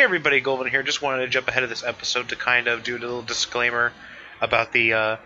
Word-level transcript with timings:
Hey 0.00 0.04
everybody, 0.04 0.40
Golden 0.40 0.66
here. 0.66 0.82
Just 0.82 1.02
wanted 1.02 1.26
to 1.26 1.28
jump 1.28 1.46
ahead 1.48 1.62
of 1.62 1.68
this 1.68 1.84
episode 1.84 2.30
to 2.30 2.36
kind 2.36 2.68
of 2.68 2.82
do 2.82 2.96
a 2.96 2.98
little 2.98 3.20
disclaimer 3.20 3.92
about 4.40 4.72
the 4.72 4.94
uh, 4.94 5.16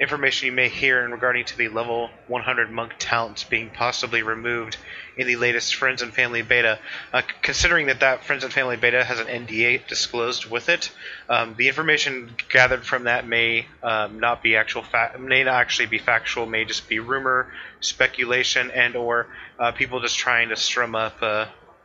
information 0.00 0.46
you 0.46 0.52
may 0.52 0.70
hear 0.70 1.04
in 1.04 1.10
regarding 1.10 1.44
to 1.44 1.58
the 1.58 1.68
level 1.68 2.08
100 2.28 2.70
monk 2.70 2.94
talents 2.98 3.44
being 3.44 3.68
possibly 3.68 4.22
removed 4.22 4.78
in 5.18 5.26
the 5.26 5.36
latest 5.36 5.74
Friends 5.74 6.00
and 6.00 6.14
Family 6.14 6.40
beta. 6.40 6.78
Uh, 7.12 7.20
considering 7.42 7.88
that 7.88 8.00
that 8.00 8.24
Friends 8.24 8.42
and 8.42 8.50
Family 8.50 8.78
beta 8.78 9.04
has 9.04 9.20
an 9.20 9.26
NDA 9.26 9.86
disclosed 9.86 10.46
with 10.46 10.70
it, 10.70 10.90
um, 11.28 11.54
the 11.58 11.68
information 11.68 12.34
gathered 12.48 12.86
from 12.86 13.04
that 13.04 13.26
may 13.28 13.66
um, 13.82 14.18
not 14.18 14.42
be 14.42 14.56
actual 14.56 14.82
fa- 14.82 15.14
may 15.20 15.44
not 15.44 15.56
actually 15.56 15.88
be 15.88 15.98
factual, 15.98 16.46
may 16.46 16.64
just 16.64 16.88
be 16.88 17.00
rumor, 17.00 17.52
speculation, 17.80 18.70
and 18.70 18.96
or 18.96 19.26
uh, 19.58 19.72
people 19.72 20.00
just 20.00 20.16
trying 20.16 20.48
to 20.48 20.56
strum 20.56 20.94
up. 20.94 21.22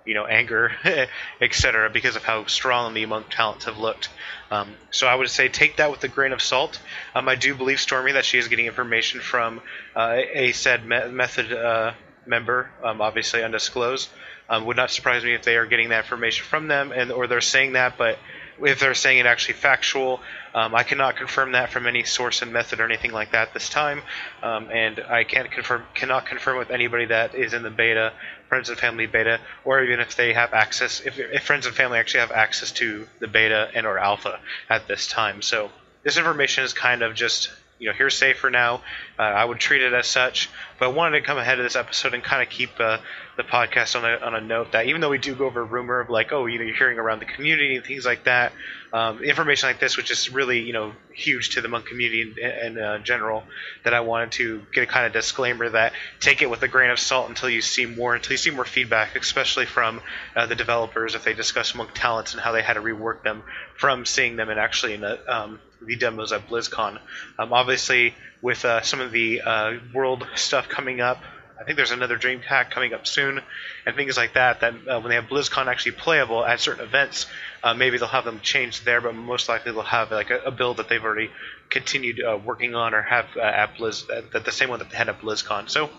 You 0.07 0.13
know, 0.13 0.25
anger, 0.25 0.71
etc., 1.41 1.89
because 1.89 2.15
of 2.15 2.23
how 2.23 2.45
strong 2.45 2.93
the 2.93 3.05
monk 3.05 3.27
talents 3.29 3.65
have 3.65 3.77
looked. 3.77 4.09
Um, 4.49 4.75
so 4.89 5.05
I 5.05 5.13
would 5.13 5.29
say 5.29 5.49
take 5.49 5.77
that 5.77 5.91
with 5.91 6.03
a 6.03 6.07
grain 6.07 6.31
of 6.31 6.41
salt. 6.41 6.79
Um, 7.13 7.27
I 7.27 7.35
do 7.35 7.53
believe 7.53 7.79
Stormy 7.79 8.13
that 8.13 8.25
she 8.25 8.37
is 8.37 8.47
getting 8.47 8.65
information 8.65 9.19
from 9.19 9.61
uh, 9.95 10.21
a 10.33 10.53
said 10.53 10.85
me- 10.85 11.09
method 11.09 11.51
uh, 11.51 11.93
member, 12.25 12.71
um, 12.83 13.01
obviously 13.01 13.43
undisclosed. 13.43 14.09
Um, 14.49 14.65
would 14.65 14.77
not 14.77 14.91
surprise 14.91 15.25
me 15.25 15.33
if 15.33 15.43
they 15.43 15.57
are 15.57 15.65
getting 15.65 15.89
that 15.89 16.05
information 16.05 16.45
from 16.45 16.69
them, 16.69 16.93
and 16.93 17.11
or 17.11 17.27
they're 17.27 17.41
saying 17.41 17.73
that, 17.73 17.97
but 17.97 18.17
if 18.61 18.79
they're 18.79 18.93
saying 18.93 19.19
it 19.19 19.25
actually 19.25 19.55
factual, 19.55 20.19
um, 20.53 20.73
I 20.73 20.83
cannot 20.83 21.15
confirm 21.15 21.51
that 21.51 21.69
from 21.69 21.85
any 21.87 22.03
source 22.03 22.41
and 22.41 22.51
method 22.51 22.79
or 22.79 22.85
anything 22.85 23.11
like 23.11 23.31
that 23.31 23.53
this 23.53 23.69
time, 23.69 24.01
um, 24.41 24.69
and 24.71 24.99
I 24.99 25.23
can't 25.23 25.51
confirm 25.51 25.83
cannot 25.93 26.25
confirm 26.25 26.57
with 26.57 26.71
anybody 26.71 27.05
that 27.05 27.35
is 27.35 27.53
in 27.53 27.63
the 27.63 27.69
beta, 27.69 28.13
friends 28.49 28.69
and 28.69 28.77
family 28.77 29.05
beta, 29.05 29.39
or 29.65 29.83
even 29.83 29.99
if 29.99 30.15
they 30.15 30.33
have 30.33 30.53
access, 30.53 31.01
if, 31.01 31.19
if 31.19 31.43
friends 31.43 31.65
and 31.65 31.75
family 31.75 31.99
actually 31.99 32.21
have 32.21 32.31
access 32.31 32.71
to 32.73 33.07
the 33.19 33.27
beta 33.27 33.69
and 33.73 33.85
or 33.85 33.97
alpha 33.97 34.39
at 34.69 34.87
this 34.87 35.07
time. 35.07 35.41
So 35.41 35.69
this 36.03 36.17
information 36.17 36.63
is 36.63 36.73
kind 36.73 37.03
of 37.03 37.15
just 37.15 37.49
you 37.79 37.87
know 37.87 37.93
hearsay 37.93 38.33
for 38.33 38.49
now. 38.49 38.81
Uh, 39.17 39.23
I 39.23 39.45
would 39.45 39.59
treat 39.59 39.81
it 39.81 39.93
as 39.93 40.07
such, 40.07 40.49
but 40.79 40.85
I 40.85 40.87
wanted 40.89 41.19
to 41.19 41.25
come 41.25 41.37
ahead 41.37 41.59
of 41.59 41.63
this 41.63 41.75
episode 41.75 42.13
and 42.13 42.23
kind 42.23 42.41
of 42.41 42.49
keep 42.49 42.71
uh, 42.79 42.97
the 43.35 43.43
podcast 43.43 43.95
on 43.95 44.05
a, 44.05 44.17
on 44.25 44.35
a 44.35 44.41
note 44.41 44.71
that 44.71 44.87
even 44.87 45.01
though 45.01 45.09
we 45.09 45.17
do 45.17 45.35
go 45.35 45.45
over 45.45 45.63
rumor 45.63 45.99
of 45.99 46.09
like 46.09 46.31
oh 46.31 46.45
you 46.45 46.57
know 46.57 46.65
you're 46.65 46.75
hearing 46.75 46.97
around 46.97 47.19
the 47.19 47.25
community 47.25 47.75
and 47.75 47.85
things 47.85 48.05
like 48.05 48.23
that, 48.23 48.51
um, 48.93 49.23
information 49.23 49.69
like 49.69 49.79
this 49.79 49.97
which 49.97 50.11
is 50.11 50.31
really 50.31 50.61
you 50.61 50.73
know 50.73 50.93
huge 51.13 51.51
to 51.51 51.61
the 51.61 51.67
monk 51.67 51.85
community 51.85 52.33
in, 52.41 52.77
in 52.77 52.83
uh, 52.83 52.99
general 52.99 53.43
that 53.83 53.93
I 53.93 54.01
wanted 54.01 54.31
to 54.33 54.61
get 54.73 54.83
a 54.83 54.87
kind 54.87 55.05
of 55.05 55.13
disclaimer 55.13 55.69
that 55.69 55.93
take 56.19 56.41
it 56.41 56.49
with 56.49 56.61
a 56.63 56.67
grain 56.67 56.89
of 56.89 56.99
salt 56.99 57.29
until 57.29 57.49
you 57.49 57.61
see 57.61 57.85
more 57.85 58.15
until 58.15 58.31
you 58.33 58.37
see 58.37 58.51
more 58.51 58.65
feedback 58.65 59.15
especially 59.15 59.65
from 59.65 60.01
uh, 60.35 60.45
the 60.45 60.55
developers 60.55 61.15
if 61.15 61.23
they 61.23 61.33
discuss 61.33 61.75
monk 61.75 61.91
talents 61.93 62.33
and 62.33 62.41
how 62.41 62.51
they 62.51 62.61
had 62.61 62.73
to 62.73 62.81
rework 62.81 63.23
them 63.23 63.43
from 63.75 64.05
seeing 64.05 64.35
them 64.35 64.49
and 64.49 64.59
actually 64.59 64.93
in 64.93 65.01
the 65.01 65.19
um, 65.33 65.59
the 65.81 65.95
demos 65.95 66.31
at 66.31 66.47
BlizzCon. 66.47 66.99
Um, 67.37 67.53
obviously, 67.53 68.15
with 68.41 68.65
uh, 68.65 68.81
some 68.81 68.99
of 68.99 69.11
the 69.11 69.41
uh, 69.41 69.73
world 69.93 70.27
stuff 70.35 70.69
coming 70.69 71.01
up, 71.01 71.21
I 71.59 71.63
think 71.63 71.75
there's 71.75 71.91
another 71.91 72.17
Dream 72.17 72.41
DreamHack 72.41 72.69
coming 72.69 72.93
up 72.93 73.07
soon, 73.07 73.41
and 73.85 73.95
things 73.95 74.17
like 74.17 74.33
that. 74.33 74.61
That 74.61 74.73
uh, 74.87 74.99
when 74.99 75.09
they 75.09 75.15
have 75.15 75.25
BlizzCon 75.25 75.67
actually 75.67 75.93
playable 75.93 76.45
at 76.45 76.59
certain 76.59 76.83
events, 76.83 77.25
uh, 77.63 77.73
maybe 77.73 77.97
they'll 77.97 78.07
have 78.07 78.25
them 78.25 78.39
changed 78.41 78.85
there, 78.85 79.01
but 79.01 79.15
most 79.15 79.49
likely 79.49 79.71
they'll 79.71 79.81
have 79.81 80.11
like 80.11 80.29
a, 80.29 80.39
a 80.39 80.51
build 80.51 80.77
that 80.77 80.89
they've 80.89 81.03
already 81.03 81.29
continued 81.69 82.23
uh, 82.23 82.37
working 82.37 82.75
on 82.75 82.93
or 82.93 83.01
have 83.01 83.25
uh, 83.35 83.41
at 83.41 83.75
Blizz, 83.75 84.09
uh, 84.09 84.39
the 84.39 84.51
same 84.51 84.69
one 84.69 84.79
that 84.79 84.89
they 84.89 84.97
had 84.97 85.09
at 85.09 85.19
BlizzCon. 85.19 85.69
So 85.69 85.89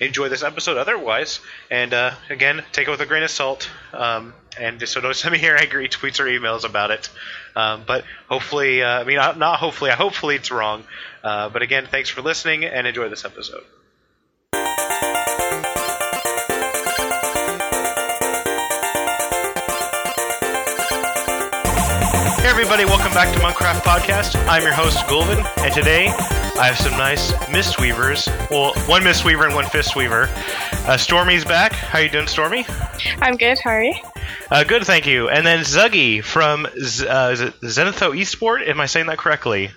enjoy 0.00 0.28
this 0.28 0.42
episode 0.42 0.76
otherwise, 0.76 1.40
and 1.70 1.92
uh, 1.92 2.14
again, 2.30 2.64
take 2.72 2.88
it 2.88 2.90
with 2.90 3.00
a 3.00 3.06
grain 3.06 3.22
of 3.22 3.30
salt. 3.30 3.68
Um, 3.92 4.34
and 4.58 4.86
so 4.88 5.00
don't 5.00 5.14
send 5.14 5.32
me 5.32 5.40
your 5.42 5.56
angry 5.56 5.88
tweets 5.88 6.20
or 6.20 6.24
emails 6.24 6.64
about 6.64 6.90
it. 6.90 7.10
Um, 7.56 7.82
but 7.86 8.04
hopefully, 8.28 8.82
uh, 8.82 9.00
I 9.00 9.04
mean, 9.04 9.16
not 9.16 9.58
hopefully, 9.58 9.90
hopefully 9.90 10.36
it's 10.36 10.50
wrong. 10.50 10.84
But 11.22 11.62
again, 11.62 11.86
thanks 11.90 12.08
for 12.08 12.22
listening 12.22 12.64
and 12.64 12.86
enjoy 12.86 13.08
this 13.08 13.24
episode. 13.24 13.64
Hey 22.48 22.52
everybody, 22.52 22.86
welcome 22.86 23.12
back 23.12 23.30
to 23.34 23.40
Monkcraft 23.40 23.82
Podcast. 23.82 24.34
I'm 24.48 24.62
your 24.62 24.72
host, 24.72 25.06
Gulvin, 25.06 25.44
and 25.58 25.74
today 25.74 26.06
I 26.58 26.68
have 26.68 26.78
some 26.78 26.92
nice 26.92 27.30
Mistweavers. 27.50 28.26
Well, 28.50 28.72
one 28.88 29.02
Mistweaver 29.02 29.44
and 29.44 29.54
one 29.54 29.66
Fistweaver. 29.66 30.28
Uh, 30.88 30.96
Stormy's 30.96 31.44
back. 31.44 31.72
How 31.72 31.98
you 31.98 32.08
doing, 32.08 32.26
Stormy? 32.26 32.64
I'm 33.20 33.36
good. 33.36 33.58
How 33.58 33.72
are 33.72 33.82
you? 33.84 33.94
Uh, 34.50 34.64
good, 34.64 34.84
thank 34.84 35.06
you. 35.06 35.28
And 35.28 35.46
then 35.46 35.58
Zuggy 35.58 36.24
from 36.24 36.66
Z- 36.82 37.06
uh, 37.06 37.28
is 37.28 37.42
it 37.42 37.60
Zenitho 37.60 38.18
Esport. 38.18 38.66
Am 38.66 38.80
I 38.80 38.86
saying 38.86 39.08
that 39.08 39.18
correctly? 39.18 39.70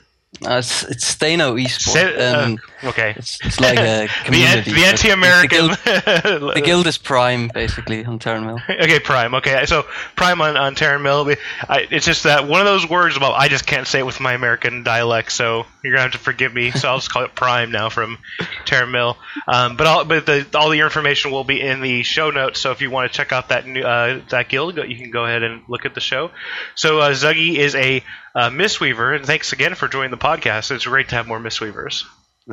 Uh, 0.44 0.56
it's, 0.56 0.84
it's 0.84 1.16
Stano 1.16 1.62
Esport. 1.62 2.18
Uh, 2.18 2.46
um, 2.46 2.60
okay. 2.86 3.14
it's, 3.18 3.38
it's 3.44 3.60
like 3.60 3.78
a 3.78 4.08
community. 4.24 4.72
the 4.72 4.86
anti-American. 4.86 5.68
The 5.68 6.22
guild, 6.24 6.56
the 6.56 6.62
guild 6.62 6.88
is 6.88 6.98
Prime, 6.98 7.50
basically, 7.54 8.06
on 8.06 8.18
Tarren 8.18 8.46
Mill. 8.46 8.60
okay, 8.70 9.00
Prime. 9.00 9.36
Okay, 9.36 9.66
so 9.66 9.84
Prime 10.16 10.42
on, 10.42 10.56
on 10.56 10.74
Tarren 10.76 11.04
Mill. 11.04 11.36
I, 11.68 11.86
it's 11.92 12.06
just 12.06 12.24
that 12.24 12.48
one 12.48 12.62
of 12.62 12.66
those 12.66 12.90
words. 12.90 13.20
Well, 13.20 13.34
I 13.34 13.50
just 13.50 13.68
can't 13.68 13.86
say 13.86 14.00
it 14.00 14.06
with 14.06 14.22
my 14.22 14.34
American 14.34 14.84
dialect, 14.84 15.34
so 15.34 15.66
you're 15.84 15.94
gonna 15.94 16.04
have 16.04 16.14
to 16.14 16.18
forgive 16.18 16.54
me. 16.54 16.72
So 16.72 16.88
I'll 16.88 16.98
just 16.98 17.12
call 17.12 17.26
it 17.26 17.36
Prime 17.36 17.70
now 17.70 17.90
from 17.90 18.18
Tarren 18.66 18.92
Mill. 18.92 19.18
Um, 19.48 19.76
but 19.76 19.86
all, 19.86 20.06
but 20.06 20.26
the, 20.26 20.48
all 20.56 20.70
the 20.70 20.80
information 20.80 21.32
will 21.32 21.44
be 21.44 21.62
in 21.62 21.82
the 21.82 22.04
show 22.04 22.32
notes. 22.32 22.62
So 22.62 22.72
if 22.72 22.82
you 22.82 22.90
want 22.90 23.12
to 23.12 23.16
check 23.16 23.34
out 23.34 23.50
that 23.50 23.68
new, 23.68 23.84
uh, 23.84 24.22
that 24.30 24.48
guild, 24.48 24.78
you 24.78 24.96
can 24.96 25.12
go 25.12 25.26
ahead 25.26 25.44
and 25.44 25.62
look 25.68 25.86
at 25.86 25.94
the 25.94 26.02
show. 26.02 26.32
So 26.76 27.00
uh, 27.00 27.12
Zuggy 27.12 27.58
is 27.58 27.76
a 27.76 28.02
uh, 28.36 28.50
Mistweaver, 28.50 29.16
and 29.16 29.26
thanks 29.26 29.54
again 29.54 29.76
for 29.76 29.88
joining 29.88 30.12
the 30.12 30.18
podcast. 30.18 30.72
It's 30.72 30.86
great 30.86 31.10
to 31.10 31.16
have 31.16 31.28
more 31.28 31.40
Mistweavers. 31.40 32.04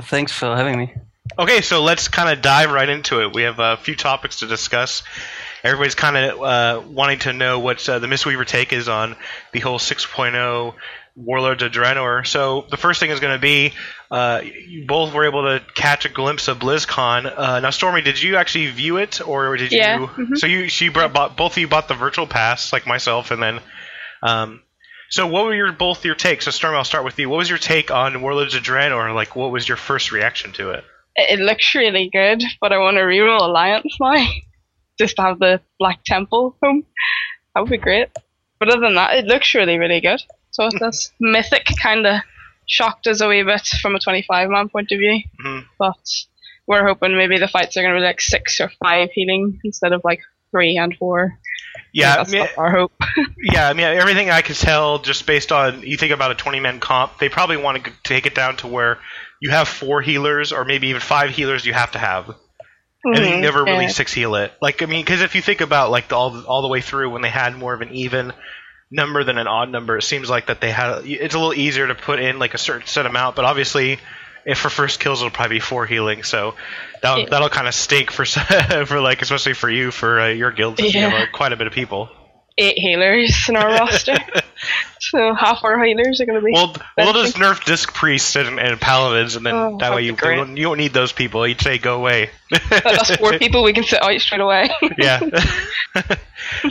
Thanks 0.03 0.33
for 0.33 0.55
having 0.55 0.79
me. 0.79 0.95
Okay, 1.39 1.61
so 1.61 1.83
let's 1.83 2.09
kind 2.09 2.31
of 2.31 2.43
dive 2.43 2.71
right 2.71 2.89
into 2.89 3.23
it. 3.23 3.35
We 3.35 3.43
have 3.43 3.59
a 3.59 3.77
few 3.77 3.95
topics 3.95 4.41
to 4.41 4.47
discuss. 4.47 5.03
Everybody's 5.63 5.95
kind 5.95 6.17
of 6.17 6.43
uh, 6.43 6.83
wanting 6.89 7.19
to 7.21 7.33
know 7.33 7.59
what 7.59 7.87
uh, 7.89 7.99
the 7.99 8.07
Mistweaver 8.07 8.47
take 8.47 8.73
is 8.73 8.89
on 8.89 9.17
the 9.53 9.61
whole 9.61 9.79
6.0 9.79 10.75
Warlords 11.17 11.63
of 11.63 11.73
Draenor. 11.73 12.27
So 12.27 12.67
the 12.71 12.77
first 12.77 13.01
thing 13.01 13.11
is 13.11 13.21
going 13.21 13.35
to 13.35 13.41
be 13.41 13.73
uh, 14.11 14.43
you 14.45 14.87
both 14.87 15.13
were 15.13 15.27
able 15.27 15.43
to 15.43 15.65
catch 15.75 16.05
a 16.05 16.09
glimpse 16.09 16.49
of 16.49 16.61
BlizzCon. 16.61 17.33
Uh, 17.37 17.61
now, 17.61 17.71
Stormy, 17.71 18.03
did 18.03 18.23
you 18.23 18.37
actually 18.37 18.69
view 18.69 18.99
it, 18.99 19.27
or 19.27 19.57
did 19.57 19.73
you? 19.73 19.79
Yeah, 19.79 19.99
mhm. 19.99 20.39
So 20.39 20.47
you 20.47 20.69
she 20.69 20.89
brought, 20.89 21.13
bought, 21.13 21.37
both 21.37 21.53
of 21.53 21.59
you 21.59 21.69
bought 21.69 21.89
the 21.89 21.95
virtual 21.95 22.27
pass, 22.27 22.73
like 22.73 22.87
myself, 22.87 23.31
and 23.31 23.43
then. 23.43 23.61
Um, 24.23 24.63
so 25.11 25.27
what 25.27 25.45
were 25.45 25.55
your 25.55 25.73
both 25.73 26.05
your 26.05 26.15
takes? 26.15 26.45
So 26.45 26.51
Storm, 26.51 26.75
I'll 26.75 26.85
start 26.85 27.05
with 27.05 27.19
you. 27.19 27.29
What 27.29 27.39
was 27.39 27.49
your 27.49 27.59
take 27.59 27.91
on 27.91 28.21
Warlords 28.23 28.55
of 28.55 28.63
Draenor? 28.63 29.15
Like, 29.15 29.35
what 29.37 29.51
was 29.51 29.67
your 29.69 29.77
first 29.77 30.13
reaction 30.13 30.53
to 30.55 30.71
it? 30.71 30.85
It, 31.17 31.39
it 31.39 31.43
looks 31.43 31.75
really 31.75 32.11
good, 32.13 32.43
but 32.61 32.73
I 32.73 32.79
want 32.79 32.97
to 32.97 33.03
reroll 33.03 33.41
Alliance 33.43 33.97
now. 34.01 34.27
Just 34.99 35.17
to 35.17 35.23
have 35.23 35.39
the 35.39 35.61
Black 35.79 36.01
Temple 36.05 36.57
home. 36.63 36.85
That 37.55 37.61
would 37.61 37.71
be 37.71 37.79
great. 37.79 38.09
But 38.59 38.71
other 38.71 38.81
than 38.81 38.97
that, 38.97 39.15
it 39.17 39.27
looks 39.27 39.55
really, 39.55 39.79
really 39.79 40.01
good. 40.01 40.21
So 40.51 40.69
does. 40.71 41.13
Mythic 41.21 41.69
kind 41.81 42.07
of 42.07 42.21
shocked 42.67 43.07
us 43.07 43.21
a 43.21 43.29
wee 43.29 43.43
bit 43.45 43.67
from 43.81 43.95
a 43.95 44.01
25 44.01 44.51
man 44.51 44.69
point 44.69 44.91
of 44.93 44.99
view. 44.99 45.21
Mhm. 45.45 45.65
But 45.79 46.05
we're 46.67 46.87
hoping 46.87 47.17
maybe 47.17 47.39
the 47.39 47.49
fights 47.49 47.77
are 47.77 47.83
going 47.83 47.95
to 47.95 48.01
be 48.01 48.05
like 48.05 48.21
six 48.21 48.61
or 48.61 48.71
five 48.83 49.11
healing 49.13 49.59
instead 49.65 49.93
of 49.93 50.03
like 50.05 50.21
three 50.51 50.77
and 50.77 50.95
four. 50.97 51.39
Yeah, 51.93 52.25
I 52.27 52.31
mean, 52.31 52.47
our 52.57 52.71
hope. 52.71 52.93
yeah. 53.53 53.69
I 53.69 53.73
mean, 53.73 53.87
everything 53.87 54.31
I 54.31 54.43
could 54.43 54.57
tell 54.57 54.99
just 54.99 55.27
based 55.27 55.53
on 55.53 55.83
you 55.83 55.97
think 55.97 56.13
about 56.13 56.31
a 56.31 56.35
twenty-man 56.35 56.81
comp, 56.81 57.19
they 57.19 57.29
probably 57.29 57.57
want 57.57 57.85
to 57.85 57.93
take 58.03 58.27
it 58.27 58.35
down 58.35 58.57
to 58.59 58.67
where 58.67 58.99
you 59.41 59.51
have 59.51 59.69
four 59.69 60.01
healers 60.01 60.53
or 60.53 60.65
maybe 60.65 60.89
even 60.89 61.01
five 61.01 61.31
healers. 61.31 61.65
You 61.65 61.73
have 61.73 61.93
to 61.93 61.99
have, 61.99 62.29
and 63.05 63.17
you 63.17 63.23
mm-hmm, 63.23 63.41
never 63.41 63.65
really 63.65 63.85
yeah. 63.85 63.91
six 63.91 64.13
heal 64.13 64.35
it. 64.35 64.53
Like 64.61 64.83
I 64.83 64.87
mean, 64.87 65.05
because 65.05 65.23
if 65.23 65.35
you 65.35 65.43
think 65.43 65.61
about 65.61 65.91
like 65.91 66.09
the, 66.09 66.17
all 66.17 66.45
all 66.45 66.63
the 66.63 66.69
way 66.69 66.81
through 66.81 67.11
when 67.11 67.23
they 67.23 67.31
had 67.31 67.57
more 67.57 67.75
of 67.75 67.81
an 67.81 67.93
even 67.95 68.33
number 68.91 69.25
than 69.25 69.39
an 69.39 69.47
odd 69.47 69.71
number, 69.71 69.97
it 69.97 70.03
seems 70.03 70.29
like 70.29 70.47
that 70.47 70.61
they 70.61 70.71
had 70.71 71.03
it's 71.05 71.35
a 71.35 71.39
little 71.39 71.55
easier 71.55 71.87
to 71.87 71.95
put 71.95 72.21
in 72.21 72.39
like 72.39 72.55
a 72.55 72.59
certain 72.59 72.87
set 72.87 73.07
amount. 73.07 73.37
But 73.37 73.45
obviously, 73.45 73.99
if 74.49 74.59
for 74.59 74.71
first 74.71 74.99
kills 74.99 75.21
it'll 75.21 75.31
probably 75.31 75.57
be 75.57 75.61
four 75.61 75.87
healing, 75.87 76.23
so 76.25 76.55
that'll, 77.03 77.21
Yeah. 77.25 77.29
that'll 77.31 77.49
kind 77.51 77.69
of 77.69 77.75
stink 77.75 78.11
for 78.11 78.25
for 78.87 79.01
like 79.01 79.23
especially 79.23 79.55
for 79.55 79.71
you 79.71 79.91
for 79.91 80.21
uh, 80.21 80.29
your 80.29 80.51
guild 80.51 80.79
since 80.79 80.95
you 80.95 81.01
have 81.03 81.13
Yeah. 81.13 81.23
uh, 81.25 81.27
quite 81.33 81.53
a 81.53 81.57
bit 81.57 81.67
of 81.67 81.73
people. 81.73 82.09
Eight 82.61 82.79
healers 82.79 83.47
in 83.49 83.57
our 83.57 83.69
roster. 83.69 84.17
So 85.01 85.33
half 85.33 85.63
our 85.63 85.83
healers 85.83 86.21
are 86.21 86.27
going 86.27 86.41
to 86.41 86.45
be. 86.45 86.51
Well, 86.53 86.75
well, 86.97 87.13
they'll 87.13 87.23
just 87.23 87.37
nerf 87.37 87.65
disc 87.65 87.95
priests 87.95 88.35
and, 88.35 88.59
and 88.59 88.81
paladins, 88.81 89.37
and 89.37 89.47
then 89.47 89.55
Oh, 89.55 89.79
that 89.79 89.95
way 89.95 90.03
you, 90.03 90.11
you 90.11 90.17
don't, 90.17 90.57
you 90.57 90.65
don't 90.65 90.77
need 90.77 90.93
those 90.93 91.13
people. 91.13 91.47
You'd 91.47 91.61
say 91.61 91.79
go 91.79 91.95
away. 91.97 92.31
That's 92.69 93.15
four 93.17 93.33
people 93.39 93.63
we 93.63 93.73
can 93.73 93.85
sit 93.85 94.03
out 94.03 94.21
straight 94.21 94.41
away. 94.41 94.69
yeah. 94.99 95.21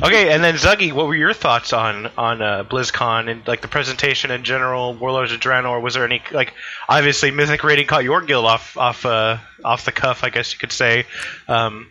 okay, 0.03 0.33
and 0.33 0.43
then 0.43 0.55
Zuggy, 0.55 0.91
what 0.91 1.07
were 1.07 1.15
your 1.15 1.33
thoughts 1.33 1.71
on 1.71 2.07
on 2.17 2.41
uh, 2.41 2.63
BlizzCon 2.65 3.29
and 3.29 3.47
like 3.47 3.61
the 3.61 3.69
presentation 3.69 4.29
in 4.29 4.43
general? 4.43 4.93
Warlords 4.93 5.31
of 5.31 5.39
Draenor. 5.39 5.81
Was 5.81 5.93
there 5.93 6.05
any 6.05 6.21
like 6.31 6.53
obviously 6.89 7.31
Mythic 7.31 7.63
rating 7.63 7.87
caught 7.87 8.03
your 8.03 8.21
guild 8.21 8.45
off 8.45 8.77
off 8.77 9.05
uh, 9.05 9.37
off 9.63 9.85
the 9.85 9.93
cuff? 9.93 10.23
I 10.25 10.29
guess 10.29 10.51
you 10.53 10.59
could 10.59 10.73
say. 10.73 11.05
Um, 11.47 11.89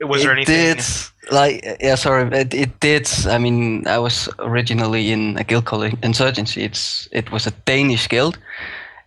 Was 0.00 0.22
there 0.22 0.32
anything? 0.32 0.76
did 0.76 0.84
like 1.30 1.64
yeah 1.80 1.94
sorry 1.94 2.28
it, 2.38 2.54
it 2.54 2.80
did 2.80 3.08
i 3.26 3.38
mean 3.38 3.86
i 3.88 3.98
was 3.98 4.28
originally 4.38 5.10
in 5.10 5.36
a 5.38 5.44
guild 5.44 5.64
called 5.64 5.92
insurgency. 6.02 6.62
It's 6.62 7.08
it 7.12 7.30
was 7.32 7.46
a 7.46 7.50
danish 7.64 8.08
guild 8.08 8.38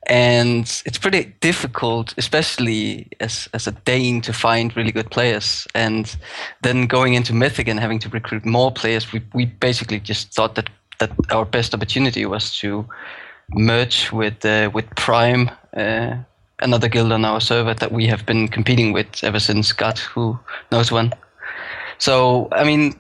and 0.07 0.63
it's 0.86 0.98
pretty 0.98 1.36
difficult 1.39 2.13
especially 2.18 3.07
as 3.19 3.48
as 3.54 3.68
a 3.68 3.71
dane 3.71 4.21
to 4.21 4.33
find 4.33 4.75
really 4.75 4.92
good 4.92 5.12
players. 5.12 5.68
And 5.75 6.16
then 6.62 6.88
going 6.88 7.13
into 7.13 7.33
mythic 7.33 7.68
and 7.68 7.80
having 7.80 8.00
to 8.00 8.10
recruit 8.10 8.45
more 8.45 8.72
players 8.72 9.12
we, 9.13 9.22
we 9.33 9.45
basically 9.45 10.00
just 10.00 10.33
thought 10.33 10.56
that 10.56 10.69
that 11.00 11.12
our 11.31 11.45
best 11.45 11.74
opportunity 11.74 12.25
was 12.25 12.57
to 12.60 12.86
merge 13.51 14.12
with 14.12 14.45
uh, 14.45 14.69
with 14.74 14.86
prime 14.95 15.50
uh, 15.75 16.15
another 16.62 16.89
guild 16.89 17.12
on 17.12 17.25
our 17.25 17.39
server 17.39 17.74
that 17.74 17.92
we 17.92 18.06
have 18.07 18.25
been 18.25 18.48
competing 18.48 18.92
with 18.92 19.24
ever 19.24 19.39
since. 19.39 19.72
God 19.72 19.98
Who 20.00 20.38
Knows 20.72 20.92
When. 20.92 21.12
So, 22.00 22.48
I 22.51 22.63
mean, 22.63 23.00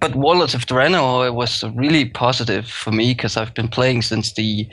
but 0.00 0.14
Warlords 0.14 0.54
of 0.54 0.66
Draenor 0.66 1.32
was 1.34 1.62
really 1.74 2.04
positive 2.06 2.66
for 2.68 2.92
me 2.92 3.12
because 3.14 3.36
I've 3.36 3.54
been 3.54 3.68
playing 3.68 4.02
since 4.02 4.32
the 4.32 4.66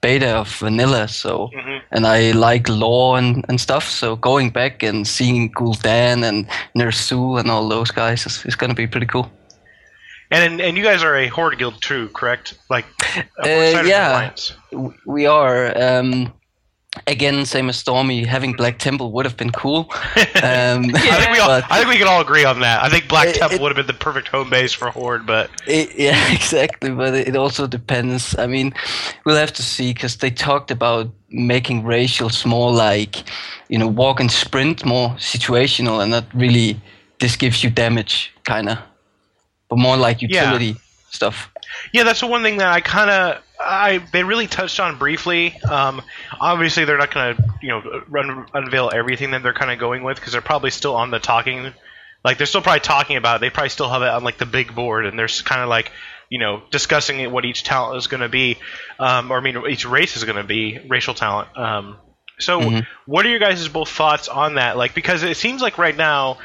beta 0.00 0.34
of 0.36 0.48
Vanilla, 0.58 1.06
so 1.08 1.48
Mhm. 1.54 1.80
and 1.92 2.06
I 2.06 2.32
like 2.32 2.68
lore 2.68 3.18
and, 3.18 3.44
and 3.48 3.60
stuff. 3.60 3.84
So 3.88 4.16
going 4.16 4.50
back 4.50 4.82
and 4.82 5.06
seeing 5.06 5.52
Gul'dan 5.52 6.24
and 6.24 6.46
Ner'zhul 6.74 7.38
and 7.38 7.50
all 7.50 7.68
those 7.68 7.92
guys 7.92 8.26
is, 8.26 8.44
is 8.44 8.56
going 8.56 8.70
to 8.70 8.74
be 8.76 8.86
pretty 8.88 9.06
cool. 9.06 9.30
And 10.30 10.60
and 10.62 10.76
you 10.78 10.82
guys 10.82 11.04
are 11.04 11.14
a 11.16 11.28
horde 11.28 11.58
guild 11.58 11.80
too, 11.82 12.08
correct? 12.14 12.54
Like, 12.70 12.86
Uh, 13.44 13.82
yeah. 13.84 14.30
We 15.06 15.26
are. 15.26 15.76
Um, 15.80 16.32
again, 17.06 17.44
same 17.46 17.68
as 17.68 17.76
Stormy, 17.76 18.24
having 18.24 18.52
Black 18.52 18.78
Temple 18.78 19.12
would 19.12 19.24
have 19.24 19.36
been 19.36 19.50
cool. 19.50 19.90
Um, 20.42 20.90
I 20.94 21.18
think 21.20 21.30
we 21.30 21.38
all, 21.38 21.50
I 21.50 21.78
think 21.78 21.88
we 21.88 21.96
can 21.98 22.08
all 22.08 22.20
agree 22.20 22.44
on 22.44 22.60
that. 22.60 22.82
I 22.82 22.88
think 22.88 23.06
Black 23.08 23.28
It- 23.28 23.36
Temple 23.36 23.58
it- 23.58 23.62
would 23.62 23.68
have 23.68 23.76
been 23.76 23.86
the 23.86 24.04
perfect 24.04 24.28
home 24.28 24.50
base 24.50 24.72
for 24.72 24.90
Horde, 24.90 25.24
but 25.24 25.50
It, 25.66 25.94
yeah, 25.96 26.32
exactly. 26.32 26.90
But 26.90 27.14
it 27.14 27.36
also 27.36 27.66
depends. 27.68 28.36
I 28.38 28.46
mean, 28.46 28.74
we'll 29.24 29.36
have 29.36 29.52
to 29.54 29.62
see 29.62 29.92
because 29.92 30.16
they 30.16 30.30
talked 30.30 30.70
about 30.72 31.08
making 31.30 31.84
racials 31.84 32.44
more 32.44 32.72
like, 32.72 33.22
you 33.68 33.78
know, 33.78 33.86
walk 33.86 34.18
and 34.20 34.30
sprint, 34.32 34.84
more 34.84 35.10
situational, 35.10 36.02
and 36.02 36.10
not 36.10 36.24
really 36.34 36.80
this 37.20 37.36
gives 37.36 37.62
you 37.62 37.70
damage, 37.70 38.32
kind 38.44 38.68
of, 38.68 38.78
but 39.68 39.78
more 39.78 39.96
like 39.96 40.20
Yeah. 40.22 40.28
utility 40.44 40.76
stuff. 41.10 41.50
Yeah, 41.92 42.02
that's 42.02 42.20
the 42.20 42.26
one 42.26 42.42
thing 42.42 42.56
that 42.58 42.72
I 42.72 42.80
kind 42.80 43.10
of 43.10 43.42
I 43.64 43.98
they 44.12 44.24
really 44.24 44.46
touched 44.46 44.80
on 44.80 44.98
briefly. 44.98 45.60
Um, 45.62 46.02
obviously, 46.40 46.84
they're 46.84 46.98
not 46.98 47.12
going 47.12 47.36
to 47.36 47.44
you 47.62 47.68
know 47.68 48.02
run, 48.08 48.46
unveil 48.54 48.90
everything 48.92 49.30
that 49.32 49.42
they're 49.42 49.54
kind 49.54 49.70
of 49.70 49.78
going 49.78 50.02
with 50.02 50.16
because 50.16 50.32
they're 50.32 50.40
probably 50.42 50.70
still 50.70 50.94
on 50.96 51.10
the 51.10 51.18
talking. 51.18 51.72
Like 52.24 52.38
they're 52.38 52.46
still 52.46 52.62
probably 52.62 52.80
talking 52.80 53.16
about. 53.16 53.36
It. 53.36 53.40
They 53.40 53.50
probably 53.50 53.70
still 53.70 53.88
have 53.90 54.02
it 54.02 54.08
on 54.08 54.24
like 54.24 54.38
the 54.38 54.46
big 54.46 54.74
board, 54.74 55.06
and 55.06 55.18
they're 55.18 55.28
kind 55.28 55.60
of 55.60 55.68
like 55.68 55.90
you 56.28 56.38
know 56.38 56.62
discussing 56.70 57.20
it, 57.20 57.30
what 57.30 57.44
each 57.44 57.62
talent 57.64 57.98
is 57.98 58.06
going 58.06 58.20
to 58.22 58.28
be, 58.28 58.58
um, 58.98 59.30
or 59.30 59.38
I 59.38 59.40
mean 59.40 59.62
each 59.68 59.84
race 59.84 60.16
is 60.16 60.24
going 60.24 60.36
to 60.36 60.44
be 60.44 60.78
racial 60.88 61.14
talent. 61.14 61.56
Um, 61.56 61.98
so, 62.38 62.60
Mhm. 62.60 62.86
what 63.06 63.26
are 63.26 63.28
your 63.28 63.38
guys' 63.38 63.68
both 63.68 63.88
thoughts 63.90 64.28
on 64.28 64.54
that? 64.54 64.76
Like 64.76 64.94
because 64.94 65.22
it 65.22 65.36
seems 65.36 65.62
like 65.62 65.78
right 65.78 65.96
now 65.96 66.38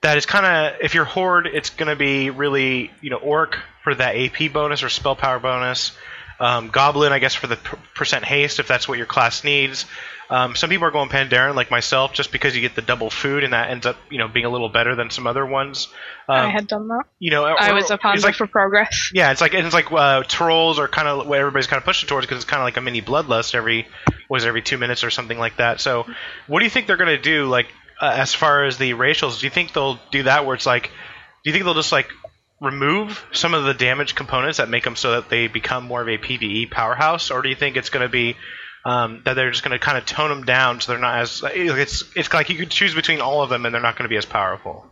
that 0.00 0.16
is 0.16 0.26
kind 0.26 0.46
of 0.46 0.80
if 0.80 0.94
you're 0.94 1.04
horde, 1.04 1.46
it's 1.46 1.70
going 1.70 1.88
to 1.88 1.96
be 1.96 2.30
really 2.30 2.90
you 3.00 3.10
know 3.10 3.16
orc 3.16 3.58
for 3.84 3.94
that 3.94 4.16
AP 4.16 4.52
bonus 4.52 4.82
or 4.82 4.88
spell 4.88 5.14
power 5.16 5.38
bonus. 5.38 5.92
Um, 6.40 6.68
Goblin, 6.68 7.12
I 7.12 7.18
guess, 7.18 7.34
for 7.34 7.46
the 7.46 7.56
percent 7.94 8.24
haste 8.24 8.60
if 8.60 8.68
that's 8.68 8.88
what 8.88 8.98
your 8.98 9.06
class 9.06 9.44
needs. 9.44 9.86
Um, 10.30 10.54
some 10.56 10.68
people 10.68 10.86
are 10.86 10.90
going 10.90 11.08
Pandaren, 11.08 11.54
like 11.54 11.70
myself, 11.70 12.12
just 12.12 12.30
because 12.30 12.54
you 12.54 12.60
get 12.60 12.74
the 12.74 12.82
double 12.82 13.08
food, 13.08 13.44
and 13.44 13.54
that 13.54 13.70
ends 13.70 13.86
up 13.86 13.96
you 14.10 14.18
know 14.18 14.28
being 14.28 14.44
a 14.44 14.50
little 14.50 14.68
better 14.68 14.94
than 14.94 15.10
some 15.10 15.26
other 15.26 15.44
ones. 15.44 15.88
Um, 16.28 16.36
I 16.36 16.50
had 16.50 16.66
done 16.66 16.88
that. 16.88 17.04
you 17.18 17.30
know, 17.30 17.44
I 17.44 17.70
or- 17.70 17.74
was 17.74 17.90
a 17.90 17.96
panda 17.96 18.20
like 18.22 18.34
for 18.34 18.46
progress. 18.46 19.10
yeah, 19.14 19.32
it's 19.32 19.40
like 19.40 19.54
it's 19.54 19.72
like 19.72 19.90
uh, 19.90 20.22
trolls 20.24 20.78
are 20.78 20.86
kind 20.86 21.08
of 21.08 21.26
what 21.26 21.38
everybody's 21.38 21.66
kind 21.66 21.78
of 21.78 21.84
pushing 21.84 22.08
towards 22.08 22.26
because 22.26 22.42
it's 22.42 22.50
kind 22.50 22.60
of 22.60 22.64
like 22.64 22.76
a 22.76 22.82
mini 22.82 23.00
bloodlust 23.00 23.54
every 23.54 23.88
was 24.28 24.44
every 24.44 24.60
two 24.60 24.76
minutes 24.76 25.02
or 25.02 25.10
something 25.10 25.38
like 25.38 25.56
that. 25.56 25.80
So, 25.80 26.04
what 26.46 26.58
do 26.58 26.64
you 26.66 26.70
think 26.70 26.86
they're 26.86 26.98
gonna 26.98 27.20
do? 27.20 27.46
Like 27.46 27.68
uh, 28.00 28.14
as 28.14 28.34
far 28.34 28.64
as 28.64 28.76
the 28.76 28.92
racials, 28.92 29.40
do 29.40 29.46
you 29.46 29.50
think 29.50 29.72
they'll 29.72 29.98
do 30.10 30.24
that 30.24 30.44
where 30.44 30.54
it's 30.54 30.66
like, 30.66 30.84
do 30.84 31.50
you 31.50 31.52
think 31.52 31.64
they'll 31.64 31.74
just 31.74 31.92
like 31.92 32.10
remove 32.60 33.24
some 33.32 33.54
of 33.54 33.64
the 33.64 33.74
damage 33.74 34.14
components 34.14 34.58
that 34.58 34.68
make 34.68 34.84
them 34.84 34.96
so 34.96 35.12
that 35.12 35.28
they 35.28 35.46
become 35.46 35.84
more 35.84 36.02
of 36.02 36.08
a 36.08 36.18
PVE 36.18 36.70
powerhouse, 36.70 37.30
or 37.30 37.42
do 37.42 37.48
you 37.48 37.54
think 37.54 37.76
it's 37.76 37.90
gonna 37.90 38.08
be 38.08 38.36
um, 38.84 39.22
that 39.24 39.34
they're 39.34 39.50
just 39.50 39.62
going 39.62 39.78
to 39.78 39.84
kind 39.84 39.98
of 39.98 40.06
tone 40.06 40.30
them 40.30 40.44
down 40.44 40.80
so 40.80 40.92
they're 40.92 41.00
not 41.00 41.18
as 41.18 41.42
it's 41.44 42.04
it's 42.16 42.32
like 42.32 42.48
you 42.48 42.56
could 42.56 42.70
choose 42.70 42.94
between 42.94 43.20
all 43.20 43.42
of 43.42 43.50
them 43.50 43.66
and 43.66 43.74
they're 43.74 43.82
not 43.82 43.96
going 43.96 44.04
to 44.04 44.08
be 44.08 44.16
as 44.16 44.24
powerful. 44.24 44.86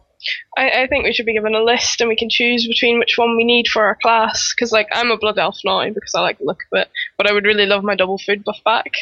I, 0.57 0.83
I 0.83 0.87
think 0.87 1.05
we 1.05 1.13
should 1.13 1.27
be 1.27 1.35
given 1.35 1.55
a 1.55 1.63
list 1.63 2.01
and 2.01 2.09
we 2.09 2.17
can 2.17 2.29
choose 2.29 2.67
between 2.67 2.99
which 2.99 3.17
one 3.17 3.37
we 3.37 3.45
need 3.45 3.69
for 3.69 3.85
our 3.85 3.97
class. 4.01 4.53
Because 4.55 4.73
like 4.73 4.89
I'm 4.93 5.11
a 5.11 5.17
blood 5.17 5.39
elf 5.39 5.59
now 5.65 5.89
because 5.89 6.15
I 6.15 6.21
like 6.21 6.39
the 6.39 6.45
look 6.45 6.63
of 6.73 6.81
it, 6.81 6.89
but 7.17 7.29
I 7.29 7.33
would 7.33 7.45
really 7.45 7.67
love 7.67 7.85
my 7.85 7.95
double 7.95 8.19
food 8.19 8.45
buff 8.45 8.59
back. 8.65 8.93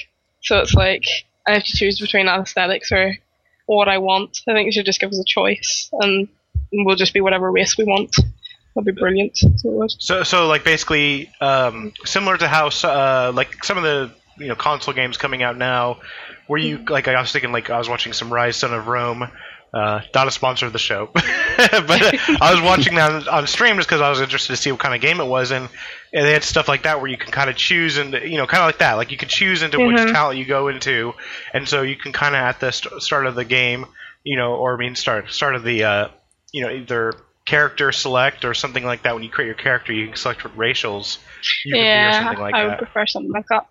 So 0.42 0.60
it's 0.60 0.74
like 0.74 1.04
I 1.46 1.54
have 1.54 1.64
to 1.64 1.76
choose 1.76 2.00
between 2.00 2.28
aesthetics 2.28 2.92
or 2.92 3.16
what 3.66 3.88
I 3.88 3.98
want. 3.98 4.38
I 4.46 4.52
think 4.52 4.68
they 4.68 4.72
should 4.72 4.86
just 4.86 5.00
give 5.00 5.10
us 5.10 5.18
a 5.18 5.24
choice 5.24 5.88
and 5.92 6.28
we'll 6.72 6.96
just 6.96 7.14
be 7.14 7.20
whatever 7.20 7.50
race 7.50 7.78
we 7.78 7.84
want. 7.84 8.14
That'd 8.74 8.94
be 8.94 9.00
brilliant. 9.00 9.36
So. 9.98 10.22
So, 10.22 10.46
like 10.48 10.64
basically 10.64 11.30
um, 11.40 11.92
similar 12.04 12.36
to 12.36 12.48
how 12.48 12.68
uh, 12.82 13.32
like 13.34 13.64
some 13.64 13.76
of 13.76 13.84
the 13.84 14.10
you 14.38 14.48
know 14.48 14.56
console 14.56 14.94
games 14.94 15.16
coming 15.16 15.42
out 15.42 15.56
now, 15.56 16.00
where 16.48 16.60
you 16.60 16.78
like 16.88 17.06
I 17.06 17.20
was 17.20 17.30
thinking 17.32 17.52
like 17.52 17.70
I 17.70 17.78
was 17.78 17.88
watching 17.88 18.12
some 18.12 18.30
Ryse 18.30 18.54
Son 18.54 18.72
of 18.74 18.86
Rome. 18.88 19.28
Uh, 19.72 20.00
not 20.14 20.28
a 20.28 20.30
sponsor 20.30 20.66
of 20.66 20.72
the 20.72 20.78
show, 20.78 21.10
but 21.12 21.20
uh, 21.20 22.12
I 22.40 22.52
was 22.54 22.62
watching 22.62 22.94
that 22.94 23.10
on, 23.10 23.26
on 23.28 23.46
stream 23.48 23.74
just 23.74 23.88
because 23.88 24.00
I 24.00 24.08
was 24.08 24.20
interested 24.20 24.52
to 24.52 24.56
see 24.56 24.70
what 24.70 24.78
kind 24.78 24.94
of 24.94 25.00
game 25.00 25.18
it 25.18 25.26
was, 25.26 25.50
and, 25.50 25.68
and 26.12 26.24
they 26.24 26.32
had 26.32 26.44
stuff 26.44 26.68
like 26.68 26.84
that 26.84 27.00
where 27.00 27.10
you 27.10 27.16
can 27.16 27.32
kind 27.32 27.50
of 27.50 27.56
choose 27.56 27.96
and 27.96 28.12
you 28.12 28.36
know 28.36 28.46
kind 28.46 28.62
of 28.62 28.68
like 28.68 28.78
that, 28.78 28.92
like 28.92 29.10
you 29.10 29.16
can 29.16 29.28
choose 29.28 29.62
into 29.64 29.80
which 29.80 29.96
Mhm. 29.96 30.12
talent 30.12 30.38
you 30.38 30.44
go 30.44 30.68
into, 30.68 31.12
and 31.52 31.68
so 31.68 31.82
you 31.82 31.96
can 31.96 32.12
kind 32.12 32.36
of 32.36 32.40
at 32.40 32.60
the 32.60 32.70
st- 32.70 33.02
start 33.02 33.26
of 33.26 33.34
the 33.34 33.44
game, 33.44 33.86
you 34.22 34.36
know, 34.36 34.54
or 34.54 34.74
I 34.74 34.78
mean 34.78 34.94
start 34.94 35.32
start 35.32 35.56
of 35.56 35.64
the 35.64 35.82
uh, 35.82 36.08
you 36.52 36.62
know 36.62 36.70
either 36.70 37.12
character 37.46 37.92
select 37.92 38.44
or 38.44 38.54
something 38.54 38.84
like 38.84 39.02
that. 39.02 39.14
When 39.14 39.22
you 39.22 39.30
create 39.30 39.46
your 39.46 39.54
character, 39.56 39.92
you 39.92 40.06
can 40.08 40.16
select 40.16 40.44
what 40.44 40.56
racials 40.56 41.18
you 41.64 41.72
can 41.74 41.80
be 41.80 41.80
or 41.80 41.84
yeah, 41.84 42.22
something 42.24 42.42
like 42.42 42.52
that. 42.52 42.58
I 42.58 42.64
would 42.64 42.72
that. 42.72 42.78
prefer 42.78 43.06
something 43.06 43.32
like 43.32 43.46
that. 43.48 43.66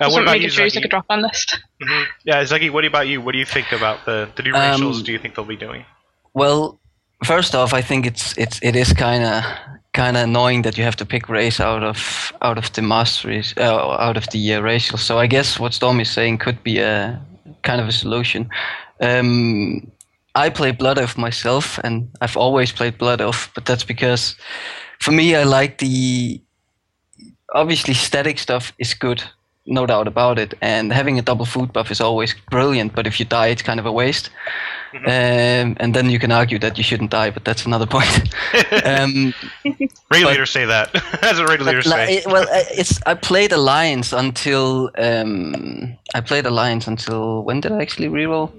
Uh, 0.00 0.04
what 0.08 0.10
Something 0.12 0.22
about 0.24 0.32
we 0.32 0.44
you, 0.44 0.48
could 0.48 0.56
choose 0.56 0.74
like 0.76 0.84
a 0.84 0.88
drop 0.88 1.04
on 1.10 1.22
list. 1.22 1.58
Mhm. 1.82 2.04
Yeah, 2.24 2.44
Zaki, 2.44 2.68
what 2.68 2.84
about 2.84 3.08
you? 3.08 3.22
What 3.22 3.32
do 3.32 3.38
you 3.38 3.46
think 3.46 3.72
about 3.72 4.04
the 4.04 4.28
the 4.36 4.42
new 4.42 4.54
Um, 4.54 4.60
racials? 4.60 5.02
Do 5.02 5.12
you 5.12 5.18
think 5.18 5.34
they'll 5.34 5.46
be 5.46 5.56
doing? 5.56 5.84
Well, 6.34 6.78
first 7.24 7.54
off, 7.54 7.72
I 7.72 7.80
think 7.82 8.06
it's 8.06 8.36
it's 8.36 8.58
it 8.62 8.76
is 8.76 8.92
kind 8.92 9.24
of 9.24 9.44
kind 9.92 10.16
of 10.16 10.24
annoying 10.24 10.62
that 10.62 10.76
you 10.76 10.84
have 10.84 10.96
to 10.96 11.06
pick 11.06 11.28
race 11.28 11.58
out 11.60 11.82
of 11.82 12.32
out 12.42 12.58
of 12.58 12.70
the 12.72 12.82
masteries 12.82 13.54
uh, 13.56 13.96
out 14.06 14.16
of 14.16 14.26
the 14.30 14.54
uh, 14.54 14.60
racial. 14.60 14.98
So 14.98 15.18
I 15.18 15.26
guess 15.26 15.58
what 15.58 15.72
Storm 15.74 16.00
is 16.00 16.10
saying 16.10 16.38
could 16.38 16.62
be 16.62 16.80
a 16.80 17.18
kind 17.62 17.80
of 17.80 17.88
a 17.88 17.92
solution. 17.92 18.48
Um, 19.00 19.90
I 20.34 20.48
play 20.50 20.70
Blood 20.72 20.98
Elf 20.98 21.18
myself, 21.18 21.78
and 21.82 22.08
I've 22.20 22.36
always 22.36 22.72
played 22.72 22.98
Blood 22.98 23.20
Elf, 23.20 23.50
but 23.54 23.66
that's 23.66 23.84
because 23.84 24.36
for 25.00 25.12
me 25.12 25.34
I 25.34 25.44
like 25.44 25.78
the 25.78 26.40
obviously 27.52 27.94
static 27.94 28.38
stuff 28.38 28.72
is 28.78 28.94
good, 28.94 29.22
no 29.66 29.86
doubt 29.86 30.06
about 30.06 30.38
it, 30.38 30.54
and 30.60 30.92
having 30.92 31.18
a 31.18 31.22
double 31.22 31.46
food 31.46 31.72
buff 31.72 31.90
is 31.90 32.00
always 32.00 32.34
brilliant. 32.50 32.94
But 32.94 33.06
if 33.06 33.18
you 33.18 33.26
die, 33.26 33.48
it's 33.48 33.62
kind 33.62 33.80
of 33.80 33.86
a 33.86 33.92
waste. 33.92 34.30
Um, 34.92 35.76
and 35.78 35.94
then 35.94 36.10
you 36.10 36.18
can 36.18 36.32
argue 36.32 36.58
that 36.58 36.76
you 36.76 36.82
shouldn't 36.82 37.10
die, 37.10 37.30
but 37.30 37.44
that's 37.44 37.64
another 37.64 37.86
point. 37.86 38.34
um, 38.84 39.32
leaders 40.10 40.50
say 40.50 40.64
that. 40.64 40.92
That's 41.20 41.38
what 41.38 41.60
but, 41.60 41.84
say. 41.84 42.16
like, 42.16 42.26
well, 42.26 42.42
uh, 42.42 42.64
it's 42.72 43.00
I 43.06 43.14
played 43.14 43.52
Alliance 43.52 44.12
until 44.12 44.90
um, 44.98 45.96
I 46.12 46.20
played 46.20 46.44
Alliance 46.44 46.88
until 46.88 47.44
when 47.44 47.60
did 47.60 47.70
I 47.70 47.80
actually 47.80 48.08
reroll? 48.08 48.50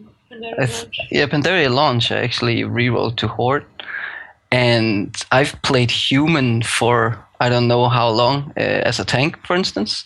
Yeah, 1.12 1.28
Pandaria 1.28 1.74
launch. 1.74 2.12
I 2.12 2.18
actually 2.18 2.62
rerolled 2.64 3.18
to 3.18 3.28
Horde, 3.28 3.66
and 4.52 5.16
I've 5.32 5.60
played 5.62 5.92
Human 5.92 6.62
for 6.62 7.18
I 7.40 7.50
don't 7.50 7.68
know 7.68 7.90
how 7.90 8.10
long 8.10 8.54
uh, 8.58 8.82
as 8.86 9.00
a 9.00 9.06
tank, 9.06 9.38
for 9.46 9.56
instance. 9.56 10.06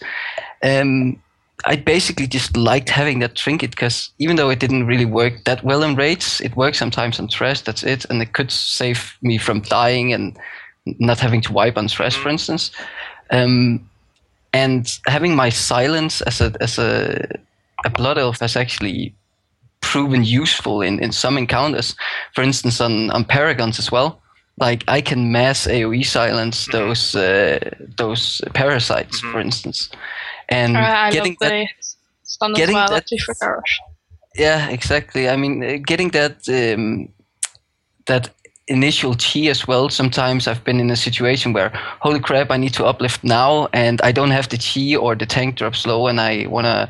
Um, 0.63 1.22
I 1.65 1.75
basically 1.75 2.27
just 2.27 2.55
liked 2.55 2.89
having 2.89 3.20
that 3.20 3.36
trinket 3.36 3.72
because 3.72 4.12
even 4.20 4.36
though 4.36 4.50
it 4.50 4.60
didn't 4.60 4.88
really 4.88 5.05
work 5.05 5.44
that 5.46 5.63
well 5.63 5.84
in 5.84 5.96
raids, 5.96 6.41
it 6.41 6.55
works 6.55 6.77
sometimes 6.77 7.20
on 7.20 7.27
trash. 7.27 7.62
That's 7.62 7.84
it, 7.84 8.05
and 8.10 8.22
it 8.22 8.34
could 8.34 8.51
save 8.51 9.17
me 9.22 9.38
from 9.38 9.62
dying 9.62 10.13
and 10.13 10.38
not 10.86 11.20
having 11.20 11.41
to 11.41 11.53
wipe 11.53 11.77
on 11.77 11.88
trash, 11.88 12.15
for 12.15 12.29
instance. 12.29 12.72
Um, 13.32 13.89
and 14.53 14.88
having 15.08 15.36
my 15.36 15.50
silence 15.50 16.22
as 16.22 16.39
a 16.41 16.53
as 16.62 16.77
a 16.77 17.27
a 17.84 17.89
blood 17.89 18.17
elf 18.17 18.39
has 18.39 18.55
actually 18.55 19.13
proven 19.91 20.23
useful 20.23 20.81
in, 20.81 20.99
in 20.99 21.11
some 21.11 21.37
encounters. 21.37 21.95
For 22.33 22.43
instance, 22.43 22.83
on, 22.83 23.11
on 23.11 23.23
paragons 23.25 23.79
as 23.79 23.91
well. 23.91 24.21
Like 24.61 24.83
I 24.87 25.01
can 25.01 25.31
mass 25.31 25.67
AOE 25.67 26.03
silence 26.05 26.65
those 26.71 27.15
uh, 27.15 27.59
those 27.97 28.41
parasites, 28.53 29.21
Mhm. 29.21 29.31
for 29.31 29.39
instance, 29.41 29.89
and 30.49 30.77
Uh, 30.77 30.79
I 31.07 31.11
getting 31.11 31.35
love 31.41 31.49
that 31.51 31.67
the 32.39 32.55
getting 32.55 32.75
well 32.75 32.87
that- 32.89 32.97
actually 33.03 33.19
yeah, 34.37 34.69
exactly. 34.69 35.27
I 35.29 35.35
mean, 35.37 35.63
uh, 35.63 35.77
getting 35.87 36.11
that 36.11 36.35
um, 36.47 37.07
that 38.05 38.29
initial 38.67 39.13
chi 39.15 39.49
as 39.49 39.67
well. 39.67 39.89
Sometimes 39.89 40.47
I've 40.47 40.63
been 40.63 40.79
in 40.79 40.91
a 40.91 40.95
situation 40.95 41.53
where, 41.53 41.71
holy 42.01 42.19
crap, 42.19 42.49
I 42.51 42.57
need 42.57 42.73
to 42.73 42.85
uplift 42.85 43.23
now, 43.23 43.67
and 43.73 43.99
I 44.09 44.11
don't 44.13 44.31
have 44.31 44.47
the 44.49 44.57
chi 44.57 44.95
or 44.97 45.15
the 45.15 45.25
tank 45.25 45.55
drops 45.57 45.85
low, 45.85 46.07
and 46.07 46.19
I 46.19 46.47
want 46.47 46.65
to 46.65 46.87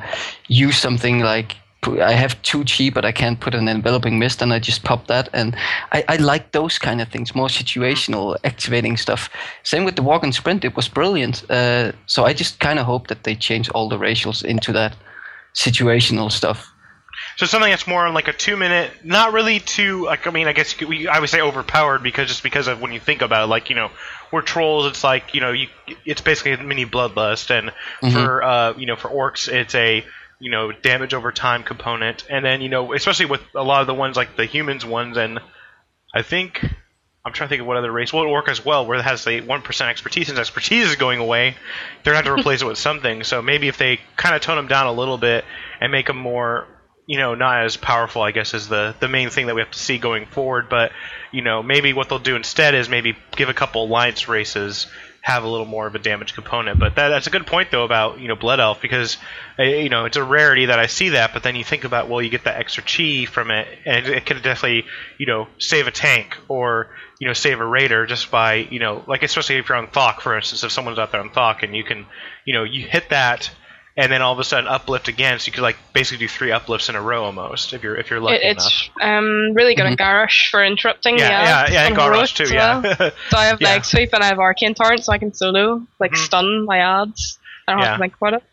use 0.47 0.77
something 0.81 1.19
like 1.23 1.55
I 1.87 2.11
have 2.11 2.41
two 2.41 2.63
chi, 2.65 2.89
but 2.89 3.05
I 3.05 3.11
can't 3.11 3.39
put 3.39 3.55
an 3.55 3.67
enveloping 3.67 4.19
mist, 4.19 4.41
and 4.41 4.53
I 4.53 4.59
just 4.59 4.83
pop 4.83 5.07
that. 5.07 5.29
And 5.33 5.55
I, 5.91 6.03
I 6.07 6.15
like 6.17 6.51
those 6.51 6.77
kind 6.79 7.01
of 7.01 7.09
things, 7.09 7.35
more 7.35 7.47
situational, 7.47 8.37
activating 8.43 8.97
stuff. 8.97 9.29
Same 9.63 9.85
with 9.85 9.95
the 9.95 10.03
walk 10.03 10.23
and 10.23 10.33
sprint; 10.33 10.65
it 10.65 10.75
was 10.75 10.87
brilliant. 10.87 11.49
Uh, 11.49 11.91
so 12.05 12.25
I 12.25 12.33
just 12.33 12.59
kind 12.59 12.79
of 12.79 12.85
hope 12.85 13.07
that 13.07 13.23
they 13.23 13.35
change 13.35 13.69
all 13.69 13.89
the 13.89 13.97
racials 13.97 14.43
into 14.43 14.71
that 14.73 14.95
situational 15.53 16.31
stuff. 16.31 16.71
So 17.37 17.45
something 17.45 17.69
that's 17.69 17.87
more 17.87 18.09
like 18.11 18.27
a 18.27 18.33
two 18.33 18.55
minute, 18.55 18.91
not 19.03 19.33
really 19.33 19.59
too 19.59 20.05
like 20.05 20.25
I 20.27 20.31
mean 20.31 20.47
I 20.47 20.53
guess 20.53 20.73
could, 20.73 20.87
we 20.87 21.07
I 21.07 21.19
would 21.19 21.29
say 21.29 21.41
overpowered 21.41 22.03
because 22.03 22.27
just 22.27 22.43
because 22.43 22.67
of 22.67 22.81
when 22.81 22.91
you 22.91 22.99
think 22.99 23.21
about 23.21 23.43
it, 23.43 23.47
like 23.47 23.69
you 23.69 23.75
know 23.75 23.91
we're 24.31 24.41
trolls, 24.41 24.85
it's 24.87 25.03
like 25.03 25.33
you 25.33 25.41
know 25.41 25.51
you 25.51 25.67
it's 26.05 26.21
basically 26.21 26.53
a 26.53 26.63
mini 26.63 26.85
bloodlust, 26.85 27.51
and 27.51 27.69
mm-hmm. 28.01 28.11
for 28.11 28.43
uh, 28.43 28.73
you 28.77 28.85
know 28.85 28.95
for 28.95 29.09
orcs 29.09 29.49
it's 29.51 29.75
a 29.75 30.05
you 30.39 30.51
know 30.51 30.71
damage 30.71 31.13
over 31.13 31.31
time 31.31 31.63
component, 31.63 32.25
and 32.29 32.43
then 32.43 32.61
you 32.61 32.69
know 32.69 32.93
especially 32.93 33.25
with 33.25 33.41
a 33.55 33.63
lot 33.63 33.81
of 33.81 33.87
the 33.87 33.93
ones 33.93 34.15
like 34.15 34.35
the 34.35 34.45
humans 34.45 34.85
ones, 34.85 35.17
and 35.17 35.39
I 36.13 36.21
think 36.21 36.63
I'm 37.25 37.33
trying 37.33 37.47
to 37.47 37.49
think 37.49 37.61
of 37.61 37.67
what 37.67 37.77
other 37.77 37.91
race. 37.91 38.13
Well, 38.13 38.25
orc 38.25 38.49
as 38.49 38.63
well, 38.63 38.85
where 38.85 38.99
it 38.99 39.03
has 39.03 39.23
the 39.23 39.41
one 39.41 39.61
percent 39.61 39.89
expertise, 39.89 40.29
and 40.29 40.37
expertise 40.37 40.89
is 40.89 40.95
going 40.95 41.19
away. 41.19 41.55
They're 42.03 42.13
gonna 42.13 42.25
have 42.25 42.35
to 42.35 42.39
replace 42.39 42.61
it 42.61 42.65
with 42.65 42.77
something. 42.77 43.23
So 43.23 43.41
maybe 43.41 43.67
if 43.67 43.77
they 43.77 43.99
kind 44.15 44.35
of 44.35 44.41
tone 44.41 44.57
them 44.57 44.67
down 44.67 44.87
a 44.87 44.93
little 44.93 45.17
bit 45.17 45.45
and 45.79 45.91
make 45.91 46.07
them 46.07 46.17
more 46.17 46.67
you 47.07 47.19
know, 47.19 47.35
not 47.35 47.63
as 47.63 47.77
powerful, 47.77 48.21
I 48.21 48.31
guess, 48.31 48.53
is 48.53 48.67
the 48.67 48.95
the 48.99 49.07
main 49.07 49.29
thing 49.29 49.45
that 49.47 49.55
we 49.55 49.61
have 49.61 49.71
to 49.71 49.79
see 49.79 49.97
going 49.97 50.25
forward. 50.25 50.69
But 50.69 50.91
you 51.31 51.41
know, 51.41 51.61
maybe 51.61 51.93
what 51.93 52.09
they'll 52.09 52.19
do 52.19 52.35
instead 52.35 52.73
is 52.73 52.89
maybe 52.89 53.15
give 53.35 53.49
a 53.49 53.53
couple 53.53 53.83
alliance 53.85 54.27
races 54.27 54.87
have 55.25 55.43
a 55.43 55.47
little 55.47 55.65
more 55.65 55.87
of 55.87 55.95
a 55.95 55.99
damage 55.99 56.35
component. 56.35 56.77
But 56.77 56.97
that, 56.97 57.09
that's 57.09 57.25
a 57.25 57.31
good 57.31 57.47
point 57.47 57.71
though 57.71 57.83
about 57.83 58.19
you 58.19 58.27
know 58.27 58.35
Blood 58.35 58.59
Elf 58.59 58.79
because 58.79 59.17
uh, 59.57 59.63
you 59.63 59.89
know 59.89 60.05
it's 60.05 60.17
a 60.17 60.23
rarity 60.23 60.67
that 60.67 60.77
I 60.77 60.85
see 60.85 61.09
that. 61.09 61.33
But 61.33 61.41
then 61.41 61.55
you 61.55 61.63
think 61.63 61.83
about 61.83 62.07
well, 62.07 62.21
you 62.21 62.29
get 62.29 62.43
that 62.43 62.57
extra 62.59 62.83
chi 62.83 63.25
from 63.25 63.49
it, 63.49 63.67
and 63.87 64.05
it 64.05 64.27
can 64.27 64.39
definitely 64.43 64.85
you 65.17 65.25
know 65.25 65.47
save 65.57 65.87
a 65.87 65.91
tank 65.91 66.37
or 66.47 66.91
you 67.19 67.25
know 67.25 67.33
save 67.33 67.59
a 67.59 67.65
raider 67.65 68.05
just 68.05 68.29
by 68.29 68.53
you 68.53 68.77
know 68.77 69.03
like 69.07 69.23
especially 69.23 69.55
if 69.55 69.67
you're 69.67 69.79
on 69.79 69.87
Thok, 69.87 70.21
for 70.21 70.37
instance, 70.37 70.63
if 70.63 70.71
someone's 70.71 70.99
out 70.99 71.11
there 71.11 71.21
on 71.21 71.31
Thok 71.31 71.63
and 71.63 71.75
you 71.75 71.83
can 71.83 72.05
you 72.45 72.53
know 72.53 72.63
you 72.63 72.85
hit 72.85 73.09
that 73.09 73.49
and 73.97 74.11
then 74.11 74.21
all 74.21 74.33
of 74.33 74.39
a 74.39 74.43
sudden 74.43 74.67
uplift 74.67 75.07
again. 75.07 75.39
So 75.39 75.47
you 75.47 75.53
could 75.53 75.61
like 75.61 75.77
basically 75.93 76.25
do 76.25 76.27
three 76.27 76.51
uplifts 76.51 76.89
in 76.89 76.95
a 76.95 77.01
row 77.01 77.23
almost 77.23 77.73
if 77.73 77.83
you're 77.83 77.95
if 77.95 78.09
you're 78.09 78.19
lucky 78.19 78.37
it, 78.37 78.57
it's, 78.57 78.89
enough. 78.97 79.09
um 79.09 79.53
really 79.53 79.75
good 79.75 79.85
mm-hmm. 79.85 79.93
at 79.93 80.27
Garrosh 80.27 80.49
for 80.49 80.63
interrupting. 80.63 81.17
Yeah, 81.17 81.29
yeah, 81.67 81.71
yeah, 81.71 81.87
and 81.87 81.95
Garrosh 81.95 82.35
too. 82.35 82.53
Yeah. 82.53 82.81
Well. 82.81 82.95
so 83.29 83.37
I 83.37 83.45
have 83.45 83.61
yeah. 83.61 83.69
leg 83.69 83.85
sweep 83.85 84.13
and 84.13 84.23
I 84.23 84.27
have 84.27 84.39
arcane 84.39 84.73
torrent, 84.73 85.03
so 85.03 85.11
I 85.11 85.17
can 85.17 85.33
solo 85.33 85.85
like 85.99 86.11
mm-hmm. 86.11 86.23
stun 86.23 86.65
my 86.65 86.79
ads. 86.79 87.39
I 87.67 87.71
don't 87.71 87.81
yeah. 87.81 87.87
have 87.87 87.97
to 87.97 88.01
think 88.01 88.15
about 88.15 88.33
it. 88.35 88.43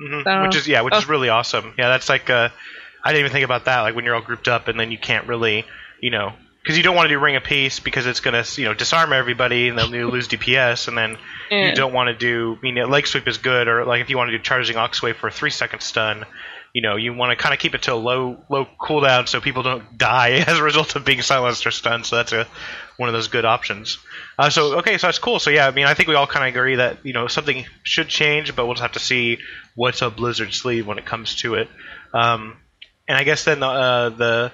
Mm-hmm. 0.00 0.22
So, 0.24 0.42
which 0.42 0.56
is 0.56 0.68
yeah, 0.68 0.80
which 0.82 0.94
oh. 0.94 0.98
is 0.98 1.08
really 1.08 1.28
awesome. 1.28 1.74
Yeah, 1.78 1.88
that's 1.88 2.08
like 2.08 2.30
uh, 2.30 2.48
I 3.04 3.12
didn't 3.12 3.20
even 3.20 3.32
think 3.32 3.44
about 3.44 3.66
that. 3.66 3.82
Like 3.82 3.94
when 3.94 4.04
you're 4.04 4.14
all 4.14 4.22
grouped 4.22 4.48
up 4.48 4.68
and 4.68 4.78
then 4.78 4.90
you 4.90 4.98
can't 4.98 5.26
really, 5.26 5.64
you 6.00 6.10
know, 6.10 6.32
because 6.66 6.76
you 6.76 6.82
don't 6.82 6.96
want 6.96 7.06
to 7.06 7.14
do 7.14 7.20
ring 7.20 7.36
of 7.36 7.44
peace 7.44 7.78
because 7.78 8.06
it's 8.06 8.18
going 8.18 8.42
to 8.42 8.60
you 8.60 8.66
know 8.66 8.74
disarm 8.74 9.12
everybody 9.12 9.68
and 9.68 9.78
they'll 9.78 9.86
lose 9.86 10.26
DPS 10.26 10.88
and 10.88 10.98
then 10.98 11.16
yeah. 11.48 11.68
you 11.68 11.74
don't 11.76 11.92
want 11.92 12.08
to 12.08 12.14
do 12.14 12.58
I 12.58 12.60
mean 12.60 12.90
leg 12.90 13.06
sweep 13.06 13.28
is 13.28 13.38
good 13.38 13.68
or 13.68 13.84
like 13.84 14.00
if 14.00 14.10
you 14.10 14.16
want 14.16 14.32
to 14.32 14.36
do 14.36 14.42
charging 14.42 14.76
ox 14.76 14.98
Oxwave 14.98 15.14
for 15.14 15.28
a 15.28 15.30
three 15.30 15.50
second 15.50 15.78
stun 15.78 16.26
you 16.72 16.82
know 16.82 16.96
you 16.96 17.14
want 17.14 17.30
to 17.30 17.40
kind 17.40 17.54
of 17.54 17.60
keep 17.60 17.76
it 17.76 17.82
to 17.82 17.92
a 17.92 17.94
low 17.94 18.38
low 18.48 18.66
cooldown 18.80 19.28
so 19.28 19.40
people 19.40 19.62
don't 19.62 19.84
die 19.96 20.30
as 20.46 20.58
a 20.58 20.62
result 20.62 20.96
of 20.96 21.04
being 21.04 21.22
silenced 21.22 21.64
or 21.68 21.70
stunned 21.70 22.04
so 22.04 22.16
that's 22.16 22.32
a 22.32 22.48
one 22.96 23.08
of 23.08 23.12
those 23.12 23.28
good 23.28 23.44
options. 23.44 23.98
Uh, 24.36 24.50
so 24.50 24.78
okay 24.78 24.98
so 24.98 25.06
that's 25.06 25.20
cool. 25.20 25.38
So 25.38 25.50
yeah 25.50 25.68
I 25.68 25.70
mean 25.70 25.86
I 25.86 25.94
think 25.94 26.08
we 26.08 26.16
all 26.16 26.26
kind 26.26 26.48
of 26.48 26.52
agree 26.52 26.74
that 26.76 26.98
you 27.06 27.12
know 27.12 27.28
something 27.28 27.64
should 27.84 28.08
change 28.08 28.56
but 28.56 28.66
we'll 28.66 28.74
just 28.74 28.82
have 28.82 28.92
to 28.92 28.98
see 28.98 29.38
what's 29.76 30.02
up 30.02 30.16
Blizzard 30.16 30.52
sleeve 30.52 30.84
when 30.84 30.98
it 30.98 31.04
comes 31.04 31.36
to 31.36 31.54
it. 31.54 31.68
Um, 32.12 32.56
and 33.06 33.16
I 33.16 33.22
guess 33.22 33.44
then 33.44 33.60
the, 33.60 33.66
uh, 33.68 34.08
the 34.08 34.52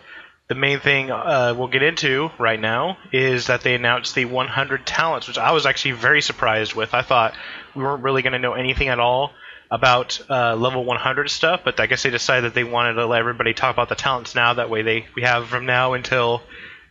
the 0.48 0.54
main 0.54 0.80
thing 0.80 1.10
uh, 1.10 1.54
we'll 1.56 1.68
get 1.68 1.82
into 1.82 2.30
right 2.38 2.60
now 2.60 2.98
is 3.12 3.46
that 3.46 3.62
they 3.62 3.74
announced 3.74 4.14
the 4.14 4.24
100 4.24 4.86
talents, 4.86 5.28
which 5.28 5.38
I 5.38 5.52
was 5.52 5.66
actually 5.66 5.92
very 5.92 6.20
surprised 6.20 6.74
with. 6.74 6.94
I 6.94 7.02
thought 7.02 7.34
we 7.74 7.82
weren't 7.82 8.02
really 8.02 8.22
going 8.22 8.34
to 8.34 8.38
know 8.38 8.52
anything 8.52 8.88
at 8.88 8.98
all 8.98 9.32
about 9.70 10.20
uh, 10.28 10.54
level 10.54 10.84
100 10.84 11.30
stuff, 11.30 11.62
but 11.64 11.80
I 11.80 11.86
guess 11.86 12.02
they 12.02 12.10
decided 12.10 12.44
that 12.44 12.54
they 12.54 12.64
wanted 12.64 12.94
to 12.94 13.06
let 13.06 13.20
everybody 13.20 13.54
talk 13.54 13.74
about 13.74 13.88
the 13.88 13.94
talents 13.94 14.34
now. 14.34 14.52
That 14.52 14.68
way, 14.68 14.82
they 14.82 15.06
we 15.16 15.22
have 15.22 15.48
from 15.48 15.64
now 15.64 15.94
until 15.94 16.42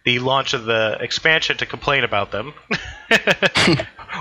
the 0.04 0.18
launch 0.18 0.54
of 0.54 0.66
the 0.66 0.98
expansion 1.00 1.58
to 1.58 1.68
complain 1.68 2.04
about 2.04 2.32
them, 2.32 2.54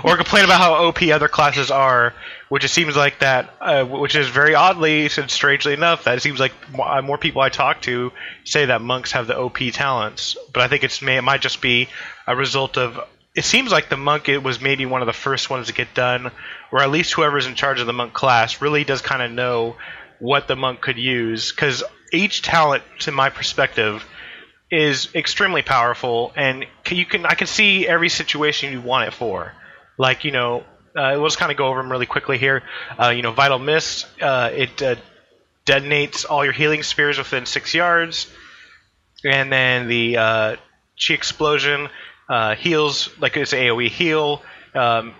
or 0.03 0.15
complain 0.17 0.45
about 0.45 0.59
how 0.59 0.85
OP 0.85 1.01
other 1.03 1.27
classes 1.27 1.71
are 1.71 2.13
which 2.51 2.65
it 2.65 2.67
seems 2.67 2.97
like 2.97 3.19
that, 3.19 3.49
uh, 3.61 3.85
which 3.85 4.13
is 4.13 4.27
very 4.27 4.55
oddly 4.55 5.09
and 5.17 5.31
strangely 5.31 5.71
enough, 5.71 6.03
that 6.03 6.17
it 6.17 6.21
seems 6.21 6.37
like 6.37 6.51
more, 6.69 7.01
more, 7.01 7.17
people 7.17 7.41
I 7.41 7.47
talk 7.47 7.81
to 7.83 8.11
say 8.43 8.65
that 8.65 8.81
monks 8.81 9.13
have 9.13 9.25
the 9.25 9.37
OP 9.39 9.59
talents. 9.71 10.35
But 10.51 10.61
I 10.61 10.67
think 10.67 10.83
it's 10.83 11.01
may, 11.01 11.15
it 11.15 11.21
might 11.21 11.39
just 11.39 11.61
be 11.61 11.87
a 12.27 12.35
result 12.35 12.77
of. 12.77 12.99
It 13.37 13.45
seems 13.45 13.71
like 13.71 13.87
the 13.87 13.95
monk 13.95 14.27
it 14.27 14.43
was 14.43 14.59
maybe 14.59 14.85
one 14.85 15.01
of 15.01 15.05
the 15.05 15.13
first 15.13 15.49
ones 15.49 15.67
to 15.67 15.73
get 15.73 15.93
done, 15.93 16.29
or 16.73 16.81
at 16.81 16.91
least 16.91 17.13
whoever's 17.13 17.45
in 17.45 17.55
charge 17.55 17.79
of 17.79 17.87
the 17.87 17.93
monk 17.93 18.11
class 18.11 18.61
really 18.61 18.83
does 18.83 19.01
kind 19.01 19.21
of 19.21 19.31
know 19.31 19.77
what 20.19 20.49
the 20.49 20.57
monk 20.57 20.81
could 20.81 20.97
use, 20.97 21.53
because 21.53 21.85
each 22.11 22.41
talent, 22.41 22.83
to 22.99 23.13
my 23.13 23.29
perspective, 23.29 24.05
is 24.69 25.07
extremely 25.15 25.61
powerful, 25.61 26.33
and 26.35 26.65
you 26.89 27.05
can 27.05 27.25
I 27.25 27.35
can 27.35 27.47
see 27.47 27.87
every 27.87 28.09
situation 28.09 28.73
you 28.73 28.81
want 28.81 29.07
it 29.07 29.13
for. 29.13 29.53
Like 29.97 30.25
you 30.25 30.31
know, 30.31 30.65
uh, 30.95 31.13
we'll 31.15 31.27
just 31.27 31.37
kind 31.37 31.51
of 31.51 31.57
go 31.57 31.67
over 31.67 31.81
them 31.81 31.91
really 31.91 32.05
quickly 32.05 32.37
here. 32.37 32.63
Uh, 32.99 33.09
you 33.09 33.21
know, 33.21 33.31
Vital 33.31 33.59
Mist, 33.59 34.07
uh, 34.21 34.49
it 34.53 34.81
uh, 34.81 34.95
detonates 35.65 36.25
all 36.29 36.43
your 36.43 36.53
healing 36.53 36.83
spheres 36.83 37.17
within 37.17 37.45
six 37.45 37.73
yards. 37.73 38.31
And 39.23 39.51
then 39.51 39.87
the 39.87 40.17
uh, 40.17 40.55
Chi 40.99 41.13
Explosion 41.13 41.89
uh, 42.27 42.55
heals, 42.55 43.09
like 43.19 43.37
it's 43.37 43.53
AoE 43.53 43.89
heal. 43.89 44.41
Um, 44.73 45.13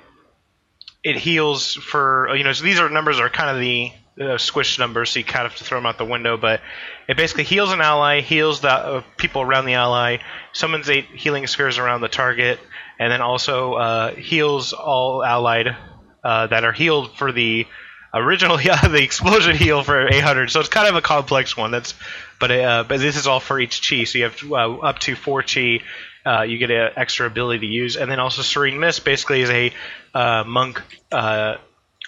it 1.04 1.18
heals 1.18 1.74
for, 1.74 2.36
you 2.36 2.44
know, 2.44 2.54
so 2.54 2.64
these 2.64 2.80
are 2.80 2.90
numbers 2.90 3.20
are 3.20 3.30
kind 3.30 3.50
of 3.50 3.60
the 3.60 3.92
uh, 4.22 4.38
squish 4.38 4.78
numbers, 4.78 5.12
so 5.12 5.20
you 5.20 5.26
kind 5.26 5.46
of 5.46 5.52
have 5.54 5.60
to 5.60 5.64
throw 5.64 5.78
them 5.80 5.86
out 5.86 5.98
the 5.98 6.06
window. 6.06 6.38
But 6.38 6.62
it 7.08 7.18
basically 7.18 7.44
heals 7.44 7.72
an 7.72 7.82
ally, 7.82 8.22
heals 8.22 8.62
the 8.62 8.72
uh, 8.72 9.04
people 9.18 9.42
around 9.42 9.66
the 9.66 9.74
ally, 9.76 10.18
summons 10.54 10.90
eight 10.90 11.06
healing 11.06 11.48
spheres 11.48 11.78
around 11.78 12.02
the 12.02 12.08
target, 12.08 12.60
and 13.02 13.12
then 13.12 13.20
also 13.20 13.74
uh, 13.74 14.14
heals 14.14 14.74
all 14.74 15.24
allied 15.24 15.76
uh, 16.24 16.46
that 16.46 16.64
are 16.64 16.72
healed 16.72 17.12
for 17.18 17.32
the 17.32 17.66
original 18.14 18.62
yeah, 18.62 18.88
the 18.88 19.02
explosion 19.02 19.56
heal 19.56 19.84
for 19.84 20.08
800. 20.08 20.52
So 20.52 20.60
it's 20.60 20.70
kind 20.70 20.88
of 20.88 20.96
a 20.96 21.02
complex 21.02 21.58
one. 21.58 21.72
That's 21.72 21.96
but 22.40 22.52
uh, 22.52 22.84
but 22.88 23.00
this 23.00 23.18
is 23.18 23.26
all 23.26 23.40
for 23.40 23.60
each 23.60 23.90
chi. 23.90 24.04
So 24.04 24.20
you 24.20 24.26
have 24.26 24.52
uh, 24.52 24.78
up 24.78 25.00
to 25.00 25.16
four 25.16 25.42
chi. 25.42 25.80
Uh, 26.24 26.44
you 26.44 26.60
get 26.60 26.70
an 26.70 26.92
extra 26.96 27.26
ability 27.26 27.66
to 27.66 27.74
use, 27.74 27.98
and 27.98 28.12
then 28.12 28.20
also 28.20 28.44
Serene 28.44 28.80
Mist 28.80 29.04
basically 29.04 29.42
is 29.42 29.50
a 29.50 29.74
uh, 30.14 30.44
monk 30.46 30.80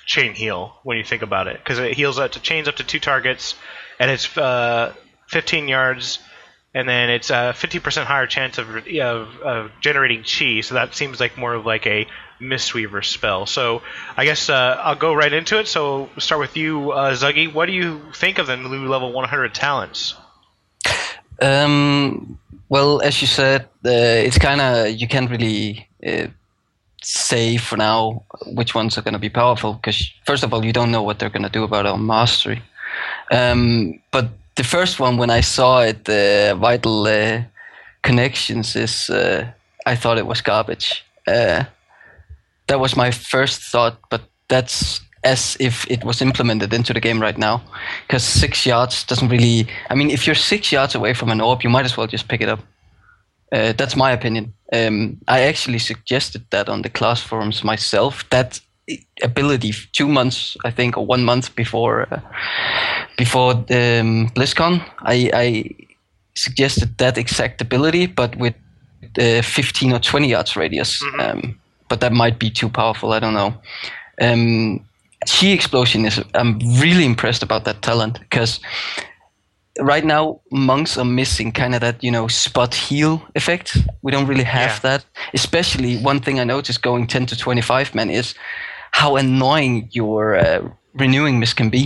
chain 0.05 0.35
heal 0.35 0.77
when 0.83 0.99
you 0.99 1.03
think 1.03 1.23
about 1.23 1.47
it, 1.47 1.57
because 1.57 1.79
it 1.79 1.95
heals 1.95 2.19
up 2.19 2.33
to 2.33 2.39
chains 2.39 2.67
up 2.67 2.75
to 2.75 2.83
two 2.83 2.99
targets, 2.99 3.55
and 3.99 4.11
it's 4.11 4.27
15 4.27 5.67
yards 5.67 6.19
and 6.73 6.89
then 6.89 7.09
it's 7.09 7.29
a 7.29 7.53
50% 7.55 8.05
higher 8.05 8.25
chance 8.25 8.57
of, 8.57 8.67
of, 8.75 9.39
of, 9.41 9.71
generating 9.79 10.23
chi, 10.23 10.61
so 10.61 10.75
that 10.75 10.95
seems 10.95 11.19
like 11.19 11.37
more 11.37 11.53
of 11.53 11.65
like 11.65 11.85
a 11.85 12.07
Mistweaver 12.41 13.05
spell. 13.05 13.45
So 13.45 13.83
I 14.17 14.25
guess 14.25 14.49
uh, 14.49 14.79
I'll 14.81 14.95
go 14.95 15.13
right 15.13 15.31
into 15.31 15.59
it. 15.59 15.67
So 15.67 16.09
we'll 16.15 16.19
start 16.19 16.41
with 16.41 16.57
you, 16.57 16.91
uh, 16.91 17.13
Zuggy. 17.13 17.53
What 17.53 17.67
do 17.67 17.73
you 17.73 18.01
think 18.15 18.39
of 18.39 18.47
the 18.47 18.57
new 18.57 18.87
level 18.87 19.13
100 19.13 19.53
talents? 19.53 20.15
Um, 21.41 22.39
well, 22.69 23.01
as 23.01 23.21
you 23.21 23.27
said, 23.27 23.63
uh, 23.85 23.89
it's 24.25 24.37
kind 24.37 24.61
of 24.61 24.89
you 24.89 25.07
can't 25.07 25.29
really 25.29 25.87
uh, 26.05 26.27
say 27.03 27.57
for 27.57 27.77
now 27.77 28.23
which 28.47 28.73
ones 28.73 28.97
are 28.97 29.01
going 29.01 29.13
to 29.13 29.19
be 29.19 29.29
powerful 29.29 29.73
because 29.73 30.11
first 30.25 30.43
of 30.43 30.53
all, 30.53 30.65
you 30.65 30.73
don't 30.73 30.91
know 30.91 31.03
what 31.03 31.19
they're 31.19 31.29
going 31.29 31.43
to 31.43 31.49
do 31.49 31.63
about 31.63 31.85
our 31.85 31.97
mastery. 31.97 32.61
Um, 33.31 33.99
but 34.11 34.29
the 34.55 34.63
first 34.63 34.99
one 34.99 35.17
when 35.17 35.29
I 35.29 35.41
saw 35.41 35.81
it, 35.81 36.05
the 36.05 36.51
uh, 36.51 36.55
vital 36.55 37.07
uh, 37.07 37.41
connections 38.01 38.75
is 38.75 39.09
uh, 39.09 39.51
I 39.85 39.95
thought 39.95 40.17
it 40.17 40.27
was 40.27 40.41
garbage. 40.41 41.03
Uh, 41.27 41.63
that 42.67 42.79
was 42.79 42.95
my 42.95 43.11
first 43.11 43.61
thought, 43.61 43.97
but 44.09 44.21
that's 44.47 45.01
as 45.23 45.57
if 45.59 45.89
it 45.89 46.03
was 46.03 46.21
implemented 46.21 46.73
into 46.73 46.93
the 46.93 46.99
game 46.99 47.21
right 47.21 47.37
now. 47.37 47.61
Because 48.07 48.23
six 48.23 48.65
yards 48.65 49.03
doesn't 49.03 49.29
really. 49.29 49.67
I 49.89 49.95
mean, 49.95 50.09
if 50.09 50.27
you're 50.27 50.35
six 50.35 50.71
yards 50.71 50.95
away 50.95 51.13
from 51.13 51.29
an 51.29 51.41
orb, 51.41 51.63
you 51.63 51.69
might 51.69 51.85
as 51.85 51.97
well 51.97 52.07
just 52.07 52.27
pick 52.27 52.41
it 52.41 52.49
up. 52.49 52.59
Uh, 53.51 53.73
that's 53.73 53.95
my 53.95 54.11
opinion. 54.11 54.53
Um, 54.71 55.17
I 55.27 55.41
actually 55.41 55.79
suggested 55.79 56.43
that 56.49 56.69
on 56.69 56.81
the 56.81 56.89
class 56.89 57.21
forums 57.21 57.63
myself. 57.63 58.27
That 58.29 58.59
ability 59.23 59.73
two 59.93 60.07
months, 60.07 60.57
I 60.65 60.71
think, 60.71 60.97
or 60.97 61.05
one 61.05 61.23
month 61.23 61.55
before 61.55 62.07
uh, 62.11 62.19
before 63.17 63.51
um, 63.51 64.29
BlizzCon. 64.35 64.81
I, 65.01 65.29
I 65.33 65.69
suggested 66.35 66.97
that 66.97 67.17
exact 67.17 67.61
ability, 67.61 68.07
but 68.07 68.35
with 68.35 68.55
uh, 69.19 69.41
15 69.41 69.93
or 69.93 69.99
20 69.99 70.27
yards 70.27 70.55
radius. 70.55 71.01
Mhm. 71.03 71.19
Um, 71.19 71.59
but 71.89 71.99
that 72.01 72.11
might 72.11 72.39
be 72.39 72.49
too 72.49 72.69
powerful. 72.69 73.13
I 73.13 73.19
don't 73.19 73.33
know. 73.35 73.53
Um, 74.21 74.79
chi 75.27 75.47
explosion 75.47 76.05
is. 76.05 76.21
I'm 76.33 76.59
really 76.81 77.05
impressed 77.05 77.43
about 77.43 77.63
that 77.65 77.81
talent 77.81 78.19
because 78.19 78.59
right 79.79 80.05
now 80.05 80.39
monks 80.51 80.97
are 80.97 81.05
missing 81.05 81.51
kind 81.51 81.73
of 81.75 81.81
that 81.81 82.03
you 82.03 82.11
know 82.11 82.27
spot 82.27 82.73
heal 82.75 83.21
effect. 83.35 83.77
We 84.01 84.11
don't 84.11 84.27
really 84.27 84.43
have 84.45 84.71
Yeah. 84.71 84.79
that. 84.81 85.05
Especially 85.33 85.97
one 85.97 86.19
thing 86.19 86.39
I 86.39 86.43
noticed 86.43 86.81
going 86.81 87.07
10 87.07 87.25
to 87.27 87.35
25 87.37 87.93
man 87.95 88.09
is 88.09 88.33
how 88.93 89.15
annoying 89.17 89.89
your 89.91 90.35
uh, 90.37 90.61
renewing 90.93 91.39
mist 91.39 91.55
can 91.55 91.69
be. 91.69 91.83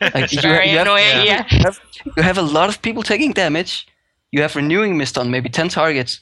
Like, 0.00 0.32
you, 0.32 0.40
Very 0.40 0.70
you 0.70 0.78
have- 0.78 0.86
annoying. 0.86 1.26
yeah. 1.26 1.44
Yeah. 1.50 1.58
you 1.58 1.58
have, 1.64 1.80
you 2.16 2.22
have 2.22 2.38
a 2.38 2.42
lot 2.58 2.68
of 2.68 2.76
people 2.82 3.02
taking 3.02 3.32
damage. 3.32 3.86
You 4.32 4.42
have 4.42 4.56
renewing 4.56 4.96
mist 4.96 5.16
on 5.18 5.30
maybe 5.30 5.48
10 5.48 5.68
targets, 5.68 6.20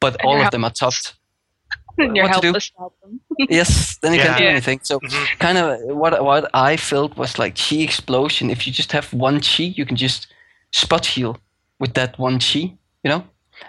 but 0.00 0.12
And 0.20 0.22
all 0.28 0.40
of 0.40 0.50
them 0.50 0.64
are 0.64 0.70
topped. 0.72 1.14
You're 1.98 2.24
What 2.28 2.34
to 2.34 2.40
do? 2.40 2.46
helpless 2.48 2.70
to 2.70 2.90
them. 3.02 3.20
yes, 3.50 3.98
then 4.02 4.12
you 4.12 4.18
Yeah. 4.18 4.26
can't 4.26 4.38
do 4.38 4.46
anything. 4.46 4.80
So 4.82 5.00
Mhm. 5.00 5.38
kind 5.38 5.58
of 5.58 5.78
what 5.96 6.12
what 6.22 6.44
I 6.54 6.76
felt 6.76 7.16
was 7.16 7.38
like 7.38 7.54
chi 7.56 7.76
explosion. 7.82 8.50
If 8.50 8.66
you 8.66 8.72
just 8.72 8.92
have 8.92 9.06
one 9.12 9.40
chi, 9.40 9.64
you 9.78 9.84
can 9.86 9.96
just 9.96 10.28
spot 10.72 11.06
heal 11.06 11.36
with 11.80 11.94
that 11.94 12.16
one 12.18 12.38
chi. 12.38 12.62
You 13.04 13.10
know, 13.12 13.22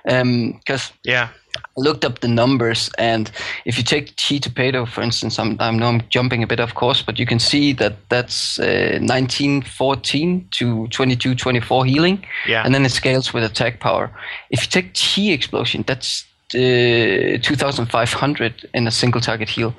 because 0.05 0.91
Yeah. 1.03 1.29
I 1.55 1.81
looked 1.81 2.05
up 2.05 2.19
the 2.19 2.27
numbers, 2.27 2.89
and 2.97 3.31
if 3.65 3.77
you 3.77 3.83
take 3.83 4.15
chi 4.17 4.37
torpedo, 4.37 4.85
for 4.85 5.01
instance, 5.01 5.39
I'm 5.39 5.57
I 5.59 5.71
know 5.71 5.87
I'm 5.87 6.01
jumping 6.09 6.43
a 6.43 6.47
bit, 6.47 6.59
of 6.59 6.73
course, 6.75 7.01
but 7.05 7.17
you 7.19 7.25
can 7.25 7.39
see 7.39 7.73
that 7.73 7.93
that's 8.09 8.59
uh, 8.59 8.99
1914 9.01 10.47
to 10.51 10.87
2224 10.87 11.85
healing, 11.85 12.23
Yeah. 12.47 12.63
and 12.65 12.73
then 12.73 12.85
it 12.85 12.91
scales 12.91 13.33
with 13.33 13.43
attack 13.43 13.79
power. 13.79 14.09
If 14.49 14.61
you 14.63 14.69
take 14.69 14.93
chi 14.93 15.31
explosion, 15.33 15.83
that's 15.87 16.25
uh, 16.55 17.37
2500 17.41 18.69
in 18.73 18.87
a 18.87 18.91
single 18.91 19.21
target 19.21 19.49
heal. 19.49 19.73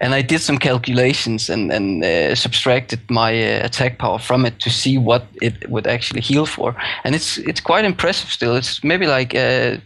And 0.00 0.14
I 0.14 0.22
did 0.22 0.40
some 0.40 0.58
calculations 0.58 1.50
and, 1.50 1.72
and 1.72 2.04
uh, 2.04 2.34
subtracted 2.36 3.00
my 3.10 3.32
uh, 3.32 3.64
attack 3.66 3.98
power 3.98 4.20
from 4.20 4.46
it 4.46 4.60
to 4.60 4.70
see 4.70 4.96
what 4.96 5.26
it 5.42 5.68
would 5.68 5.88
actually 5.88 6.20
heal 6.20 6.46
for, 6.46 6.76
and 7.04 7.14
it's 7.16 7.36
it's 7.38 7.60
quite 7.60 7.84
impressive. 7.84 8.30
Still, 8.30 8.54
it's 8.56 8.84
maybe 8.84 9.06
like 9.08 9.34
uh, 9.34 9.78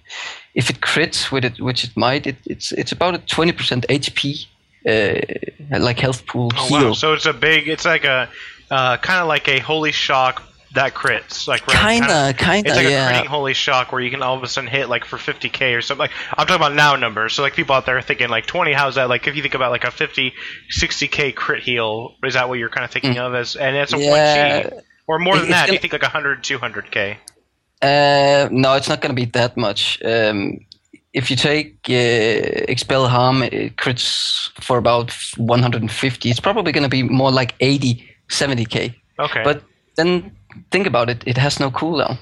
if 0.55 0.69
it 0.71 0.81
crits 0.81 1.31
with 1.33 1.45
it, 1.45 1.61
which 1.61 1.85
it 1.85 1.97
might, 1.97 2.27
it, 2.27 2.37
it's 2.47 2.73
it's 2.73 2.93
about 2.93 3.15
a 3.15 3.19
20% 3.19 3.87
HP, 3.87 4.47
uh, 5.73 5.79
like 5.79 5.99
health 6.01 6.27
pool 6.27 6.51
Oh, 6.57 6.67
heal. 6.69 6.89
wow. 6.89 6.93
So 6.93 7.13
it's 7.15 7.27
a 7.27 7.33
big. 7.33 7.69
It's 7.69 7.85
like 7.85 8.05
a 8.05 8.29
uh, 8.71 8.97
kind 8.99 9.21
of 9.21 9.29
like 9.29 9.49
a 9.49 9.59
holy 9.61 9.93
shock 9.93 10.43
that 10.75 10.95
crits. 10.95 11.47
Like 11.47 11.67
right, 11.67 11.77
Kinda, 12.01 12.33
kinda, 12.39 12.69
It's 12.71 12.77
like 12.77 12.87
yeah. 12.89 13.11
a 13.11 13.13
critting 13.23 13.27
holy 13.27 13.53
shock 13.53 13.93
where 13.93 14.01
you 14.01 14.11
can 14.11 14.23
all 14.23 14.37
of 14.37 14.43
a 14.43 14.49
sudden 14.49 14.71
hit 14.71 14.89
like 14.89 15.05
for 15.05 15.19
50k 15.19 15.77
or 15.77 15.83
something. 15.83 16.05
Like 16.05 16.13
I'm 16.31 16.47
talking 16.47 16.57
about 16.57 16.75
now 16.75 16.97
numbers. 16.97 17.35
So 17.35 17.43
like 17.43 17.53
people 17.55 17.75
out 17.75 17.85
there 17.85 17.99
are 17.99 18.03
thinking 18.03 18.31
like 18.31 18.47
20. 18.47 18.73
How's 18.73 18.95
that? 18.95 19.11
Like 19.11 19.27
if 19.27 19.37
you 19.37 19.43
think 19.43 19.55
about 19.55 19.71
like 19.71 19.85
a 19.85 19.91
50, 19.91 20.33
60k 20.81 21.35
crit 21.35 21.63
heal, 21.63 22.15
is 22.25 22.33
that 22.35 22.49
what 22.49 22.59
you're 22.59 22.71
kind 22.71 22.85
of 22.87 22.91
thinking 22.91 23.19
of 23.19 23.35
as? 23.35 23.55
And 23.57 23.77
it's 23.77 23.93
a 23.93 23.97
Mm. 23.97 24.01
Yeah. 24.05 24.63
one 24.63 24.71
chi 24.71 24.77
or 25.07 25.19
more 25.19 25.35
than 25.35 25.45
It's 25.45 25.53
that. 25.53 25.67
Do 25.67 25.73
you 25.73 25.79
gonna- 25.79 25.81
think 25.83 25.93
like 25.93 26.03
100, 26.05 26.43
200k? 26.43 27.17
Uh, 27.83 28.49
no, 28.53 28.75
it's 28.75 28.89
not 28.89 29.01
going 29.01 29.15
to 29.15 29.21
be 29.21 29.31
that 29.33 29.57
much. 29.57 30.01
Um, 30.05 30.59
if 31.13 31.31
you 31.31 31.37
take 31.37 31.77
uh, 31.91 32.65
expel 32.69 33.09
harm, 33.09 33.43
it 33.43 33.77
crits 33.77 34.51
for 34.61 34.79
about 34.79 35.13
150. 35.37 36.31
It's 36.31 36.41
probably 36.41 36.73
going 36.73 36.85
to 36.85 36.89
be 36.89 37.03
more 37.03 37.31
like 37.31 37.55
80, 37.61 38.03
70k. 38.31 38.95
Okay. 39.19 39.43
But 39.45 39.63
then 39.97 40.31
think 40.71 40.87
about 40.87 41.11
it; 41.11 41.23
it 41.27 41.37
has 41.37 41.61
no 41.61 41.71
cooldown, 41.71 42.19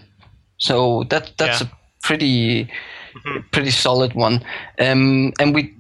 so 0.59 1.05
that 1.11 1.31
that's 1.37 1.61
Yeah. 1.61 1.67
a 1.69 1.71
pretty 2.03 2.69
Mhm. 3.15 3.45
pretty 3.53 3.71
solid 3.71 4.15
one. 4.15 4.43
Um, 4.79 5.33
and 5.41 5.55
we 5.55 5.73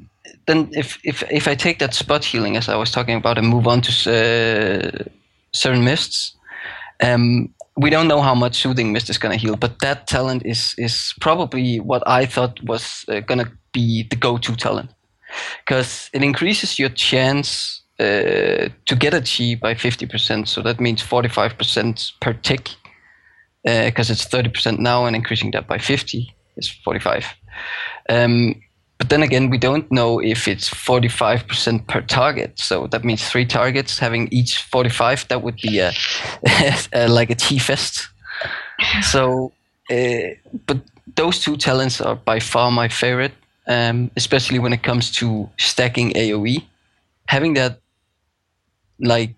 then 0.46 0.68
if 0.72 0.98
if 1.04 1.22
if 1.30 1.48
I 1.48 1.54
take 1.56 1.78
that 1.78 1.94
spot 1.94 2.24
healing 2.24 2.56
as 2.56 2.68
I 2.68 2.76
was 2.76 2.90
talking 2.90 3.16
about 3.16 3.38
and 3.38 3.48
move 3.48 3.66
on 3.66 3.80
to 3.80 3.90
uh, 3.90 5.04
Serene 5.52 5.84
Mists, 5.84 6.36
um, 7.02 7.48
we 7.80 7.90
don't 7.90 8.08
know 8.08 8.20
how 8.20 8.34
much 8.34 8.56
Soothing 8.56 8.92
Mist 8.92 9.10
is 9.10 9.18
going 9.18 9.32
to 9.32 9.38
heal, 9.38 9.56
but 9.56 9.78
that 9.80 10.06
talent 10.06 10.42
is 10.44 10.74
is 10.76 11.14
probably 11.20 11.80
what 11.80 12.02
I 12.06 12.26
thought 12.26 12.62
was 12.64 13.04
uh, 13.08 13.20
going 13.20 13.44
to 13.44 13.50
be 13.72 14.06
the 14.10 14.16
go-to 14.16 14.56
talent 14.56 14.90
because 15.64 16.10
it 16.12 16.22
increases 16.22 16.78
your 16.78 16.90
chance 16.90 17.82
uh, 18.00 18.68
to 18.86 18.96
get 18.98 19.14
a 19.14 19.20
chi 19.20 19.54
by 19.60 19.74
50%. 19.74 20.48
So 20.48 20.62
that 20.62 20.80
means 20.80 21.02
45% 21.02 22.12
per 22.20 22.32
tick 22.32 22.70
because 23.62 24.10
it's 24.10 24.26
30% 24.26 24.78
now 24.78 25.04
and 25.06 25.14
increasing 25.14 25.50
that 25.52 25.68
by 25.68 25.78
50 25.78 26.34
is 26.56 26.70
45. 26.84 27.26
Um, 28.08 28.54
but 29.00 29.08
then 29.08 29.22
again, 29.22 29.48
we 29.48 29.56
don't 29.56 29.90
know 29.90 30.20
if 30.20 30.46
it's 30.46 30.68
45% 30.68 31.86
per 31.86 32.02
target. 32.02 32.58
So 32.58 32.86
that 32.88 33.02
means 33.02 33.26
three 33.26 33.46
targets 33.46 33.98
having 33.98 34.28
each 34.30 34.62
45. 34.64 35.26
That 35.28 35.42
would 35.42 35.56
be 35.56 35.78
a, 35.78 35.90
a 36.92 37.08
like 37.08 37.30
a 37.30 37.34
chi 37.34 37.56
fest. 37.56 38.08
So, 39.00 39.52
uh, 39.90 40.34
but 40.66 40.82
those 41.16 41.40
two 41.40 41.56
talents 41.56 42.02
are 42.02 42.14
by 42.14 42.40
far 42.40 42.70
my 42.70 42.88
favorite, 42.88 43.32
um, 43.66 44.10
especially 44.18 44.58
when 44.58 44.74
it 44.74 44.82
comes 44.82 45.10
to 45.12 45.48
stacking 45.56 46.12
AOE. 46.12 46.62
Having 47.24 47.54
that 47.54 47.80
like 48.98 49.34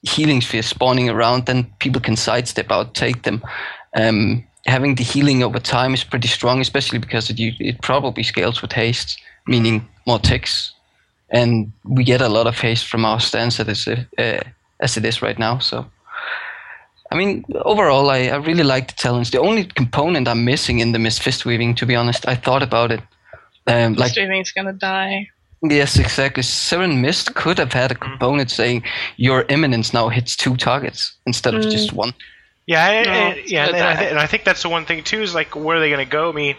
healing 0.00 0.40
sphere 0.40 0.62
spawning 0.62 1.10
around, 1.10 1.44
then 1.44 1.70
people 1.78 2.00
can 2.00 2.16
sidestep 2.16 2.70
out, 2.70 2.94
take 2.94 3.24
them. 3.24 3.44
Um, 3.94 4.46
having 4.66 4.94
the 4.96 5.04
healing 5.04 5.42
over 5.42 5.58
time 5.60 5.94
is 5.94 6.04
pretty 6.04 6.28
strong, 6.28 6.60
especially 6.60 6.98
because 6.98 7.30
it 7.30 7.38
it 7.38 7.82
probably 7.82 8.22
scales 8.22 8.62
with 8.62 8.72
haste, 8.72 9.18
meaning 9.46 9.86
more 10.06 10.18
ticks, 10.18 10.72
and 11.30 11.72
we 11.84 12.04
get 12.04 12.20
a 12.20 12.28
lot 12.28 12.46
of 12.46 12.58
haste 12.60 12.86
from 12.86 13.04
our 13.04 13.20
stance 13.20 13.60
as 13.60 13.68
it 13.68 13.98
is, 13.98 14.06
uh, 14.18 14.42
as 14.80 14.96
it 14.96 15.04
is 15.04 15.22
right 15.22 15.38
now. 15.38 15.58
So. 15.58 15.84
I 17.12 17.16
mean, 17.16 17.44
overall, 17.64 18.10
I, 18.10 18.28
I 18.28 18.36
really 18.36 18.64
like 18.64 18.88
the 18.88 18.94
talents. 18.94 19.30
The 19.30 19.38
only 19.38 19.64
component 19.64 20.26
I'm 20.26 20.44
missing 20.44 20.80
in 20.80 20.92
the 20.92 21.06
is 21.06 21.18
fist 21.18 21.44
weaving. 21.44 21.76
To 21.76 21.86
be 21.86 21.94
honest, 21.94 22.26
I 22.26 22.34
thought 22.34 22.62
about 22.62 22.90
it. 22.90 23.00
Um, 23.66 23.94
like 23.94 24.10
Streaming's 24.12 24.50
gonna 24.52 24.72
die. 24.72 25.28
Yes, 25.62 25.98
exactly. 25.98 26.42
Serene 26.42 27.00
Mist 27.00 27.34
could 27.34 27.58
have 27.58 27.72
had 27.72 27.90
a 27.90 27.94
component 27.94 28.50
saying 28.50 28.82
your 29.16 29.44
eminence 29.48 29.94
now 29.94 30.08
hits 30.08 30.36
two 30.36 30.56
targets 30.56 31.14
instead 31.24 31.54
of 31.54 31.62
Mm. 31.62 31.70
just 31.70 31.92
one. 31.92 32.12
Yeah, 32.66 33.02
No, 33.02 33.10
and- 33.10 33.50
yeah, 33.50 33.66
and, 33.66 33.76
I 33.76 33.96
th- 33.96 34.10
and 34.10 34.18
I 34.18 34.26
think 34.26 34.44
that's 34.44 34.62
the 34.62 34.68
one 34.70 34.86
thing 34.86 35.04
too 35.04 35.20
is 35.22 35.34
like 35.34 35.54
where 35.54 35.76
are 35.76 35.80
they 35.80 35.90
going 35.90 36.04
to 36.04 36.10
go? 36.10 36.30
I 36.30 36.32
mean, 36.32 36.56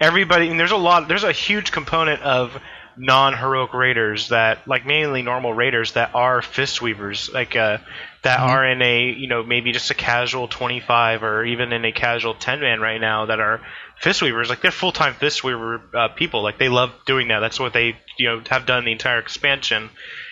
everybody. 0.00 0.46
I 0.46 0.48
mean, 0.48 0.56
there's 0.56 0.72
a 0.72 0.76
lot. 0.76 1.06
There's 1.08 1.24
a 1.24 1.32
huge 1.32 1.70
component 1.72 2.22
of 2.22 2.60
non-heroic 2.96 3.74
raiders 3.74 4.28
that, 4.28 4.66
like 4.68 4.86
mainly 4.86 5.22
normal 5.22 5.52
raiders, 5.52 5.92
that 5.92 6.14
are 6.14 6.42
fist 6.42 6.80
weavers, 6.80 7.28
like 7.32 7.56
uh, 7.56 7.78
that 8.22 8.38
Mhm. 8.40 8.48
are 8.48 8.66
in 8.66 8.82
a 8.82 9.02
you 9.10 9.26
know 9.28 9.42
maybe 9.42 9.72
just 9.72 9.90
a 9.90 9.94
casual 9.94 10.48
25 10.48 11.22
or 11.22 11.44
even 11.44 11.72
in 11.72 11.84
a 11.84 11.92
casual 11.92 12.34
10 12.34 12.60
man 12.60 12.80
right 12.80 13.00
now 13.00 13.26
that 13.26 13.40
are 13.40 13.60
fist 14.00 14.22
weavers. 14.22 14.48
Like 14.48 14.60
they're 14.60 14.70
full-time 14.70 15.14
fist 15.14 15.42
weaver 15.44 15.80
uh, 15.94 16.08
people. 16.08 16.42
Like 16.42 16.58
they 16.58 16.68
love 16.68 16.90
doing 17.06 17.28
that. 17.28 17.40
That's 17.40 17.60
what 17.60 17.72
they 17.72 17.96
you 18.18 18.28
know 18.28 18.42
have 18.50 18.66
done 18.66 18.84
the 18.84 18.92
entire 18.92 19.18
expansion. 19.18 19.90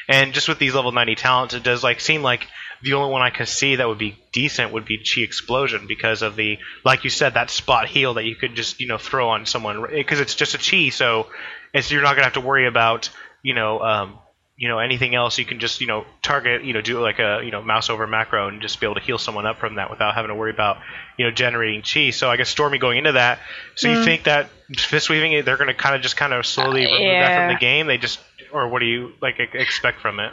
And 0.09 0.33
just 0.35 0.49
with 0.49 0.59
these 0.59 0.75
level 0.75 0.91
90 0.93 1.15
talents, 1.15 1.55
it 1.55 1.63
does 1.63 1.83
like 1.85 2.01
seem 2.01 2.23
like 2.23 2.47
the 2.83 2.95
only 2.95 3.11
one 3.13 3.23
I 3.23 3.31
could 3.31 3.49
see 3.49 3.77
that 3.77 3.89
would 3.89 3.99
be 3.99 4.19
decent 4.33 4.73
would 4.73 4.85
be 4.85 4.99
Chi 4.99 5.21
Explosion 5.23 5.87
because 5.87 6.23
of 6.23 6.37
the, 6.37 6.59
like 6.85 7.05
you 7.05 7.11
said, 7.11 7.35
that 7.35 7.51
spot 7.51 7.87
heal 7.89 8.15
that 8.15 8.25
you 8.25 8.35
could 8.37 8.55
just 8.55 8.81
you 8.81 8.89
know 8.89 8.99
throw 8.99 9.31
on 9.31 9.47
someone 9.47 9.85
because 9.91 10.21
it's 10.21 10.35
just 10.35 10.55
a 10.55 10.59
Chi, 10.59 10.91
so 10.91 11.27
it's 11.73 11.91
you're 11.91 12.03
not 12.03 12.13
gonna 12.15 12.25
have 12.25 12.35
to 12.35 12.41
worry 12.41 12.67
about 12.67 13.11
you 13.43 13.55
know 13.55 13.81
um, 13.81 14.19
you 14.57 14.69
know 14.69 14.79
anything 14.79 15.15
else. 15.15 15.39
You 15.39 15.45
can 15.45 15.59
just 15.61 15.81
you 15.81 15.87
know 15.87 16.05
target 16.23 16.65
you 16.65 16.73
know 16.73 16.81
do 16.83 17.01
like 17.01 17.19
a 17.19 17.41
you 17.45 17.51
know 17.51 17.63
mouse 17.63 17.89
over 17.91 18.07
macro 18.07 18.49
and 18.49 18.61
just 18.63 18.81
be 18.81 18.87
able 18.87 18.97
to 18.97 19.01
heal 19.01 19.19
someone 19.19 19.47
up 19.47 19.59
from 19.59 19.77
that 19.77 19.91
without 19.91 20.15
having 20.15 20.29
to 20.29 20.35
worry 20.35 20.51
about 20.51 20.79
you 21.19 21.25
know 21.25 21.31
generating 21.31 21.83
Chi. 21.83 22.11
So 22.11 22.31
I 22.31 22.37
guess 22.37 22.49
Stormy 22.49 22.79
going 22.79 22.99
into 22.99 23.13
that. 23.13 23.39
So 23.77 23.89
you 23.89 23.97
Mm. 23.97 24.05
think 24.05 24.25
that 24.25 24.51
fist 24.77 25.09
weaving 25.11 25.45
they're 25.45 25.57
gonna 25.57 25.75
kind 25.75 25.95
of 25.97 26.03
just 26.03 26.17
kind 26.17 26.33
of 26.33 26.45
slowly 26.47 26.85
Uh, 26.87 26.97
remove 26.97 27.19
that 27.21 27.35
from 27.35 27.49
the 27.49 27.59
game? 27.61 27.87
They 27.87 27.99
just 27.99 28.19
or 28.53 28.69
what 28.69 28.81
do 28.81 28.87
you 28.87 29.13
like 29.23 29.39
expect 29.55 30.01
from 30.01 30.21
it? 30.21 30.33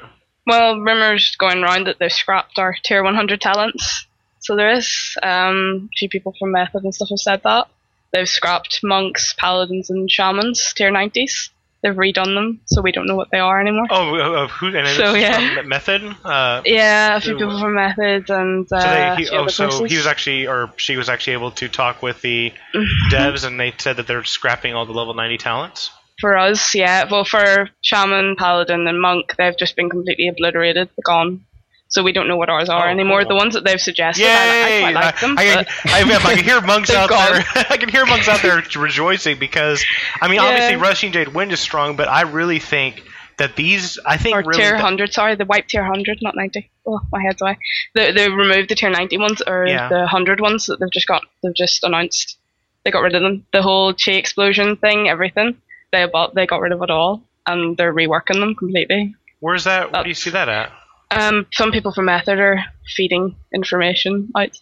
Well, 0.50 0.80
rumors 0.80 1.36
going 1.36 1.64
around 1.64 1.86
that 1.86 2.00
they've 2.00 2.12
scrapped 2.12 2.58
our 2.58 2.76
tier 2.84 3.04
100 3.04 3.40
talents. 3.40 4.08
So 4.40 4.56
there 4.56 4.72
is. 4.72 5.16
Um, 5.22 5.90
a 5.94 5.96
few 5.96 6.10
people 6.10 6.34
from 6.40 6.54
Method 6.54 6.84
and 6.84 6.96
stuff 6.96 7.10
have 7.10 7.20
said 7.20 7.44
that. 7.44 7.68
They've 8.12 8.28
scrapped 8.28 8.80
monks, 8.82 9.36
paladins, 9.38 9.92
and 9.92 10.10
shamans 10.10 10.74
tier 10.74 10.92
90s. 10.92 11.50
They've 11.84 11.94
redone 11.94 12.34
them, 12.34 12.62
so 12.66 12.82
we 12.82 12.92
don't 12.92 13.06
know 13.06 13.16
what 13.16 13.30
they 13.32 13.38
are 13.38 13.62
anymore. 13.62 13.86
Oh, 13.92 14.16
uh, 14.16 14.48
who? 14.48 14.76
And 14.76 14.88
So, 14.88 15.14
yeah. 15.14 15.56
from 15.56 15.70
Method. 15.70 16.04
Uh, 16.26 16.64
Yeah, 16.66 17.16
a 17.16 17.22
few 17.22 17.36
people 17.36 17.60
from 17.60 17.76
Method 17.76 18.30
and 18.32 18.68
uh, 18.74 18.82
so 18.82 18.88
they, 18.88 19.24
he, 19.24 19.30
oh, 19.30 19.48
so 19.48 19.68
places. 19.68 19.92
he 19.92 19.98
was 19.98 20.08
actually, 20.08 20.48
or 20.48 20.74
she 20.78 20.98
was 20.98 21.10
actually 21.10 21.34
able 21.34 21.52
to 21.52 21.70
talk 21.70 22.02
with 22.02 22.22
the 22.22 22.52
devs, 23.12 23.46
and 23.46 23.60
they 23.60 23.72
said 23.78 23.98
that 23.98 24.08
they're 24.08 24.24
scrapping 24.24 24.74
all 24.74 24.88
the 24.88 24.94
level 24.94 25.14
90 25.14 25.38
talents. 25.38 25.92
For 26.20 26.38
us, 26.38 26.76
yeah. 26.76 27.06
Well, 27.10 27.24
for 27.24 27.70
shaman, 27.82 28.36
paladin, 28.38 28.88
and 28.88 29.02
monk, 29.02 29.36
they've 29.38 29.58
just 29.58 29.76
been 29.76 29.90
completely 29.90 30.28
obliterated, 30.28 30.90
gone. 31.06 31.46
So 31.88 32.04
we 32.04 32.12
don't 32.12 32.28
know 32.28 32.38
what 32.38 32.50
ours 32.50 32.70
are 32.70 32.88
Oh, 32.88 32.92
anymore. 32.92 33.22
cool. 33.22 33.30
The 33.30 33.36
ones 33.36 33.54
that 33.56 33.64
they've 33.64 33.82
suggested, 33.82 34.22
Yay! 34.24 34.30
I, 34.30 34.78
I 34.78 34.80
quite 34.92 34.96
like 35.06 35.20
them. 35.22 35.36
I, 35.40 35.66
I, 35.86 36.30
I, 36.32 36.36
can 36.36 36.44
hear 36.44 36.62
monks 36.62 36.90
out 36.94 37.10
gone. 37.10 37.32
there. 37.32 37.46
I 37.70 37.78
can 37.78 37.90
hear 37.90 38.06
monks 38.06 38.28
out 38.28 38.42
there 38.44 38.62
rejoicing 38.78 39.40
because 39.40 39.84
I 40.22 40.28
mean, 40.28 40.36
Yeah. 40.36 40.44
obviously, 40.44 40.76
Rushing 40.76 41.12
Jade 41.12 41.30
Wind 41.30 41.52
is 41.52 41.60
strong, 41.60 41.96
but 41.96 42.08
I 42.08 42.22
really 42.22 42.60
think 42.60 43.02
that 43.38 43.56
these, 43.56 43.98
I 44.06 44.18
think, 44.18 44.36
or 44.36 44.42
really, 44.46 44.62
tier 44.62 44.74
100, 44.74 45.14
sorry, 45.14 45.34
the 45.36 45.46
wipe 45.46 45.68
tier 45.68 45.82
100, 45.82 46.20
not 46.22 46.36
90. 46.36 46.70
Oh, 46.86 47.00
my 47.12 47.24
head's 47.24 47.42
away. 47.42 47.58
They, 47.96 48.12
they 48.12 48.30
removed 48.30 48.70
the 48.70 48.76
tier 48.76 48.90
90 48.92 49.18
ones, 49.18 49.42
or 49.48 49.66
Yeah. 49.66 49.88
the 49.90 50.00
100 50.00 50.42
ones 50.42 50.66
that 50.68 50.80
they've 50.80 50.92
just 50.92 51.08
got, 51.08 51.24
they've 51.42 51.56
just 51.56 51.84
announced. 51.84 52.38
They 52.84 52.92
got 52.92 53.00
rid 53.02 53.16
of 53.16 53.22
them. 53.24 53.46
The 53.52 53.62
whole 53.64 53.94
chi 53.94 54.12
explosion 54.12 54.76
thing, 54.76 55.08
everything, 55.10 55.58
they 55.92 56.04
about, 56.04 56.36
they 56.36 56.46
got 56.46 56.62
rid 56.62 56.72
of 56.72 56.82
it 56.82 56.90
all, 56.90 57.24
and 57.46 57.76
they're 57.78 57.94
reworking 57.94 58.40
them 58.40 58.56
completely. 58.56 59.16
where's 59.40 59.64
that? 59.64 59.92
Where 59.92 60.04
do 60.04 60.10
you 60.10 60.16
see 60.16 60.30
that 60.32 60.50
at? 60.50 60.72
Um, 61.12 61.48
some 61.54 61.72
people 61.72 61.92
from 61.92 62.06
Method 62.06 62.40
are 62.40 62.64
feeding 62.96 63.36
information 63.54 64.30
out. 64.38 64.58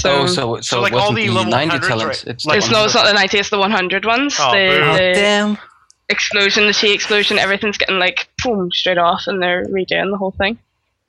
So, 0.00 0.22
oh, 0.22 0.26
so 0.26 0.56
so, 0.56 0.60
So, 0.60 0.78
it 0.78 0.80
like, 0.82 0.92
all 0.92 0.98
wasn't 1.10 1.16
the 1.16 1.26
the, 1.26 1.32
level 1.34 1.50
90 1.50 1.78
talents. 1.80 2.04
right? 2.04 2.24
It's 2.34 2.46
Like- 2.46 2.54
the 2.60 2.64
it's, 2.64 2.70
no, 2.70 2.84
it's 2.84 2.94
not 2.94 3.06
the 3.06 3.12
90, 3.12 3.38
it's 3.38 3.50
the 3.50 3.58
100 3.58 4.04
ones. 4.04 4.36
Oh, 4.40 4.52
the. 4.52 4.80
Oh, 4.80 4.92
the 4.94 5.12
damn. 5.14 5.58
explosion, 6.08 6.66
the 6.66 6.72
chi 6.72 6.88
explosion, 6.88 7.38
everything's 7.38 7.76
getting 7.76 7.98
like 7.98 8.28
boom 8.42 8.70
straight 8.72 8.98
off, 8.98 9.24
and 9.26 9.42
they're 9.42 9.64
redoing 9.66 10.10
the 10.10 10.16
whole 10.16 10.30
thing. 10.30 10.58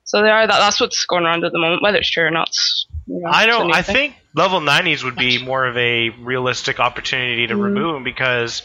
So 0.04 0.22
they 0.22 0.28
are 0.30 0.46
that. 0.46 0.58
That's 0.58 0.80
what's 0.80 1.04
going 1.06 1.24
around 1.24 1.44
at 1.44 1.52
the 1.52 1.58
moment. 1.58 1.82
Whether 1.82 1.98
it's 1.98 2.10
true 2.10 2.24
or 2.24 2.30
not, 2.30 2.48
it's, 2.48 2.86
you 3.06 3.20
know, 3.20 3.30
I 3.30 3.46
don't. 3.46 3.72
I 3.72 3.82
think 3.82 4.16
level 4.34 4.60
90s 4.60 5.04
would 5.04 5.16
be 5.16 5.42
more 5.42 5.64
of 5.66 5.76
a 5.76 6.08
realistic 6.10 6.80
opportunity 6.80 7.46
to 7.46 7.54
Mm. 7.54 7.62
remove 7.62 7.94
them 7.94 8.04
because, 8.04 8.62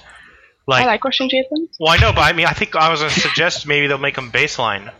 I 0.67 0.79
like, 0.79 0.85
like 0.85 1.03
Russian 1.05 1.29
Jason. 1.29 1.69
well, 1.79 1.93
I 1.93 1.97
know, 1.97 2.11
but 2.11 2.21
I 2.21 2.33
mean, 2.33 2.47
I 2.47 2.53
think 2.53 2.75
I 2.75 2.89
was 2.89 3.01
gonna 3.01 3.11
suggest 3.11 3.67
maybe 3.67 3.87
they'll 3.87 3.97
make 3.97 4.15
them 4.15 4.31
baseline. 4.31 4.91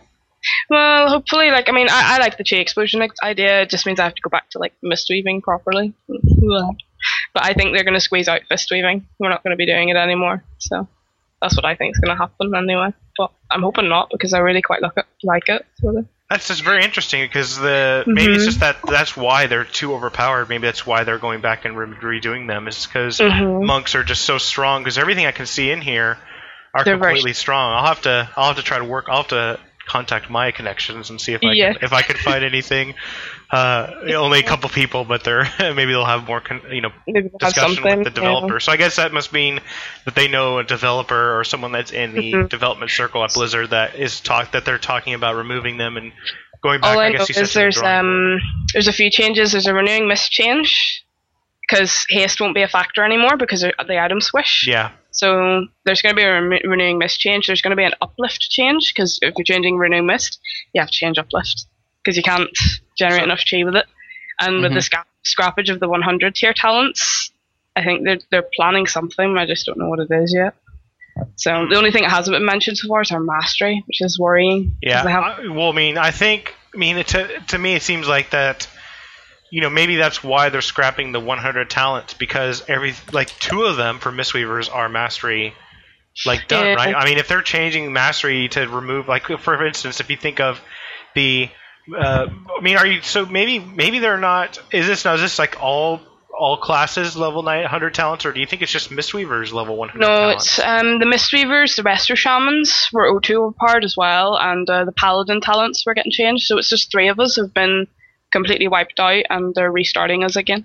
Well, 0.70 1.08
hopefully, 1.08 1.50
like 1.50 1.68
I 1.68 1.72
mean, 1.72 1.88
I, 1.90 2.16
I 2.16 2.18
like 2.18 2.36
the 2.36 2.44
chi 2.44 2.56
explosion 2.56 3.06
idea. 3.22 3.62
It 3.62 3.70
just 3.70 3.86
means 3.86 3.98
I 3.98 4.04
have 4.04 4.14
to 4.14 4.22
go 4.22 4.30
back 4.30 4.50
to 4.50 4.58
like 4.58 4.74
mist 4.82 5.06
weaving 5.10 5.42
properly. 5.42 5.92
but 6.08 7.44
I 7.44 7.52
think 7.52 7.74
they're 7.74 7.84
going 7.84 7.94
to 7.94 8.00
squeeze 8.00 8.28
out 8.28 8.42
fist 8.48 8.70
weaving. 8.70 9.06
We're 9.18 9.28
not 9.28 9.42
going 9.42 9.52
to 9.52 9.56
be 9.56 9.66
doing 9.66 9.88
it 9.88 9.96
anymore. 9.96 10.44
So 10.58 10.88
that's 11.40 11.56
what 11.56 11.64
I 11.64 11.74
think 11.74 11.94
is 11.94 12.00
going 12.00 12.16
to 12.16 12.20
happen 12.20 12.54
anyway. 12.54 12.92
But 13.16 13.32
I'm 13.50 13.62
hoping 13.62 13.88
not 13.88 14.08
because 14.10 14.32
I 14.32 14.38
really 14.38 14.62
quite 14.62 14.82
like 14.82 14.96
it. 14.96 15.06
Like 15.22 15.48
it. 15.48 15.66
Sort 15.80 15.96
of. 15.96 16.06
That's 16.28 16.48
just 16.48 16.64
very 16.64 16.82
interesting 16.84 17.24
because 17.24 17.56
the 17.56 18.02
maybe 18.06 18.34
it's 18.34 18.42
Mhm. 18.42 18.46
just 18.46 18.60
that 18.60 18.78
that's 18.82 19.16
why 19.16 19.46
they're 19.46 19.64
too 19.64 19.94
overpowered. 19.94 20.48
Maybe 20.48 20.66
that's 20.66 20.84
why 20.84 21.04
they're 21.04 21.18
going 21.20 21.40
back 21.40 21.64
and 21.64 21.76
re- 21.78 22.20
redoing 22.20 22.48
them. 22.48 22.66
Is 22.66 22.84
because 22.84 23.18
Mhm. 23.18 23.64
monks 23.64 23.94
are 23.94 24.02
just 24.02 24.22
so 24.24 24.38
strong. 24.38 24.82
Because 24.82 24.98
everything 24.98 25.26
I 25.26 25.30
can 25.32 25.46
see 25.46 25.70
in 25.70 25.80
here 25.80 26.18
are 26.74 26.82
They're 26.84 26.96
very 26.98 27.12
completely 27.12 27.34
strong. 27.34 27.72
I'll 27.72 27.86
have 27.86 28.02
to 28.02 28.28
I'll 28.36 28.48
have 28.48 28.56
to 28.56 28.62
try 28.62 28.78
to 28.78 28.84
work. 28.84 29.06
I'll 29.08 29.18
have 29.18 29.28
to 29.28 29.60
contact 29.86 30.28
my 30.28 30.50
connections 30.50 31.10
and 31.10 31.20
see 31.20 31.32
if 31.32 31.44
I 31.44 31.52
Yeah. 31.52 31.72
can, 31.74 31.84
if 31.84 31.92
I 31.92 32.02
can 32.02 32.16
find 32.16 32.44
anything. 32.44 32.94
Uh, 33.50 33.92
only 34.16 34.40
a 34.40 34.42
couple 34.42 34.68
people, 34.68 35.04
but 35.04 35.22
they're 35.24 35.48
maybe 35.60 35.92
they'll 35.92 36.04
have 36.04 36.26
more 36.26 36.40
con- 36.40 36.62
you 36.70 36.80
know 36.80 36.90
discussion 37.38 37.82
with 37.84 37.98
the 37.98 37.98
yeah. 37.98 38.10
developer. 38.10 38.58
So 38.60 38.72
I 38.72 38.76
guess 38.76 38.96
that 38.96 39.12
must 39.12 39.32
mean 39.32 39.60
that 40.04 40.14
they 40.14 40.28
know 40.28 40.58
a 40.58 40.64
developer 40.64 41.38
or 41.38 41.44
someone 41.44 41.72
that's 41.72 41.92
in 41.92 42.14
the 42.14 42.32
Mhm. 42.32 42.48
development 42.48 42.90
circle 42.90 43.22
at 43.24 43.32
Blizzard 43.32 43.70
that 43.70 43.94
is 43.94 44.20
talk 44.20 44.52
that 44.52 44.64
they're 44.64 44.78
talking 44.78 45.14
about 45.14 45.36
removing 45.36 45.76
them 45.76 45.96
and 45.96 46.12
going 46.62 46.80
back. 46.80 46.90
All 46.94 46.98
I, 46.98 47.06
I 47.06 47.08
know 47.10 47.24
you 47.28 47.40
is 47.42 47.54
there's 47.54 47.80
um 47.80 48.38
there's 48.72 48.88
a 48.88 48.92
few 48.92 49.10
changes. 49.10 49.52
There's 49.52 49.66
a 49.68 49.74
renewing 49.74 50.08
miss 50.08 50.28
change 50.28 51.04
because 51.68 52.04
haste 52.10 52.40
won't 52.40 52.54
be 52.54 52.62
a 52.62 52.68
factor 52.68 53.04
anymore 53.04 53.36
because 53.36 53.62
of 53.64 53.86
the 53.88 53.98
item 54.00 54.20
swish. 54.20 54.66
yeah, 54.68 54.90
So 55.10 55.66
there's 55.84 56.00
going 56.02 56.14
to 56.14 56.16
be 56.16 56.22
a 56.22 56.40
re- 56.42 56.62
renewing 56.64 56.98
mist 56.98 57.18
change. 57.20 57.46
There's 57.46 57.60
going 57.62 57.70
to 57.72 57.76
be 57.76 57.84
an 57.84 57.94
uplift 58.00 58.40
change 58.50 58.92
because 58.94 59.18
if 59.22 59.34
you're 59.36 59.44
changing 59.44 59.76
renewing 59.76 60.06
mist, 60.06 60.38
you 60.72 60.80
have 60.80 60.90
to 60.90 60.96
change 60.96 61.18
uplift 61.18 61.66
because 62.04 62.16
you 62.16 62.22
can't 62.22 62.50
generate 62.96 63.20
So- 63.20 63.24
enough 63.24 63.42
chi 63.50 63.64
with 63.64 63.76
it. 63.76 63.86
And 64.40 64.62
with 64.62 64.72
the 64.74 64.80
Mhm. 64.80 64.84
sca- 64.84 65.04
scrappage 65.24 65.70
of 65.72 65.80
the 65.80 65.88
100 65.88 66.34
tier 66.34 66.52
talents, 66.52 67.30
I 67.74 67.82
think 67.82 68.04
they're 68.04 68.18
they're 68.30 68.48
planning 68.54 68.86
something. 68.86 69.36
I 69.36 69.44
just 69.46 69.66
don't 69.66 69.78
know 69.78 69.88
what 69.88 69.98
it 69.98 70.08
is 70.10 70.32
yet. 70.34 70.54
So 71.36 71.66
the 71.68 71.76
only 71.76 71.90
thing 71.90 72.02
that 72.02 72.10
hasn't 72.10 72.34
been 72.34 72.44
mentioned 72.44 72.76
so 72.78 72.88
far 72.88 73.00
is 73.00 73.10
our 73.10 73.20
mastery, 73.20 73.82
which 73.86 74.02
is 74.02 74.18
worrying. 74.18 74.76
yeah. 74.82 75.02
I- 75.04 75.48
well, 75.48 75.70
I 75.70 75.72
mean, 75.72 75.96
I 75.98 76.10
think, 76.10 76.54
I 76.74 76.76
mean, 76.76 77.02
to 77.02 77.40
to 77.48 77.58
me, 77.58 77.74
it 77.74 77.82
seems 77.82 78.06
like 78.06 78.30
that. 78.30 78.68
You 79.50 79.60
know, 79.60 79.70
maybe 79.70 79.96
that's 79.96 80.24
why 80.24 80.48
they're 80.48 80.60
scrapping 80.60 81.12
the 81.12 81.20
100 81.20 81.70
talents 81.70 82.14
because 82.14 82.64
every 82.68 82.94
like 83.12 83.28
two 83.38 83.62
of 83.64 83.76
them 83.76 84.00
for 84.00 84.10
Mistweavers 84.10 84.72
are 84.74 84.88
mastery, 84.88 85.54
like 86.24 86.48
done 86.48 86.66
Yeah. 86.66 86.74
right. 86.74 86.94
I 86.94 87.04
mean, 87.04 87.18
if 87.18 87.28
they're 87.28 87.42
changing 87.42 87.92
mastery 87.92 88.48
to 88.48 88.66
remove, 88.68 89.08
like 89.08 89.26
for 89.38 89.64
instance, 89.64 90.00
if 90.00 90.10
you 90.10 90.16
think 90.16 90.40
of 90.40 90.60
the, 91.14 91.48
uh, 91.96 92.26
I 92.58 92.60
mean, 92.60 92.76
are 92.76 92.86
you 92.86 93.02
so 93.02 93.24
maybe 93.24 93.58
maybe 93.60 94.00
they're 94.00 94.18
not? 94.18 94.58
Is 94.72 94.86
this 94.86 95.04
now? 95.04 95.14
Is 95.14 95.20
this 95.20 95.38
like 95.38 95.62
all 95.62 96.00
all 96.38 96.58
classes 96.58 97.16
level 97.16 97.42
900 97.42 97.94
talents, 97.94 98.26
or 98.26 98.32
do 98.32 98.40
you 98.40 98.46
think 98.46 98.60
it's 98.62 98.72
just 98.72 98.90
Mistweavers 98.90 99.52
level 99.52 99.76
100 99.76 100.00
No, 100.00 100.06
talents? 100.06 100.44
it's 100.44 100.58
um, 100.58 100.98
the 100.98 101.06
Mistweavers, 101.06 101.76
the 101.76 101.82
Resto 101.82 102.14
Shamans 102.16 102.88
were 102.92 103.10
O2 103.10 103.50
apart 103.50 103.84
as 103.84 103.96
well, 103.96 104.36
and 104.38 104.68
uh, 104.68 104.84
the 104.84 104.92
Paladin 104.92 105.40
talents 105.40 105.84
were 105.86 105.94
getting 105.94 106.12
changed. 106.12 106.44
So 106.46 106.58
it's 106.58 106.68
just 106.68 106.90
three 106.90 107.08
of 107.08 107.18
us 107.20 107.36
have 107.36 107.54
been 107.54 107.86
completely 108.32 108.68
wiped 108.68 108.98
out, 109.00 109.24
and 109.30 109.54
they're 109.54 109.70
restarting 109.72 110.24
us 110.24 110.36
again. 110.36 110.64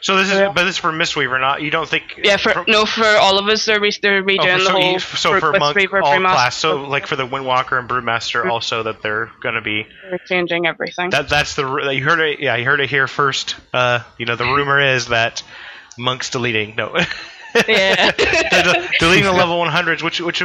So 0.00 0.16
this 0.16 0.28
is, 0.32 0.34
Yeah. 0.38 0.50
but 0.52 0.64
this 0.64 0.74
is 0.74 0.78
for 0.78 0.90
Mistweaver, 0.90 1.40
not 1.40 1.62
you 1.62 1.70
don't 1.70 1.88
think? 1.88 2.18
Yeah, 2.22 2.38
for 2.38 2.64
no, 2.66 2.86
for 2.86 3.04
all 3.06 3.38
of 3.38 3.46
us, 3.46 3.66
they're 3.66 3.80
re- 3.80 3.96
they're 4.02 4.18
Oh, 4.18 4.22
redoing 4.24 4.52
for, 4.54 4.58
the 4.58 4.64
so, 4.64 4.70
whole. 4.72 4.92
you- 4.94 4.98
so 4.98 5.30
group 5.30 5.40
for 5.42 5.52
with 5.52 5.60
monk 5.60 5.76
Reaver, 5.76 6.02
all 6.02 6.16
Brewmaster, 6.16 6.32
class, 6.32 6.56
so 6.56 6.76
like 6.82 7.06
for 7.06 7.14
the 7.14 7.24
Windwalker 7.26 7.78
and 7.78 7.88
Brewmaster, 7.88 8.40
Mm-hmm. 8.40 8.50
also 8.50 8.82
that 8.82 9.00
they're 9.02 9.30
gonna 9.42 9.60
be 9.60 9.86
they're 10.10 10.18
changing 10.26 10.66
everything. 10.66 11.10
that. 11.10 11.28
That's 11.28 11.54
the 11.54 11.90
you 11.92 12.02
heard 12.02 12.18
it. 12.18 12.40
Yeah, 12.40 12.56
you 12.56 12.64
heard 12.64 12.80
it 12.80 12.90
here 12.90 13.06
first. 13.06 13.54
Uh, 13.72 14.00
you 14.18 14.26
know 14.26 14.34
the 14.34 14.44
rumor 14.44 14.80
is 14.80 15.06
that 15.08 15.44
monks 15.96 16.30
deleting 16.30 16.74
no, 16.76 16.96
yeah. 17.68 18.10
Deleting 18.98 19.24
the 19.24 19.32
level 19.32 19.62
100s, 19.64 20.02
which 20.02 20.20
which 20.20 20.42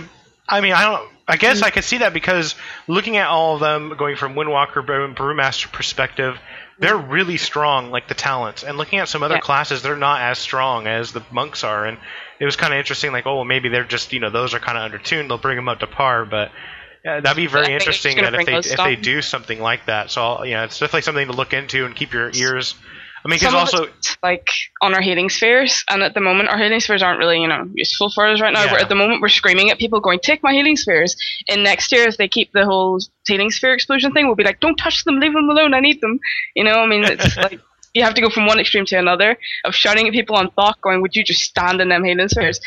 I 0.47 0.61
mean 0.61 0.73
I 0.73 0.83
don't. 0.83 1.09
I 1.31 1.37
guess 1.37 1.57
Mm-hmm. 1.57 1.65
I 1.65 1.69
could 1.69 1.83
see 1.85 1.99
that 1.99 2.13
because 2.13 2.55
looking 2.87 3.15
at 3.15 3.27
all 3.27 3.55
of 3.55 3.61
them 3.61 3.95
going 3.97 4.17
from 4.17 4.35
Windwalker 4.35 4.85
Brewmaster 5.15 5.71
perspective, 5.71 6.37
they're 6.77 6.97
really 6.97 7.37
strong, 7.37 7.89
like 7.89 8.09
the 8.09 8.13
talents. 8.15 8.63
And 8.63 8.77
looking 8.77 8.99
at 8.99 9.07
some 9.07 9.23
other 9.23 9.35
Yeah. 9.35 9.39
classes, 9.41 9.81
they're 9.81 9.95
not 9.95 10.19
as 10.21 10.39
strong 10.39 10.87
as 10.87 11.13
the 11.13 11.23
monks 11.31 11.63
are. 11.63 11.85
And 11.85 11.97
it 12.39 12.43
was 12.45 12.57
kind 12.57 12.73
of 12.73 12.79
interesting, 12.79 13.13
like, 13.13 13.25
oh, 13.27 13.35
well, 13.37 13.45
maybe 13.45 13.69
they're 13.69 13.85
just, 13.85 14.11
you 14.11 14.19
know, 14.19 14.29
those 14.29 14.53
are 14.53 14.59
kind 14.59 14.77
of 14.77 14.83
under 14.83 14.97
tuned. 14.97 15.29
They'll 15.29 15.37
bring 15.37 15.55
them 15.55 15.69
up 15.69 15.79
to 15.79 15.87
par, 15.87 16.25
but. 16.25 16.51
Uh, 17.03 17.21
that'd 17.21 17.35
be 17.37 17.47
very 17.47 17.73
interesting 17.73 18.17
that 18.17 18.35
if 18.35 18.45
they 18.45 18.55
if 18.57 18.77
they 18.77 18.95
do 18.95 19.21
something 19.23 19.59
like 19.59 19.85
that. 19.87 20.11
So 20.11 20.21
I'll, 20.21 20.45
you 20.45 20.53
know, 20.53 20.65
it's 20.65 20.77
definitely 20.77 21.01
something 21.01 21.27
to 21.27 21.33
look 21.33 21.53
into 21.53 21.85
and 21.85 21.95
keep 21.95 22.13
your 22.13 22.29
ears. 22.33 22.75
I 23.23 23.27
mean, 23.27 23.37
because 23.39 23.53
also 23.53 23.83
it's, 23.83 24.17
like 24.23 24.47
on 24.81 24.95
our 24.95 25.01
healing 25.01 25.29
spheres, 25.29 25.83
and 25.89 26.01
at 26.01 26.13
the 26.13 26.21
moment 26.21 26.49
our 26.49 26.57
healing 26.57 26.79
spheres 26.79 27.03
aren't 27.03 27.19
really 27.19 27.39
you 27.39 27.47
know 27.47 27.69
useful 27.73 28.09
for 28.09 28.25
us 28.27 28.41
right 28.41 28.53
now. 28.53 28.63
Yeah. 28.65 28.73
We're, 28.73 28.79
at 28.79 28.89
the 28.89 28.95
moment 28.95 29.21
we're 29.21 29.29
screaming 29.29 29.69
at 29.69 29.77
people, 29.77 29.99
going, 29.99 30.19
"Take 30.19 30.41
my 30.41 30.53
healing 30.53 30.75
spheres!" 30.75 31.15
And 31.47 31.63
next 31.63 31.91
year, 31.91 32.07
if 32.07 32.17
they 32.17 32.27
keep 32.27 32.51
the 32.51 32.65
whole 32.65 32.99
healing 33.27 33.51
sphere 33.51 33.73
explosion 33.73 34.11
thing, 34.11 34.25
we'll 34.25 34.35
be 34.35 34.43
like, 34.43 34.59
"Don't 34.59 34.75
touch 34.75 35.03
them, 35.03 35.19
leave 35.19 35.33
them 35.33 35.49
alone. 35.49 35.73
I 35.73 35.79
need 35.79 36.01
them." 36.01 36.19
You 36.55 36.63
know, 36.63 36.79
I 36.79 36.87
mean, 36.87 37.03
it's 37.03 37.37
like 37.45 37.59
you 37.93 38.03
have 38.03 38.15
to 38.15 38.21
go 38.21 38.29
from 38.29 38.47
one 38.47 38.59
extreme 38.59 38.85
to 38.85 38.95
another 38.95 39.37
of 39.65 39.75
shouting 39.75 40.07
at 40.07 40.13
people 40.13 40.35
on 40.35 40.49
thought, 40.51 40.81
going, 40.81 41.01
"Would 41.01 41.15
you 41.15 41.23
just 41.23 41.41
stand 41.41 41.79
in 41.81 41.89
them 41.89 42.03
healing 42.03 42.29
spheres?" 42.29 42.59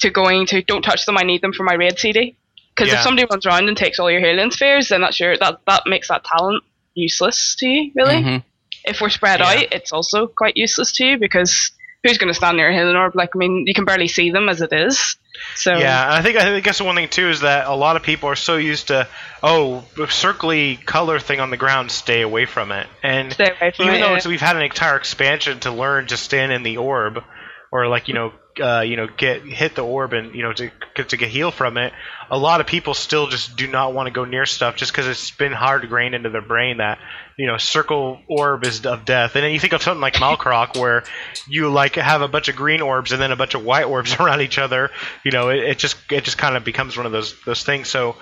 to 0.00 0.10
going 0.10 0.44
to, 0.46 0.60
"Don't 0.62 0.82
touch 0.82 1.06
them. 1.06 1.16
I 1.16 1.22
need 1.22 1.40
them 1.40 1.52
for 1.52 1.62
my 1.62 1.74
raid 1.74 1.98
CD." 1.98 2.36
Because 2.74 2.92
Yeah. 2.92 2.98
if 2.98 3.04
somebody 3.04 3.28
runs 3.30 3.46
around 3.46 3.68
and 3.68 3.76
takes 3.76 4.00
all 4.00 4.10
your 4.10 4.20
healing 4.20 4.50
spheres, 4.50 4.88
then 4.88 5.02
that's 5.02 5.20
your 5.20 5.36
that 5.36 5.60
that 5.68 5.86
makes 5.86 6.08
that 6.08 6.24
talent 6.24 6.64
useless 6.94 7.54
to 7.56 7.66
you, 7.66 7.92
really 7.94 8.16
Mhm. 8.16 8.44
If 8.84 9.00
we're 9.00 9.10
spread 9.10 9.40
Yeah. 9.40 9.46
out, 9.46 9.66
it's 9.72 9.92
also 9.92 10.26
quite 10.26 10.56
useless 10.56 10.92
to 10.92 11.04
you 11.04 11.18
because 11.18 11.72
who's 12.02 12.18
going 12.18 12.28
to 12.28 12.34
stand 12.34 12.56
near 12.56 12.96
orb? 12.96 13.16
Like, 13.16 13.30
I 13.34 13.38
mean, 13.38 13.64
you 13.66 13.74
can 13.74 13.84
barely 13.84 14.08
see 14.08 14.30
them 14.30 14.48
as 14.48 14.60
it 14.60 14.72
is. 14.72 15.16
So 15.56 15.72
Yeah, 15.72 16.04
and 16.04 16.14
I 16.14 16.22
think 16.22 16.36
I 16.36 16.60
guess 16.60 16.78
the 16.78 16.84
one 16.84 16.94
thing 16.94 17.08
too 17.08 17.28
is 17.28 17.40
that 17.40 17.66
a 17.66 17.74
lot 17.74 17.96
of 17.96 18.02
people 18.02 18.28
are 18.28 18.36
so 18.36 18.56
used 18.56 18.88
to 18.88 19.08
oh, 19.42 19.84
circly 19.96 20.84
color 20.84 21.18
thing 21.18 21.40
on 21.40 21.50
the 21.50 21.56
ground, 21.56 21.90
stay 21.90 22.22
away 22.22 22.46
from 22.46 22.72
it. 22.72 22.86
And 23.02 23.34
from 23.34 23.46
even 23.80 23.94
it. 23.94 24.00
though 24.00 24.10
yeah. 24.10 24.16
it's, 24.16 24.26
we've 24.26 24.40
had 24.40 24.56
an 24.56 24.62
entire 24.62 24.96
expansion 24.96 25.60
to 25.60 25.72
learn 25.72 26.06
to 26.08 26.16
stand 26.16 26.52
in 26.52 26.62
the 26.62 26.76
orb, 26.76 27.22
or 27.72 27.88
like 27.88 28.08
you 28.08 28.14
know, 28.14 28.32
uh, 28.60 28.80
you 28.80 28.96
know, 28.96 29.06
get 29.06 29.42
hit 29.42 29.74
the 29.74 29.82
orb 29.82 30.12
and 30.12 30.34
you 30.34 30.42
know 30.42 30.52
to 30.52 30.70
to 31.04 31.16
get 31.16 31.28
heal 31.28 31.50
from 31.50 31.76
it. 31.76 31.92
A 32.30 32.38
lot 32.38 32.60
of 32.60 32.66
people 32.66 32.94
still 32.94 33.26
just 33.26 33.56
do 33.56 33.66
not 33.66 33.92
want 33.92 34.06
to 34.06 34.12
go 34.12 34.24
near 34.24 34.46
stuff 34.46 34.76
just 34.76 34.92
because 34.92 35.06
it's 35.06 35.30
been 35.32 35.52
hard 35.52 35.88
grained 35.88 36.14
into 36.14 36.30
their 36.30 36.42
brain 36.42 36.78
that 36.78 36.98
you 37.36 37.46
know 37.46 37.56
circle 37.56 38.20
orb 38.28 38.64
is 38.64 38.84
of 38.86 39.04
death. 39.04 39.34
And 39.34 39.44
then 39.44 39.52
you 39.52 39.60
think 39.60 39.72
of 39.72 39.82
something 39.82 40.00
like 40.00 40.14
Malkorok 40.14 40.78
where 40.78 41.04
you 41.48 41.70
like 41.70 41.96
have 41.96 42.22
a 42.22 42.28
bunch 42.28 42.48
of 42.48 42.56
green 42.56 42.80
orbs 42.80 43.12
and 43.12 43.20
then 43.20 43.32
a 43.32 43.36
bunch 43.36 43.54
of 43.54 43.64
white 43.64 43.84
orbs 43.84 44.14
around 44.20 44.40
each 44.40 44.58
other. 44.58 44.90
You 45.24 45.32
know, 45.32 45.48
it, 45.48 45.58
it 45.58 45.78
just 45.78 45.96
it 46.10 46.24
just 46.24 46.38
kind 46.38 46.56
of 46.56 46.64
becomes 46.64 46.96
one 46.96 47.06
of 47.06 47.12
those 47.12 47.34
those 47.44 47.64
things. 47.64 47.88
So 47.88 48.16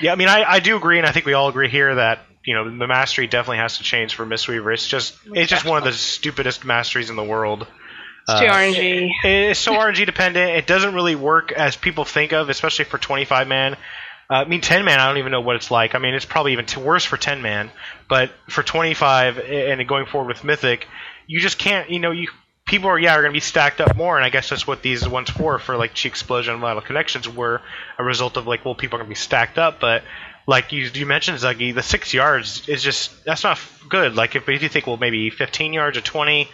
yeah, 0.00 0.12
I 0.12 0.16
mean, 0.16 0.28
I, 0.28 0.44
I 0.44 0.60
do 0.60 0.76
agree, 0.76 0.98
and 0.98 1.06
I 1.06 1.12
think 1.12 1.26
we 1.26 1.32
all 1.32 1.48
agree 1.48 1.68
here 1.68 1.94
that 1.94 2.20
you 2.44 2.54
know 2.54 2.64
the 2.64 2.86
mastery 2.86 3.26
definitely 3.26 3.58
has 3.58 3.78
to 3.78 3.84
change 3.84 4.14
for 4.14 4.26
Mistweaver. 4.26 4.72
It's 4.72 4.86
just 4.86 5.14
it's 5.26 5.50
just 5.50 5.64
one 5.64 5.78
of 5.78 5.84
the 5.84 5.92
stupidest 5.92 6.64
masteries 6.64 7.10
in 7.10 7.16
the 7.16 7.24
world. 7.24 7.66
It's 8.28 8.40
too 8.40 8.46
Uh, 8.46 8.52
RNG. 8.52 9.10
It's 9.24 9.60
so 9.60 9.72
RNG 9.72 10.06
dependent. 10.06 10.50
It 10.56 10.66
doesn't 10.66 10.94
really 10.94 11.14
work 11.14 11.52
as 11.52 11.76
people 11.76 12.04
think 12.04 12.32
of, 12.32 12.48
especially 12.48 12.84
for 12.84 12.98
25 12.98 13.48
man. 13.48 13.74
Uh, 14.30 14.34
I 14.34 14.44
mean, 14.44 14.60
10 14.60 14.84
man, 14.84 15.00
I 15.00 15.08
don't 15.08 15.18
even 15.18 15.32
know 15.32 15.40
what 15.40 15.56
it's 15.56 15.70
like. 15.70 15.94
I 15.94 15.98
mean, 15.98 16.14
it's 16.14 16.26
probably 16.26 16.52
even 16.52 16.66
worse 16.84 17.04
for 17.04 17.16
10 17.16 17.40
man. 17.40 17.70
But 18.08 18.30
for 18.48 18.62
25 18.62 19.38
and 19.38 19.88
going 19.88 20.06
forward 20.06 20.28
with 20.28 20.44
Mythic, 20.44 20.86
you 21.26 21.40
just 21.40 21.58
can't. 21.58 21.88
You 21.88 21.98
know, 21.98 22.10
you 22.10 22.28
people 22.66 22.90
are 22.90 22.98
yeah 22.98 23.14
are 23.14 23.22
going 23.22 23.32
to 23.32 23.36
be 23.36 23.40
stacked 23.40 23.80
up 23.80 23.96
more, 23.96 24.16
and 24.16 24.24
I 24.24 24.28
guess 24.28 24.50
that's 24.50 24.66
what 24.66 24.82
these 24.82 25.08
ones 25.08 25.30
for 25.30 25.58
for 25.58 25.76
like 25.76 25.94
Chi 26.00 26.08
Explosion 26.08 26.52
and 26.52 26.60
Vital 26.60 26.82
Connections 26.82 27.28
were 27.28 27.62
a 27.98 28.04
result 28.04 28.36
of 28.36 28.46
like 28.46 28.64
well 28.64 28.74
people 28.74 28.96
are 28.96 29.00
going 29.00 29.08
to 29.08 29.10
be 29.10 29.14
stacked 29.14 29.58
up, 29.58 29.80
but 29.80 30.02
like 30.46 30.72
you 30.72 30.90
you 30.94 31.06
mentioned 31.06 31.38
Zuggy, 31.38 31.74
the 31.74 31.82
six 31.82 32.12
yards 32.14 32.68
is 32.68 32.82
just 32.82 33.24
that's 33.24 33.44
not 33.44 33.58
good. 33.88 34.14
Like 34.14 34.36
if, 34.36 34.48
if 34.48 34.62
you 34.62 34.68
think 34.68 34.86
well 34.86 34.96
maybe 34.96 35.30
15 35.30 35.72
yards 35.72 35.96
or 35.96 36.00
20, 36.02 36.48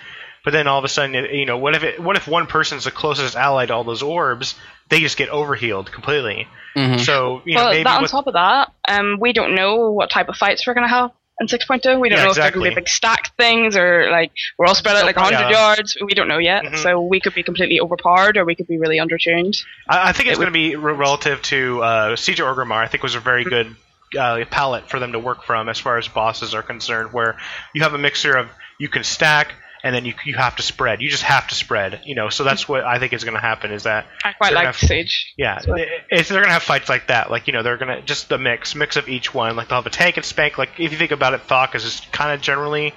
but 0.45 0.53
then 0.53 0.67
all 0.69 0.79
of 0.79 0.85
a 0.85 0.89
sudden 0.89 1.15
it, 1.15 1.33
you 1.33 1.47
know 1.47 1.59
what 1.59 1.75
if 1.75 1.83
it 1.83 2.01
what 2.01 2.17
if 2.17 2.29
one 2.29 2.47
person's 2.47 2.85
the 2.85 2.91
closest 2.91 3.35
ally 3.35 3.67
to 3.67 3.75
all 3.75 3.85
those 3.85 4.03
orbs, 4.03 4.55
they 4.91 5.01
just 5.01 5.17
get 5.17 5.29
overhealed 5.31 5.91
completely. 5.91 6.47
Mhm. 6.77 7.01
So 7.01 7.43
you 7.45 7.55
know 7.55 7.65
well, 7.65 7.73
maybe 7.73 7.85
that 7.85 7.97
on 7.97 8.03
with, 8.03 8.11
top 8.11 8.27
of 8.27 8.35
that, 8.35 8.73
um, 8.89 9.19
we 9.21 9.33
don't 9.33 9.55
know 9.55 9.91
what 9.91 10.11
type 10.11 10.29
of 10.29 10.37
fights 10.37 10.67
we're 10.67 10.75
gonna 10.75 10.89
have 10.89 11.11
in 11.41 11.49
6.2. 11.49 11.99
We 11.99 12.09
don't 12.09 12.19
Yeah, 12.19 12.25
know 12.25 12.31
if 12.31 12.37
they're 12.37 12.51
gonna 12.51 12.69
be 12.69 12.75
big 12.75 12.89
stacked 12.89 13.33
things 13.37 13.77
or 13.77 14.09
like 14.11 14.31
we're 14.57 14.67
all 14.67 14.75
spread 14.75 14.97
out 14.97 15.05
like 15.05 15.17
100 15.17 15.51
Yeah. 15.51 15.51
yards. 15.51 15.97
We 16.01 16.15
don't 16.15 16.29
know 16.29 16.39
yet. 16.39 16.65
Mhm. 16.65 16.79
So 16.79 17.01
we 17.01 17.21
could 17.21 17.35
be 17.35 17.43
completely 17.43 17.81
overpowered 17.81 18.37
or 18.37 18.45
we 18.45 18.55
could 18.55 18.69
be 18.69 18.79
really 18.79 18.99
undertuned. 18.99 19.57
I, 19.89 20.11
I 20.11 20.13
think 20.13 20.29
it's 20.29 20.39
It 20.39 20.43
going 20.43 20.53
to 20.53 20.53
be 20.53 20.77
relative 20.77 21.43
to 21.43 21.83
uh, 21.83 22.17
Siege 22.17 22.39
of 22.39 22.47
Orgrimmar. 22.47 22.77
I 22.77 22.87
think 22.87 23.03
was 23.03 23.17
a 23.17 23.21
very 23.21 23.43
good 23.45 23.75
uh, 24.17 24.45
palette 24.49 24.89
for 24.89 25.01
them 25.01 25.11
to 25.13 25.19
work 25.19 25.43
from 25.43 25.69
as 25.69 25.81
far 25.81 25.99
as 25.99 26.07
bosses 26.07 26.55
are 26.55 26.63
concerned, 26.63 27.13
where 27.13 27.37
you 27.73 27.83
have 27.83 27.95
a 27.95 27.99
mixture 27.99 28.37
of 28.37 28.49
you 28.79 28.89
can 28.89 29.03
stack 29.03 29.55
and 29.85 29.95
then 29.95 30.05
you 30.05 30.15
you 30.25 30.35
have 30.35 30.57
to 30.57 30.63
spread. 30.63 31.01
You 31.01 31.09
just 31.11 31.23
have 31.23 31.47
to 31.49 31.55
spread. 31.55 32.01
You 32.05 32.17
know, 32.17 32.29
so 32.31 32.43
that's 32.43 32.69
what 32.69 32.83
I 32.85 32.99
think 32.99 33.13
is 33.13 33.23
going 33.23 33.35
to 33.35 33.41
happen. 33.41 33.71
Is 33.71 33.85
that 33.85 34.07
I 34.25 34.33
quite 34.33 34.53
like 34.55 34.67
have- 34.67 34.77
Sage. 34.77 35.33
yeah, 35.37 35.59
So- 35.59 35.77
i- 35.77 35.87
if 36.11 36.29
they're 36.29 36.41
gonna 36.43 36.53
have 36.53 36.63
fights 36.65 36.89
like 36.89 37.07
that, 37.09 37.31
like 37.31 37.47
you 37.47 37.53
know, 37.53 37.63
they're 37.63 37.77
gonna 37.77 38.03
just 38.03 38.29
the 38.29 38.39
mix, 38.39 38.75
mix 38.75 38.97
of 38.97 39.09
each 39.09 39.33
one. 39.33 39.55
Like 39.55 39.69
they'll 39.69 39.79
have 39.79 39.87
a 39.87 39.91
tank 39.91 40.17
and 40.17 40.27
spank. 40.27 40.59
Like 40.59 40.71
if 40.81 40.91
you 40.91 40.99
think 40.99 41.13
about 41.13 41.35
it, 41.35 41.47
Thok 41.47 41.75
is 41.77 41.85
just 41.85 42.11
kind 42.11 42.33
of 42.33 42.41
generally 42.41 42.93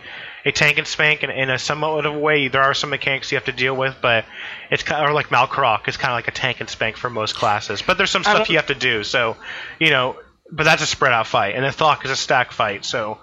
a 0.45 0.51
tank 0.53 0.77
and 0.77 0.87
spank, 0.87 1.23
and 1.23 1.31
in 1.31 1.49
a 1.49 1.59
somewhat 1.59 2.05
of 2.05 2.15
a 2.15 2.17
way, 2.17 2.47
there 2.47 2.61
are 2.61 2.73
some 2.73 2.89
mechanics 2.89 3.31
you 3.31 3.35
have 3.37 3.45
to 3.45 3.51
deal 3.51 3.75
with, 3.75 3.95
but 4.01 4.23
it's 4.71 4.81
kind 4.83 5.03
of 5.03 5.09
or 5.09 5.13
like 5.13 5.27
Malkorok 5.27 5.89
is 5.89 5.97
kind 5.97 6.11
of 6.11 6.15
like 6.15 6.29
a 6.29 6.31
tank 6.31 6.61
and 6.61 6.69
spank 6.69 6.95
for 6.95 7.09
most 7.09 7.35
classes. 7.35 7.81
But 7.81 7.97
there's 7.97 8.11
some 8.11 8.23
stuff 8.23 8.49
you 8.49 8.55
have 8.57 8.67
to 8.67 8.75
do, 8.75 9.03
so 9.03 9.35
you 9.77 9.89
know, 9.89 10.15
but 10.49 10.63
that's 10.63 10.81
a 10.81 10.85
spread 10.85 11.11
out 11.11 11.27
fight, 11.27 11.55
and 11.55 11.65
then 11.65 11.73
Thok 11.73 12.05
is 12.05 12.11
a 12.11 12.15
stack 12.15 12.53
fight. 12.53 12.85
So, 12.85 13.17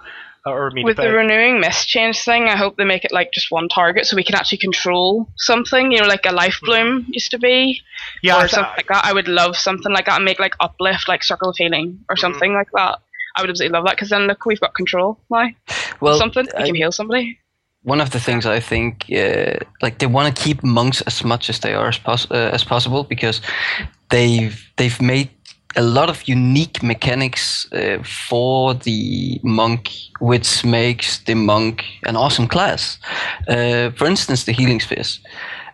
or 0.45 0.69
mean, 0.71 0.85
With 0.85 0.97
the 0.97 1.11
renewing 1.11 1.59
mist 1.59 1.87
change 1.87 2.23
thing, 2.23 2.43
I 2.49 2.55
hope 2.55 2.77
they 2.77 2.83
make 2.85 3.03
it 3.03 3.11
like 3.11 3.31
just 3.31 3.49
one 3.51 3.67
target 3.67 4.05
so 4.05 4.15
we 4.15 4.23
can 4.23 4.35
actually 4.35 4.59
control 4.59 5.27
something. 5.37 5.91
You 5.91 6.01
know, 6.01 6.07
like 6.07 6.25
a 6.25 6.31
life 6.31 6.59
bloom 6.63 7.05
used 7.09 7.31
to 7.31 7.39
be, 7.39 7.81
yeah, 8.21 8.37
or 8.37 8.43
I- 8.43 8.47
something 8.47 8.73
like 8.77 8.87
that. 8.87 9.05
I 9.05 9.13
would 9.13 9.27
love 9.27 9.57
something 9.57 9.91
like 9.91 10.05
that 10.05 10.15
and 10.17 10.25
make 10.25 10.39
like 10.39 10.55
uplift, 10.59 11.07
like 11.07 11.23
circle 11.23 11.49
of 11.49 11.55
healing 11.57 11.87
Mm-hmm. 11.93 12.03
or 12.09 12.15
something 12.15 12.53
like 12.53 12.69
that. 12.73 12.99
I 13.37 13.41
would 13.41 13.49
absolutely 13.49 13.73
love 13.77 13.85
that 13.85 13.95
because 13.95 14.09
then 14.09 14.27
look, 14.27 14.45
we've 14.45 14.59
got 14.61 14.75
control 14.75 15.19
now. 15.29 15.49
Well, 15.99 16.17
something 16.17 16.45
we 16.57 16.63
I- 16.63 16.65
can 16.67 16.75
heal 16.75 16.91
somebody. 16.91 17.39
one 17.83 18.01
of 18.01 18.09
the 18.11 18.19
things 18.19 18.45
I 18.45 18.59
think, 18.59 19.05
uh, 19.11 19.57
like 19.81 19.97
they 19.99 20.07
want 20.07 20.35
to 20.35 20.43
keep 20.43 20.63
monks 20.63 21.01
as 21.01 21.23
much 21.23 21.49
as 21.49 21.59
they 21.59 21.73
are 21.73 21.87
as, 21.89 21.97
pos- 21.99 22.29
uh, 22.31 22.49
as 22.53 22.63
possible 22.63 23.03
because 23.03 23.41
they've 24.09 24.55
they've 24.77 24.99
made 25.01 25.29
a 25.75 25.81
lot 25.81 26.09
of 26.09 26.27
unique 26.27 26.81
mechanics 26.81 27.71
uh, 27.71 27.97
for 28.03 28.73
the 28.73 29.39
monk, 29.43 29.91
which 30.19 30.63
makes 30.63 31.19
the 31.23 31.35
monk 31.35 31.83
an 32.05 32.15
awesome 32.15 32.47
class. 32.47 32.97
Uh, 33.47 33.91
for 33.91 34.07
instance, 34.07 34.45
the 34.45 34.51
healing 34.51 34.79
spheres, 34.79 35.19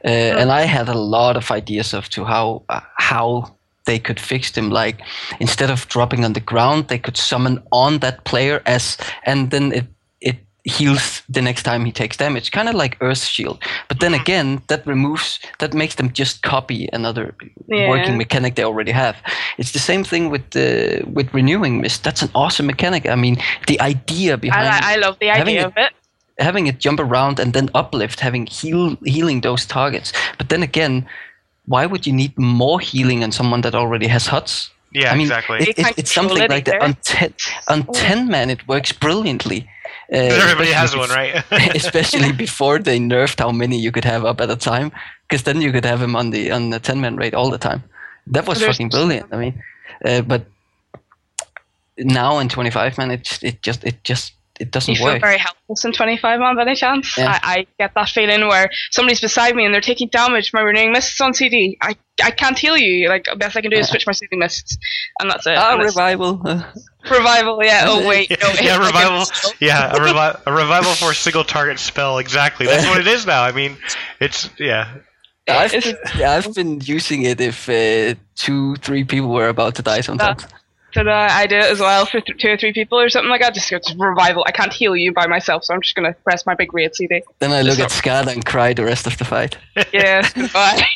uh, 0.06 0.08
and 0.40 0.52
I 0.52 0.62
had 0.62 0.90
a 0.90 0.98
lot 0.98 1.38
of 1.38 1.52
ideas 1.52 1.94
of 1.94 2.10
to 2.10 2.26
how 2.26 2.64
uh, 2.70 2.82
how 2.98 3.56
they 3.86 4.00
could 4.00 4.20
fix 4.20 4.52
them. 4.52 4.70
Like 4.70 5.02
instead 5.40 5.70
of 5.70 5.88
dropping 5.88 6.26
on 6.26 6.34
the 6.34 6.40
ground, 6.40 6.88
they 6.88 7.00
could 7.00 7.18
summon 7.18 7.64
on 7.72 8.00
that 8.00 8.24
player 8.24 8.62
as, 8.66 8.98
and 9.26 9.52
then 9.52 9.72
it 9.72 9.76
it 9.76 9.88
heals 10.64 11.24
the 11.28 11.42
next 11.42 11.64
time 11.64 11.86
he 11.86 11.92
takes 11.92 12.18
damage, 12.18 12.52
kind 12.52 12.70
of 12.70 12.76
like 12.76 12.98
Earth 13.02 13.24
Shield. 13.24 13.64
But 13.88 14.00
then 14.00 14.12
mm-hmm. 14.12 14.22
again, 14.22 14.62
that 14.68 14.86
removes 14.86 15.40
that 15.60 15.74
makes 15.74 15.96
them 15.96 16.12
just 16.14 16.44
copy 16.44 16.88
another 16.94 17.34
Yeah. 17.68 17.90
working 17.90 18.18
mechanic 18.18 18.56
they 18.56 18.64
already 18.64 18.92
have. 18.92 19.16
It's 19.58 19.72
the 19.72 19.80
same 19.80 20.04
thing 20.04 20.30
with 20.32 20.50
the 20.52 21.02
with 21.08 21.34
renewing 21.34 21.82
mist. 21.82 22.04
That's 22.04 22.22
an 22.22 22.30
awesome 22.36 22.68
mechanic. 22.68 23.08
I 23.08 23.16
mean, 23.16 23.38
the 23.68 23.80
idea 23.82 24.38
behind 24.38 24.68
I, 24.68 24.94
I 24.94 24.96
love 24.98 25.18
the 25.20 25.32
idea 25.32 25.62
it- 25.62 25.66
of 25.66 25.74
it. 25.78 25.92
having 26.40 26.68
it 26.68 26.80
jump 26.80 27.00
around 27.00 27.40
and 27.40 27.54
then 27.54 27.70
uplift, 27.74 28.20
having 28.20 28.46
heal 28.48 28.96
healing 29.04 29.42
those 29.42 29.66
targets. 29.66 30.14
But 30.38 30.50
then 30.50 30.64
again, 30.64 31.06
why 31.66 31.86
would 31.86 32.06
you 32.08 32.14
need 32.14 32.38
more 32.38 32.80
healing 32.80 33.24
on 33.24 33.32
someone 33.32 33.62
that 33.62 33.76
already 33.76 34.08
has 34.08 34.28
huts? 34.28 34.70
yeah, 34.94 35.12
I 35.12 35.16
mean, 35.16 35.28
exactly. 35.28 35.58
it- 35.60 35.80
it- 35.80 35.98
it's 35.98 36.14
something 36.14 36.44
it 36.44 36.50
like 36.50 36.66
that. 36.66 36.82
On 36.84 36.94
ten, 37.02 37.34
on 37.68 37.84
ten 37.94 38.28
man, 38.28 38.50
it 38.50 38.68
works 38.68 38.92
brilliantly. 38.92 39.66
Uh, 40.14 40.18
Everybody 40.18 40.72
has 40.72 40.96
one, 40.96 41.10
right? 41.10 41.44
especially 41.76 42.32
before 42.34 42.80
they 42.80 43.00
nerfed 43.00 43.40
how 43.40 43.52
many 43.52 43.78
you 43.80 43.92
could 43.92 44.04
have 44.06 44.26
up 44.26 44.42
at 44.42 44.50
a 44.50 44.56
time, 44.58 44.92
because 45.30 45.44
then 45.44 45.62
you 45.62 45.72
could 45.72 45.86
have 45.86 46.02
him 46.02 46.16
on 46.16 46.32
the 46.32 46.52
on 46.52 46.70
the 46.70 46.80
ten 46.80 47.00
man 47.00 47.16
rate 47.16 47.34
all 47.34 47.50
the 47.50 47.58
time. 47.58 47.84
That 48.28 48.46
was 48.48 48.60
There's- 48.60 48.76
fucking 48.76 48.90
brilliant. 48.90 49.34
I 49.34 49.38
mean, 49.38 49.64
uh, 50.04 50.22
but 50.22 50.46
now 51.98 52.40
in 52.40 52.50
twenty 52.50 52.72
five 52.72 52.98
man, 52.98 53.12
it 53.12 53.24
just 53.24 53.44
it 53.44 53.62
just 53.62 53.84
it 53.86 54.04
just 54.04 54.34
it 54.62 54.72
doesn't 54.72 54.96
feel 54.96 55.06
work. 55.06 55.22
very 55.22 55.38
helpless 55.38 55.84
in 55.86 55.92
25 55.92 56.40
man 56.40 56.56
by 56.56 56.62
any 56.62 56.76
chance? 56.76 57.18
Yeah. 57.18 57.40
I, 57.44 57.60
I 57.60 57.68
get 57.80 57.94
that 57.96 58.10
feeling 58.10 58.48
where 58.48 58.70
somebody's 58.92 59.20
beside 59.22 59.56
me 59.56 59.66
and 59.66 59.74
they're 59.74 59.82
taking 59.82 60.08
damage. 60.10 60.54
My 60.54 60.62
renewing 60.62 60.92
mists 60.92 61.20
on 61.20 61.34
CD. 61.34 61.78
I, 61.82 61.96
I 62.24 62.32
can't 62.32 62.58
heal 62.58 62.78
you. 62.78 63.10
Like 63.10 63.26
best 63.38 63.58
I 63.58 63.62
can 63.62 63.72
do 63.72 63.78
is 63.78 63.88
switch 63.90 64.06
my 64.08 64.14
CD 64.14 64.36
mists, 64.38 64.78
and 65.20 65.30
that's 65.30 65.46
it. 65.48 65.58
Ah, 65.58 65.74
And 65.74 65.84
revival. 65.84 66.38
Revival. 67.10 67.60
Yeah. 67.64 67.86
Oh 67.88 68.08
wait. 68.08 68.30
No, 68.30 68.36
yeah, 68.40 68.50
it's 68.52 68.62
like 68.62 68.70
a- 68.70 68.80
revival. 68.86 69.26
Yeah, 69.60 69.92
a, 69.92 70.00
revi- 70.00 70.42
a 70.46 70.54
revival 70.54 70.94
for 70.94 71.12
a 71.12 71.16
single 71.16 71.44
target 71.44 71.80
spell. 71.80 72.20
Exactly. 72.20 72.68
That's 72.68 72.86
what 72.88 73.00
it 73.00 73.08
is 73.08 73.26
now. 73.26 73.42
I 73.44 73.52
mean, 73.52 73.78
it's 74.20 74.50
yeah. 74.60 74.98
I've 75.50 75.72
been, 75.72 75.98
yeah, 76.18 76.32
I've 76.34 76.54
been 76.54 76.80
using 76.82 77.24
it 77.24 77.42
if 77.42 77.68
uh, 77.68 78.14
two, 78.36 78.76
three 78.76 79.04
people 79.04 79.30
were 79.30 79.50
about 79.50 79.76
to 79.76 79.82
die 79.82 80.02
sometimes. 80.02 80.44
So 80.44 80.48
uh, 80.98 81.28
I 81.32 81.48
did 81.48 81.64
it 81.64 81.72
as 81.72 81.80
well 81.80 82.06
for 82.06 82.20
th- 82.22 82.38
two 82.38 82.50
or 82.50 82.58
three 82.58 82.74
people 82.74 83.00
or 83.00 83.10
something 83.10 83.30
like 83.30 83.42
that. 83.42 83.54
Just 83.54 83.72
it's 83.72 83.94
revival. 83.96 84.44
I 84.48 84.52
can't 84.52 84.72
heal 84.74 84.96
you 84.96 85.14
by 85.14 85.28
myself, 85.28 85.64
so 85.66 85.74
I'm 85.74 85.82
just 85.82 85.96
gonna 85.96 86.14
press 86.24 86.46
my 86.46 86.56
big 86.56 86.74
red 86.74 86.96
CD. 86.96 87.22
then 87.40 87.52
I 87.52 87.62
look 87.62 87.76
so- 87.78 87.84
at 87.84 87.90
Skada 87.90 88.28
and 88.34 88.46
cry 88.46 88.74
the 88.74 88.84
rest 88.86 89.08
of 89.08 89.18
the 89.18 89.26
fight. 89.26 89.58
Yeah. 89.94 90.28
goodbye. 90.34 90.84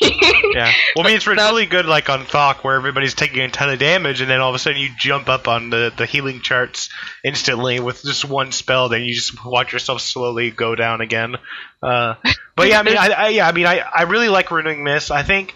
Yeah. 0.54 0.72
Well, 0.94 1.04
I 1.04 1.08
mean, 1.08 1.16
it's 1.16 1.24
But 1.26 1.36
that- 1.36 1.50
really 1.50 1.66
good, 1.66 1.86
like 1.86 2.08
on 2.08 2.24
Thok, 2.24 2.64
where 2.64 2.76
everybody's 2.76 3.14
taking 3.14 3.40
a 3.40 3.48
ton 3.48 3.68
of 3.70 3.78
damage, 3.78 4.20
and 4.20 4.30
then 4.30 4.40
all 4.40 4.48
of 4.50 4.54
a 4.54 4.58
sudden 4.58 4.80
you 4.80 4.88
jump 4.98 5.28
up 5.28 5.48
on 5.48 5.68
the, 5.70 5.92
the 5.96 6.06
healing 6.06 6.40
charts 6.40 6.88
instantly 7.24 7.80
with 7.80 8.02
just 8.02 8.24
one 8.24 8.52
spell. 8.52 8.88
Then 8.88 9.02
you 9.02 9.14
just 9.14 9.44
watch 9.44 9.72
yourself 9.72 10.00
slowly 10.00 10.50
go 10.50 10.74
down 10.74 11.00
again. 11.00 11.36
Uh, 11.82 12.14
but 12.54 12.68
yeah, 12.68 12.80
I 12.80 12.82
mean, 12.84 12.96
I, 12.96 13.06
I 13.08 13.28
yeah, 13.28 13.46
I 13.48 13.52
mean, 13.52 13.66
I, 13.66 13.80
I 13.80 14.02
really 14.04 14.28
like 14.28 14.50
renewing 14.50 14.82
mist. 14.82 15.10
I 15.10 15.22
think, 15.22 15.54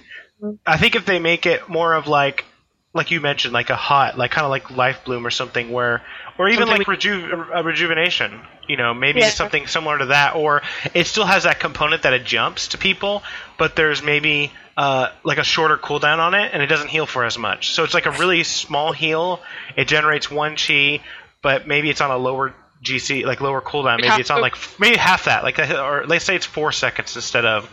I 0.66 0.76
think 0.76 0.96
if 0.96 1.06
they 1.06 1.18
make 1.18 1.46
it 1.46 1.68
more 1.68 1.94
of 1.94 2.06
like, 2.06 2.44
like 2.92 3.10
you 3.10 3.20
mentioned, 3.20 3.54
like 3.54 3.70
a 3.70 3.76
hot, 3.76 4.18
like 4.18 4.30
kind 4.32 4.44
of 4.44 4.50
like 4.50 4.70
life 4.70 5.04
bloom 5.04 5.26
or 5.26 5.30
something, 5.30 5.70
where, 5.70 6.02
or 6.38 6.48
even 6.48 6.66
Something 6.66 6.78
like 6.78 6.88
reju- 6.88 7.44
a 7.54 7.62
rejuvenation. 7.62 8.40
You 8.66 8.76
know, 8.76 8.94
maybe 8.94 9.20
Yeah. 9.20 9.30
something 9.30 9.66
similar 9.66 9.98
to 9.98 10.06
that, 10.06 10.34
or 10.36 10.62
it 10.94 11.06
still 11.06 11.24
has 11.26 11.44
that 11.44 11.60
component 11.60 12.02
that 12.02 12.12
it 12.12 12.24
jumps 12.24 12.68
to 12.68 12.78
people, 12.78 13.22
but 13.58 13.76
there's 13.76 14.02
maybe 14.02 14.52
uh, 14.76 15.08
like 15.24 15.38
a 15.38 15.44
shorter 15.44 15.76
cooldown 15.76 16.18
on 16.18 16.34
it, 16.34 16.50
and 16.52 16.62
it 16.62 16.66
doesn't 16.66 16.88
heal 16.88 17.06
for 17.06 17.24
as 17.24 17.36
much. 17.38 17.72
So 17.74 17.84
it's 17.84 17.94
like 17.94 18.06
a 18.06 18.12
really 18.12 18.44
small 18.44 18.92
heal. 18.92 19.40
It 19.76 19.86
generates 19.88 20.30
one 20.30 20.56
chi, 20.56 21.00
but 21.42 21.66
maybe 21.68 21.90
it's 21.90 22.00
on 22.00 22.10
a 22.10 22.16
lower 22.16 22.54
GC, 22.82 23.24
like 23.26 23.40
lower 23.40 23.60
cooldown. 23.60 24.00
Maybe 24.00 24.20
it's 24.20 24.30
on 24.30 24.40
like 24.40 24.56
maybe 24.80 24.96
half 24.96 25.24
that, 25.26 25.42
like 25.44 25.58
or 25.58 26.06
let's 26.06 26.24
say 26.24 26.34
it's 26.34 26.46
four 26.46 26.72
seconds 26.72 27.14
instead 27.14 27.44
of 27.44 27.68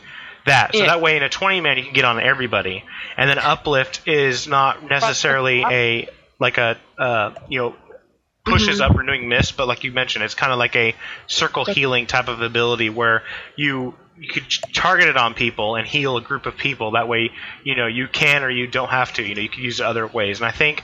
that. 0.48 0.74
So 0.74 0.80
Yeah. 0.80 0.88
that 0.88 1.02
way, 1.02 1.18
in 1.18 1.24
a 1.24 1.30
20 1.30 1.62
man, 1.62 1.78
you 1.78 1.84
can 1.84 1.94
get 1.94 2.06
on 2.06 2.20
everybody, 2.20 2.84
and 3.16 3.30
then 3.30 3.40
uplift 3.40 4.08
is 4.08 4.48
not 4.48 4.84
necessarily 4.84 5.62
a 5.64 6.10
like 6.40 6.58
a 6.58 6.78
uh, 6.98 7.32
you 7.50 7.60
know 7.60 7.76
pushes 8.46 8.80
Mm-hmm. 8.80 8.92
up 8.92 8.98
renewing 8.98 9.28
mist, 9.30 9.58
but 9.58 9.68
like 9.68 9.84
you 9.84 9.92
mentioned, 9.92 10.24
it's 10.24 10.36
kind 10.36 10.52
of 10.52 10.58
like 10.60 10.76
a 10.76 10.96
circle 11.28 11.66
healing 11.66 12.06
type 12.08 12.28
of 12.30 12.42
ability 12.42 12.90
where 12.90 13.24
you 13.56 13.94
you 14.20 14.30
could 14.30 14.46
target 14.74 15.08
it 15.10 15.18
on 15.18 15.36
people 15.36 15.76
and 15.76 15.88
heal 15.88 16.18
a 16.18 16.22
group 16.22 16.46
of 16.48 16.58
people. 16.58 16.92
That 16.92 17.08
way, 17.08 17.32
you 17.64 17.76
know 17.76 17.88
you 17.88 18.08
can 18.08 18.44
or 18.44 18.50
you 18.50 18.68
don't 18.68 18.90
have 18.90 19.14
to. 19.14 19.24
You 19.24 19.36
know 19.36 19.42
you 19.42 19.50
can 19.50 19.64
use 19.64 19.80
it 19.80 19.86
other 19.86 20.08
ways, 20.08 20.40
and 20.40 20.48
I 20.48 20.52
think. 20.52 20.84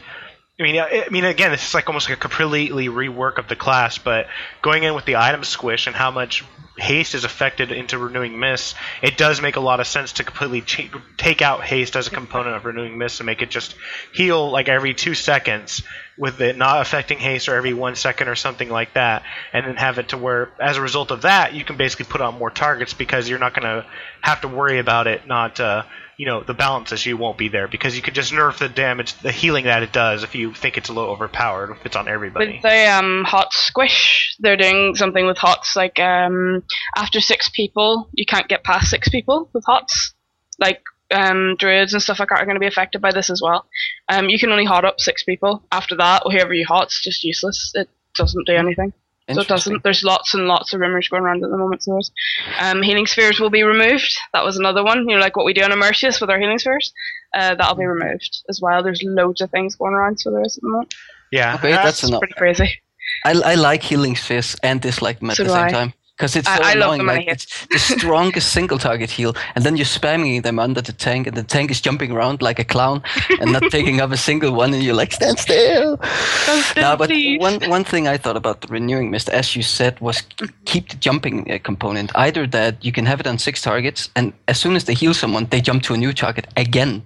I 0.60 0.64
mean, 0.64 0.80
I 0.80 1.08
mean, 1.10 1.26
again, 1.26 1.50
this 1.50 1.68
is 1.68 1.74
like 1.74 1.88
almost 1.88 2.08
like 2.08 2.18
a 2.18 2.22
completely 2.22 2.88
rework 2.88 3.40
of 3.40 3.48
the 3.48 3.56
class, 3.56 3.98
but 3.98 4.28
going 4.62 4.84
in 4.84 4.94
with 4.94 5.06
the 5.06 5.16
item 5.16 5.44
squish 5.44 5.88
and 5.88 5.96
how 5.96 6.12
much 6.12 6.44
haste 6.78 7.16
is 7.16 7.24
affected 7.24 7.72
into 7.72 7.98
renewing 7.98 8.40
mist, 8.40 8.76
it 9.02 9.18
does 9.18 9.42
make 9.42 9.56
a 9.56 9.60
lot 9.60 9.80
of 9.80 9.88
sense 9.88 10.14
to 10.14 10.24
completely 10.24 10.62
ch- 10.62 10.92
take 11.18 11.42
out 11.42 11.64
haste 11.64 11.96
as 11.96 12.06
a 12.06 12.12
component 12.12 12.56
of 12.56 12.66
renewing 12.66 13.00
mist 13.00 13.20
and 13.20 13.26
make 13.26 13.42
it 13.42 13.50
just 13.50 13.76
heal 14.14 14.52
like 14.52 14.70
every 14.70 14.94
two 14.94 15.16
seconds 15.16 15.82
with 16.20 16.40
it 16.40 16.56
not 16.56 16.82
affecting 16.82 17.18
haste 17.18 17.50
or 17.50 17.56
every 17.56 17.74
one 17.74 17.96
second 17.96 18.28
or 18.28 18.36
something 18.36 18.70
like 18.70 18.94
that, 18.94 19.24
and 19.54 19.66
then 19.66 19.76
have 19.76 19.98
it 19.98 20.10
to 20.10 20.18
where, 20.18 20.52
as 20.62 20.78
a 20.78 20.82
result 20.82 21.10
of 21.10 21.24
that, 21.24 21.56
you 21.56 21.66
can 21.66 21.78
basically 21.78 22.06
put 22.06 22.22
on 22.22 22.38
more 22.38 22.52
targets 22.52 22.94
because 22.94 23.28
you're 23.28 23.40
not 23.40 23.56
going 23.56 23.66
to 23.66 23.88
have 24.22 24.42
to 24.42 24.48
worry 24.48 24.78
about 24.78 25.08
it 25.08 25.26
not 25.26 25.60
uh, 25.60 25.84
you 26.18 26.26
know 26.26 26.42
the 26.42 26.54
balance 26.54 26.92
issue 26.92 27.18
won't 27.18 27.38
be 27.38 27.48
there 27.48 27.68
because 27.68 27.96
you 27.96 28.02
could 28.02 28.14
just 28.14 28.32
nerf 28.32 28.58
the 28.58 28.70
damage, 28.70 29.14
the 29.22 29.32
healing 29.32 29.66
that 29.66 29.84
it 29.84 29.92
does 29.92 30.24
if 30.24 30.36
you 30.36 30.54
think 30.54 30.78
it's 30.78 30.90
a 30.90 30.94
little 30.94 31.12
overpowered 31.12 31.72
if 31.72 31.86
it's 31.86 31.96
on 31.96 32.08
everybody. 32.08 32.54
With 32.54 32.62
the 32.62 32.88
um, 32.92 33.24
hot 33.26 33.54
squish, 33.54 34.36
they're 34.40 34.58
doing 34.58 34.96
something 34.96 35.26
with 35.26 35.38
hots. 35.38 35.76
Like 35.76 36.00
um, 36.00 36.64
after 36.96 37.20
six 37.20 37.50
people, 37.50 38.10
you 38.14 38.26
can't 38.26 38.48
get 38.48 38.64
past 38.64 38.90
six 38.90 39.10
people 39.10 39.50
with 39.54 39.66
hots. 39.66 40.14
Like 40.60 40.82
um, 41.12 41.56
druids 41.58 41.94
and 41.94 42.02
stuff 42.02 42.20
like 42.20 42.30
that 42.30 42.40
are 42.40 42.46
going 42.46 42.56
to 42.56 42.60
be 42.60 42.68
affected 42.68 43.02
by 43.02 43.12
this 43.12 43.30
as 43.30 43.42
well. 43.42 43.68
Um, 44.10 44.30
you 44.30 44.40
can 44.40 44.52
only 44.52 44.66
hot 44.66 44.86
up 44.86 45.00
six 45.00 45.24
people. 45.24 45.64
After 45.72 45.96
that, 45.98 46.24
whoever 46.26 46.54
you 46.54 46.66
hot's 46.66 47.02
just 47.02 47.24
useless. 47.24 47.72
It 47.76 47.90
doesn't 48.16 48.48
do 48.48 48.54
anything. 48.54 48.94
So 49.32 49.40
it 49.42 49.48
doesn't. 49.48 49.84
There's 49.84 50.04
lots 50.04 50.34
and 50.34 50.48
lots 50.48 50.74
of 50.74 50.82
rumors 50.82 51.08
going 51.08 51.24
around 51.24 51.44
at 51.44 51.50
the 51.50 51.58
moment. 51.58 51.84
So 51.84 51.92
there's, 51.94 52.12
um, 52.60 52.82
healing 52.82 53.06
spheres 53.08 53.40
will 53.40 53.50
be 53.50 53.64
removed. 53.64 54.14
That 54.34 54.44
was 54.44 54.58
another 54.58 54.84
one. 54.84 55.08
You 55.08 55.16
know, 55.16 55.22
like 55.22 55.38
what 55.38 55.46
we 55.46 55.54
do 55.54 55.62
on 55.64 55.72
Immerseus 55.72 56.20
with 56.20 56.30
our 56.30 56.40
healing 56.40 56.60
spheres. 56.60 56.94
Uh, 57.34 57.56
that'll 57.56 57.76
be 57.76 57.86
removed 57.86 58.44
as 58.50 58.60
well. 58.62 58.84
There's 58.84 59.02
loads 59.04 59.40
of 59.42 59.50
things 59.52 59.76
going 59.76 59.94
around. 59.94 60.20
So 60.20 60.30
there 60.32 60.42
is 60.42 60.58
at 60.58 60.62
the 60.62 60.70
moment. 60.70 60.94
yeah, 61.32 61.56
Okay, 61.56 61.72
that's 61.72 62.04
enough. 62.04 62.20
Pretty 62.20 62.34
crazy. 62.36 62.82
I, 63.26 63.32
I 63.32 63.56
like 63.56 63.82
healing 63.84 64.16
spheres 64.16 64.56
and 64.62 64.82
dislike 64.82 65.20
them 65.20 65.30
at 65.32 65.38
So 65.38 65.44
the 65.46 65.50
same 65.52 65.64
I. 65.66 65.70
time 65.72 65.94
because 66.18 66.36
it's 66.36 66.48
so 66.48 66.54
I- 66.62 66.72
I 66.72 66.74
love 66.76 66.94
annoying. 66.94 66.98
them 67.00 67.08
Like 67.08 67.28
it's 67.28 67.66
the 67.68 67.80
strongest 67.80 68.52
single 68.54 68.78
target 68.78 69.10
heal, 69.10 69.36
and 69.56 69.64
then 69.66 69.78
you're 69.78 69.86
spamming 69.86 70.44
them 70.44 70.60
under 70.60 70.82
the 70.82 70.94
tank, 70.94 71.28
and 71.28 71.36
the 71.36 71.44
tank 71.44 71.72
is 71.72 71.82
jumping 71.82 72.12
around 72.12 72.42
like 72.42 72.60
a 72.60 72.64
clown 72.64 73.02
and 73.40 73.52
not 73.52 73.64
taking 73.72 74.00
up 74.02 74.12
a 74.12 74.18
single 74.18 74.54
one, 74.54 74.74
and 74.74 74.84
you're 74.84 74.96
like, 74.96 75.14
stand 75.14 75.40
still. 75.40 76.00
no, 76.76 76.96
but 76.96 77.10
please. 77.10 77.40
one 77.40 77.60
one 77.70 77.84
thing 77.84 78.08
I 78.08 78.18
thought 78.18 78.38
about 78.38 78.62
the 78.62 78.68
renewing 78.68 79.10
mist, 79.12 79.30
as 79.30 79.56
you 79.56 79.64
said, 79.64 80.00
was 80.00 80.22
keep 80.66 80.90
the 80.90 80.98
jumping 80.98 81.52
uh, 81.52 81.58
component. 81.64 82.12
Either 82.16 82.46
that 82.48 82.84
you 82.86 82.92
can 82.92 83.06
have 83.06 83.20
it 83.20 83.28
on 83.28 83.38
six 83.38 83.62
targets, 83.62 84.10
and 84.16 84.34
as 84.48 84.60
soon 84.60 84.76
as 84.76 84.84
they 84.86 84.94
heal 84.94 85.14
someone, 85.14 85.48
they 85.50 85.62
jump 85.62 85.84
to 85.84 85.94
a 85.94 85.98
new 85.98 86.14
target 86.14 86.48
again. 86.58 87.02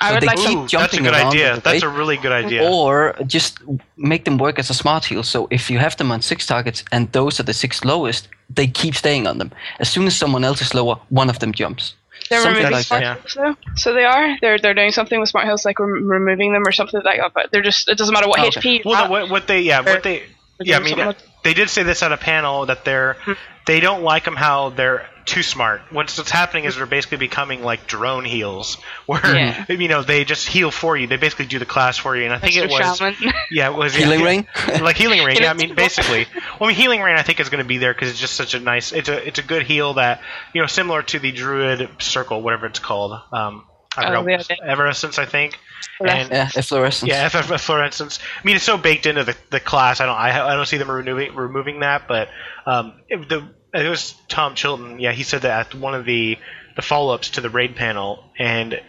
I 0.00 0.12
would 0.12 0.22
they 0.22 0.26
like 0.26 0.36
keep 0.38 0.68
to. 0.68 0.76
Ooh, 0.76 0.80
that's 0.80 0.94
a 0.94 1.02
good 1.02 1.14
idea. 1.14 1.60
That's 1.60 1.82
a 1.82 1.88
really 1.88 2.16
good 2.16 2.32
idea. 2.32 2.68
Or 2.68 3.14
just 3.26 3.58
make 3.96 4.24
them 4.24 4.36
work 4.38 4.58
as 4.58 4.68
a 4.70 4.74
smart 4.74 5.04
heal. 5.04 5.22
So 5.22 5.46
if 5.50 5.70
you 5.70 5.78
have 5.78 5.96
them 5.96 6.10
on 6.10 6.20
six 6.22 6.46
targets 6.46 6.84
and 6.92 7.10
those 7.12 7.38
are 7.40 7.44
the 7.44 7.54
six 7.54 7.84
lowest, 7.84 8.28
they 8.50 8.66
keep 8.66 8.94
staying 8.94 9.26
on 9.26 9.38
them. 9.38 9.52
As 9.80 9.88
soon 9.88 10.06
as 10.06 10.16
someone 10.16 10.44
else 10.44 10.60
is 10.62 10.74
lower, 10.74 10.96
one 11.08 11.28
of 11.30 11.38
them 11.40 11.52
jumps. 11.52 11.94
They're 12.30 12.40
Something 12.40 12.64
removing 12.64 12.72
like 12.76 12.86
smart 12.86 13.02
that. 13.04 13.18
hills 13.20 13.34
though. 13.36 13.72
So 13.76 13.92
they 13.92 14.04
are. 14.04 14.36
They're 14.40 14.58
they're 14.58 14.74
doing 14.74 14.90
something 14.90 15.20
with 15.20 15.28
smart 15.28 15.46
heals, 15.46 15.64
like 15.64 15.78
rem- 15.78 16.08
removing 16.10 16.52
them 16.52 16.66
or 16.66 16.72
something 16.72 17.00
like 17.04 17.20
that. 17.20 17.32
But 17.34 17.50
they're 17.52 17.62
just. 17.62 17.88
It 17.88 17.98
doesn't 17.98 18.12
matter 18.12 18.28
what 18.28 18.40
Oh, 18.40 18.46
okay. 18.46 18.60
HP. 18.60 18.72
you 18.78 18.82
Well, 18.84 18.94
have, 18.96 19.06
no, 19.06 19.10
what, 19.10 19.30
what 19.30 19.46
they 19.46 19.60
yeah, 19.60 19.82
They're- 19.82 19.94
what 19.94 20.02
they 20.02 20.22
yeah, 20.60 20.76
I 20.76 20.78
mean 20.80 20.88
something 20.90 21.06
with- 21.08 21.22
they 21.44 21.54
did 21.54 21.70
say 21.70 21.82
this 21.84 22.02
at 22.02 22.10
a 22.12 22.16
panel 22.16 22.66
that 22.66 22.84
they're 22.84 23.14
Hmm. 23.20 23.32
they 23.66 23.78
don't 23.80 24.02
like 24.02 24.24
them 24.24 24.34
how 24.36 24.70
they're 24.70 25.06
too 25.26 25.42
smart. 25.42 25.82
What's 25.90 26.16
what's 26.16 26.30
happening 26.30 26.64
is 26.64 26.76
they're 26.76 26.86
basically 26.86 27.18
becoming 27.18 27.62
like 27.62 27.86
drone 27.86 28.24
heals, 28.24 28.76
where 29.06 29.20
Yeah. 29.24 29.64
you 29.68 29.88
know 29.88 30.02
they 30.02 30.24
just 30.24 30.46
heal 30.48 30.70
for 30.70 30.96
you. 30.96 31.06
They 31.06 31.16
basically 31.16 31.46
do 31.46 31.58
the 31.58 31.66
class 31.66 31.98
for 31.98 32.16
you, 32.16 32.24
and 32.24 32.32
I 32.32 32.38
think 32.38 32.56
it 32.56 32.70
was 32.70 32.98
Shaman. 32.98 33.16
yeah, 33.50 33.70
it 33.70 33.76
was 33.76 33.94
Healing 33.94 34.20
yeah, 34.20 34.26
ring? 34.26 34.46
like 34.80 34.96
healing 34.96 35.22
rain. 35.24 35.36
Yeah, 35.40 35.50
I 35.50 35.54
mean 35.54 35.74
basically. 35.74 36.26
Well, 36.58 36.68
I 36.68 36.72
mean 36.72 36.76
healing 36.76 37.00
rain 37.02 37.16
I 37.16 37.22
think 37.22 37.40
is 37.40 37.48
going 37.50 37.62
to 37.62 37.68
be 37.68 37.78
there 37.78 37.92
because 37.92 38.10
it's 38.10 38.20
just 38.20 38.34
such 38.34 38.54
a 38.54 38.60
nice. 38.60 38.92
It's 38.92 39.08
a 39.08 39.26
it's 39.26 39.38
a 39.38 39.42
good 39.42 39.64
heal 39.64 39.94
that 39.94 40.22
you 40.54 40.60
know 40.62 40.66
similar 40.66 41.02
to 41.02 41.18
the 41.18 41.32
druid 41.32 41.88
circle, 42.00 42.40
whatever 42.40 42.66
it's 42.66 42.78
called. 42.78 43.12
Um, 43.32 43.64
I 43.98 44.14
Oh, 44.14 44.22
forgot, 44.22 44.50
yeah, 44.50 44.56
Everessence, 44.62 45.18
I 45.18 45.24
think. 45.24 45.58
And 46.06 46.30
Yeah, 46.30 46.50
efflorescence. 46.54 47.08
yeah, 47.08 47.28
FF 47.30 47.60
Fluorescence. 47.62 48.18
I 48.18 48.46
mean, 48.46 48.56
it's 48.56 48.64
so 48.64 48.76
baked 48.76 49.06
into 49.06 49.24
the, 49.24 49.34
the 49.50 49.58
class. 49.60 50.00
I 50.00 50.06
don't 50.06 50.16
I, 50.16 50.48
I 50.48 50.54
don't 50.54 50.66
see 50.66 50.76
them 50.76 50.90
removing 50.90 51.34
removing 51.34 51.80
that. 51.80 52.06
But 52.06 52.28
um, 52.66 53.00
the 53.08 53.48
it 53.80 53.88
was 53.88 54.14
Tom 54.28 54.54
Chilton. 54.54 54.98
Yeah, 54.98 55.12
he 55.12 55.22
said 55.22 55.42
that 55.42 55.74
at 55.74 55.74
one 55.74 55.94
of 55.94 56.04
the 56.04 56.38
the 56.76 56.82
follow 56.82 57.14
ups 57.14 57.30
to 57.30 57.40
the 57.40 57.50
raid 57.50 57.76
panel, 57.76 58.24
and 58.38 58.80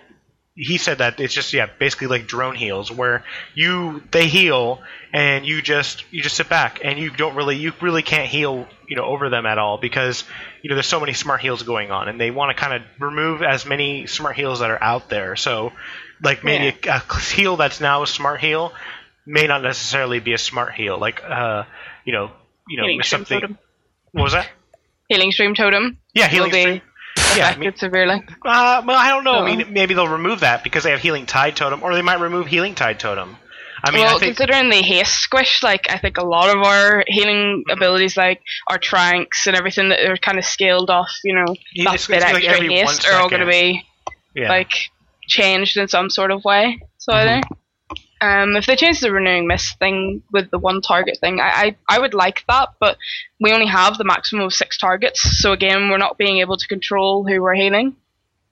he 0.57 0.79
said 0.79 0.97
that 0.97 1.19
it's 1.19 1.35
just 1.35 1.53
yeah, 1.53 1.67
basically 1.77 2.07
like 2.07 2.25
drone 2.25 2.55
heals 2.55 2.91
where 2.91 3.23
you 3.53 4.01
they 4.11 4.27
heal 4.27 4.81
and 5.13 5.45
you 5.45 5.61
just 5.61 6.03
you 6.11 6.23
just 6.23 6.35
sit 6.35 6.49
back 6.49 6.79
and 6.83 6.97
you 6.97 7.11
don't 7.11 7.35
really 7.35 7.55
you 7.55 7.73
really 7.79 8.01
can't 8.01 8.27
heal 8.27 8.67
you 8.87 8.95
know 8.95 9.03
over 9.03 9.29
them 9.29 9.45
at 9.45 9.59
all 9.59 9.77
because 9.77 10.23
you 10.63 10.69
know 10.69 10.75
there's 10.75 10.87
so 10.87 10.99
many 10.99 11.13
smart 11.13 11.41
heals 11.41 11.61
going 11.61 11.91
on 11.91 12.09
and 12.09 12.19
they 12.19 12.31
want 12.31 12.55
to 12.55 12.59
kind 12.59 12.73
of 12.73 12.81
remove 12.99 13.43
as 13.43 13.67
many 13.67 14.07
smart 14.07 14.35
heals 14.35 14.59
that 14.61 14.71
are 14.71 14.81
out 14.81 15.09
there. 15.09 15.35
So 15.35 15.73
like 16.23 16.43
maybe 16.43 16.75
a, 16.89 17.01
a 17.07 17.19
heal 17.19 17.55
that's 17.55 17.79
now 17.79 18.01
a 18.01 18.07
smart 18.07 18.41
heal 18.41 18.73
may 19.27 19.45
not 19.45 19.61
necessarily 19.61 20.19
be 20.19 20.33
a 20.33 20.39
smart 20.39 20.73
heal. 20.73 20.97
Like 20.97 21.23
uh 21.23 21.65
you 22.03 22.13
know 22.13 22.31
you 22.67 22.77
know 22.77 22.87
stream 23.03 23.03
something. 23.03 23.57
What 24.11 24.23
was 24.23 24.33
that? 24.33 24.49
Healing 25.09 25.31
stream 25.31 25.55
totem 25.55 25.97
Yeah, 26.13 26.27
healing 26.27 26.51
will 26.51 26.57
be 26.57 26.61
stream. 26.61 26.81
Yeah, 27.35 27.47
I 27.49 27.57
mean, 27.57 27.75
severely. 27.75 28.23
uh, 28.45 28.81
well, 28.85 28.97
I 28.97 29.09
don't 29.09 29.23
know. 29.23 29.33
I 29.35 29.39
Oh. 29.41 29.45
mean, 29.45 29.71
maybe 29.73 29.93
they'll 29.93 30.07
remove 30.07 30.41
that 30.41 30.63
because 30.63 30.83
they 30.83 30.91
have 30.91 30.99
healing 31.01 31.25
tide 31.25 31.55
totem, 31.55 31.83
or 31.83 31.93
they 31.93 32.01
might 32.01 32.19
remove 32.19 32.47
healing 32.47 32.75
tide 32.75 32.99
totem. 32.99 33.37
I 33.83 33.91
mean, 33.91 34.01
well, 34.01 34.15
I 34.15 34.19
think 34.19 34.37
considering 34.37 34.69
the 34.69 34.81
haste 34.81 35.19
squish, 35.19 35.61
like 35.61 35.87
I 35.91 35.97
think 35.97 36.17
a 36.17 36.25
lot 36.25 36.49
of 36.55 36.63
our 36.63 37.03
healing 37.07 37.63
abilities, 37.69 38.17
like 38.17 38.41
our 38.67 38.77
tranks 38.79 39.45
and 39.45 39.55
everything 39.55 39.89
that 39.89 39.99
are 40.09 40.17
kind 40.17 40.37
of 40.39 40.45
scaled 40.45 40.89
off, 40.89 41.11
you 41.23 41.35
know, 41.35 41.45
Yeah, 41.73 41.85
that 41.91 41.93
it's- 41.95 42.07
bit 42.07 42.17
it's 42.17 42.25
extra 42.25 42.59
one 42.59 42.69
haste 42.69 43.07
are 43.07 43.19
all 43.21 43.29
going 43.29 43.41
to 43.41 43.47
be 43.47 43.83
yeah. 44.35 44.49
like 44.49 44.89
changed 45.27 45.77
in 45.77 45.87
some 45.87 46.09
sort 46.09 46.31
of 46.31 46.43
way. 46.43 46.79
So 46.97 47.13
I 47.13 47.23
Mhm. 47.23 47.27
think 47.27 47.45
um, 48.21 48.55
if 48.55 48.65
they 48.65 48.75
change 48.75 48.99
the 48.99 49.11
renewing 49.11 49.47
mist 49.47 49.77
thing 49.79 50.23
with 50.31 50.49
the 50.51 50.57
one 50.59 50.81
target 50.81 51.17
thing, 51.19 51.39
I, 51.39 51.75
I 51.89 51.95
I 51.95 51.99
would 51.99 52.13
like 52.13 52.43
that, 52.47 52.69
but 52.79 52.97
we 53.39 53.51
only 53.53 53.67
have 53.67 53.97
the 53.97 54.03
maximum 54.03 54.45
of 54.45 54.53
six 54.53 54.77
targets. 54.77 55.21
So 55.39 55.51
again, 55.51 55.89
we're 55.89 55.97
not 55.97 56.17
being 56.17 56.39
able 56.39 56.57
to 56.57 56.67
control 56.67 57.25
who 57.27 57.41
we're 57.41 57.53
healing. 57.55 57.95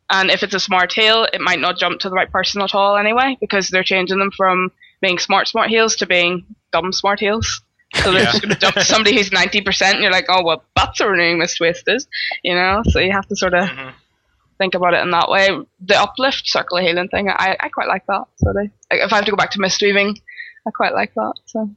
And 0.10 0.30
if 0.30 0.44
it's 0.44 0.54
a 0.54 0.60
smart 0.60 0.94
heal, 0.94 1.28
it 1.34 1.42
might 1.42 1.60
not 1.60 1.78
jump 1.78 2.00
to 2.02 2.10
the 2.10 2.16
right 2.16 2.32
person 2.32 2.62
at 2.62 2.76
all 2.76 2.96
anyway, 2.96 3.38
because 3.42 3.70
they're 3.70 3.84
changing 3.84 4.20
them 4.20 4.32
from 4.38 4.72
being 5.02 5.18
smart 5.18 5.48
smart 5.48 5.70
heals 5.70 5.96
to 5.98 6.06
being 6.06 6.46
dumb 6.72 6.92
smart 6.94 7.20
heals. 7.20 7.62
So 8.04 8.12
they're 8.12 8.22
Yeah. 8.22 8.32
just 8.32 8.42
going 8.42 8.54
to 8.54 8.60
jump 8.60 8.76
to 8.76 8.84
somebody 8.84 9.16
who's 9.16 9.32
ninety 9.32 9.62
percent, 9.62 9.96
and 9.96 10.04
you're 10.04 10.12
like, 10.12 10.28
oh 10.30 10.44
well, 10.44 10.64
that's 10.76 11.00
a 11.00 11.08
renewing 11.08 11.40
mist 11.40 11.60
wasted, 11.60 12.04
you 12.44 12.54
know. 12.54 12.84
So 12.90 13.00
you 13.00 13.12
have 13.12 13.28
to 13.28 13.36
sort 13.36 13.54
of 13.56 13.68
Mhm. 13.70 13.94
Think 14.58 14.74
about 14.76 14.94
it 14.94 15.02
in 15.02 15.12
that 15.12 15.30
way. 15.30 15.50
The 15.82 16.00
uplift 16.00 16.44
circle 16.46 16.78
healing 16.80 17.10
thing, 17.10 17.30
I, 17.30 17.56
I 17.60 17.70
quite 17.70 17.88
like 17.88 18.06
that. 18.08 18.24
So 18.38 18.54
they, 18.54 18.70
if 18.92 19.12
I 19.12 19.18
have 19.18 19.26
to 19.26 19.32
go 19.32 19.38
back 19.38 19.52
to 19.52 19.60
mist 19.60 19.82
weaving, 19.82 20.16
I 20.68 20.72
quite 20.72 20.94
like 20.94 21.14
that. 21.16 21.34
So 21.46 21.70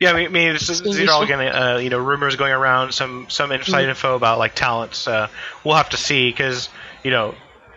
Yeah, 0.00 0.12
I 0.12 0.28
mean, 0.28 0.52
this 0.52 0.68
is, 0.68 0.80
It's 0.80 0.96
these 0.96 1.08
are 1.08 1.12
all 1.12 1.22
useful. 1.22 1.22
again, 1.22 1.40
uh, 1.54 1.78
you 1.78 1.90
know, 1.90 1.98
rumors 1.98 2.36
going 2.36 2.52
around, 2.52 2.92
some 2.92 3.26
some 3.28 3.52
inside 3.52 3.82
Mm-hmm. 3.82 3.90
info 3.90 4.16
about 4.16 4.38
like 4.38 4.54
talents. 4.54 5.06
Uh, 5.06 5.28
we'll 5.64 5.76
have 5.76 5.90
to 5.90 5.96
see 5.96 6.30
because 6.30 6.68
you 7.02 7.10
know, 7.10 7.34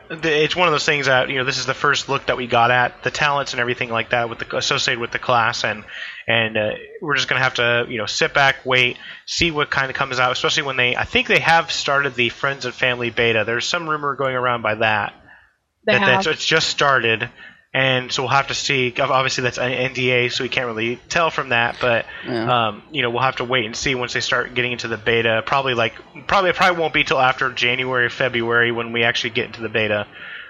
the, 0.10 0.44
it's 0.44 0.56
one 0.56 0.68
of 0.68 0.72
those 0.74 0.86
things 0.86 1.06
that 1.06 1.30
you 1.30 1.36
know, 1.38 1.44
this 1.44 1.58
is 1.58 1.66
the 1.66 1.74
first 1.74 2.10
look 2.10 2.26
that 2.28 2.38
we 2.38 2.48
got 2.48 2.72
at 2.72 3.04
the 3.04 3.12
talents 3.12 3.54
and 3.54 3.60
everything 3.60 3.90
like 3.90 4.10
that 4.10 4.30
with 4.30 4.40
the 4.40 4.58
associated 4.58 5.00
with 5.00 5.12
the 5.12 5.20
class, 5.20 5.64
and 5.64 5.84
and 6.28 6.58
uh, 6.58 6.72
we're 7.02 7.16
just 7.16 7.28
gonna 7.28 7.42
have 7.42 7.54
to 7.56 7.86
you 7.90 7.98
know 7.98 8.06
sit 8.06 8.34
back, 8.34 8.66
wait, 8.66 8.98
see 9.26 9.52
what 9.52 9.70
kind 9.70 9.90
of 9.90 9.96
comes 9.96 10.20
out, 10.20 10.32
especially 10.32 10.64
when 10.64 10.76
they. 10.78 10.96
I 10.96 11.06
think 11.06 11.28
they 11.28 11.40
have 11.40 11.72
started 11.72 12.16
the 12.16 12.30
friends 12.30 12.66
and 12.66 12.74
family 12.74 13.10
beta. 13.10 13.44
There's 13.46 13.66
some 13.66 13.90
rumor 13.90 14.16
going 14.16 14.36
around 14.36 14.62
by 14.62 14.76
that 14.76 15.14
they 15.86 15.94
that 15.94 16.02
have. 16.02 16.08
that's 16.10 16.28
it's 16.28 16.46
just 16.46 16.68
started, 16.68 17.30
and 17.74 18.12
so 18.12 18.24
we'll 18.24 18.32
have 18.32 18.48
to 18.48 18.54
see. 18.54 18.94
Obviously, 19.00 19.44
that's 19.44 19.58
an 19.58 19.72
NDA, 19.72 20.32
so 20.32 20.44
we 20.44 20.50
can't 20.50 20.68
really 20.68 20.98
tell 21.08 21.32
from 21.32 21.50
that. 21.50 21.78
But 21.80 22.06
Yeah. 22.26 22.68
um, 22.68 22.84
you 22.92 23.02
know, 23.02 23.10
we'll 23.10 23.22
have 23.22 23.38
to 23.38 23.46
wait 23.46 23.66
and 23.66 23.76
see 23.76 23.96
once 23.96 24.12
they 24.12 24.20
start 24.20 24.54
getting 24.54 24.74
into 24.74 24.90
the 24.90 24.98
beta. 24.98 25.44
Probably 25.46 25.76
like 25.76 25.94
probably 26.28 26.50
it 26.50 26.58
probably 26.58 26.80
won't 26.80 26.94
be 26.94 27.06
till 27.06 27.20
after 27.20 27.50
January, 27.52 28.10
February 28.10 28.72
when 28.74 28.92
we 28.92 29.04
actually 29.04 29.30
get 29.30 29.46
into 29.46 29.62
the 29.62 29.70
beta. 29.70 30.08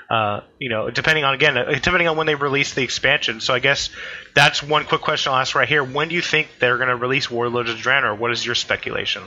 Uh, 0.09 0.39
you 0.57 0.69
know, 0.69 0.89
depending 0.89 1.25
on 1.25 1.33
again, 1.33 1.57
uh, 1.57 1.65
depending 1.65 2.07
on 2.07 2.15
when 2.15 2.27
they 2.27 2.35
release 2.35 2.73
the 2.73 2.81
expansion. 2.81 3.41
So 3.41 3.53
I 3.53 3.59
guess 3.59 3.89
that's 4.33 4.63
one 4.63 4.85
quick 4.85 5.01
question 5.01 5.33
I'll 5.33 5.39
ask 5.39 5.53
right 5.53 5.67
here. 5.67 5.83
When 5.83 6.07
do 6.07 6.15
you 6.15 6.21
think 6.21 6.47
they're 6.59 6.77
going 6.77 6.87
to 6.89 6.95
release 6.95 7.29
Warlords 7.29 7.69
of 7.69 7.77
Draenor? 7.77 8.17
What 8.17 8.31
is 8.31 8.45
your 8.45 8.55
speculation? 8.55 9.23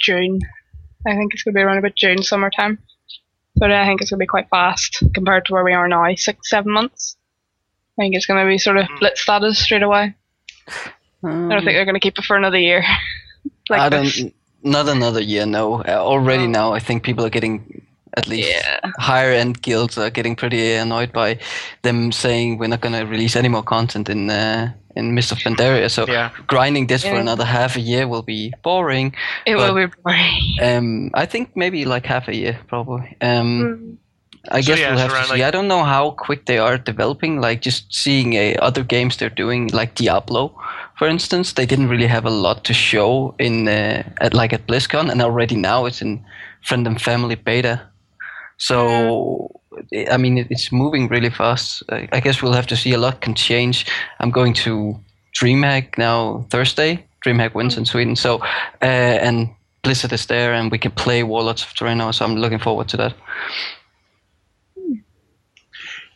June. 0.00 0.40
I 1.06 1.14
think 1.16 1.34
it's 1.34 1.42
going 1.42 1.52
to 1.54 1.58
be 1.58 1.62
around 1.62 1.78
about 1.78 1.94
June, 1.94 2.22
summertime. 2.22 2.78
So 3.58 3.66
I 3.66 3.84
think 3.86 4.00
it's 4.00 4.10
going 4.10 4.18
to 4.18 4.22
be 4.22 4.26
quite 4.26 4.48
fast 4.48 5.02
compared 5.14 5.44
to 5.46 5.52
where 5.52 5.64
we 5.64 5.74
are 5.74 5.86
now, 5.88 6.04
six, 6.16 6.48
seven 6.48 6.72
months. 6.72 7.16
I 7.98 8.02
think 8.02 8.14
it's 8.14 8.24
going 8.24 8.42
to 8.42 8.48
be 8.48 8.56
sort 8.56 8.78
of 8.78 8.86
Mm. 8.86 8.98
blitz 9.00 9.20
status 9.20 9.58
straight 9.62 9.82
away. 9.82 10.14
I 11.24 11.28
don't 11.28 11.48
think 11.50 11.64
they're 11.64 11.84
going 11.84 11.94
to 11.94 12.00
keep 12.00 12.18
it 12.18 12.24
for 12.24 12.36
another 12.36 12.58
year. 12.58 12.82
like 13.68 13.80
I 13.80 13.88
this. 13.90 14.20
don't. 14.20 14.34
Not 14.64 14.88
another 14.88 15.20
year. 15.20 15.44
No. 15.44 15.82
Uh, 15.82 15.90
already 15.98 16.46
No. 16.46 16.70
now, 16.70 16.72
I 16.72 16.78
think 16.78 17.02
people 17.02 17.26
are 17.26 17.30
getting 17.30 17.84
at 18.16 18.26
least 18.28 18.48
Yeah. 18.48 18.78
higher 18.98 19.32
end 19.32 19.62
guilds 19.62 19.96
are 19.98 20.10
getting 20.10 20.36
pretty 20.36 20.74
annoyed 20.74 21.12
by 21.12 21.38
them 21.82 22.12
saying 22.12 22.58
we're 22.58 22.68
not 22.68 22.80
going 22.80 22.94
to 22.94 23.04
release 23.06 23.36
any 23.36 23.48
more 23.48 23.62
content 23.64 24.08
in 24.08 24.30
uh, 24.30 24.72
in 24.96 25.14
Mist 25.14 25.32
of 25.32 25.38
Pandaria. 25.38 25.88
So 25.90 26.06
Yeah. 26.06 26.30
grinding 26.46 26.86
this 26.88 27.02
for 27.02 27.14
another 27.14 27.44
half 27.44 27.76
a 27.76 27.80
year 27.80 28.06
will 28.06 28.22
be 28.22 28.52
boring. 28.62 29.14
It 29.46 29.56
but- 29.56 29.74
will 29.74 29.86
be 29.86 29.92
boring. 30.04 30.58
Um, 30.62 31.10
I 31.14 31.26
think 31.26 31.50
maybe 31.56 31.84
like 31.84 32.06
half 32.06 32.28
a 32.28 32.34
year 32.34 32.58
probably. 32.68 33.16
Um, 33.20 33.62
Mm. 33.62 33.96
I 34.50 34.60
So 34.60 34.66
guess 34.66 34.80
yeah, 34.80 34.90
we'll 34.90 34.98
have 34.98 35.10
to 35.12 35.24
see. 35.24 35.32
like- 35.34 35.48
I 35.48 35.50
don't 35.52 35.68
know 35.68 35.84
how 35.84 36.10
quick 36.26 36.44
they 36.46 36.58
are 36.58 36.76
developing. 36.76 37.40
Like 37.40 37.60
just 37.62 37.84
seeing 37.94 38.34
uh, 38.36 38.58
other 38.60 38.82
games 38.84 39.16
they're 39.16 39.30
doing, 39.44 39.70
like 39.72 39.94
Diablo, 39.94 40.52
for 40.98 41.06
instance, 41.08 41.52
they 41.54 41.64
didn't 41.66 41.88
really 41.88 42.08
have 42.08 42.26
a 42.26 42.30
lot 42.30 42.64
to 42.64 42.74
show 42.74 43.34
in 43.38 43.68
uh, 43.68 44.02
at 44.20 44.34
like 44.34 44.52
at 44.52 44.66
BlizzCon, 44.66 45.10
and 45.10 45.22
already 45.22 45.54
now 45.56 45.86
it's 45.86 46.02
in 46.02 46.24
friend 46.60 46.86
and 46.86 47.00
family 47.00 47.36
beta. 47.36 47.80
So 48.62 49.60
I 50.08 50.16
mean, 50.18 50.38
it's 50.38 50.70
moving 50.70 51.08
really 51.08 51.30
fast. 51.30 51.82
I, 51.88 52.20
guess 52.20 52.42
we'll 52.42 52.52
have 52.52 52.68
to 52.68 52.76
see. 52.76 52.92
A 52.92 52.98
lot 52.98 53.20
can 53.20 53.34
change. 53.34 53.86
I'm 54.20 54.30
going 54.30 54.54
to 54.54 54.96
DreamHack 55.34 55.98
now 55.98 56.46
Thursday. 56.48 57.04
DreamHack 57.26 57.54
wins 57.54 57.76
in 57.76 57.86
Sweden. 57.86 58.14
So, 58.14 58.38
uh, 58.80 59.18
and 59.26 59.50
Blizzard 59.82 60.12
is 60.12 60.26
there, 60.26 60.52
and 60.52 60.70
we 60.70 60.78
can 60.78 60.92
play 60.92 61.24
Warlords 61.24 61.64
of 61.64 61.70
Draenor. 61.70 62.14
So 62.14 62.24
I'm 62.24 62.36
looking 62.36 62.60
forward 62.60 62.86
to 62.90 62.96
that. 62.98 63.14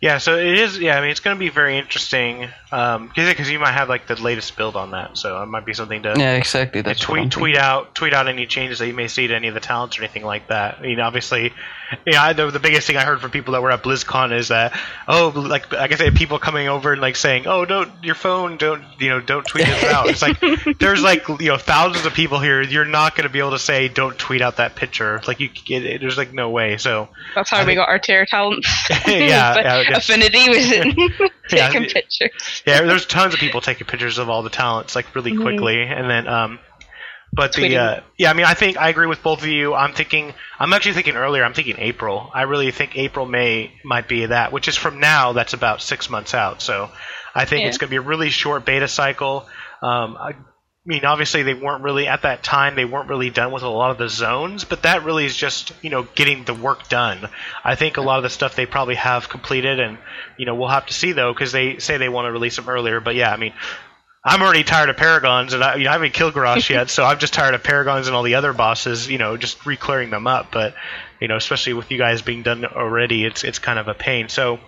Yeah, 0.01 0.19
so 0.19 0.39
it 0.39 0.57
is. 0.57 0.79
Yeah, 0.79 0.99
I 0.99 1.01
mean, 1.01 1.11
it's 1.11 1.21
going 1.21 1.35
to 1.35 1.41
be 1.41 1.49
very 1.49 1.77
interesting 1.77 2.49
because 2.71 2.97
um, 2.97 3.11
because 3.15 3.49
you 3.49 3.61
might 3.61 3.73
have 3.73 3.89
like 3.89 4.09
the 4.09 4.21
latest 4.21 4.57
build 4.57 4.75
on 4.75 4.91
that, 4.91 5.17
so 5.17 5.41
it 5.41 5.47
might 5.47 5.65
be 5.65 5.73
something 5.73 6.03
to 6.03 6.15
yeah, 6.17 6.35
exactly. 6.35 6.81
That's 6.81 6.99
tweet 6.99 7.31
tweet 7.31 7.57
out 7.57 7.95
tweet 7.95 8.13
out 8.13 8.27
any 8.27 8.47
changes 8.47 8.81
that 8.81 8.89
you 8.89 8.95
may 8.95 9.07
see 9.07 9.29
to 9.29 9.35
any 9.37 9.47
of 9.47 9.55
the 9.55 9.61
talents 9.61 9.99
or 9.99 10.03
anything 10.03 10.25
like 10.25 10.49
that. 10.49 10.79
I 10.79 10.83
mean, 10.83 10.99
obviously, 10.99 11.53
yeah, 12.05 12.33
the, 12.33 12.51
the 12.51 12.59
biggest 12.59 12.89
thing 12.89 12.97
I 12.97 13.05
heard 13.05 13.21
from 13.21 13.31
people 13.31 13.53
that 13.53 13.63
were 13.63 13.71
at 13.71 13.85
BlizzCon 13.85 14.37
is 14.37 14.49
that 14.49 14.77
oh, 15.07 15.33
like 15.35 15.71
like 15.73 15.93
I 15.93 15.95
said, 15.95 16.17
people 16.17 16.41
coming 16.41 16.67
over 16.67 16.93
and 16.93 17.01
like 17.01 17.15
saying, 17.15 17.47
oh, 17.47 17.65
don't 17.65 17.93
your 18.03 18.17
phone, 18.17 18.57
don't 18.57 18.83
you 18.99 19.11
know, 19.11 19.21
don't 19.21 19.47
tweet 19.47 19.67
this 19.67 19.85
out. 19.85 20.09
It's 20.09 20.23
like 20.23 20.41
there's 20.81 21.03
like 21.03 21.29
you 21.29 21.49
know 21.49 21.59
thousands 21.59 22.05
of 22.05 22.15
people 22.15 22.41
here. 22.41 22.63
You're 22.63 22.85
not 22.85 23.15
going 23.15 23.29
to 23.29 23.33
be 23.33 23.39
able 23.39 23.53
to 23.53 23.61
say 23.61 23.87
don't 23.87 24.19
tweet 24.19 24.43
out 24.43 24.57
that 24.57 24.75
picture. 24.75 25.21
Like 25.27 25.39
you, 25.39 25.51
it, 25.69 26.01
there's 26.01 26.19
like 26.19 26.33
no 26.33 26.51
way. 26.51 26.79
So 26.79 27.09
that's 27.37 27.51
how 27.51 27.59
I 27.59 27.61
we 27.61 27.67
think, 27.67 27.79
got 27.79 27.89
our 27.89 28.01
tier 28.01 28.27
talents. 28.27 28.69
yeah, 29.07 29.83
yeah, 29.83 29.97
Affinity 29.97 30.49
was 30.49 30.73
in 30.73 30.97
taking 31.49 31.85
yeah, 31.85 31.93
pictures. 31.93 32.56
Yeah, 32.65 32.83
there's 32.83 33.07
tons 33.07 33.35
of 33.35 33.41
people 33.41 33.61
taking 33.61 33.87
pictures 33.87 34.19
of 34.19 34.29
all 34.29 34.43
the 34.43 34.51
talents 34.51 34.95
like 34.95 35.15
really 35.15 35.33
mm-hmm. 35.33 35.43
quickly, 35.43 35.83
and 35.83 36.09
then 36.09 36.29
um, 36.29 36.59
but 37.33 37.53
the 37.53 37.77
uh, 37.77 38.01
yeah, 38.17 38.31
I 38.31 38.33
mean, 38.33 38.47
I 38.47 38.55
think 38.55 38.77
I 38.79 38.89
agree 38.89 39.07
with 39.07 39.23
both 39.23 39.43
of 39.43 39.49
you. 39.49 39.75
I'm 39.75 39.93
thinking, 39.93 40.33
I'm 40.59 40.73
actually 40.73 40.95
thinking 40.95 41.17
earlier. 41.17 41.45
I'm 41.45 41.55
thinking 41.55 41.77
April. 41.79 42.31
I 42.33 42.43
really 42.43 42.71
think 42.71 42.97
April, 42.97 43.27
May 43.27 43.73
might 43.85 44.09
be 44.09 44.27
that, 44.27 44.53
which 44.53 44.69
is 44.69 44.77
from 44.77 45.01
now. 45.01 45.33
That's 45.33 45.53
about 45.53 45.83
six 45.83 46.09
months 46.09 46.35
out. 46.35 46.63
So 46.63 46.91
I 47.35 47.45
think 47.45 47.63
yeah. 47.63 47.69
it's 47.69 47.79
going 47.79 47.89
to 47.89 47.91
be 47.91 47.97
a 47.97 48.01
really 48.01 48.31
short 48.31 48.65
beta 48.65 48.89
cycle. 48.89 49.47
Um, 49.83 50.17
I 50.87 50.89
mean, 50.89 51.05
obviously 51.05 51.43
they 51.43 51.55
weren't 51.55 51.83
really 51.83 52.07
at 52.07 52.23
that 52.23 52.45
time. 52.45 52.77
They 52.77 52.85
weren't 52.85 53.09
really 53.09 53.31
done 53.31 53.51
with 53.51 53.65
a 53.65 53.69
lot 53.69 53.91
of 53.91 53.99
the 53.99 54.09
zones, 54.09 54.63
but 54.63 54.83
that 54.83 55.03
really 55.03 55.25
is 55.25 55.37
just 55.37 55.73
you 55.83 55.91
know 55.91 56.05
getting 56.15 56.45
the 56.45 56.55
work 56.55 56.89
done. 56.89 57.29
I 57.65 57.75
think 57.75 57.97
a 57.97 58.03
lot 58.03 58.19
of 58.19 58.23
the 58.23 58.31
stuff 58.31 58.55
they 58.55 58.67
probably 58.67 58.95
have 58.95 59.29
completed, 59.29 59.81
and 59.81 59.99
you 60.37 60.47
know 60.47 60.55
we'll 60.55 60.69
have 60.69 60.87
to 60.87 60.95
see 60.95 61.11
though 61.11 61.33
because 61.33 61.51
they 61.51 61.79
say 61.79 61.97
they 61.97 62.09
want 62.09 62.27
to 62.27 62.33
release 62.33 62.55
them 62.55 62.69
earlier. 62.69 63.01
But 63.01 63.17
yeah, 63.17 63.33
I 63.33 63.37
mean, 63.37 63.53
I'm 64.25 64.43
already 64.43 64.63
tired 64.63 64.89
of 64.89 64.97
Paragons, 64.97 65.55
and 65.55 65.65
I, 65.65 65.75
you 65.75 65.85
know, 65.85 65.91
I 65.91 65.95
haven't 65.95 66.15
killed 66.15 66.35
Garrosh 66.35 66.71
yet, 66.71 66.89
so 66.91 67.05
I'm 67.05 67.19
just 67.19 67.35
tired 67.35 67.55
of 67.55 67.65
Paragons 67.65 68.07
and 68.07 68.15
all 68.15 68.23
the 68.23 68.37
other 68.37 68.53
bosses. 68.53 69.11
You 69.11 69.19
know, 69.19 69.37
just 69.37 69.67
re-clearing 69.67 70.11
them 70.11 70.29
up. 70.29 70.53
But 70.53 70.75
you 71.21 71.29
know, 71.29 71.37
especially 71.37 71.73
with 71.73 71.91
you 71.91 71.99
guys 71.99 72.23
being 72.23 72.43
done 72.43 72.65
already, 72.65 73.25
it's 73.25 73.45
it's 73.45 73.59
kind 73.59 73.79
of 73.79 73.89
a 73.89 73.95
pain. 73.95 74.29
So, 74.29 74.59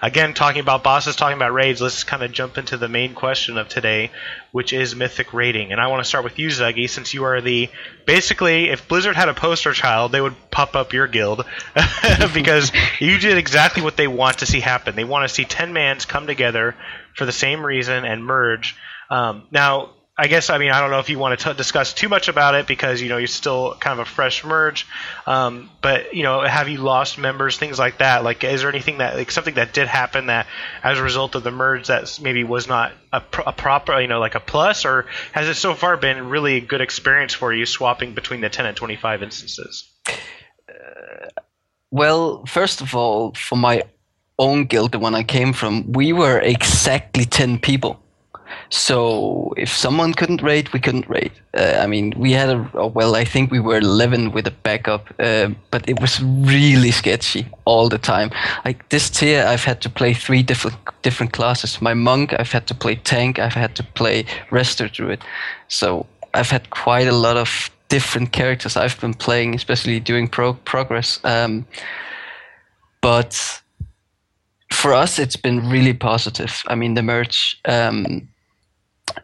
again, 0.00 0.34
talking 0.34 0.60
about 0.60 0.82
bosses, 0.82 1.16
talking 1.16 1.36
about 1.36 1.52
raids, 1.52 1.80
let's 1.80 2.04
kind 2.04 2.22
of 2.22 2.32
jump 2.32 2.58
into 2.58 2.76
the 2.76 2.88
main 2.88 3.14
question 3.14 3.58
of 3.58 3.68
today, 3.68 4.10
which 4.52 4.72
is 4.72 4.94
mythic 4.96 5.32
raiding. 5.34 5.72
And 5.72 5.80
I 5.80 5.88
want 5.88 6.00
to 6.02 6.08
start 6.08 6.24
with 6.24 6.38
you, 6.38 6.48
Zuggy, 6.48 6.88
since 6.88 7.14
you 7.14 7.24
are 7.24 7.40
the 7.40 7.68
basically, 8.06 8.70
if 8.70 8.88
Blizzard 8.88 9.16
had 9.16 9.28
a 9.28 9.34
poster 9.34 9.72
child, 9.72 10.12
they 10.12 10.20
would 10.20 10.36
pop 10.50 10.74
up 10.76 10.92
your 10.92 11.06
guild 11.06 11.44
because 12.34 12.72
you 13.00 13.18
did 13.18 13.38
exactly 13.38 13.82
what 13.82 13.96
they 13.96 14.08
want 14.08 14.38
to 14.38 14.46
see 14.46 14.60
happen. 14.60 14.96
They 14.96 15.04
want 15.04 15.28
to 15.28 15.34
see 15.34 15.44
ten 15.44 15.72
mans 15.72 16.04
come 16.04 16.26
together 16.26 16.74
for 17.14 17.26
the 17.26 17.32
same 17.32 17.64
reason 17.64 18.04
and 18.04 18.24
merge 18.24 18.76
um, 19.10 19.44
now, 19.50 19.90
I 20.20 20.26
guess 20.26 20.50
I 20.50 20.58
mean 20.58 20.72
I 20.72 20.80
don't 20.80 20.90
know 20.90 20.98
if 20.98 21.08
you 21.10 21.18
want 21.18 21.38
to 21.38 21.50
t- 21.50 21.56
discuss 21.56 21.94
too 21.94 22.08
much 22.08 22.26
about 22.26 22.56
it 22.56 22.66
because 22.66 23.00
you 23.00 23.08
know 23.08 23.18
you're 23.18 23.28
still 23.28 23.76
kind 23.78 24.00
of 24.00 24.04
a 24.04 24.10
fresh 24.10 24.42
merge, 24.42 24.84
um, 25.28 25.70
but 25.80 26.12
you 26.12 26.24
know 26.24 26.40
have 26.40 26.68
you 26.68 26.78
lost 26.78 27.18
members, 27.18 27.56
things 27.56 27.78
like 27.78 27.98
that? 27.98 28.24
Like, 28.24 28.42
is 28.42 28.62
there 28.62 28.68
anything 28.68 28.98
that 28.98 29.14
like 29.14 29.30
something 29.30 29.54
that 29.54 29.72
did 29.72 29.86
happen 29.86 30.26
that 30.26 30.48
as 30.82 30.98
a 30.98 31.04
result 31.04 31.36
of 31.36 31.44
the 31.44 31.52
merge 31.52 31.86
that 31.86 32.18
maybe 32.20 32.42
was 32.42 32.66
not 32.66 32.90
a, 33.12 33.20
pr- 33.20 33.42
a 33.46 33.52
proper 33.52 34.00
you 34.00 34.08
know 34.08 34.18
like 34.18 34.34
a 34.34 34.40
plus, 34.40 34.84
or 34.84 35.06
has 35.30 35.48
it 35.48 35.54
so 35.54 35.74
far 35.74 35.96
been 35.96 36.28
really 36.28 36.56
a 36.56 36.60
good 36.60 36.80
experience 36.80 37.32
for 37.32 37.54
you 37.54 37.64
swapping 37.64 38.12
between 38.14 38.40
the 38.40 38.48
10 38.48 38.66
and 38.66 38.76
25 38.76 39.22
instances? 39.22 39.88
Uh, 40.68 41.28
well, 41.92 42.44
first 42.44 42.80
of 42.80 42.92
all, 42.96 43.34
for 43.34 43.54
my 43.54 43.84
own 44.36 44.64
guild, 44.64 44.90
the 44.90 44.98
one 44.98 45.14
I 45.14 45.22
came 45.22 45.52
from, 45.52 45.92
we 45.92 46.12
were 46.12 46.40
exactly 46.40 47.24
10 47.24 47.60
people 47.60 48.00
so 48.70 49.52
if 49.56 49.68
someone 49.68 50.14
couldn't 50.14 50.42
raid, 50.42 50.72
we 50.72 50.80
couldn't 50.80 51.08
raid. 51.08 51.32
Uh, 51.56 51.78
I 51.80 51.86
mean, 51.86 52.12
we 52.16 52.32
had 52.32 52.50
a 52.50 52.88
well, 52.88 53.16
I 53.16 53.24
think 53.24 53.50
we 53.50 53.60
were 53.60 53.78
11 53.78 54.32
with 54.32 54.46
a 54.46 54.50
backup, 54.50 55.08
uh, 55.18 55.48
but 55.70 55.88
it 55.88 56.00
was 56.00 56.22
really 56.22 56.90
sketchy 56.90 57.46
all 57.64 57.88
the 57.88 57.98
time. 57.98 58.30
Like 58.64 58.88
this 58.90 59.10
tier, 59.10 59.44
I've 59.44 59.64
had 59.64 59.80
to 59.82 59.90
play 59.90 60.14
three 60.14 60.42
different 60.42 60.76
different 61.02 61.32
classes. 61.32 61.80
My 61.80 61.94
monk, 61.94 62.34
I've 62.38 62.52
had 62.52 62.66
to 62.68 62.74
play 62.74 62.96
tank. 62.96 63.38
I've 63.38 63.54
had 63.54 63.74
to 63.76 63.82
play 63.82 64.24
resto 64.50 64.92
druid. 64.92 65.22
So 65.68 66.06
I've 66.34 66.50
had 66.50 66.70
quite 66.70 67.08
a 67.08 67.12
lot 67.12 67.36
of 67.36 67.70
different 67.88 68.32
characters 68.32 68.76
I've 68.76 69.00
been 69.00 69.14
playing, 69.14 69.54
especially 69.54 69.98
doing 70.00 70.28
pro- 70.28 70.54
progress. 70.54 71.20
Um, 71.24 71.66
but 73.00 73.62
for 74.72 74.92
us, 74.92 75.18
it's 75.18 75.36
been 75.36 75.68
really 75.70 75.94
positive. 75.94 76.62
I 76.68 76.74
mean, 76.74 76.94
the 76.94 77.02
merch. 77.02 77.58
Um, 77.64 78.28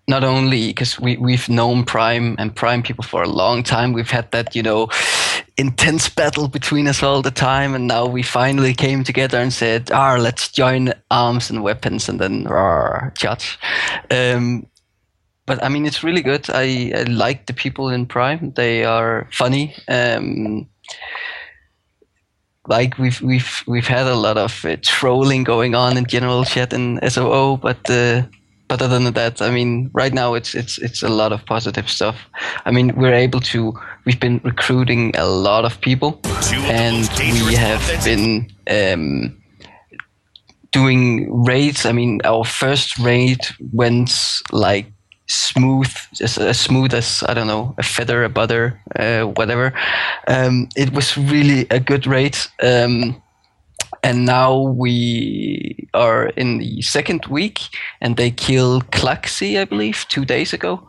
not 0.08 0.24
only 0.24 0.68
because 0.68 0.98
we, 1.00 1.16
we've 1.16 1.48
known 1.48 1.84
Prime 1.84 2.36
and 2.38 2.54
Prime 2.54 2.82
people 2.82 3.04
for 3.04 3.22
a 3.22 3.28
long 3.28 3.62
time, 3.62 3.92
we've 3.92 4.10
had 4.10 4.30
that, 4.32 4.54
you 4.54 4.62
know, 4.62 4.88
intense 5.56 6.08
battle 6.08 6.48
between 6.48 6.88
us 6.88 7.02
all 7.02 7.22
the 7.22 7.30
time. 7.30 7.74
And 7.74 7.86
now 7.86 8.06
we 8.06 8.22
finally 8.22 8.74
came 8.74 9.04
together 9.04 9.38
and 9.38 9.52
said, 9.52 9.90
ah, 9.92 10.16
let's 10.18 10.48
join 10.48 10.92
arms 11.10 11.50
and 11.50 11.62
weapons 11.62 12.08
and 12.08 12.20
then 12.20 12.44
rawr, 12.44 13.16
judge. 13.16 13.58
Um, 14.10 14.66
but 15.46 15.62
I 15.62 15.68
mean, 15.68 15.86
it's 15.86 16.02
really 16.02 16.22
good. 16.22 16.48
I, 16.50 16.92
I, 16.94 17.02
like 17.04 17.46
the 17.46 17.52
people 17.52 17.88
in 17.90 18.06
Prime. 18.06 18.52
They 18.52 18.84
are 18.84 19.28
funny. 19.30 19.74
Um, 19.88 20.68
like 22.66 22.98
we've 22.98 23.20
we've 23.20 23.62
we've 23.66 23.86
had 23.86 24.06
a 24.06 24.14
lot 24.14 24.38
of 24.38 24.64
uh, 24.64 24.76
trolling 24.80 25.44
going 25.44 25.74
on 25.74 25.98
in 25.98 26.06
general 26.06 26.44
chat 26.44 26.72
and 26.72 26.98
SOO, 27.12 27.58
but 27.58 27.90
uh, 27.90 28.22
but 28.68 28.80
other 28.80 28.98
than 28.98 29.12
that, 29.14 29.42
I 29.42 29.50
mean, 29.50 29.90
right 29.92 30.12
now 30.12 30.34
it's 30.34 30.54
it's 30.54 30.78
it's 30.78 31.02
a 31.02 31.08
lot 31.08 31.32
of 31.32 31.44
positive 31.46 31.88
stuff. 31.88 32.16
I 32.64 32.70
mean, 32.70 32.94
we're 32.96 33.14
able 33.14 33.40
to. 33.40 33.72
We've 34.04 34.20
been 34.20 34.40
recruiting 34.44 35.14
a 35.16 35.26
lot 35.26 35.64
of 35.64 35.80
people, 35.80 36.20
and 36.52 37.08
we 37.46 37.54
have 37.54 38.04
been 38.04 38.50
um, 38.70 39.40
doing 40.72 41.44
raids. 41.44 41.86
I 41.86 41.92
mean, 41.92 42.20
our 42.24 42.44
first 42.44 42.98
raid 42.98 43.40
went 43.72 44.12
like 44.52 44.86
smooth, 45.26 45.90
as, 46.20 46.38
as 46.38 46.60
smooth 46.60 46.94
as 46.94 47.22
I 47.28 47.34
don't 47.34 47.46
know, 47.46 47.74
a 47.78 47.82
feather, 47.82 48.24
a 48.24 48.28
butter, 48.28 48.80
uh, 48.96 49.22
whatever. 49.24 49.72
Um, 50.26 50.68
it 50.76 50.92
was 50.92 51.16
really 51.16 51.66
a 51.70 51.80
good 51.80 52.06
raid. 52.06 52.36
Um, 52.62 53.22
and 54.04 54.26
now 54.26 54.58
we 54.60 55.88
are 55.94 56.26
in 56.36 56.58
the 56.58 56.82
second 56.82 57.24
week, 57.26 57.60
and 58.02 58.16
they 58.16 58.30
killed 58.30 58.90
Klaxxi, 58.90 59.58
I 59.58 59.64
believe, 59.64 60.04
two 60.08 60.26
days 60.26 60.52
ago. 60.52 60.86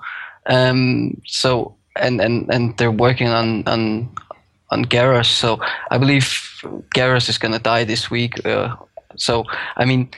Um, 0.47 1.21
so 1.25 1.75
and 1.95 2.19
and 2.19 2.53
and 2.53 2.77
they're 2.77 2.91
working 2.91 3.29
on 3.29 3.63
on 3.67 4.09
on 4.69 4.83
Garrosh. 4.85 5.31
So 5.31 5.59
I 5.91 5.97
believe 5.97 6.25
Garrosh 6.93 7.29
is 7.29 7.37
gonna 7.37 7.59
die 7.59 7.85
this 7.85 8.11
week. 8.11 8.45
Uh, 8.45 8.75
so 9.15 9.45
I 9.77 9.85
mean, 9.85 10.09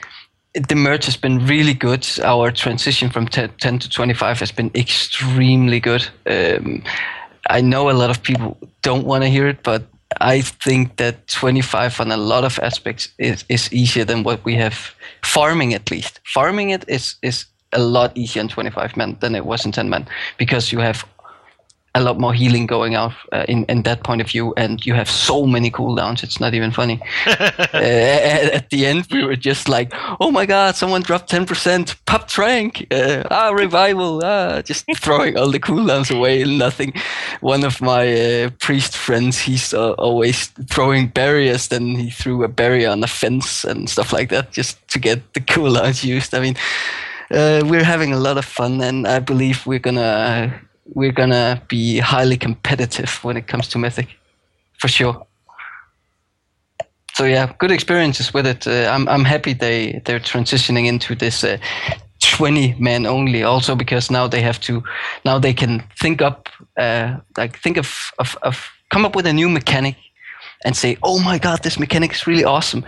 the 0.68 0.74
merge 0.74 1.04
has 1.04 1.16
been 1.16 1.46
really 1.46 1.74
good. 1.74 2.04
Our 2.24 2.50
transition 2.50 3.10
from 3.10 3.28
10, 3.28 3.50
10 3.60 3.78
to 3.78 3.88
25 3.88 4.40
has 4.40 4.50
been 4.50 4.72
extremely 4.74 5.78
good. 5.78 6.08
Um, 6.26 6.82
I 7.48 7.60
know 7.60 7.90
a 7.90 7.92
lot 7.92 8.10
of 8.10 8.24
people 8.24 8.56
don't 8.82 9.06
want 9.06 9.22
to 9.22 9.30
hear 9.30 9.46
it, 9.46 9.62
but 9.62 9.84
I 10.20 10.40
think 10.40 10.96
that 10.96 11.28
25 11.28 12.00
on 12.00 12.10
a 12.10 12.16
lot 12.16 12.44
of 12.44 12.58
aspects 12.60 13.08
is, 13.18 13.44
is 13.48 13.72
easier 13.72 14.04
than 14.04 14.22
what 14.22 14.44
we 14.44 14.54
have 14.54 14.94
farming 15.22 15.74
at 15.74 15.90
least. 15.90 16.20
Farming 16.24 16.70
it 16.70 16.84
is 16.88 17.16
is 17.22 17.46
a 17.74 17.78
lot 17.78 18.16
easier 18.16 18.40
in 18.40 18.48
25 18.48 18.96
men 18.96 19.16
than 19.20 19.34
it 19.34 19.44
was 19.44 19.66
in 19.66 19.72
10 19.72 19.90
men 19.90 20.06
because 20.38 20.72
you 20.72 20.78
have 20.78 21.04
a 21.94 22.02
lot 22.02 22.18
more 22.18 22.34
healing 22.34 22.66
going 22.66 22.94
out 22.94 23.12
uh, 23.32 23.44
in 23.48 23.64
in 23.64 23.82
that 23.82 24.02
point 24.04 24.20
of 24.20 24.28
view, 24.28 24.52
and 24.56 24.84
you 24.84 24.94
have 24.94 25.10
so 25.10 25.46
many 25.46 25.70
cooldowns. 25.70 26.22
It's 26.22 26.40
not 26.40 26.54
even 26.54 26.70
funny. 26.70 27.00
uh, 27.26 27.36
at, 27.72 28.52
at, 28.52 28.70
the 28.70 28.86
end, 28.86 29.06
we 29.10 29.24
were 29.24 29.36
just 29.36 29.68
like, 29.68 29.92
"Oh 30.20 30.30
my 30.30 30.46
god, 30.46 30.76
someone 30.76 31.02
dropped 31.02 31.28
ten 31.28 31.46
percent, 31.46 31.96
pop 32.06 32.28
trank, 32.28 32.86
uh, 32.90 33.24
ah 33.30 33.50
revival, 33.50 34.20
ah," 34.24 34.62
just 34.62 34.84
throwing 34.96 35.36
all 35.36 35.50
the 35.50 35.60
cooldowns 35.60 36.14
away 36.14 36.42
and 36.42 36.58
nothing. 36.58 36.92
One 37.40 37.64
of 37.64 37.80
my 37.80 38.04
uh, 38.12 38.50
priest 38.58 38.96
friends, 38.96 39.38
he's 39.38 39.72
uh, 39.72 39.92
always 39.92 40.48
throwing 40.70 41.08
barriers. 41.08 41.68
Then 41.68 41.96
he 41.96 42.10
threw 42.10 42.44
a 42.44 42.48
barrier 42.48 42.90
on 42.90 43.02
a 43.02 43.08
fence 43.08 43.64
and 43.64 43.88
stuff 43.88 44.12
like 44.12 44.28
that, 44.28 44.52
just 44.52 44.76
to 44.88 44.98
get 44.98 45.34
the 45.34 45.40
cooldowns 45.40 46.04
used. 46.04 46.34
I 46.34 46.40
mean. 46.40 46.56
Uh, 47.30 47.60
we're 47.66 47.84
having 47.84 48.14
a 48.14 48.18
lot 48.18 48.38
of 48.38 48.44
fun, 48.46 48.80
and 48.80 49.06
I 49.06 49.18
believe 49.18 49.66
we're 49.66 49.78
gonna 49.78 50.62
we're 50.94 51.12
gonna 51.12 51.62
be 51.68 51.98
highly 51.98 52.36
competitive 52.36 53.22
when 53.22 53.36
it 53.36 53.46
comes 53.46 53.68
to 53.68 53.78
Mythic, 53.78 54.08
for 54.78 54.88
sure. 54.88 55.26
so 57.14 57.24
yeah, 57.24 57.52
good 57.58 57.70
experiences 57.70 58.32
with 58.34 58.46
it. 58.46 58.66
Uh, 58.66 58.90
I'm 58.94 59.08
I'm 59.08 59.24
happy 59.24 59.54
they 59.54 60.00
they're 60.04 60.20
transitioning 60.20 60.86
into 60.86 61.14
this 61.14 61.44
uh, 61.44 61.58
20 62.20 62.74
men 62.78 63.06
only. 63.06 63.42
Also 63.42 63.74
because 63.74 64.10
now 64.10 64.28
they 64.28 64.40
have 64.40 64.60
to 64.60 64.82
now 65.24 65.38
they 65.38 65.54
can 65.54 65.82
think 66.00 66.22
up 66.22 66.48
uh, 66.76 67.16
like 67.36 67.58
think 67.58 67.76
of, 67.76 68.12
of 68.18 68.36
of 68.42 68.70
come 68.90 69.04
up 69.04 69.16
with 69.16 69.26
a 69.26 69.32
new 69.32 69.48
mechanic 69.48 69.96
and 70.64 70.76
say, 70.76 70.96
oh 71.02 71.18
my 71.20 71.38
god, 71.38 71.62
this 71.62 71.78
mechanic 71.78 72.12
is 72.12 72.26
really 72.26 72.44
awesome. 72.44 72.84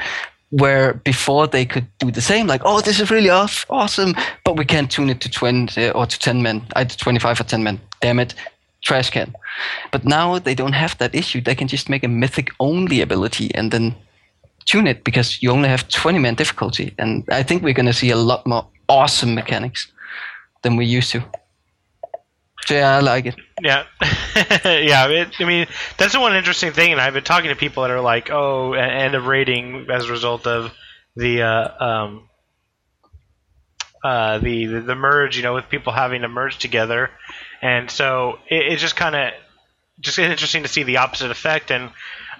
Where 0.50 0.94
before 0.94 1.46
they 1.46 1.64
could 1.64 1.86
do 1.98 2.10
the 2.10 2.20
same, 2.20 2.48
like, 2.48 2.62
oh, 2.64 2.80
this 2.80 3.00
is 3.00 3.10
really 3.10 3.30
off, 3.30 3.64
awesome, 3.70 4.14
but 4.44 4.56
we 4.56 4.64
can't 4.64 4.90
tune 4.90 5.08
it 5.08 5.20
to 5.20 5.30
20 5.30 5.86
uh, 5.86 5.92
or 5.92 6.06
to 6.06 6.18
10 6.18 6.42
men, 6.42 6.66
either 6.74 6.94
25 6.94 7.40
or 7.40 7.44
10 7.44 7.62
men. 7.62 7.80
Damn 8.00 8.18
it, 8.18 8.34
trash 8.82 9.10
can. 9.10 9.32
But 9.92 10.04
now 10.04 10.38
they 10.38 10.54
don't 10.54 10.72
have 10.72 10.98
that 10.98 11.14
issue. 11.14 11.40
They 11.40 11.54
can 11.54 11.68
just 11.68 11.88
make 11.88 12.02
a 12.02 12.08
mythic 12.08 12.50
only 12.58 13.00
ability 13.00 13.54
and 13.54 13.70
then 13.70 13.94
tune 14.66 14.86
it 14.86 15.04
because 15.04 15.42
you 15.42 15.50
only 15.50 15.68
have 15.68 15.88
20 15.88 16.18
man 16.18 16.34
difficulty. 16.34 16.94
And 16.98 17.24
I 17.30 17.42
think 17.42 17.62
we're 17.62 17.74
going 17.74 17.86
to 17.86 17.92
see 17.92 18.10
a 18.10 18.16
lot 18.16 18.46
more 18.46 18.66
awesome 18.88 19.34
mechanics 19.34 19.90
than 20.62 20.76
we 20.76 20.84
used 20.84 21.12
to. 21.12 21.22
Yeah, 22.68 22.96
I 22.96 23.00
like 23.00 23.26
it. 23.26 23.36
Yeah, 23.62 23.84
yeah. 24.64 25.06
It, 25.08 25.40
I 25.40 25.44
mean, 25.44 25.66
that's 25.96 26.12
the 26.12 26.20
one 26.20 26.36
interesting 26.36 26.72
thing, 26.72 26.92
and 26.92 27.00
I've 27.00 27.14
been 27.14 27.24
talking 27.24 27.50
to 27.50 27.56
people 27.56 27.82
that 27.82 27.90
are 27.90 28.00
like, 28.00 28.30
"Oh, 28.30 28.74
end 28.74 29.14
of 29.14 29.26
rating 29.26 29.86
as 29.90 30.08
a 30.08 30.12
result 30.12 30.46
of 30.46 30.72
the 31.16 31.42
uh, 31.42 31.84
um, 31.84 32.28
uh, 34.04 34.38
the, 34.38 34.66
the 34.66 34.80
the 34.80 34.94
merge." 34.94 35.36
You 35.36 35.42
know, 35.42 35.54
with 35.54 35.68
people 35.68 35.92
having 35.92 36.22
to 36.22 36.28
merge 36.28 36.58
together, 36.58 37.10
and 37.60 37.90
so 37.90 38.38
it, 38.48 38.72
it's 38.72 38.82
just 38.82 38.96
kind 38.96 39.16
of 39.16 39.32
just 40.00 40.18
interesting 40.18 40.62
to 40.62 40.68
see 40.68 40.82
the 40.82 40.98
opposite 40.98 41.30
effect. 41.30 41.70
And 41.70 41.90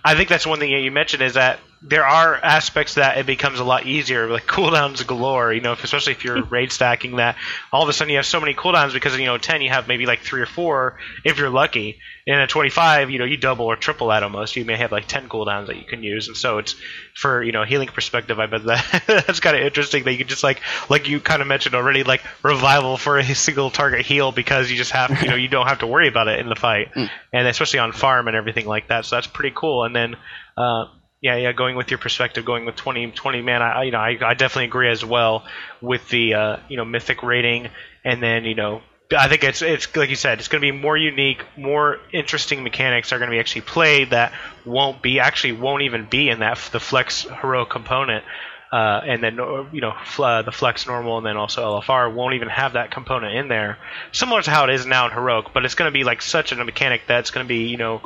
I 0.04 0.14
think 0.14 0.28
that's 0.28 0.46
one 0.46 0.58
thing 0.58 0.72
that 0.72 0.80
you 0.80 0.90
mentioned 0.90 1.22
is 1.22 1.34
that 1.34 1.58
there 1.82 2.04
are 2.04 2.36
aspects 2.36 2.94
that 2.94 3.16
it 3.16 3.24
becomes 3.24 3.58
a 3.58 3.64
lot 3.64 3.86
easier, 3.86 4.28
like 4.28 4.46
cooldowns 4.46 5.06
galore. 5.06 5.52
You 5.52 5.62
know, 5.62 5.72
if, 5.72 5.82
especially 5.82 6.12
if 6.12 6.24
you're 6.24 6.44
raid 6.50 6.72
stacking 6.72 7.16
that, 7.16 7.36
all 7.72 7.82
of 7.82 7.88
a 7.88 7.92
sudden 7.92 8.10
you 8.10 8.16
have 8.16 8.26
so 8.26 8.38
many 8.38 8.54
cooldowns 8.54 8.92
because 8.92 9.18
you 9.18 9.24
know 9.24 9.38
ten 9.38 9.62
you 9.62 9.70
have 9.70 9.88
maybe 9.88 10.04
like 10.04 10.20
three 10.20 10.42
or 10.42 10.46
four 10.46 10.98
if 11.24 11.38
you're 11.38 11.50
lucky. 11.50 11.98
In 12.26 12.38
a 12.38 12.46
25, 12.46 13.10
you 13.10 13.18
know, 13.18 13.24
you 13.24 13.38
double 13.38 13.64
or 13.64 13.74
triple 13.74 14.08
that 14.08 14.22
almost. 14.22 14.54
You 14.54 14.64
may 14.64 14.76
have 14.76 14.92
like 14.92 15.08
10 15.08 15.28
cooldowns 15.28 15.66
that 15.66 15.76
you 15.76 15.84
can 15.84 16.04
use, 16.04 16.28
and 16.28 16.36
so 16.36 16.58
it's 16.58 16.76
for 17.14 17.42
you 17.42 17.50
know 17.50 17.64
healing 17.64 17.88
perspective. 17.88 18.38
I 18.38 18.46
bet 18.46 18.64
that 18.64 19.02
that's 19.26 19.40
kind 19.40 19.56
of 19.56 19.62
interesting 19.62 20.04
that 20.04 20.12
you 20.12 20.18
can 20.18 20.28
just 20.28 20.44
like 20.44 20.60
like 20.90 21.08
you 21.08 21.18
kind 21.18 21.40
of 21.40 21.48
mentioned 21.48 21.74
already, 21.74 22.04
like 22.04 22.22
revival 22.42 22.98
for 22.98 23.18
a 23.18 23.34
single 23.34 23.70
target 23.70 24.04
heal 24.04 24.32
because 24.32 24.70
you 24.70 24.76
just 24.76 24.92
have 24.92 25.22
you 25.22 25.28
know 25.28 25.34
you 25.34 25.48
don't 25.48 25.66
have 25.66 25.78
to 25.78 25.86
worry 25.86 26.08
about 26.08 26.28
it 26.28 26.38
in 26.40 26.48
the 26.50 26.56
fight, 26.56 26.90
and 27.32 27.48
especially 27.48 27.78
on 27.78 27.92
farm 27.92 28.28
and 28.28 28.36
everything 28.36 28.66
like 28.66 28.88
that. 28.88 29.06
So 29.06 29.16
that's 29.16 29.26
pretty 29.26 29.54
cool. 29.56 29.84
And 29.84 29.96
then. 29.96 30.16
Uh, 30.56 30.84
yeah, 31.20 31.36
yeah. 31.36 31.52
Going 31.52 31.76
with 31.76 31.90
your 31.90 31.98
perspective, 31.98 32.44
going 32.44 32.64
with 32.64 32.76
20, 32.76 33.12
20 33.12 33.42
man, 33.42 33.62
I, 33.62 33.84
you 33.84 33.90
know, 33.90 33.98
I, 33.98 34.16
I 34.22 34.34
definitely 34.34 34.66
agree 34.66 34.90
as 34.90 35.04
well 35.04 35.44
with 35.80 36.08
the, 36.08 36.34
uh, 36.34 36.56
you 36.68 36.76
know, 36.76 36.84
mythic 36.84 37.22
rating, 37.22 37.68
and 38.04 38.22
then, 38.22 38.44
you 38.44 38.54
know, 38.54 38.82
I 39.16 39.28
think 39.28 39.42
it's 39.42 39.60
it's 39.60 39.94
like 39.96 40.08
you 40.08 40.16
said, 40.16 40.38
it's 40.38 40.48
going 40.48 40.62
to 40.62 40.72
be 40.72 40.76
more 40.76 40.96
unique, 40.96 41.44
more 41.56 41.98
interesting 42.12 42.62
mechanics 42.62 43.12
are 43.12 43.18
going 43.18 43.30
to 43.30 43.34
be 43.34 43.40
actually 43.40 43.62
played 43.62 44.10
that 44.10 44.32
won't 44.64 45.02
be 45.02 45.18
actually 45.18 45.52
won't 45.52 45.82
even 45.82 46.06
be 46.08 46.28
in 46.28 46.40
that 46.40 46.58
the 46.70 46.78
flex 46.78 47.22
heroic 47.22 47.70
component, 47.70 48.24
uh, 48.70 49.00
and 49.04 49.22
then 49.22 49.34
you 49.72 49.80
know 49.80 49.94
uh, 50.20 50.42
the 50.42 50.52
flex 50.52 50.86
normal 50.86 51.18
and 51.18 51.26
then 51.26 51.36
also 51.36 51.80
LFR 51.80 52.14
won't 52.14 52.34
even 52.34 52.48
have 52.48 52.74
that 52.74 52.92
component 52.92 53.34
in 53.34 53.48
there, 53.48 53.78
similar 54.12 54.42
to 54.42 54.50
how 54.50 54.64
it 54.64 54.70
is 54.70 54.86
now 54.86 55.06
in 55.06 55.12
heroic, 55.12 55.46
but 55.52 55.64
it's 55.64 55.74
going 55.74 55.88
to 55.88 55.92
be 55.92 56.04
like 56.04 56.22
such 56.22 56.52
a 56.52 56.64
mechanic 56.64 57.02
that's 57.08 57.32
going 57.32 57.44
to 57.44 57.48
be 57.48 57.64
you 57.64 57.78
know 57.78 58.02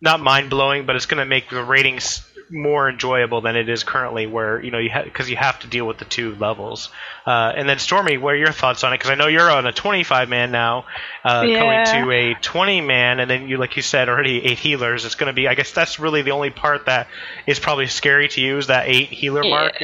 not 0.00 0.20
mind 0.20 0.48
blowing, 0.48 0.86
but 0.86 0.96
it's 0.96 1.06
going 1.06 1.18
to 1.18 1.26
make 1.26 1.50
the 1.50 1.62
ratings 1.62 2.26
more 2.50 2.90
enjoyable 2.90 3.40
than 3.40 3.56
it 3.56 3.68
is 3.68 3.84
currently, 3.84 4.26
where 4.26 4.62
you 4.62 4.70
know 4.70 4.78
you 4.78 4.90
because 5.04 5.26
ha- 5.26 5.30
you 5.30 5.36
have 5.36 5.58
to 5.60 5.66
deal 5.66 5.86
with 5.86 5.98
the 5.98 6.04
two 6.04 6.34
levels. 6.36 6.90
Uh, 7.26 7.52
and 7.54 7.68
then 7.68 7.78
Stormy, 7.78 8.18
what 8.18 8.34
are 8.34 8.38
your 8.38 8.52
thoughts 8.52 8.82
on 8.84 8.92
it? 8.92 8.98
Because 8.98 9.10
I 9.10 9.14
know 9.14 9.26
you're 9.26 9.50
on 9.50 9.66
a 9.66 9.72
25 9.72 10.28
man 10.28 10.50
now, 10.50 10.84
uh, 11.24 11.44
Yeah. 11.46 11.58
going 11.60 11.86
to 12.04 12.10
a 12.12 12.34
20 12.34 12.80
man, 12.80 13.20
and 13.20 13.30
then 13.30 13.48
you, 13.48 13.56
like 13.56 13.76
you 13.76 13.82
said, 13.82 14.08
already 14.08 14.44
eight 14.44 14.58
healers. 14.58 15.04
It's 15.04 15.14
going 15.14 15.28
to 15.28 15.32
be, 15.32 15.46
I 15.48 15.54
guess 15.54 15.72
that's 15.72 15.98
really 15.98 16.22
the 16.22 16.32
only 16.32 16.50
part 16.50 16.86
that 16.86 17.08
is 17.46 17.58
probably 17.58 17.86
scary 17.86 18.28
to 18.28 18.40
use 18.40 18.66
that 18.68 18.88
eight 18.88 19.08
healer 19.08 19.44
mark. 19.44 19.82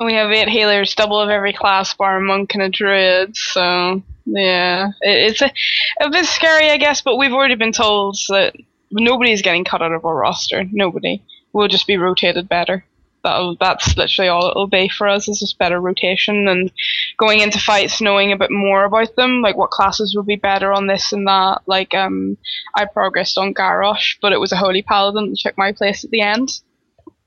We 0.00 0.14
have 0.14 0.30
eight 0.30 0.48
healers, 0.48 0.94
double 0.94 1.20
of 1.20 1.28
every 1.28 1.52
class 1.52 1.92
bar 1.94 2.16
a 2.16 2.20
monk 2.20 2.54
and 2.54 2.62
a 2.62 2.68
druid, 2.70 3.36
so 3.36 4.02
yeah. 4.24 4.88
It, 5.02 5.30
it's 5.30 5.42
a, 5.42 5.52
a 6.00 6.10
bit 6.10 6.24
scary 6.24 6.70
I 6.70 6.78
guess, 6.78 7.02
but 7.02 7.16
we've 7.16 7.32
already 7.32 7.54
been 7.56 7.72
told 7.72 8.16
that 8.30 8.54
nobody's 8.90 9.42
getting 9.42 9.64
cut 9.64 9.82
out 9.82 9.92
of 9.92 10.04
our 10.04 10.14
roster. 10.16 10.64
Nobody. 10.72 11.22
We'll 11.52 11.68
just 11.68 11.86
be 11.86 11.96
rotated 11.96 12.48
better. 12.48 12.84
That'll, 13.22 13.56
that's 13.60 13.96
literally 13.98 14.28
all 14.30 14.48
it'll 14.48 14.66
be 14.66 14.88
for 14.88 15.06
us 15.06 15.28
is 15.28 15.40
just 15.40 15.58
better 15.58 15.78
rotation 15.78 16.48
and 16.48 16.72
going 17.18 17.40
into 17.40 17.58
fights 17.58 18.00
knowing 18.00 18.32
a 18.32 18.38
bit 18.38 18.50
more 18.50 18.84
about 18.84 19.14
them, 19.14 19.42
like 19.42 19.58
what 19.58 19.70
classes 19.70 20.14
would 20.16 20.24
be 20.24 20.36
better 20.36 20.72
on 20.72 20.86
this 20.86 21.12
and 21.12 21.26
that. 21.26 21.60
Like 21.66 21.92
um 21.92 22.38
I 22.74 22.86
progressed 22.86 23.36
on 23.36 23.52
Garrosh, 23.52 24.16
but 24.22 24.32
it 24.32 24.40
was 24.40 24.52
a 24.52 24.56
holy 24.56 24.80
paladin 24.80 25.28
that 25.30 25.38
took 25.38 25.58
my 25.58 25.72
place 25.72 26.02
at 26.02 26.10
the 26.10 26.22
end. 26.22 26.60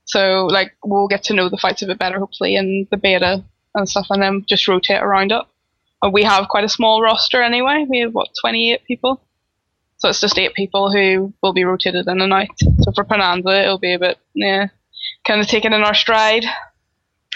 So 0.04 0.46
like 0.46 0.72
we'll 0.84 1.06
get 1.06 1.22
to 1.24 1.34
know 1.34 1.48
the 1.48 1.56
fights 1.56 1.82
a 1.82 1.86
bit 1.86 1.98
better 1.98 2.18
hopefully 2.18 2.56
in 2.56 2.88
the 2.90 2.96
beta 2.96 3.44
and 3.74 3.88
stuff, 3.88 4.06
and 4.10 4.20
then 4.20 4.44
just 4.48 4.66
rotate 4.66 5.02
around 5.02 5.30
it. 5.30 5.42
And 6.02 6.12
we 6.12 6.24
have 6.24 6.48
quite 6.48 6.64
a 6.64 6.68
small 6.68 7.02
roster 7.02 7.40
anyway. 7.40 7.86
We 7.88 8.00
have 8.00 8.12
what 8.12 8.28
twenty 8.40 8.72
eight 8.72 8.84
people, 8.84 9.22
so 10.04 10.10
it's 10.10 10.20
just 10.20 10.38
eight 10.38 10.52
people 10.52 10.92
who 10.92 11.32
will 11.42 11.54
be 11.54 11.64
rotated 11.64 12.06
in 12.06 12.20
and 12.20 12.30
out. 12.30 12.48
So 12.58 12.92
for 12.94 13.04
Bonanza, 13.04 13.62
it'll 13.62 13.78
be 13.78 13.94
a 13.94 13.98
bit 13.98 14.18
yeah, 14.34 14.66
kind 15.26 15.40
of 15.40 15.46
taking 15.46 15.72
in 15.72 15.82
our 15.82 15.94
stride. 15.94 16.44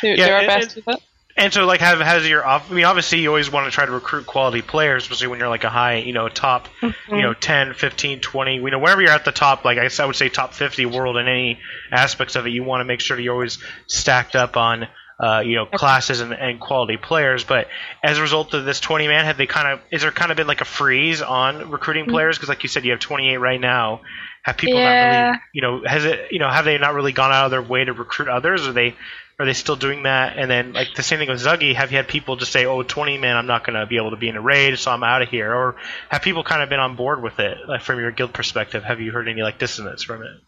Do, 0.02 0.14
do 0.14 0.22
our 0.22 0.42
it- 0.42 0.46
best 0.46 0.76
it- 0.76 0.86
with 0.86 0.96
it. 0.96 1.02
And 1.34 1.52
so, 1.52 1.66
like, 1.66 1.78
have 1.78 2.00
has 2.00 2.28
your 2.28 2.44
off? 2.44 2.68
I 2.68 2.74
mean, 2.74 2.84
obviously, 2.84 3.20
you 3.20 3.28
always 3.28 3.48
want 3.48 3.66
to 3.66 3.70
try 3.70 3.86
to 3.86 3.92
recruit 3.92 4.26
quality 4.26 4.60
players, 4.60 5.04
especially 5.04 5.28
when 5.28 5.38
you're 5.38 5.48
like 5.48 5.62
a 5.62 5.70
high, 5.70 5.98
you 5.98 6.12
know, 6.12 6.28
top, 6.28 6.66
you 6.82 6.88
know, 7.08 7.30
mm-hmm. 7.30 7.40
10, 7.40 7.74
15, 7.74 8.20
20. 8.20 8.56
You 8.56 8.70
know, 8.72 8.80
wherever 8.80 9.00
you're 9.00 9.12
at 9.12 9.24
the 9.24 9.30
top, 9.30 9.64
like 9.64 9.78
I 9.78 9.84
guess 9.84 10.00
I 10.00 10.06
would 10.06 10.16
say 10.16 10.30
top 10.30 10.52
50 10.52 10.86
world 10.86 11.16
in 11.16 11.28
any 11.28 11.60
aspects 11.92 12.34
of 12.34 12.44
it, 12.48 12.50
you 12.50 12.64
want 12.64 12.80
to 12.80 12.84
make 12.86 12.98
sure 12.98 13.16
that 13.16 13.22
you're 13.22 13.34
always 13.34 13.58
stacked 13.86 14.34
up 14.34 14.56
on, 14.56 14.88
uh, 15.20 15.42
you 15.44 15.56
know, 15.56 15.66
classes 15.66 16.20
and, 16.20 16.32
and 16.32 16.60
quality 16.60 16.96
players. 16.96 17.44
But 17.44 17.68
as 18.02 18.18
a 18.18 18.22
result 18.22 18.54
of 18.54 18.64
this 18.64 18.80
20 18.80 19.08
man, 19.08 19.24
have 19.24 19.36
they 19.36 19.46
kind 19.46 19.68
of 19.68 19.80
is 19.90 20.02
there 20.02 20.12
kind 20.12 20.30
of 20.30 20.36
been 20.36 20.46
like 20.46 20.60
a 20.60 20.66
freeze 20.66 21.22
on 21.22 21.70
recruiting 21.70 22.06
players? 22.06 22.36
Because 22.36 22.48
like 22.48 22.62
you 22.62 22.68
said, 22.68 22.84
you 22.84 22.92
have 22.92 23.00
28 23.00 23.36
right 23.38 23.60
now. 23.60 24.02
Have 24.44 24.56
people 24.56 24.78
not 24.78 24.90
really, 24.90 25.38
you 25.52 25.62
know, 25.62 25.82
has 25.84 26.04
it, 26.04 26.30
you 26.30 26.38
know, 26.38 26.48
have 26.48 26.64
they 26.64 26.78
not 26.78 26.94
really 26.94 27.12
gone 27.12 27.32
out 27.32 27.46
of 27.46 27.50
their 27.50 27.62
way 27.62 27.84
to 27.84 27.92
recruit 27.92 28.28
others? 28.28 28.66
Or 28.66 28.72
they 28.72 28.94
are 29.40 29.46
they 29.46 29.52
still 29.52 29.76
doing 29.76 30.04
that? 30.04 30.36
And 30.36 30.50
then, 30.50 30.72
like 30.72 30.94
the 30.94 31.02
same 31.02 31.18
thing 31.18 31.28
with 31.28 31.40
Zuggy, 31.40 31.74
have 31.74 31.92
you 31.92 31.96
had 31.96 32.08
people 32.08 32.36
just 32.36 32.50
say, 32.50 32.66
"Oh, 32.66 32.82
20 32.82 33.18
man, 33.18 33.36
I'm 33.36 33.46
not 33.46 33.64
going 33.64 33.78
to 33.78 33.86
be 33.86 33.96
able 33.96 34.10
to 34.10 34.16
be 34.16 34.28
in 34.28 34.36
a 34.36 34.40
raid, 34.40 34.78
so 34.78 34.90
I'm 34.90 35.04
out 35.04 35.22
of 35.22 35.28
here," 35.28 35.52
or 35.54 35.76
have 36.08 36.22
people 36.22 36.42
kind 36.42 36.62
of 36.62 36.68
been 36.68 36.80
on 36.80 36.96
board 36.96 37.22
with 37.22 37.38
it, 37.38 37.58
like 37.68 37.82
from 37.82 38.00
your 38.00 38.10
guild 38.10 38.32
perspective? 38.32 38.82
Have 38.84 39.00
you 39.00 39.12
heard 39.12 39.28
any 39.28 39.42
like 39.42 39.58
dissonance 39.58 40.02
from 40.02 40.22
it? 40.22 40.40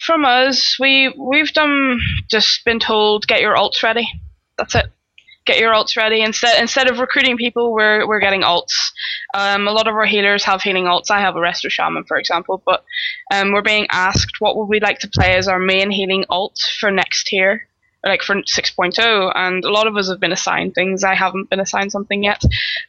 From 0.00 0.24
us, 0.24 0.76
we 0.78 1.14
we've 1.16 1.52
done 1.52 2.00
just 2.30 2.64
been 2.64 2.80
told 2.80 3.26
get 3.26 3.40
your 3.40 3.56
alts 3.56 3.82
ready. 3.82 4.08
That's 4.56 4.74
it. 4.74 4.86
Get 5.46 5.58
your 5.58 5.72
alts 5.72 5.96
ready. 5.96 6.22
Instead 6.22 6.60
instead 6.60 6.90
of 6.90 6.98
recruiting 6.98 7.36
people, 7.36 7.72
we're 7.72 8.06
we're 8.06 8.20
getting 8.20 8.42
alts. 8.42 8.92
Um, 9.34 9.68
a 9.68 9.72
lot 9.72 9.88
of 9.88 9.94
our 9.94 10.06
healers 10.06 10.44
have 10.44 10.62
healing 10.62 10.84
alts. 10.84 11.10
I 11.10 11.20
have 11.20 11.36
a 11.36 11.40
Resto 11.40 11.70
Shaman, 11.70 12.04
for 12.04 12.16
example, 12.16 12.62
but 12.64 12.84
um, 13.32 13.52
we're 13.52 13.62
being 13.62 13.86
asked 13.90 14.40
what 14.40 14.56
would 14.56 14.66
we 14.66 14.80
like 14.80 14.98
to 15.00 15.08
play 15.08 15.36
as 15.36 15.48
our 15.48 15.58
main 15.58 15.90
healing 15.90 16.24
alt 16.28 16.58
for 16.78 16.90
next 16.90 17.26
tier, 17.26 17.67
like 18.04 18.22
for 18.22 18.36
6.0, 18.36 19.32
and 19.34 19.64
a 19.64 19.70
lot 19.70 19.86
of 19.86 19.96
us 19.96 20.08
have 20.08 20.20
been 20.20 20.32
assigned 20.32 20.74
things. 20.74 21.02
I 21.02 21.14
haven't 21.14 21.50
been 21.50 21.60
assigned 21.60 21.90
something 21.90 22.22
yet, 22.22 22.42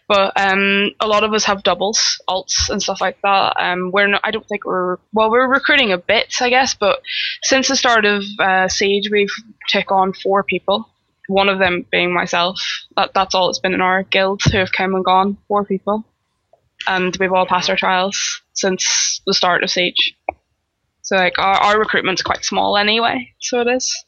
but 0.08 0.34
um, 0.40 0.92
a 1.00 1.08
lot 1.08 1.24
of 1.24 1.34
us 1.34 1.46
have 1.46 1.64
doubles, 1.64 2.22
alts, 2.30 2.70
and 2.70 2.82
stuff 2.82 3.02
like 3.02 3.18
that. 3.24 3.54
Um, 3.58 3.92
we're 3.92 4.08
not, 4.08 4.22
I 4.24 4.32
don't 4.32 4.48
think 4.48 4.66
we're 4.66 4.98
well, 5.14 5.32
we're 5.32 5.52
recruiting 5.52 5.92
a 5.92 5.98
bit, 5.98 6.36
I 6.42 6.50
guess, 6.50 6.76
but 6.76 7.02
since 7.44 7.68
the 7.68 7.76
start 7.76 8.06
of 8.06 8.24
uh, 8.40 8.68
Siege, 8.68 9.10
we've 9.12 9.34
took 9.68 9.92
on 9.92 10.14
four 10.14 10.44
people. 10.44 10.88
One 11.28 11.50
of 11.50 11.60
them 11.60 11.86
being 11.92 12.14
myself. 12.14 12.60
That 12.96 13.14
that's 13.14 13.36
all 13.36 13.50
it's 13.50 13.60
been 13.60 13.74
in 13.74 13.82
our 13.82 14.04
guild 14.04 14.42
who 14.44 14.58
have 14.58 14.72
come 14.72 14.96
and 14.96 15.06
gone. 15.06 15.38
Four 15.48 15.66
people, 15.66 16.04
and 16.88 17.16
we've 17.20 17.34
all 17.34 17.46
passed 17.46 17.70
our 17.70 17.76
trials 17.76 18.42
since 18.54 19.22
the 19.26 19.34
start 19.34 19.64
of 19.64 19.72
Siege. 19.72 20.16
So 21.02 21.16
like 21.16 21.40
our, 21.40 21.56
our 21.56 21.80
recruitment's 21.80 22.22
quite 22.22 22.46
small 22.46 22.78
anyway. 22.78 23.34
So 23.40 23.62
it 23.62 23.68
is. 23.68 24.06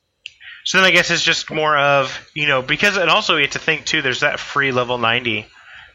So 0.64 0.78
then 0.78 0.86
I 0.86 0.92
guess 0.92 1.10
it's 1.10 1.24
just 1.24 1.50
more 1.52 1.78
of 1.78 2.30
you 2.34 2.48
know 2.48 2.62
because 2.62 2.98
and 2.98 3.10
also 3.10 3.38
you 3.38 3.44
have 3.44 3.52
to 3.52 3.60
think 3.60 3.86
too. 3.86 4.02
There's 4.02 4.22
that 4.22 4.40
free 4.40 4.72
level 4.72 4.98
90 4.98 5.48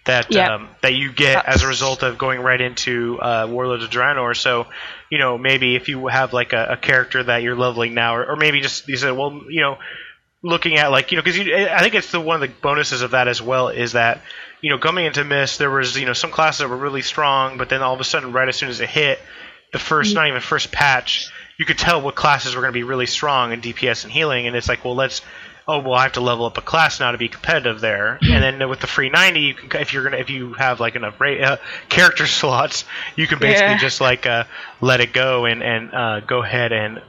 that 0.07 0.35
um, 0.37 0.69
that 0.83 0.95
you 0.95 1.13
get 1.13 1.47
as 1.47 1.63
a 1.63 1.69
result 1.69 2.03
of 2.03 2.17
going 2.17 2.41
right 2.41 2.61
into 2.61 3.19
uh, 3.21 3.47
Warlord 3.51 3.83
of 3.83 3.91
Draenor. 3.91 4.37
So 4.37 4.67
you 5.11 5.19
know 5.19 5.37
maybe 5.37 5.77
if 5.77 5.89
you 5.89 6.07
have 6.07 6.33
like 6.33 6.53
a, 6.53 6.73
a 6.73 6.77
character 6.77 7.23
that 7.23 7.43
you're 7.43 7.57
leveling 7.57 7.95
now, 7.95 8.17
or, 8.17 8.27
or 8.31 8.37
maybe 8.37 8.61
just 8.61 8.89
you 8.89 8.97
said 8.97 9.13
well 9.13 9.43
you 9.49 9.61
know 9.61 9.79
looking 10.43 10.77
at 10.77 10.91
like 10.91 11.13
you 11.13 11.17
know 11.17 11.23
because 11.23 11.41
I 11.41 11.81
think 11.81 11.95
it's 11.95 12.11
the 12.11 12.21
one 12.21 12.43
of 12.43 12.49
the 12.49 12.55
bonuses 12.61 13.03
of 13.03 13.13
that 13.13 13.29
as 13.29 13.43
well 13.43 13.69
is 13.69 13.93
that 13.93 14.23
you 14.61 14.71
know 14.71 14.79
coming 14.79 15.07
into 15.07 15.25
Mist 15.25 15.59
there 15.59 15.71
was 15.71 15.99
you 15.99 16.07
know 16.07 16.13
some 16.13 16.31
classes 16.31 16.61
that 16.61 16.69
were 16.69 16.77
really 16.77 17.03
strong, 17.03 17.59
but 17.59 17.69
then 17.69 17.83
all 17.83 17.95
of 17.95 18.01
a 18.01 18.05
sudden 18.05 18.33
right 18.33 18.49
as 18.49 18.57
soon 18.57 18.69
as 18.69 18.81
it 18.81 18.89
hit 18.89 19.19
the 19.73 19.79
first 19.79 20.15
not 20.15 20.29
even 20.29 20.41
first 20.41 20.73
patch 20.73 21.31
you 21.59 21.65
could 21.65 21.79
tell 21.79 22.01
what 22.01 22.15
classes 22.15 22.55
were 22.55 22.61
going 22.61 22.73
to 22.73 22.79
be 22.79 22.83
really 22.83 23.07
strong 23.07 23.53
in 23.53 23.61
DPS 23.61 24.05
and 24.05 24.13
healing, 24.13 24.47
and 24.47 24.55
it's 24.57 24.69
like, 24.69 24.85
well, 24.85 24.95
let's 24.95 25.23
oh 25.69 25.81
well, 25.81 25.95
I 25.95 26.05
have 26.05 26.13
to 26.13 26.21
level 26.21 26.47
up 26.47 26.59
a 26.59 26.63
class 26.63 27.01
now 27.01 27.11
to 27.11 27.19
be 27.19 27.29
competitive 27.29 27.81
there. 27.81 28.19
and 28.23 28.43
then 28.61 28.69
with 28.69 28.81
the 28.81 28.87
free 28.87 29.09
ninety, 29.11 29.41
you 29.41 29.55
can, 29.55 29.81
if 29.81 29.93
you're 29.93 30.05
gonna 30.05 30.19
if 30.19 30.31
you 30.31 30.53
have 30.55 30.81
like 30.81 30.95
enough 30.97 31.21
ra- 31.21 31.33
uh, 31.35 31.57
character 31.89 32.27
slots, 32.27 32.85
you 33.17 33.27
can 33.27 33.39
basically 33.39 33.73
Yeah. 33.73 33.79
just 33.79 34.01
like 34.01 34.27
uh, 34.27 34.45
let 34.81 35.01
it 35.01 35.13
go 35.13 35.45
and 35.45 35.63
and 35.63 35.93
uh, 35.95 36.21
go 36.21 36.43
ahead 36.43 36.73
and 36.73 37.03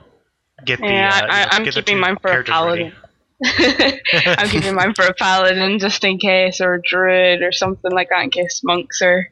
get 0.65 0.79
the. 0.79 0.87
Yeah, 0.87 1.09
uh, 1.09 1.55
I, 1.55 1.63
the 1.63 1.71
keeping 1.71 1.99
mine 1.99 2.17
for 2.21 2.31
a 2.31 2.43
paladin. 2.43 2.93
I'm 3.45 4.49
keeping 4.49 4.73
mine 4.73 4.95
for 4.95 5.05
a 5.05 5.13
paladin 5.13 5.77
just 5.77 6.03
in 6.03 6.17
case, 6.17 6.59
or 6.59 6.75
a 6.75 6.81
druid, 6.81 7.43
or 7.43 7.51
something 7.51 7.91
like 7.91 8.09
that, 8.09 8.23
in 8.23 8.29
case 8.31 8.61
monks 8.63 9.01
are 9.03 9.29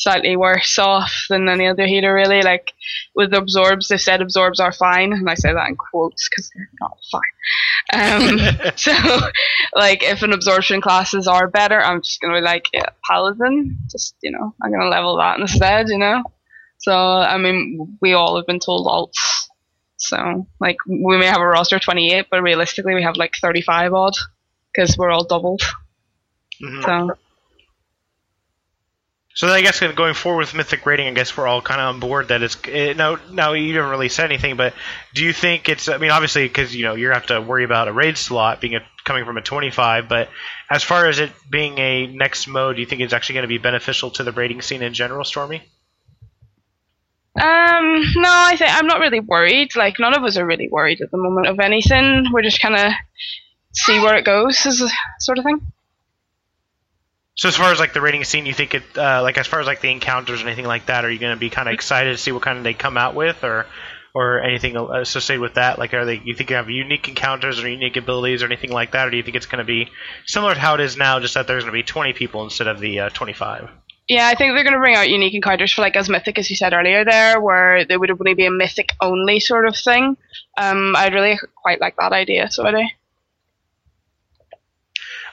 slightly 0.00 0.34
worse 0.36 0.78
off 0.78 1.12
than 1.28 1.48
any 1.48 1.68
other 1.68 1.86
heater 1.86 2.14
Really, 2.14 2.42
like 2.42 2.72
with 3.14 3.34
absorbs, 3.34 3.88
they 3.88 3.98
said 3.98 4.22
absorbs 4.22 4.58
are 4.58 4.72
fine, 4.72 5.12
and 5.12 5.28
I 5.28 5.34
say 5.34 5.52
that 5.52 5.68
in 5.68 5.76
quotes 5.76 6.28
because 6.28 6.50
they're 6.54 6.70
not 6.80 6.98
fine. 7.12 7.20
Um, 7.92 8.72
so, 8.76 8.92
like, 9.74 10.02
if 10.02 10.22
an 10.22 10.32
absorption 10.32 10.80
classes 10.80 11.28
are 11.28 11.48
better, 11.48 11.80
I'm 11.80 12.02
just 12.02 12.20
gonna 12.20 12.38
be 12.38 12.40
like, 12.40 12.66
yeah, 12.72 12.88
paladin. 13.04 13.78
Just 13.90 14.16
you 14.22 14.30
know, 14.32 14.54
I'm 14.62 14.72
gonna 14.72 14.88
level 14.88 15.16
that 15.18 15.38
instead. 15.38 15.88
You 15.88 15.98
know. 15.98 16.22
So 16.78 16.94
I 16.94 17.36
mean, 17.36 17.98
we 18.00 18.14
all 18.14 18.36
have 18.36 18.46
been 18.46 18.60
told 18.60 18.86
alts. 18.86 19.48
So 19.98 20.46
like, 20.60 20.78
we 20.88 21.18
may 21.18 21.26
have 21.26 21.42
a 21.42 21.46
roster 21.46 21.78
28, 21.78 22.26
but 22.30 22.42
realistically, 22.42 22.94
we 22.94 23.02
have 23.02 23.16
like 23.16 23.34
35 23.36 23.92
odd 23.92 24.14
because 24.72 24.96
we're 24.96 25.10
all 25.10 25.24
doubled. 25.24 25.62
Mhm. 26.62 26.82
So 26.84 27.16
So 29.32 29.46
I 29.46 29.62
guess 29.62 29.80
going 29.80 30.14
forward 30.14 30.40
with 30.40 30.54
Mythic 30.54 30.84
rating, 30.84 31.06
I 31.06 31.12
guess 31.12 31.36
we're 31.36 31.46
all 31.46 31.62
kind 31.62 31.80
of 31.80 31.94
on 31.94 32.00
board 32.00 32.28
that 32.28 32.42
it's 32.42 32.56
it, 32.66 32.96
no. 32.96 33.16
Now 33.30 33.52
you 33.52 33.74
haven't 33.76 33.90
really 33.90 34.08
said 34.08 34.24
anything, 34.24 34.56
but 34.56 34.74
do 35.14 35.24
you 35.24 35.32
think 35.32 35.68
it's? 35.68 35.88
I 35.88 35.98
mean, 35.98 36.10
obviously, 36.10 36.48
because 36.48 36.74
you 36.74 36.84
know 36.84 36.96
you're 36.96 37.10
gonna 37.10 37.20
have 37.20 37.28
to 37.28 37.40
worry 37.40 37.64
about 37.64 37.86
a 37.86 37.92
raid 37.92 38.18
slot 38.18 38.60
being 38.60 38.74
a, 38.74 38.80
coming 39.04 39.24
from 39.24 39.36
a 39.36 39.42
25. 39.42 40.08
But 40.08 40.30
as 40.68 40.82
far 40.82 41.06
as 41.06 41.20
it 41.20 41.30
being 41.48 41.78
a 41.78 42.08
next 42.08 42.48
mode, 42.48 42.76
do 42.76 42.80
you 42.80 42.86
think 42.86 43.02
it's 43.02 43.12
actually 43.12 43.34
going 43.34 43.44
to 43.44 43.48
be 43.48 43.58
beneficial 43.58 44.10
to 44.12 44.24
the 44.24 44.32
raiding 44.32 44.62
scene 44.62 44.82
in 44.82 44.94
general, 44.94 45.24
Stormy? 45.24 45.62
Um, 47.40 48.02
no, 48.16 48.28
I 48.28 48.56
think 48.58 48.76
I'm 48.76 48.88
not 48.88 48.98
really 48.98 49.20
worried. 49.20 49.76
Like 49.76 50.00
none 50.00 50.16
of 50.16 50.24
us 50.24 50.36
are 50.36 50.44
really 50.44 50.68
worried 50.68 51.00
at 51.00 51.12
the 51.12 51.18
moment 51.18 51.46
of 51.46 51.60
anything. 51.60 52.26
We're 52.32 52.42
just 52.42 52.60
kind 52.60 52.74
of 52.74 52.92
see 53.72 54.00
where 54.00 54.16
it 54.16 54.24
goes, 54.24 54.66
is 54.66 54.92
sort 55.20 55.38
of 55.38 55.44
thing. 55.44 55.60
So 57.40 57.48
as 57.48 57.56
far 57.56 57.72
as 57.72 57.80
like 57.80 57.94
the 57.94 58.02
raiding 58.02 58.22
scene, 58.24 58.44
you 58.44 58.52
think 58.52 58.74
it 58.74 58.82
uh, 58.98 59.22
like 59.22 59.38
as 59.38 59.46
far 59.46 59.60
as 59.60 59.66
like 59.66 59.80
the 59.80 59.90
encounters 59.90 60.42
or 60.42 60.46
anything 60.46 60.66
like 60.66 60.84
that, 60.86 61.06
are 61.06 61.10
you 61.10 61.18
going 61.18 61.34
to 61.34 61.40
be 61.40 61.48
kind 61.48 61.68
of 61.68 61.72
excited 61.72 62.10
to 62.10 62.18
see 62.18 62.32
what 62.32 62.42
kind 62.42 62.58
of 62.58 62.64
they 62.64 62.74
come 62.74 62.98
out 62.98 63.14
with, 63.14 63.42
or 63.44 63.64
or 64.14 64.42
anything 64.42 64.76
associated 64.76 65.40
with 65.40 65.54
that? 65.54 65.78
Like, 65.78 65.94
are 65.94 66.04
they 66.04 66.20
you 66.22 66.34
think 66.34 66.50
you 66.50 66.56
have 66.56 66.68
unique 66.68 67.08
encounters 67.08 67.58
or 67.58 67.66
unique 67.66 67.96
abilities 67.96 68.42
or 68.42 68.46
anything 68.46 68.72
like 68.72 68.92
that, 68.92 69.08
or 69.08 69.10
do 69.10 69.16
you 69.16 69.22
think 69.22 69.38
it's 69.38 69.46
going 69.46 69.60
to 69.60 69.64
be 69.64 69.88
similar 70.26 70.52
to 70.52 70.60
how 70.60 70.74
it 70.74 70.80
is 70.80 70.98
now, 70.98 71.18
just 71.18 71.32
that 71.32 71.46
there's 71.46 71.64
going 71.64 71.72
to 71.72 71.78
be 71.78 71.82
20 71.82 72.12
people 72.12 72.44
instead 72.44 72.66
of 72.66 72.78
the 72.78 73.00
uh, 73.00 73.08
25? 73.08 73.70
Yeah, 74.06 74.26
I 74.26 74.34
think 74.34 74.52
they're 74.52 74.62
going 74.62 74.74
to 74.74 74.78
bring 74.78 74.96
out 74.96 75.08
unique 75.08 75.32
encounters 75.32 75.72
for 75.72 75.80
like 75.80 75.96
as 75.96 76.10
mythic 76.10 76.38
as 76.38 76.50
you 76.50 76.56
said 76.56 76.74
earlier 76.74 77.06
there, 77.06 77.40
where 77.40 77.86
they 77.86 77.96
would 77.96 78.10
only 78.10 78.34
be 78.34 78.44
a 78.44 78.50
mythic 78.50 78.90
only 79.00 79.40
sort 79.40 79.66
of 79.66 79.74
thing. 79.78 80.18
Um, 80.58 80.94
I'd 80.94 81.14
really 81.14 81.38
quite 81.56 81.80
like 81.80 81.96
that 81.96 82.12
idea. 82.12 82.50
So 82.50 82.66
I 82.66 82.70
do. 82.72 82.86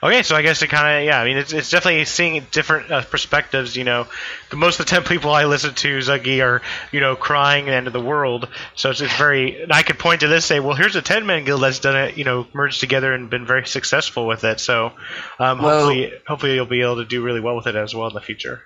Okay, 0.03 0.21
so 0.21 0.35
I 0.35 0.43
guess 0.43 0.61
it 0.61 0.67
kind 0.67 0.99
of 0.99 1.05
yeah. 1.05 1.19
I 1.19 1.25
mean, 1.25 1.37
it's, 1.37 1.53
it's 1.53 1.69
definitely 1.71 2.05
seeing 2.05 2.45
different 2.51 2.91
uh, 2.91 3.01
perspectives. 3.03 3.75
You 3.75 3.83
know, 3.83 4.07
the 4.51 4.55
most 4.55 4.79
of 4.79 4.85
the 4.85 4.89
ten 4.89 5.03
people 5.05 5.31
I 5.31 5.45
listen 5.45 5.73
to, 5.73 5.97
Zuggy, 5.99 6.43
are 6.43 6.61
you 6.91 6.99
know 6.99 7.15
crying 7.15 7.65
the 7.65 7.73
end 7.73 7.87
of 7.87 7.93
the 7.93 8.01
world. 8.01 8.47
So 8.75 8.91
it's, 8.91 9.01
it's 9.01 9.15
very. 9.17 9.63
And 9.63 9.73
I 9.73 9.81
could 9.83 9.97
point 9.97 10.21
to 10.21 10.27
this, 10.27 10.45
say, 10.45 10.59
well, 10.59 10.75
here's 10.75 10.95
a 10.95 11.01
ten 11.01 11.25
man 11.25 11.45
guild 11.45 11.61
that's 11.61 11.79
done 11.79 11.95
it. 11.95 12.17
You 12.17 12.25
know, 12.25 12.45
merged 12.53 12.79
together 12.79 13.13
and 13.13 13.29
been 13.29 13.45
very 13.45 13.65
successful 13.65 14.27
with 14.27 14.43
it. 14.43 14.59
So 14.59 14.91
um, 15.39 15.59
Well- 15.61 15.79
hopefully, 15.85 16.13
hopefully 16.27 16.55
you'll 16.55 16.65
be 16.65 16.81
able 16.81 16.97
to 16.97 17.05
do 17.05 17.23
really 17.23 17.39
well 17.41 17.55
with 17.55 17.67
it 17.67 17.75
as 17.75 17.95
well 17.95 18.07
in 18.07 18.13
the 18.13 18.21
future. 18.21 18.61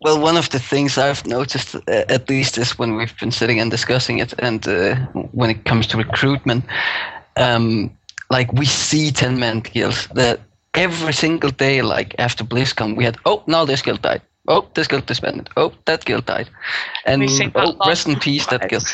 Well, 0.00 0.20
one 0.20 0.36
of 0.36 0.48
the 0.50 0.60
things 0.60 0.96
I've 0.96 1.26
noticed, 1.26 1.74
uh, 1.74 1.80
at 1.88 2.28
least, 2.28 2.56
is 2.56 2.78
when 2.78 2.94
we've 2.94 3.18
been 3.18 3.32
sitting 3.32 3.58
and 3.58 3.68
discussing 3.68 4.20
it, 4.20 4.32
and 4.38 4.66
uh, 4.68 4.94
when 5.32 5.50
it 5.50 5.64
comes 5.64 5.88
to 5.88 5.96
recruitment, 5.96 6.64
um, 7.36 7.90
like 8.30 8.52
we 8.52 8.64
see 8.64 9.10
10 9.10 9.40
man 9.40 9.58
guilds 9.58 10.06
that 10.14 10.38
every 10.74 11.12
single 11.12 11.50
day, 11.50 11.82
like 11.82 12.14
after 12.18 12.44
BlizzCon, 12.44 12.96
we 12.96 13.04
had, 13.04 13.16
oh, 13.24 13.42
now 13.46 13.64
this 13.64 13.82
guild 13.82 14.02
died. 14.02 14.22
Oh, 14.48 14.66
this 14.74 14.88
guild 14.88 15.06
disbanded. 15.06 15.48
Oh, 15.56 15.72
that 15.86 16.04
guild 16.04 16.26
died. 16.26 16.48
And 17.06 17.22
We 17.22 17.28
see 17.28 17.46
that 17.54 17.70
oh, 17.70 17.76
rest 17.84 18.06
in 18.08 18.16
peace, 18.16 18.46
that 18.48 18.68
guild. 18.68 18.86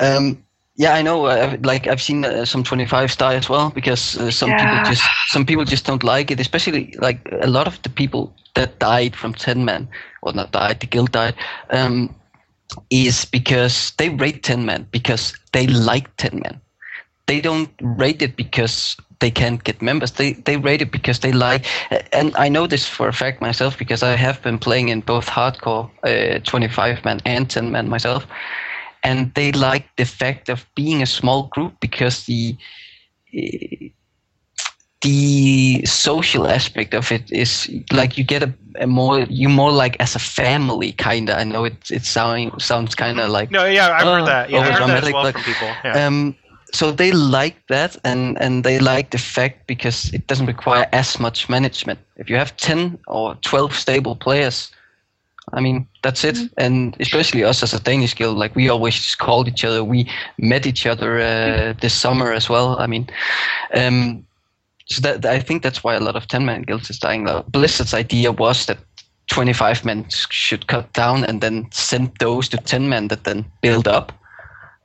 Um, 0.00 0.42
yeah, 0.76 0.94
I 0.94 1.02
know. 1.02 1.26
Uh, 1.26 1.56
like 1.62 1.86
I've 1.86 2.00
seen 2.02 2.24
uh, 2.24 2.44
some 2.44 2.62
25s 2.64 3.16
die 3.16 3.34
as 3.34 3.48
well 3.48 3.70
because 3.70 4.16
uh, 4.18 4.30
some 4.30 4.54
Yeah. 4.54 4.56
people 4.56 4.78
just 4.78 5.10
some 5.26 5.44
people 5.44 5.64
just 5.64 5.86
don't 5.86 6.02
like 6.04 6.30
it. 6.30 6.40
Especially 6.40 6.92
like 6.98 7.28
a 7.40 7.46
lot 7.48 7.66
of 7.66 7.80
the 7.82 7.88
people 7.90 8.34
that 8.54 8.78
died 8.78 9.14
from 9.16 9.34
10 9.34 9.64
men, 9.64 9.88
or 10.22 10.32
not 10.32 10.52
died, 10.52 10.80
the 10.80 10.86
guild 10.86 11.12
died, 11.12 11.34
um, 11.70 12.14
is 12.90 13.24
because 13.24 13.92
they 13.98 14.08
rate 14.10 14.42
10 14.42 14.64
men 14.64 14.86
because 14.90 15.34
they 15.52 15.66
like 15.66 16.14
10 16.16 16.40
men. 16.42 16.60
They 17.26 17.40
don't 17.40 17.70
rate 17.80 18.22
it 18.22 18.36
because 18.36 18.96
they 19.18 19.30
can't 19.30 19.64
get 19.64 19.82
members. 19.82 20.12
They 20.12 20.34
they 20.34 20.56
rate 20.56 20.82
it 20.82 20.90
because 20.90 21.20
they 21.20 21.32
like. 21.32 21.64
And 22.12 22.34
I 22.36 22.48
know 22.48 22.66
this 22.66 22.86
for 22.86 23.08
a 23.08 23.12
fact 23.12 23.40
myself 23.40 23.78
because 23.78 24.02
I 24.02 24.16
have 24.16 24.42
been 24.42 24.58
playing 24.58 24.88
in 24.88 25.00
both 25.00 25.26
hardcore 25.26 25.90
uh, 26.04 26.38
25 26.40 27.04
man 27.04 27.20
and 27.24 27.48
10 27.48 27.70
man 27.70 27.88
myself 27.88 28.26
and 29.06 29.32
they 29.34 29.52
like 29.52 29.84
the 29.96 30.04
fact 30.04 30.48
of 30.48 30.66
being 30.74 31.00
a 31.00 31.06
small 31.06 31.44
group 31.44 31.74
because 31.80 32.24
the 32.26 32.56
the 35.02 35.84
social 35.84 36.48
aspect 36.48 36.94
of 36.94 37.12
it 37.12 37.30
is 37.30 37.70
like 37.92 38.18
you 38.18 38.24
get 38.24 38.42
a, 38.42 38.52
a 38.80 38.86
more 38.86 39.20
you 39.20 39.48
more 39.48 39.70
like 39.70 39.96
as 40.00 40.16
a 40.16 40.18
family 40.18 40.92
kind 40.92 41.30
of. 41.30 41.38
I 41.38 41.44
know 41.44 41.64
it 41.64 41.90
it 41.90 42.04
sound, 42.04 42.60
sounds 42.60 42.94
kind 42.94 43.20
of 43.20 43.30
like 43.30 43.50
No, 43.50 43.64
yeah, 43.64 43.90
I've 43.90 44.02
heard 44.02 44.26
that. 44.26 44.50
Yeah, 44.50 44.58
I 44.58 44.70
heard 44.70 44.88
that 44.88 45.04
as 45.04 45.12
well 45.12 45.22
but, 45.22 45.32
from 45.32 45.42
people. 45.42 45.68
Yeah. 45.84 46.06
um, 46.06 46.34
so 46.72 46.90
they 46.90 47.12
like 47.12 47.56
that, 47.68 47.96
and 48.04 48.40
and 48.40 48.64
they 48.64 48.78
like 48.78 49.10
the 49.10 49.18
fact 49.18 49.66
because 49.66 50.12
it 50.12 50.26
doesn't 50.26 50.46
require 50.46 50.86
as 50.92 51.18
much 51.20 51.48
management. 51.48 51.98
If 52.16 52.28
you 52.28 52.36
have 52.36 52.56
ten 52.56 52.98
or 53.06 53.36
twelve 53.36 53.74
stable 53.74 54.16
players, 54.16 54.70
I 55.52 55.60
mean 55.60 55.86
that's 56.02 56.24
it. 56.24 56.38
And 56.56 56.96
especially 57.00 57.44
us 57.44 57.62
as 57.62 57.72
a 57.72 57.80
Danish 57.80 58.14
guild, 58.14 58.36
like 58.36 58.54
we 58.56 58.68
always 58.68 58.94
just 58.94 59.18
called 59.18 59.48
each 59.48 59.64
other. 59.64 59.84
We 59.84 60.10
met 60.38 60.66
each 60.66 60.86
other 60.86 61.18
uh, 61.20 61.74
this 61.80 61.94
summer 61.94 62.32
as 62.32 62.48
well. 62.48 62.76
I 62.78 62.86
mean, 62.86 63.08
um, 63.74 64.26
so 64.86 65.00
that 65.02 65.24
I 65.24 65.40
think 65.40 65.62
that's 65.62 65.84
why 65.84 65.94
a 65.94 66.00
lot 66.00 66.16
of 66.16 66.26
ten 66.26 66.44
man 66.44 66.62
guilds 66.62 66.90
is 66.90 66.98
dying. 66.98 67.24
Now, 67.24 67.42
Blizzard's 67.42 67.94
idea 67.94 68.32
was 68.32 68.66
that. 68.66 68.78
25 69.28 69.84
men 69.84 70.06
should 70.08 70.68
cut 70.68 70.92
down 70.92 71.24
and 71.24 71.40
then 71.40 71.66
send 71.72 72.12
those 72.20 72.48
to 72.48 72.56
10 72.56 72.88
men 72.88 73.08
that 73.08 73.24
then 73.24 73.44
build 73.60 73.88
up 73.88 74.12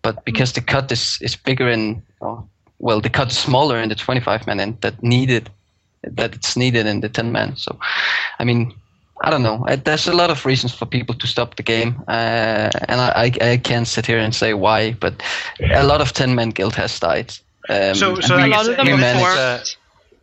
but 0.01 0.23
because 0.25 0.53
the 0.53 0.61
cut 0.61 0.91
is, 0.91 1.17
is 1.21 1.35
bigger 1.35 1.69
in 1.69 2.01
or, 2.19 2.43
well 2.79 3.01
the 3.01 3.09
cut 3.09 3.31
is 3.31 3.37
smaller 3.37 3.77
in 3.79 3.89
the 3.89 3.95
25 3.95 4.47
man 4.47 4.59
and 4.59 4.79
that 4.81 5.01
needed 5.03 5.49
that 6.03 6.33
it's 6.33 6.55
needed 6.57 6.85
in 6.87 7.01
the 7.01 7.09
10 7.09 7.31
man. 7.31 7.55
So 7.55 7.77
i 8.39 8.43
mean 8.43 8.73
i 9.23 9.29
don't 9.29 9.43
know. 9.43 9.65
There's 9.83 10.07
a 10.07 10.13
lot 10.13 10.29
of 10.31 10.45
reasons 10.45 10.73
for 10.73 10.85
people 10.87 11.15
to 11.15 11.27
stop 11.27 11.55
the 11.55 11.63
game 11.63 12.01
uh, 12.07 12.69
and 12.89 12.99
I, 13.01 13.31
I, 13.41 13.51
I 13.51 13.57
can't 13.57 13.87
sit 13.87 14.05
here 14.07 14.17
and 14.19 14.33
say 14.33 14.53
why 14.53 14.93
but 14.93 15.13
a 15.75 15.83
lot 15.83 16.01
of 16.01 16.11
10 16.13 16.33
man 16.35 16.49
guild 16.49 16.75
has 16.75 16.99
died. 16.99 17.33
Um, 17.69 17.95
So- 17.95 18.19
so 18.21 18.35
a 18.37 18.47
lot 18.47 18.67
of 18.67 18.77
them 18.77 19.03
are 19.03 19.59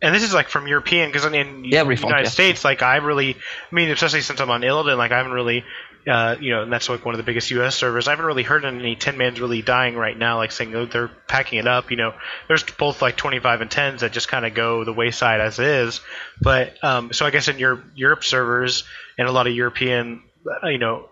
and 0.01 0.15
this 0.15 0.23
is 0.23 0.33
like 0.33 0.49
from 0.49 0.67
European 0.67 1.09
because 1.09 1.25
I 1.25 1.29
mean 1.29 1.65
Yeah, 1.65 1.81
in 1.81 1.87
reformed, 1.87 2.11
United. 2.15 2.29
States 2.31 2.63
like 2.63 2.81
I 2.81 2.97
really 2.97 3.35
I 3.35 3.75
mean 3.75 3.89
especially 3.89 4.21
since 4.21 4.39
I'm 4.41 4.49
on 4.49 4.61
Illidan 4.61 4.97
like 4.97 5.11
I 5.11 5.17
haven't 5.17 5.33
really 5.33 5.63
uh, 6.07 6.35
you 6.39 6.51
know 6.51 6.63
and 6.63 6.71
that's 6.71 6.89
like 6.89 7.05
one 7.05 7.13
of 7.13 7.17
the 7.17 7.23
biggest 7.23 7.51
U.S. 7.51 7.75
servers. 7.75 8.07
I 8.07 8.11
haven't 8.11 8.25
really 8.25 8.43
heard 8.43 8.65
any 8.65 8.95
10 8.95 9.17
man's 9.17 9.39
really 9.39 9.61
dying 9.61 9.95
right 9.95 10.17
now 10.17 10.37
like 10.37 10.51
saying 10.51 10.73
oh, 10.75 10.85
they're 10.85 11.09
packing 11.27 11.59
it 11.59 11.67
up 11.67 11.91
you 11.91 11.97
know. 11.97 12.13
There's 12.47 12.63
both 12.63 13.01
like 13.01 13.17
25 13.17 13.61
and 13.61 13.69
10s 13.69 13.99
that 13.99 14.11
just 14.11 14.27
kind 14.27 14.45
of 14.45 14.53
go 14.53 14.83
the 14.83 14.93
wayside 14.93 15.41
as 15.41 15.59
is. 15.59 16.01
But 16.41 16.81
um, 16.83 17.13
so 17.13 17.25
I 17.25 17.31
guess 17.31 17.47
in 17.47 17.59
your 17.59 17.83
Europe 17.95 18.23
servers 18.23 18.83
and 19.17 19.27
a 19.27 19.31
lot 19.31 19.47
of 19.47 19.53
European 19.53 20.23
uh, 20.63 20.67
you 20.67 20.77
know 20.77 21.09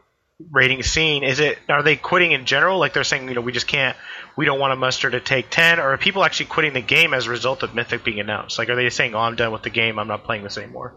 rating 0.52 0.84
scene 0.84 1.24
is 1.24 1.40
it 1.40 1.58
are 1.68 1.84
they 1.84 1.96
quitting 1.96 2.32
in 2.32 2.46
general? 2.46 2.80
Like 2.80 2.94
they're 2.94 3.04
saying 3.04 3.28
you 3.28 3.36
know 3.36 3.42
we 3.42 3.52
just 3.52 3.68
can't 3.68 3.98
we 4.36 4.46
don't 4.46 4.60
want 4.60 4.72
to 4.72 4.76
muster 4.76 5.10
to 5.10 5.20
take 5.20 5.50
10 5.50 5.80
or 5.80 5.94
are 5.94 5.98
people 5.98 6.24
actually 6.24 6.46
quitting 6.48 6.74
the 6.74 6.82
game 6.82 7.14
as 7.14 7.28
a 7.28 7.30
result 7.30 7.64
of 7.64 7.76
mythic 7.76 8.04
being 8.04 8.20
announced? 8.20 8.58
Like 8.58 8.70
are 8.70 8.76
they 8.76 8.90
saying 8.90 9.16
oh 9.16 9.20
i'm 9.20 9.36
done 9.36 9.52
with 9.52 9.64
the 9.64 9.70
game. 9.70 10.00
I'm 10.00 10.08
not 10.08 10.24
playing 10.24 10.44
this 10.44 10.58
anymore 10.58 10.94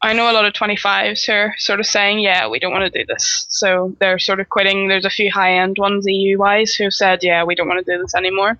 I 0.00 0.12
know 0.12 0.30
a 0.30 0.32
lot 0.32 0.44
of 0.44 0.52
25s 0.52 1.26
who 1.26 1.32
are 1.32 1.54
sort 1.58 1.80
of 1.80 1.86
saying, 1.86 2.20
yeah, 2.20 2.48
we 2.48 2.58
don't 2.60 2.72
want 2.72 2.92
to 2.92 2.98
do 2.98 3.04
this. 3.06 3.46
So 3.48 3.96
they're 3.98 4.18
sort 4.20 4.38
of 4.38 4.48
quitting. 4.48 4.86
There's 4.88 5.04
a 5.04 5.10
few 5.10 5.30
high 5.30 5.58
end 5.58 5.76
ones, 5.78 6.04
EU 6.06 6.38
wise, 6.38 6.74
who 6.74 6.84
have 6.84 6.92
said, 6.94 7.20
yeah, 7.22 7.42
we 7.44 7.54
don't 7.56 7.66
want 7.68 7.84
to 7.84 7.92
do 7.96 8.00
this 8.00 8.14
anymore. 8.14 8.58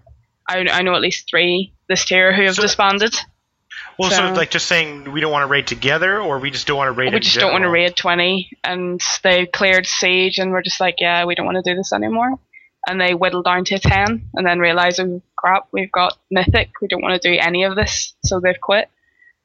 I, 0.49 0.66
I 0.68 0.82
know 0.82 0.95
at 0.95 1.01
least 1.01 1.28
three 1.30 1.72
this 1.89 2.05
tier 2.05 2.32
who 2.32 2.43
have 2.43 2.57
So- 2.57 2.62
disbanded. 2.62 3.14
well 3.99 4.11
so, 4.11 4.16
So- 4.16 4.32
like 4.32 4.51
just 4.51 4.66
saying 4.66 5.12
we 5.12 5.20
don't 5.20 5.30
want 5.30 5.43
to 5.45 5.47
raid 5.47 5.66
together 5.68 6.20
or 6.20 6.39
we 6.41 6.51
just 6.51 6.66
don't 6.66 6.76
want 6.76 6.89
to 6.89 6.93
raid 6.93 7.12
we 7.14 7.20
just 7.20 7.39
don't 7.39 7.53
want 7.53 7.62
to 7.62 7.70
raid 7.70 7.95
20. 7.95 8.51
And 8.64 9.01
they 9.22 9.47
cleared 9.47 9.86
Siege 9.86 10.39
and 10.39 10.51
we're 10.51 10.62
just 10.62 10.80
like, 10.80 10.97
yeah, 10.99 11.24
we 11.24 11.34
don't 11.36 11.47
want 11.47 11.62
to 11.62 11.70
do 11.70 11.76
this 11.76 11.93
anymore. 11.93 12.39
and 12.89 13.01
they 13.01 13.12
whittle 13.14 13.43
down 13.43 13.64
to 13.64 13.78
10 13.78 14.30
and 14.34 14.47
then 14.47 14.59
realize, 14.59 14.99
oh 14.99 15.20
crap, 15.36 15.68
we've 15.72 15.93
got 15.93 16.16
Mythic, 16.30 16.70
we 16.80 16.89
don't 16.89 17.03
want 17.03 17.20
to 17.20 17.28
do 17.32 17.39
any 17.39 17.64
of 17.64 17.76
this, 17.76 18.14
so 18.24 18.41
they've 18.41 18.61
quit. 18.61 18.89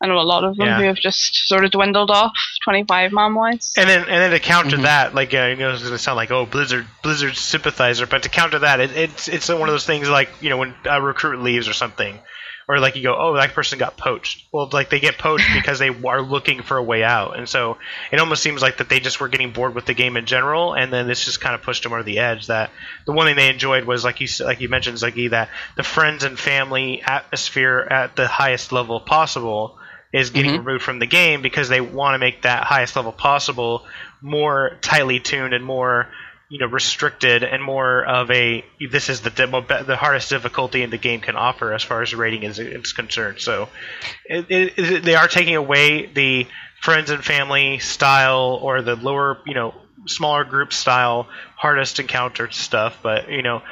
I 0.04 0.08
know 0.08 0.20
a 0.20 0.22
lot 0.22 0.43
of 0.43 0.58
them 0.58 0.68
Yeah. 0.68 0.78
who 0.78 0.84
have 0.84 0.97
just 0.97 1.47
sort 1.47 1.64
of 1.64 1.72
dwindled 1.72 2.12
off, 2.12 2.34
25 2.66 3.14
man 3.14 3.34
wise. 3.36 3.72
And 3.78 3.88
then, 3.89 4.01
and 4.01 4.10
then 4.10 4.32
to 4.32 4.39
counter 4.39 4.78
Mhm. 4.78 4.84
that, 4.84 5.16
like 5.16 5.34
uh, 5.34 5.45
you 5.45 5.56
know, 5.56 5.72
it's 5.72 5.82
gonna 5.82 5.97
sound 5.97 6.18
like 6.18 6.30
oh 6.30 6.45
Blizzard, 6.45 6.86
Blizzard 7.01 7.38
sympathizer, 7.38 8.06
but 8.06 8.24
to 8.24 8.30
counter 8.30 8.60
that, 8.60 8.82
it, 8.82 8.91
it's 8.97 9.28
it's 9.30 9.47
one 9.47 9.62
of 9.62 9.68
those 9.74 9.86
things 9.86 10.10
like 10.10 10.30
you 10.41 10.49
know 10.49 10.58
when 10.58 10.76
a 10.86 11.01
recruit 11.01 11.41
leaves 11.41 11.70
or 11.70 11.74
something, 11.74 12.20
or 12.68 12.80
like 12.80 12.95
you 12.97 13.04
go 13.04 13.16
oh 13.18 13.36
that 13.38 13.54
person 13.54 13.80
got 13.80 13.95
poached. 13.95 14.43
Well, 14.51 14.70
like 14.74 14.89
they 14.89 14.99
get 14.99 15.18
poached 15.18 15.47
because 15.54 15.80
they 15.80 15.88
are 15.89 16.22
looking 16.22 16.64
for 16.64 16.76
a 16.76 16.84
way 16.84 17.01
out, 17.04 17.38
and 17.38 17.47
so 17.47 17.78
it 18.12 18.20
almost 18.20 18.43
seems 18.43 18.62
like 18.62 18.78
that 18.80 18.89
they 18.89 18.99
just 18.99 19.22
were 19.22 19.30
getting 19.30 19.51
bored 19.54 19.74
with 19.74 19.86
the 19.86 19.93
game 19.93 20.18
in 20.18 20.26
general, 20.26 20.74
and 20.74 20.91
then 20.91 21.08
this 21.08 21.24
just 21.24 21.39
kind 21.39 21.56
of 21.56 21.62
pushed 21.62 21.84
them 21.84 21.93
over 21.93 22.04
the 22.04 22.20
edge. 22.20 22.47
That 22.47 22.72
the 23.06 23.14
one 23.14 23.26
thing 23.28 23.38
they 23.38 23.49
enjoyed 23.49 23.86
was 23.86 24.04
like 24.04 24.20
you 24.20 24.26
s- 24.28 24.41
like 24.41 24.60
you 24.60 24.68
mentioned, 24.68 24.97
Ziggy, 24.97 25.30
that 25.30 25.47
the 25.78 25.84
friends 25.84 26.26
and 26.26 26.38
family 26.38 27.01
atmosphere 27.06 27.88
at 27.89 28.18
the 28.18 28.28
highest 28.28 28.74
level 28.74 28.99
possible 28.99 29.78
is 30.14 30.30
getting 30.30 30.51
Mhm. 30.51 30.66
removed 30.66 30.84
from 30.84 30.99
the 30.99 31.07
game 31.07 31.41
because 31.41 31.68
they 31.70 31.82
want 31.82 32.14
to 32.14 32.20
make 32.20 32.43
that 32.43 32.64
highest 32.64 32.95
level 32.95 33.11
possible 33.11 33.86
more 34.22 34.78
tightly 34.82 35.20
tuned 35.20 35.53
and 35.53 35.66
more 35.66 36.07
you 36.49 36.59
know 36.59 36.68
restricted 36.68 37.43
and 37.43 37.64
more 37.64 38.05
of 38.05 38.30
a 38.30 38.64
this 38.91 39.09
is 39.09 39.22
the 39.22 39.32
demo, 39.32 39.61
the 39.61 39.95
hardest 39.95 40.30
difficulty 40.30 40.84
in 40.84 40.91
the 40.91 40.97
game 40.99 41.20
can 41.20 41.36
offer 41.36 41.74
as 41.74 41.82
far 41.82 42.03
as 42.03 42.14
rating 42.14 42.43
is, 42.43 42.59
is 42.59 42.93
concerned. 42.93 43.39
So 43.39 43.70
it, 44.26 44.45
it, 44.49 44.74
it, 44.78 45.03
they 45.03 45.16
are 45.16 45.28
taking 45.28 45.55
away 45.55 46.05
the 46.05 46.45
friends 46.80 47.09
and 47.09 47.24
family 47.26 47.80
style 47.80 48.59
or 48.61 48.82
the 48.84 48.95
lower 48.95 49.39
you 49.47 49.55
know 49.55 49.74
smaller 50.05 50.43
group 50.43 50.74
style 50.74 51.28
hardest 51.55 51.99
encounter 51.99 52.51
stuff, 52.51 52.99
but 53.01 53.30
you 53.32 53.41
know 53.41 53.64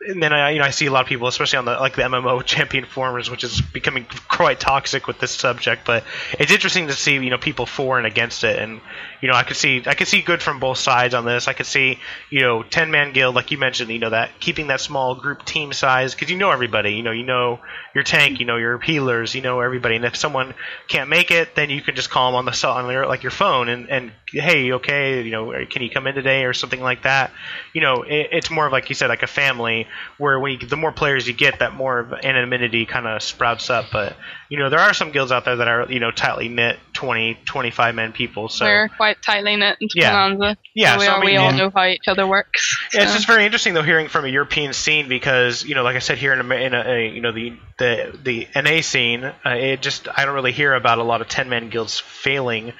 and 0.00 0.22
then 0.22 0.32
I, 0.32 0.50
you 0.50 0.58
know, 0.58 0.64
I 0.64 0.70
see 0.70 0.86
a 0.86 0.90
lot 0.90 1.02
of 1.02 1.06
people, 1.06 1.26
especially 1.26 1.58
on 1.58 1.64
the 1.64 1.72
like 1.72 1.96
the 1.96 2.02
MMO 2.02 2.44
champion 2.44 2.84
forums, 2.84 3.30
which 3.30 3.44
is 3.44 3.60
becoming 3.60 4.06
quite 4.28 4.60
toxic 4.60 5.06
with 5.06 5.18
this 5.18 5.30
subject. 5.30 5.86
But 5.86 6.04
it's 6.38 6.52
interesting 6.52 6.88
to 6.88 6.92
see, 6.92 7.14
you 7.14 7.30
know, 7.30 7.38
people 7.38 7.64
for 7.64 7.96
and 7.96 8.06
against 8.06 8.44
it, 8.44 8.58
and 8.58 8.80
you 9.22 9.28
know, 9.28 9.34
I 9.34 9.42
could 9.42 9.56
see 9.56 9.82
I 9.86 9.94
could 9.94 10.06
see 10.06 10.20
good 10.20 10.42
from 10.42 10.60
both 10.60 10.78
sides 10.78 11.14
on 11.14 11.24
this. 11.24 11.48
I 11.48 11.54
could 11.54 11.66
see, 11.66 11.98
you 12.30 12.40
know, 12.40 12.62
ten 12.62 12.90
man 12.90 13.12
guild, 13.12 13.34
like 13.34 13.50
you 13.50 13.58
mentioned, 13.58 13.90
you 13.90 13.98
know, 13.98 14.10
that 14.10 14.38
keeping 14.38 14.66
that 14.66 14.80
small 14.80 15.14
group 15.14 15.44
team 15.44 15.72
size 15.72 16.14
because 16.14 16.30
you 16.30 16.36
know 16.36 16.50
everybody, 16.50 16.92
you 16.92 17.02
know, 17.02 17.12
you 17.12 17.24
know 17.24 17.58
your 17.94 18.04
tank, 18.04 18.38
you 18.38 18.44
know 18.44 18.56
your 18.56 18.78
healers, 18.78 19.34
you 19.34 19.40
know 19.40 19.60
everybody, 19.60 19.96
and 19.96 20.04
if 20.04 20.14
someone 20.14 20.52
can't 20.88 21.08
make 21.08 21.30
it, 21.30 21.54
then 21.54 21.70
you 21.70 21.80
can 21.80 21.96
just 21.96 22.10
call 22.10 22.30
them 22.30 22.36
on 22.36 22.44
the 22.44 22.52
cell 22.52 22.72
on 22.72 22.90
your 22.90 23.06
like 23.06 23.22
your 23.22 23.32
phone 23.32 23.70
and 23.70 23.88
and 23.88 24.12
hey, 24.30 24.72
okay, 24.72 25.22
you 25.22 25.30
know, 25.30 25.52
can 25.70 25.82
you 25.82 25.88
come 25.88 26.06
in 26.06 26.14
today 26.14 26.44
or 26.44 26.52
something 26.52 26.80
like 26.80 27.04
that. 27.04 27.30
You 27.72 27.80
know, 27.80 28.02
it, 28.02 28.28
it's 28.32 28.50
more 28.50 28.66
of 28.66 28.72
like 28.72 28.90
you 28.90 28.94
said, 28.94 29.08
like 29.08 29.22
a 29.22 29.26
family 29.26 29.85
where 30.18 30.38
when 30.38 30.52
you, 30.60 30.66
the 30.66 30.76
more 30.76 30.92
players 30.92 31.26
you 31.26 31.34
get, 31.34 31.60
that 31.60 31.74
more 31.74 31.98
of 31.98 32.12
anonymity 32.12 32.86
kind 32.86 33.06
of 33.06 33.22
sprouts 33.22 33.70
up. 33.70 33.86
But 33.92 34.16
you 34.48 34.58
know, 34.58 34.70
there 34.70 34.78
are 34.78 34.94
some 34.94 35.10
guilds 35.10 35.32
out 35.32 35.44
there 35.44 35.56
that 35.56 35.68
are 35.68 35.90
you 35.90 36.00
know 36.00 36.10
tightly 36.10 36.48
knit, 36.48 36.78
20, 36.94 37.38
25 37.44 37.94
men 37.94 38.12
people. 38.12 38.48
So 38.48 38.64
We're 38.64 38.88
quite 38.88 39.22
tightly 39.22 39.56
knit 39.56 39.76
in 39.80 39.88
Yeah. 39.94 40.12
Bonanza. 40.12 40.56
yeah, 40.74 40.92
so 40.94 40.98
we, 40.98 41.04
so, 41.06 41.10
all, 41.12 41.16
I 41.16 41.20
mean, 41.20 41.30
we 41.30 41.36
all 41.36 41.52
know 41.52 41.70
how 41.74 41.86
each 41.86 42.08
other 42.08 42.26
works. 42.26 42.78
yeah, 42.92 43.02
it's 43.02 43.12
just 43.14 43.26
very 43.26 43.44
interesting 43.44 43.74
though 43.74 43.82
hearing 43.82 44.08
from 44.08 44.24
a 44.24 44.28
European 44.28 44.72
scene 44.72 45.08
because 45.08 45.64
you 45.64 45.74
know, 45.74 45.82
like 45.82 45.96
I 45.96 46.00
said 46.00 46.18
here 46.18 46.32
in 46.32 46.40
a, 46.40 46.54
in 46.54 46.74
a, 46.74 46.80
a 46.82 47.08
you 47.08 47.20
know 47.20 47.32
the 47.32 47.56
the 47.78 48.18
the 48.22 48.48
NA 48.60 48.80
scene, 48.80 49.24
uh, 49.24 49.32
it 49.44 49.82
just 49.82 50.08
I 50.14 50.24
don't 50.24 50.34
really 50.34 50.52
hear 50.52 50.74
about 50.74 50.98
a 50.98 51.04
lot 51.04 51.20
of 51.20 51.28
ten 51.28 51.48
man 51.48 51.68
guilds 51.70 51.98
failing. 51.98 52.72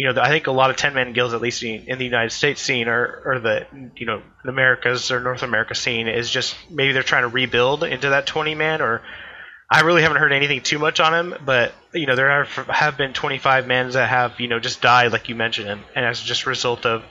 You 0.00 0.12
know, 0.12 0.20
I 0.22 0.28
think 0.28 0.46
a 0.46 0.50
lot 0.52 0.70
of 0.70 0.76
ten 0.76 0.94
man 0.94 1.12
guilds, 1.12 1.34
at 1.34 1.42
least 1.42 1.62
in 1.62 1.84
in 1.86 1.98
the 1.98 2.04
United 2.06 2.30
States 2.30 2.62
scene, 2.62 2.88
or 2.88 3.22
or 3.26 3.38
the 3.38 3.66
you 3.96 4.06
know 4.06 4.22
the 4.44 4.48
Americas 4.50 5.10
or 5.10 5.20
North 5.20 5.42
America 5.42 5.74
scene, 5.74 6.08
is 6.08 6.30
just 6.30 6.56
maybe 6.70 6.92
they're 6.92 7.02
trying 7.02 7.22
to 7.24 7.28
rebuild 7.28 7.84
into 7.84 8.08
that 8.10 8.26
twenty 8.26 8.54
man 8.54 8.80
or. 8.80 9.02
I 9.72 9.82
really 9.82 10.02
haven't 10.02 10.16
heard 10.16 10.32
anything 10.32 10.62
too 10.62 10.80
much 10.80 10.98
on 10.98 11.14
him, 11.14 11.34
but 11.46 11.72
you 11.92 12.06
know 12.06 12.16
there 12.16 12.44
have, 12.44 12.66
have 12.66 12.96
been 12.96 13.12
25 13.12 13.68
men 13.68 13.90
that 13.90 14.08
have 14.08 14.40
you 14.40 14.48
know 14.48 14.58
just 14.58 14.80
died, 14.82 15.12
like 15.12 15.28
you 15.28 15.36
mentioned, 15.36 15.68
and, 15.68 15.80
and 15.94 16.04
as 16.06 16.20
just 16.20 16.44
a 16.46 16.48
result 16.48 16.84
of 16.86 17.04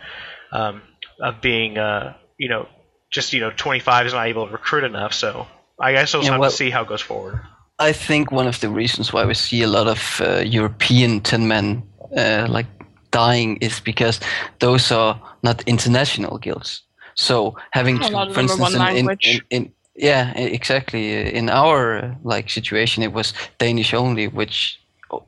um, 0.52 0.82
of 1.22 1.40
being 1.42 1.78
uh, 1.78 2.16
you 2.38 2.50
know 2.50 2.68
just 3.12 3.32
you 3.34 3.40
know 3.40 3.52
25 3.56 4.08
is 4.08 4.14
not 4.14 4.28
able 4.28 4.46
to 4.48 4.52
recruit 4.52 4.84
enough. 4.84 5.14
So 5.14 5.48
I 5.80 5.94
guess 5.94 6.14
we'll 6.14 6.24
Yeah, 6.24 6.32
have 6.32 6.40
well- 6.42 6.50
to 6.50 6.56
see 6.58 6.70
how 6.70 6.82
it 6.82 6.90
goes 6.90 7.02
forward. 7.02 7.40
I 7.80 7.94
think 7.94 8.30
one 8.32 8.48
of 8.48 8.60
the 8.60 8.70
reasons 8.70 9.14
why 9.14 9.24
we 9.26 9.36
see 9.36 9.62
a 9.64 9.68
lot 9.68 9.88
of 9.88 10.20
uh, 10.22 10.40
European 10.40 11.22
ten 11.22 11.48
men 11.48 11.84
uh, 12.18 12.46
like 12.50 12.68
dying 13.12 13.57
is 13.57 13.80
because 13.80 14.20
those 14.60 14.91
are 14.91 15.20
not 15.43 15.62
international 15.68 16.38
guilds. 16.38 16.82
So 17.16 17.55
having 17.72 17.99
to, 17.99 18.32
for 18.34 18.39
instance, 18.39 18.74
in, 18.74 19.10
in, 19.10 19.41
in, 19.49 19.72
yeah, 19.95 20.32
exactly. 20.38 21.34
In 21.34 21.49
our 21.49 22.16
like 22.24 22.49
situation, 22.49 23.03
it 23.03 23.14
was 23.14 23.34
Danish 23.57 23.93
only, 23.93 24.28
which 24.28 24.80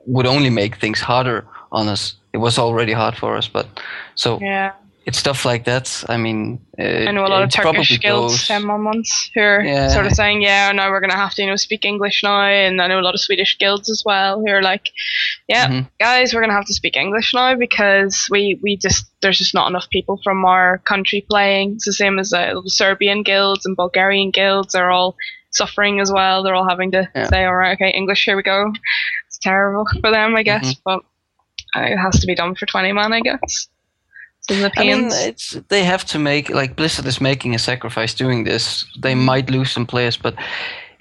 would 0.06 0.26
only 0.26 0.50
make 0.50 0.78
things 0.78 1.02
harder 1.02 1.46
on 1.72 1.88
us. 1.88 2.16
It 2.34 2.38
was 2.38 2.58
already 2.58 2.94
hard 2.94 3.18
for 3.18 3.36
us, 3.36 3.50
but 3.50 3.68
so 4.16 4.40
yeah, 4.42 4.72
it's 5.06 5.18
stuff 5.18 5.46
like 5.46 5.66
that. 5.66 6.04
I 6.08 6.18
mean, 6.18 6.60
uh, 6.80 6.84
I 7.10 7.12
know 7.12 7.26
a 7.26 7.28
lot 7.28 7.42
of 7.44 7.50
Turkish 7.50 8.00
guilds, 8.00 8.50
man 8.50 8.84
ones, 8.84 9.30
who 9.34 9.42
are 9.42 9.64
Yeah. 9.64 9.88
sort 9.90 10.06
of 10.06 10.12
saying, 10.14 10.42
"Yeah, 10.42 10.72
now 10.72 10.90
we're 10.92 11.00
gonna 11.02 11.16
have 11.16 11.34
to, 11.36 11.42
you 11.42 11.48
know, 11.50 11.56
speak 11.56 11.86
English 11.86 12.22
now." 12.24 12.42
And 12.46 12.82
I 12.82 12.88
know 12.88 13.00
a 13.00 13.02
lot 13.08 13.16
of 13.16 13.22
Swedish 13.22 13.58
guilds 13.58 13.90
as 13.90 14.04
well, 14.06 14.40
who 14.40 14.50
are 14.52 14.62
like, 14.62 14.86
"Yeah, 15.48 15.68
Mhm. 15.68 15.90
guys, 16.00 16.34
we're 16.34 16.42
gonna 16.42 16.54
have 16.54 16.66
to 16.68 16.74
speak 16.74 16.96
English 16.96 17.34
now 17.34 17.56
because 17.56 18.28
we 18.30 18.60
we 18.62 18.78
just 18.78 19.06
there's 19.22 19.38
just 19.40 19.54
not 19.54 19.70
enough 19.70 19.90
people 19.90 20.20
from 20.24 20.46
our 20.46 20.80
country 20.80 21.26
playing. 21.30 21.74
It's 21.76 21.86
the 21.86 21.94
same 21.94 22.20
as 22.20 22.32
uh, 22.34 22.54
the 22.64 22.70
Serbian 22.70 23.24
guilds 23.24 23.66
and 23.66 23.76
Bulgarian 23.76 24.32
guilds 24.32 24.76
are 24.76 24.90
all 24.92 25.16
suffering 25.52 26.00
as 26.00 26.12
well. 26.12 26.44
They're 26.44 26.56
all 26.56 26.70
having 26.70 26.92
to 26.92 27.08
Yeah. 27.16 27.28
say, 27.28 27.44
"All 27.46 27.56
right, 27.56 27.74
okay, 27.74 27.90
English, 27.90 28.24
here 28.26 28.36
we 28.38 28.44
go." 28.44 28.72
It's 29.28 29.40
terrible 29.40 29.86
for 30.02 30.12
them, 30.12 30.36
I 30.36 30.44
guess, 30.44 30.66
Mm-hmm. 30.76 30.82
but 30.86 31.00
uh, 31.76 31.86
it 31.94 31.98
has 31.98 32.20
to 32.20 32.28
be 32.28 32.36
done 32.36 32.54
for 32.56 32.66
twenty 32.68 32.92
man, 32.94 33.14
I 33.14 33.22
guess. 33.22 33.68
The 34.48 34.72
I 34.78 34.84
mean, 34.84 35.10
it's 35.12 35.52
they 35.70 35.84
have 35.84 36.06
to 36.06 36.20
make 36.20 36.50
like 36.50 36.76
Blizzard 36.76 37.06
is 37.06 37.20
making 37.22 37.56
a 37.56 37.60
sacrifice 37.60 38.14
doing 38.14 38.44
this. 38.46 38.86
They 39.02 39.14
Mm-hmm. 39.14 39.26
might 39.26 39.50
lose 39.50 39.72
some 39.72 39.86
players, 39.86 40.18
but 40.18 40.36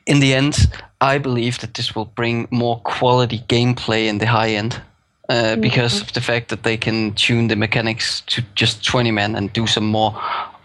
in 0.07 0.21
the 0.21 0.35
end, 0.35 0.69
I 1.01 1.19
believe 1.19 1.59
that 1.59 1.75
this 1.75 1.95
will 1.95 2.07
bring 2.17 2.47
more 2.51 2.81
quality 2.81 3.39
gameplay 3.49 4.07
in 4.09 4.19
the 4.19 4.27
high 4.27 4.51
end. 4.57 4.81
Uh, 5.29 5.57
because 5.57 5.95
Mm-hmm. 5.95 6.03
of 6.03 6.13
the 6.13 6.21
fact 6.21 6.49
that 6.49 6.63
they 6.65 6.77
can 6.77 7.13
tune 7.15 7.49
the 7.49 7.57
mechanics 7.57 8.23
to 8.27 8.43
just 8.57 8.85
20 8.85 9.13
men 9.13 9.37
and 9.37 9.53
do 9.53 9.67
some 9.67 9.87
more 9.87 10.13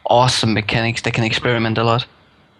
awesome 0.09 0.53
mechanics. 0.53 1.01
They 1.01 1.11
can 1.11 1.23
experiment 1.23 1.77
a 1.77 1.83
lot. 1.83 2.05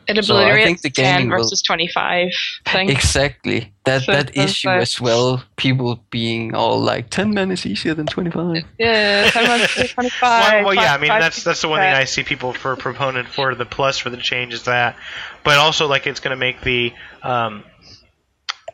It 0.07 0.23
So 0.25 0.35
I 0.35 0.41
obliterates 0.43 0.65
think 0.65 0.81
the 0.81 0.89
10 0.89 1.17
gaming 1.19 1.29
will- 1.31 1.37
versus 1.43 1.61
25 1.61 2.29
thing. 2.65 2.89
Exactly. 2.89 3.71
That 3.85 4.03
So 4.03 4.11
that 4.13 4.27
that's 4.33 4.37
issue 4.51 4.67
like- 4.67 4.81
as 4.81 4.99
well. 5.01 5.43
People 5.57 5.99
being 6.09 6.53
all 6.55 6.79
like, 6.79 7.09
10 7.09 7.33
men 7.33 7.51
is 7.51 7.65
easier 7.65 7.93
than 7.93 8.05
25. 8.05 8.63
yeah, 8.79 9.29
10 9.31 9.59
versus 9.59 9.91
25. 9.93 10.21
Well, 10.21 10.65
well, 10.65 10.73
yeah, 10.75 10.93
I 10.93 10.97
mean 10.97 11.09
five- 11.09 11.21
that's 11.21 11.43
that's 11.43 11.61
the 11.61 11.67
one 11.67 11.79
thing 11.81 11.93
I 11.93 12.05
see 12.05 12.23
people 12.23 12.53
for 12.53 12.75
proponent 12.75 13.27
for 13.27 13.55
the 13.55 13.65
plus 13.65 13.97
for 13.97 14.09
the 14.09 14.17
change 14.17 14.53
is 14.53 14.63
that, 14.63 14.95
but 15.43 15.57
also 15.57 15.87
like 15.87 16.07
it's 16.07 16.19
going 16.19 16.31
to 16.35 16.39
make 16.39 16.61
the 16.61 16.93
um, 17.23 17.63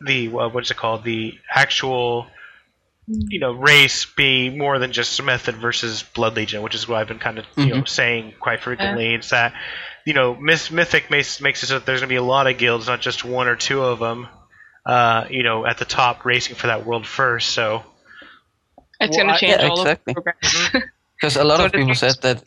the 0.04 0.28
uh, 0.28 0.48
what's 0.48 0.70
it 0.70 0.76
called 0.76 1.04
the 1.04 1.34
actual 1.54 2.26
you 3.08 3.40
know 3.40 3.52
race 3.52 4.06
be 4.06 4.48
more 4.48 4.78
than 4.78 4.92
just 4.92 5.20
method 5.22 5.56
versus 5.56 6.02
blood 6.14 6.36
legion, 6.36 6.62
which 6.62 6.74
is 6.74 6.86
what 6.88 6.98
I've 6.98 7.08
been 7.08 7.18
kind 7.18 7.38
of 7.38 7.44
you 7.56 7.66
know 7.74 7.84
saying 7.84 8.34
quite 8.40 8.60
frequently. 8.60 9.14
It's 9.14 9.30
that 9.30 9.52
you 10.06 10.14
know 10.14 10.34
Myth- 10.34 10.70
mythic 10.72 11.10
makes 11.10 11.40
makes 11.40 11.62
it 11.62 11.66
so 11.68 11.74
that 11.74 11.86
there's 11.86 12.00
going 12.00 12.08
to 12.08 12.12
be 12.12 12.16
a 12.16 12.22
lot 12.22 12.46
of 12.46 12.58
guilds, 12.58 12.86
not 12.86 13.00
just 13.00 13.24
one 13.24 13.48
or 13.48 13.56
two 13.56 13.82
of 13.82 13.98
them. 14.00 14.28
Uh, 14.84 15.26
you 15.30 15.42
know, 15.44 15.64
at 15.66 15.78
the 15.78 15.84
top, 15.84 16.24
racing 16.24 16.56
for 16.56 16.66
that 16.68 16.84
world 16.86 17.06
first. 17.06 17.50
So 17.50 17.84
It's 19.00 19.16
Well, 19.16 19.24
going 19.24 19.28
to 19.34 19.40
change 19.40 19.62
yeah, 19.62 19.68
all 19.68 19.80
exactly. 19.80 20.14
of 20.16 20.16
the 20.16 20.22
progress. 20.22 20.70
Because 21.20 21.36
a 21.36 21.44
lot 21.44 21.58
So 21.58 21.66
of 21.66 21.72
people 21.72 21.94
said 21.94 22.16
that 22.22 22.42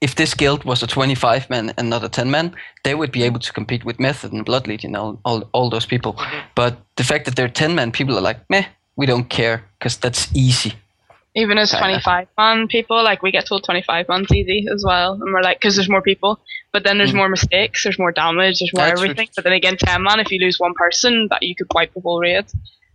if 0.00 0.14
this 0.14 0.34
guild 0.34 0.64
was 0.64 0.82
a 0.82 0.86
25 0.86 1.48
man 1.50 1.72
and 1.78 1.88
not 1.90 2.04
a 2.04 2.08
10 2.08 2.30
man, 2.30 2.54
they 2.84 2.94
would 2.94 3.10
be 3.12 3.22
able 3.24 3.40
to 3.40 3.52
compete 3.52 3.84
with 3.84 3.98
Method 3.98 4.32
and 4.32 4.44
Blood 4.44 4.66
Legion, 4.66 4.94
all, 4.96 5.18
all, 5.24 5.48
all 5.52 5.70
those 5.70 5.86
people. 5.86 6.14
Mm-hmm. 6.14 6.38
But 6.54 6.78
the 6.96 7.04
fact 7.04 7.24
that 7.24 7.36
they're 7.36 7.48
10 7.48 7.74
man, 7.74 7.92
people 7.92 8.16
are 8.18 8.22
like, 8.22 8.40
meh, 8.50 8.66
we 8.96 9.06
don't 9.06 9.28
care 9.30 9.64
because 9.78 9.96
that's 9.96 10.28
easy. 10.34 10.74
Even 11.36 11.58
as 11.58 11.70
25 11.70 12.28
man 12.38 12.66
people, 12.66 13.02
like 13.04 13.22
we 13.22 13.30
get 13.30 13.46
told 13.46 13.62
25 13.64 14.08
man's 14.08 14.32
easy 14.32 14.66
as 14.72 14.82
well. 14.86 15.12
And 15.12 15.32
we're 15.34 15.42
like, 15.42 15.58
because 15.60 15.76
there's 15.76 15.88
more 15.88 16.00
people. 16.02 16.40
But 16.72 16.82
then 16.84 16.96
there's 16.98 17.12
Mm. 17.12 17.16
more 17.16 17.28
mistakes, 17.28 17.82
there's 17.84 17.98
more 17.98 18.10
damage, 18.12 18.58
there's 18.60 18.72
more 18.74 18.86
That's 18.86 19.00
true. 19.00 19.10
everything. 19.10 19.28
But 19.36 19.44
then 19.44 19.52
again, 19.52 19.76
10 19.76 20.02
man, 20.02 20.18
if 20.20 20.30
you 20.32 20.38
lose 20.40 20.58
one 20.58 20.74
person, 20.74 21.28
that 21.30 21.42
you 21.42 21.54
could 21.54 21.66
wipe 21.74 21.92
the 21.94 22.00
whole 22.00 22.20
raid. 22.20 22.46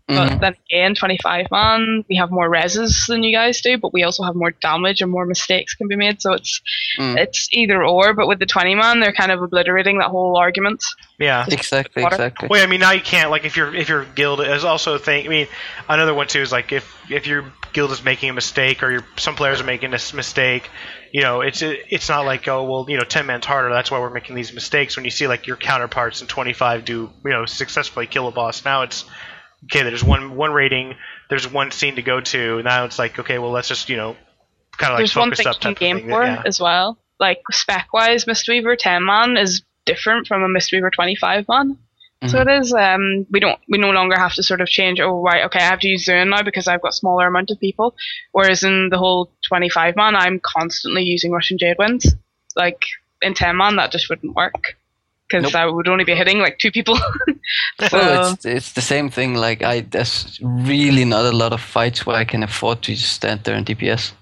But 0.08 0.30
Mhm. 0.30 0.40
then 0.42 0.56
again, 0.70 0.96
25 0.96 1.48
man, 1.52 2.04
we 2.10 2.18
have 2.18 2.32
more 2.32 2.50
reses 2.50 3.08
than 3.08 3.24
you 3.24 3.34
guys 3.34 3.62
do, 3.62 3.78
but 3.78 3.94
we 3.94 4.04
also 4.04 4.24
have 4.24 4.36
more 4.36 4.52
damage 4.52 5.02
and 5.02 5.10
more 5.10 5.26
mistakes 5.26 5.74
can 5.76 5.88
be 5.88 5.96
made. 5.96 6.22
So 6.22 6.34
it's 6.34 6.62
Mm. 7.00 7.18
it's 7.18 7.48
either 7.54 7.82
or. 7.84 8.14
But 8.14 8.28
with 8.28 8.40
the 8.40 8.46
20 8.46 8.76
man, 8.76 9.00
they're 9.00 9.14
kind 9.14 9.32
of 9.32 9.42
obliterating 9.42 10.00
that 10.00 10.10
whole 10.10 10.36
argument. 10.38 10.84
yeah, 11.18 11.46
Exactly, 11.48 12.04
Water. 12.04 12.16
exactly. 12.16 12.48
Well, 12.50 12.62
I 12.62 12.66
mean, 12.68 12.80
now 12.82 12.92
you 12.92 13.02
can't 13.02 13.30
like 13.30 13.46
if 13.46 13.56
you're 13.56 13.74
if 13.74 13.88
your 13.88 14.04
guild 14.06 14.42
is 14.42 14.66
also 14.66 14.96
a 14.96 15.00
thing. 15.00 15.26
I 15.26 15.30
mean, 15.30 15.48
another 15.88 16.14
one 16.14 16.28
too 16.28 16.42
is 16.42 16.52
like 16.52 16.72
if 16.74 16.94
if 17.10 17.26
your 17.28 17.46
guild 17.74 17.92
is 17.92 18.04
making 18.04 18.30
a 18.30 18.34
mistake 18.34 18.84
or 18.84 18.92
your, 18.92 19.06
some 19.16 19.36
players 19.36 19.62
are 19.62 19.66
making 19.66 19.94
a 19.94 20.00
mistake, 20.16 20.70
you 21.14 21.22
know, 21.22 21.40
it's 21.42 21.62
it's 21.62 22.10
not 22.10 22.26
like 22.26 22.48
oh 22.48 22.64
well, 22.64 22.86
you 22.90 22.98
know, 22.98 23.04
ten 23.04 23.28
man's 23.28 23.46
harder. 23.46 23.70
That's 23.70 23.90
why 23.92 24.00
we're 24.00 24.10
making 24.10 24.36
these 24.36 24.52
mistakes. 24.54 24.96
When 24.98 25.06
you 25.06 25.12
see 25.12 25.28
like 25.28 25.48
your 25.48 25.58
counterparts 25.58 26.22
in 26.22 26.28
25 26.28 26.84
do 26.84 27.10
you 27.24 27.32
know 27.32 27.46
successfully 27.46 28.08
kill 28.08 28.28
a 28.28 28.32
boss, 28.32 28.66
now 28.66 28.82
it's 28.82 29.06
okay. 29.66 29.84
There's 29.84 30.04
one 30.04 30.36
one 30.36 30.52
rating. 30.54 30.96
There's 31.30 31.52
one 31.52 31.72
scene 31.72 31.96
to 31.96 32.02
go 32.02 32.22
to. 32.22 32.62
Now 32.64 32.86
it's 32.86 33.00
like 33.00 33.20
okay, 33.20 33.40
well 33.40 33.52
let's 33.52 33.68
just 33.68 33.90
you 33.90 33.98
know 33.98 34.16
kind 34.78 34.92
of 34.94 34.96
like 34.96 35.00
There's 35.00 35.16
one 35.16 35.30
focus 35.30 35.38
thing 35.40 35.48
up 35.48 35.56
you 35.56 35.60
can 35.60 35.70
type 35.72 35.80
game 35.80 35.98
thing. 36.00 36.10
for 36.10 36.24
yeah. 36.24 36.44
as 36.46 36.60
well. 36.60 36.98
Like 37.20 37.42
spec 37.52 37.94
wise, 37.94 38.26
Mistweaver 38.26 38.76
10 38.78 39.06
man 39.06 39.38
is 39.38 39.64
different 39.86 40.28
from 40.28 40.42
a 40.44 40.48
Mistweaver 40.48 40.92
25 40.92 41.46
man. 41.48 41.78
So 42.28 42.38
Mhm. 42.38 42.42
it 42.42 42.62
is. 42.62 42.74
Um, 42.74 43.26
we 43.32 43.40
don't. 43.40 43.60
We 43.68 43.80
no 43.80 43.90
longer 43.90 44.16
have 44.16 44.36
to 44.36 44.44
sort 44.44 44.62
of 44.62 44.68
change. 44.68 45.00
Oh 45.00 45.22
right, 45.24 45.44
okay, 45.46 45.58
I 45.60 45.64
have 45.64 45.80
to 45.80 45.88
use 45.88 46.06
Zoom 46.06 46.30
now 46.30 46.44
because 46.44 46.68
I've 46.68 46.82
got 46.82 46.94
smaller 46.94 47.26
amount 47.28 47.50
of 47.50 47.60
people. 47.60 47.96
Whereas 48.32 48.62
in 48.64 48.90
the 48.90 49.00
whole 49.00 49.32
25 49.48 49.96
man, 49.96 50.16
I'm 50.16 50.40
constantly 50.40 51.02
using 51.04 51.32
Rushing 51.32 51.58
Jade 51.58 51.78
Winds. 51.80 52.16
Like 52.56 52.80
in 53.24 53.34
10 53.34 53.58
man, 53.58 53.76
that 53.78 53.92
just 53.92 54.08
wouldn't 54.10 54.36
work 54.36 54.76
because 55.32 55.44
Nope. 55.54 55.56
I 55.56 55.66
would 55.66 55.88
only 55.88 56.04
be 56.04 56.16
hitting 56.16 56.40
like 56.40 56.58
two 56.60 56.72
people. 56.72 56.96
so 57.80 57.88
Well, 57.92 58.34
it's 58.34 58.46
it's 58.46 58.74
the 58.74 58.82
same 58.82 59.10
thing. 59.10 59.36
Like 59.36 59.64
I, 59.64 59.82
there's 59.82 60.40
really 60.42 61.06
not 61.06 61.26
a 61.26 61.32
lot 61.36 61.54
of 61.54 61.62
fights 61.62 62.06
where 62.06 62.18
I 62.18 62.26
can 62.26 62.44
afford 62.44 62.82
to 62.84 62.94
just 62.96 63.14
stand 63.14 63.44
there 63.44 63.56
and 63.56 63.66
DPS. 63.66 64.14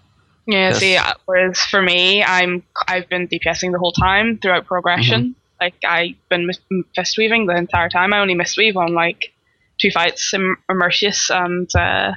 Yeah, 0.48 0.74
see, 0.74 0.98
uh, 0.98 1.14
whereas 1.26 1.60
for 1.60 1.82
me, 1.82 2.24
I'm 2.24 2.64
I've 2.88 3.08
been 3.10 3.28
DPSing 3.28 3.72
the 3.72 3.78
whole 3.80 3.92
time 3.92 4.38
throughout 4.40 4.66
progression. 4.66 5.22
Mm-hmm. 5.22 5.64
Like 5.66 5.76
I've 5.84 6.16
been 6.30 6.50
fist 6.96 7.18
weaving 7.18 7.46
the 7.48 7.56
entire 7.56 7.90
time. 7.90 8.14
I 8.14 8.20
only 8.20 8.34
missed 8.36 8.58
weave 8.58 8.78
on 8.78 8.94
like 8.94 9.32
two 9.80 9.92
fights, 9.92 10.34
Im- 10.34 10.58
Immerseus 10.70 11.30
and 11.30 11.70
uh. 11.76 12.14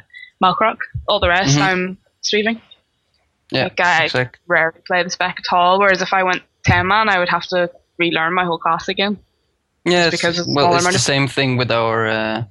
All 1.06 1.20
the 1.20 1.28
rest, 1.28 1.56
Mhm. 1.56 1.62
I'm 1.62 1.98
weaving. 2.32 2.60
Yeah, 3.52 3.64
Like 3.64 3.78
I 3.78 4.04
exactly. 4.06 4.40
rarely 4.48 4.80
play 4.86 5.04
the 5.04 5.10
spec 5.10 5.36
at 5.38 5.54
all. 5.54 5.78
Whereas 5.78 6.02
if 6.02 6.12
I 6.12 6.24
went 6.24 6.42
ten 6.64 6.88
man, 6.88 7.08
I 7.08 7.18
would 7.20 7.28
have 7.28 7.46
to 7.48 7.70
relearn 8.06 8.34
my 8.34 8.44
whole 8.44 8.58
class 8.58 8.88
again. 8.88 9.14
Yeah, 9.84 10.06
it's, 10.06 10.16
because 10.16 10.38
of 10.38 10.46
well, 10.48 10.74
it's 10.76 10.92
the 10.92 10.98
same 11.14 11.26
thing 11.28 11.56
with 11.56 11.70
our 11.70 12.06
uh, 12.06 12.44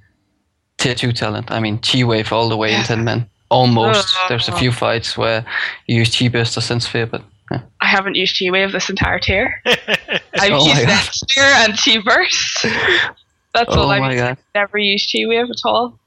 tier 0.78 0.96
two 0.96 1.12
talent. 1.14 1.52
I 1.52 1.60
mean, 1.60 1.80
Chi 1.80 2.04
Wave 2.04 2.32
all 2.34 2.50
the 2.50 2.58
way 2.58 2.74
in 2.74 2.84
ten 2.84 3.04
men. 3.04 3.30
Almost. 3.50 4.16
There's 4.30 4.48
a 4.48 4.58
few 4.64 4.72
fights 4.72 5.18
where 5.18 5.46
you 5.88 5.98
use 5.98 6.18
Chi 6.18 6.30
Burst 6.30 6.58
or 6.58 6.62
Zen 6.62 6.80
Sphere, 6.80 7.08
but 7.08 7.24
yeah. 7.52 7.62
I 7.82 7.88
haven't 7.88 8.16
used 8.16 8.40
Chi 8.40 8.50
Wave 8.50 8.72
this 8.72 8.90
entire 8.90 9.20
tier. 9.20 9.62
I've 9.66 10.52
Oh 10.52 10.66
used 10.66 10.82
God. 10.82 10.88
Next 10.88 11.20
Tier 11.30 11.44
and 11.44 11.74
Chi 11.78 11.98
Burst. 12.04 12.64
That's 13.54 13.76
all 13.76 13.88
oh 13.88 13.90
I've 13.90 14.02
my 14.02 14.16
god. 14.16 14.38
never 14.56 14.78
used 14.78 15.12
Chi 15.12 15.26
Wave 15.28 15.50
at 15.50 15.62
all. 15.66 16.00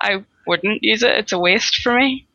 I 0.00 0.24
wouldn't 0.46 0.82
use 0.82 1.02
it. 1.02 1.10
It's 1.18 1.32
a 1.32 1.38
waste 1.38 1.76
for 1.82 1.94
me. 1.94 2.26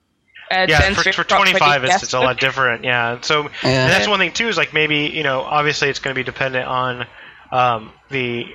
Uh, 0.51 0.65
yeah, 0.67 0.93
for, 0.93 1.11
for 1.11 1.23
25, 1.23 1.83
it's, 1.83 2.03
it's 2.03 2.13
a 2.13 2.19
lot 2.19 2.39
different. 2.39 2.83
Yeah, 2.83 3.21
so 3.21 3.43
And 3.43 3.51
that's 3.63 4.07
one 4.07 4.19
thing 4.19 4.31
too. 4.31 4.47
Is 4.47 4.57
like 4.57 4.73
maybe 4.73 5.11
you 5.13 5.23
know, 5.23 5.41
obviously 5.41 5.89
it's 5.89 5.99
going 5.99 6.13
to 6.15 6.19
be 6.19 6.23
dependent 6.23 6.67
on 6.67 7.07
um, 7.51 7.91
the 8.09 8.45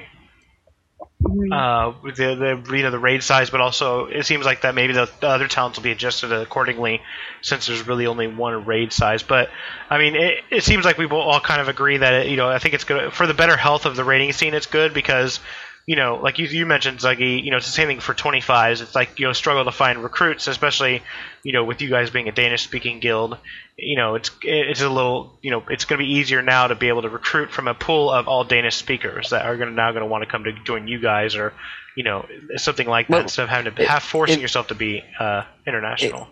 Mm. 1.22 1.52
uh, 1.52 2.10
the 2.14 2.34
the 2.66 2.76
you 2.76 2.82
know 2.82 2.90
the 2.90 2.98
raid 2.98 3.22
size, 3.22 3.48
but 3.48 3.60
also 3.62 4.06
it 4.06 4.24
seems 4.26 4.44
like 4.44 4.60
that 4.60 4.74
maybe 4.74 4.92
the, 4.92 5.08
the 5.20 5.28
other 5.28 5.48
talents 5.48 5.78
will 5.78 5.82
be 5.84 5.90
adjusted 5.90 6.32
accordingly, 6.32 7.00
since 7.40 7.66
there's 7.66 7.86
really 7.86 8.06
only 8.06 8.26
one 8.26 8.66
raid 8.66 8.92
size. 8.92 9.22
But 9.22 9.48
I 9.88 9.96
mean, 9.96 10.16
it, 10.16 10.44
it 10.50 10.64
seems 10.64 10.84
like 10.84 10.98
we 10.98 11.06
will 11.06 11.20
all 11.20 11.40
kind 11.40 11.62
of 11.62 11.68
agree 11.68 11.96
that 11.96 12.12
it, 12.12 12.26
you 12.28 12.36
know 12.36 12.50
I 12.50 12.58
think 12.58 12.74
it's 12.74 12.84
good 12.84 13.12
for 13.12 13.26
the 13.26 13.32
better 13.32 13.56
health 13.56 13.86
of 13.86 13.96
the 13.96 14.04
raiding 14.04 14.32
scene. 14.32 14.52
It's 14.52 14.66
good 14.66 14.92
because 14.92 15.40
you 15.86 15.96
know, 15.96 16.16
like 16.16 16.38
you, 16.38 16.46
you 16.46 16.64
mentioned, 16.66 16.98
Zuggy, 17.00 17.42
you 17.44 17.50
know, 17.50 17.58
it's 17.58 17.66
the 17.66 17.72
same 17.72 17.88
thing 17.88 18.00
for 18.00 18.14
25s. 18.14 18.80
It's 18.80 18.94
like, 18.94 19.18
you 19.18 19.26
know, 19.26 19.32
struggle 19.32 19.64
to 19.64 19.72
find 19.72 20.02
recruits, 20.02 20.46
especially, 20.48 21.02
you 21.42 21.52
know, 21.52 21.64
with 21.64 21.82
you 21.82 21.90
guys 21.90 22.08
being 22.10 22.28
a 22.28 22.32
Danish 22.32 22.62
speaking 22.64 23.00
guild. 23.00 23.36
You 23.76 23.96
know, 23.96 24.14
it's 24.14 24.30
it's 24.42 24.80
a 24.80 24.88
little, 24.88 25.38
you 25.42 25.50
know, 25.50 25.62
it's 25.68 25.84
going 25.84 25.98
to 25.98 26.04
be 26.04 26.12
easier 26.12 26.40
now 26.42 26.68
to 26.68 26.74
be 26.74 26.88
able 26.88 27.02
to 27.02 27.08
recruit 27.10 27.50
from 27.50 27.68
a 27.68 27.74
pool 27.74 28.10
of 28.10 28.28
all 28.28 28.44
Danish 28.44 28.76
speakers 28.76 29.30
that 29.30 29.44
are 29.44 29.56
going 29.56 29.68
to 29.68 29.74
now 29.74 29.90
going 29.92 30.02
to 30.02 30.06
want 30.06 30.22
to 30.24 30.30
come 30.30 30.44
to 30.44 30.52
join 30.64 30.88
you 30.88 31.00
guys 31.00 31.34
or, 31.36 31.52
you 31.96 32.04
know, 32.04 32.24
something 32.56 32.86
like 32.88 33.08
that 33.08 33.12
Well, 33.12 33.22
instead 33.22 33.42
of 33.42 33.48
having 33.50 33.74
to 33.74 33.82
it- 33.82 33.88
have 33.88 34.02
forcing 34.02 34.38
it- 34.38 34.42
yourself 34.42 34.68
to 34.68 34.74
be 34.74 35.02
uh, 35.20 35.42
international. 35.66 36.28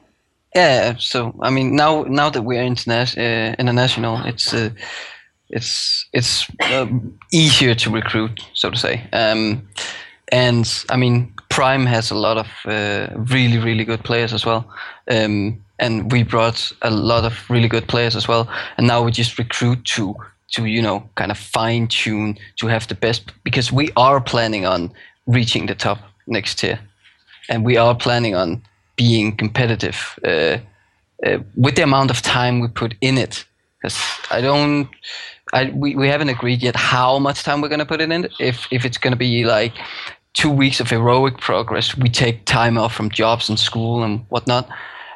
Yeah, 0.55 0.97
so 0.99 1.35
I 1.41 1.49
mean, 1.51 1.75
now 1.77 2.03
now 2.03 2.29
that 2.31 2.43
we're 2.43 2.63
interna- 2.63 3.17
uh, 3.17 3.55
international, 3.59 4.23
it's 4.27 4.53
uh, 4.53 4.71
it's 5.53 6.07
it's 6.13 6.47
um, 6.73 7.19
easier 7.31 7.75
to 7.75 7.91
recruit, 7.91 8.41
so 8.55 8.71
to 8.71 8.77
say. 8.77 9.07
Um, 9.13 9.69
and 10.33 10.85
I 10.89 10.97
mean, 10.97 11.33
Prime 11.51 11.87
has 11.87 12.11
a 12.11 12.15
lot 12.15 12.39
of 12.39 12.47
uh, 12.65 13.09
really 13.33 13.59
really 13.59 13.85
good 13.85 14.03
players 14.03 14.33
as 14.33 14.47
well. 14.47 14.65
Um, 15.11 15.63
and 15.79 16.13
we 16.13 16.23
brought 16.23 16.73
a 16.83 16.91
lot 16.91 17.25
of 17.25 17.51
really 17.51 17.69
good 17.69 17.89
players 17.89 18.17
as 18.17 18.29
well. 18.29 18.49
And 18.77 18.87
now 18.87 19.03
we 19.03 19.11
just 19.11 19.39
recruit 19.39 19.85
to 19.97 20.15
to 20.53 20.65
you 20.65 20.83
know 20.83 21.09
kind 21.15 21.31
of 21.31 21.39
fine 21.39 21.87
tune 21.89 22.39
to 22.57 22.67
have 22.69 22.87
the 22.89 22.95
best 22.95 23.33
because 23.45 23.73
we 23.73 23.91
are 23.97 24.21
planning 24.21 24.67
on 24.67 24.91
reaching 25.27 25.67
the 25.67 25.75
top 25.75 25.99
next 26.27 26.63
year, 26.63 26.79
and 27.49 27.65
we 27.65 27.77
are 27.77 27.95
planning 27.95 28.35
on 28.35 28.63
being 28.97 29.37
competitive 29.37 30.19
uh, 30.25 30.59
uh, 31.27 31.39
with 31.57 31.77
the 31.77 31.83
amount 31.83 32.11
of 32.11 32.23
time 32.23 32.61
we 32.61 32.69
put 32.69 32.95
in 33.01 33.19
it. 33.19 33.45
Because 33.79 33.99
I 34.31 34.41
don't, 34.41 34.89
I 35.53 35.71
we, 35.75 35.95
we 35.95 36.09
haven't 36.09 36.29
agreed 36.31 36.63
yet 36.63 36.77
how 36.77 37.19
much 37.19 37.43
time 37.43 37.61
we're 37.61 37.69
gonna 37.69 37.87
put 37.87 38.01
it 38.01 38.11
in. 38.11 38.29
If 38.41 38.67
if 38.71 38.85
it's 38.85 38.99
gonna 38.99 39.17
be 39.17 39.45
like 39.45 39.75
two 40.35 40.51
weeks 40.51 40.81
of 40.81 40.89
heroic 40.91 41.39
progress, 41.39 41.97
we 41.97 42.09
take 42.09 42.45
time 42.45 42.79
off 42.79 42.95
from 42.95 43.11
jobs 43.11 43.49
and 43.49 43.59
school 43.59 44.03
and 44.03 44.25
whatnot. 44.31 44.69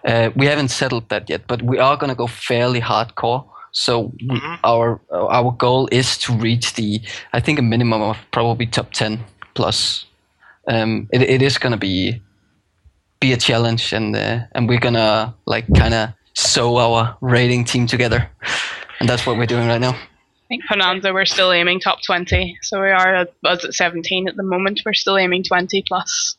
Uh, 0.04 0.30
we 0.36 0.46
haven't 0.46 0.68
settled 0.68 1.08
that 1.08 1.28
yet, 1.30 1.46
but 1.46 1.62
we 1.62 1.78
are 1.78 1.96
gonna 1.96 2.14
go 2.14 2.26
fairly 2.26 2.80
hardcore. 2.80 3.44
So 3.72 4.12
we, 4.30 4.38
Mhm. 4.40 4.58
our 4.64 5.00
our 5.10 5.52
goal 5.52 5.88
is 5.92 6.18
to 6.18 6.32
reach 6.32 6.74
the 6.74 7.00
I 7.32 7.40
think 7.40 7.58
a 7.58 7.62
minimum 7.62 8.02
of 8.02 8.16
probably 8.30 8.66
top 8.66 8.92
ten 8.92 9.24
plus. 9.54 10.04
Um, 10.68 11.08
it 11.12 11.22
it 11.22 11.42
is 11.42 11.58
gonna 11.58 11.76
be 11.78 12.20
be 13.20 13.32
a 13.32 13.36
challenge, 13.36 13.92
and 13.96 14.14
uh, 14.16 14.40
and 14.54 14.68
we're 14.68 14.80
gonna 14.80 15.34
like 15.46 15.66
kind 15.74 15.94
of 15.94 16.08
sew 16.34 16.76
our 16.76 17.16
rating 17.22 17.64
team 17.64 17.86
together, 17.86 18.28
and 19.00 19.08
that's 19.08 19.26
what 19.26 19.36
we're 19.38 19.46
doing 19.46 19.68
right 19.68 19.80
now. 19.80 19.94
I 20.46 20.48
think 20.48 20.62
Bonanza, 20.70 21.12
we're 21.12 21.24
still 21.24 21.52
aiming 21.52 21.80
top 21.80 21.98
20. 22.06 22.58
So 22.62 22.80
we 22.80 22.88
are 22.90 23.16
at, 23.16 23.32
us 23.44 23.64
at 23.64 23.74
17 23.74 24.28
at 24.28 24.36
the 24.36 24.44
moment. 24.44 24.82
We're 24.86 24.94
still 24.94 25.18
aiming 25.18 25.42
20 25.42 25.82
plus. 25.88 26.36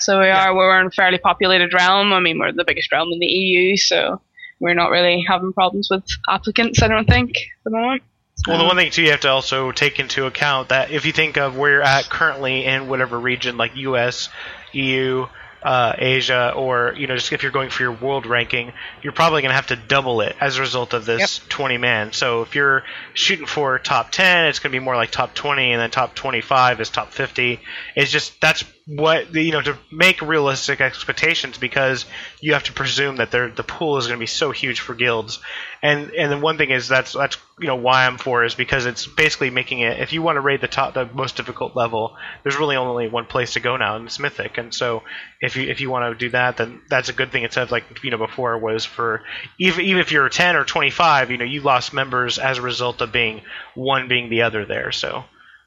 So 0.00 0.20
we 0.20 0.26
Yeah. 0.28 0.46
are, 0.46 0.54
we're 0.54 0.80
in 0.80 0.86
a 0.86 0.90
fairly 0.90 1.18
populated 1.18 1.74
realm. 1.74 2.14
I 2.14 2.20
mean, 2.20 2.38
we're 2.38 2.52
the 2.52 2.64
biggest 2.64 2.90
realm 2.90 3.12
in 3.12 3.18
the 3.18 3.26
EU, 3.26 3.76
so 3.76 4.22
we're 4.60 4.72
not 4.72 4.88
really 4.88 5.22
having 5.28 5.52
problems 5.52 5.88
with 5.90 6.04
applicants, 6.26 6.82
I 6.82 6.88
don't 6.88 7.06
think, 7.06 7.36
at 7.36 7.64
the 7.64 7.70
moment. 7.70 8.02
Well, 8.46 8.56
the 8.56 8.62
Um, 8.62 8.68
one 8.68 8.76
thing 8.76 8.90
too 8.90 9.02
you 9.02 9.10
have 9.10 9.20
to 9.20 9.28
also 9.28 9.72
take 9.72 9.98
into 10.00 10.24
account 10.24 10.70
that 10.70 10.90
if 10.90 11.04
you 11.04 11.12
think 11.12 11.36
of 11.36 11.58
where 11.58 11.72
you're 11.72 11.82
at 11.82 12.08
currently 12.08 12.64
in 12.64 12.88
whatever 12.88 13.20
region, 13.20 13.58
like 13.58 13.76
U.S., 13.76 14.30
EU, 14.72 15.26
uh, 15.62 15.94
Asia, 15.98 16.52
or 16.56 16.94
you 16.96 17.06
know, 17.06 17.16
just 17.16 17.32
if 17.32 17.42
you're 17.42 17.52
going 17.52 17.70
for 17.70 17.82
your 17.82 17.92
world 17.92 18.26
ranking, 18.26 18.72
you're 19.02 19.12
probably 19.12 19.42
going 19.42 19.50
to 19.50 19.56
have 19.56 19.68
to 19.68 19.76
double 19.76 20.20
it 20.22 20.34
as 20.40 20.56
a 20.56 20.60
result 20.60 20.94
of 20.94 21.04
this 21.04 21.40
20 21.48 21.76
man. 21.78 22.12
So 22.12 22.42
if 22.42 22.54
you're 22.54 22.82
shooting 23.14 23.46
for 23.46 23.78
top 23.78 24.10
10, 24.10 24.46
it's 24.46 24.58
going 24.58 24.72
to 24.72 24.78
be 24.78 24.82
more 24.84 24.96
like 24.96 25.10
top 25.10 25.34
20, 25.34 25.72
and 25.72 25.80
then 25.80 25.90
top 25.90 26.14
25 26.14 26.80
is 26.80 26.88
top 26.88 27.12
50. 27.12 27.60
It's 27.94 28.10
just 28.10 28.40
that's 28.40 28.64
what 28.96 29.32
you 29.36 29.52
know 29.52 29.62
to 29.62 29.78
make 29.92 30.20
realistic 30.20 30.80
expectations 30.80 31.56
because 31.58 32.06
you 32.40 32.54
have 32.54 32.64
to 32.64 32.72
presume 32.72 33.16
that 33.16 33.30
the 33.30 33.64
pool 33.64 33.98
is 33.98 34.08
going 34.08 34.18
to 34.18 34.20
be 34.20 34.26
so 34.26 34.50
huge 34.50 34.80
for 34.80 34.96
guilds. 34.96 35.38
And 35.80 36.10
and 36.10 36.32
the 36.32 36.38
one 36.38 36.58
thing 36.58 36.70
is 36.70 36.88
that's 36.88 37.12
that's 37.12 37.36
you 37.60 37.68
know 37.68 37.76
why 37.76 38.04
I'm 38.04 38.18
for 38.18 38.42
is 38.42 38.56
because 38.56 38.86
it's 38.86 39.06
basically 39.06 39.50
making 39.50 39.78
it 39.78 40.00
if 40.00 40.12
you 40.12 40.22
want 40.22 40.36
to 40.36 40.40
raid 40.40 40.60
the 40.60 40.66
top 40.66 40.94
the 40.94 41.06
most 41.06 41.36
difficult 41.36 41.76
level 41.76 42.16
there's 42.42 42.58
really 42.58 42.74
only 42.74 43.08
one 43.08 43.26
place 43.26 43.52
to 43.52 43.60
go 43.60 43.76
now 43.76 43.94
and 43.94 44.06
it's 44.06 44.18
mythic. 44.18 44.58
And 44.58 44.74
so 44.74 45.04
if 45.40 45.56
you 45.56 45.68
if 45.68 45.80
you 45.80 45.88
want 45.88 46.12
to 46.12 46.18
do 46.18 46.30
that 46.30 46.56
then 46.56 46.80
that's 46.88 47.08
a 47.08 47.12
good 47.12 47.30
thing. 47.30 47.44
Instead 47.44 47.62
of 47.62 47.70
like 47.70 48.02
you 48.02 48.10
know 48.10 48.18
before 48.18 48.58
was 48.58 48.84
for 48.84 49.22
even 49.60 49.84
even 49.84 50.00
if 50.00 50.10
you're 50.10 50.28
10 50.28 50.56
or 50.56 50.64
25 50.64 51.30
you 51.30 51.38
know 51.38 51.44
you 51.44 51.60
lost 51.60 51.92
members 51.92 52.40
as 52.40 52.58
a 52.58 52.62
result 52.62 53.00
of 53.02 53.12
being 53.12 53.42
one 53.76 54.08
being 54.08 54.30
the 54.30 54.42
other 54.42 54.64
there. 54.64 54.90
So 54.90 55.22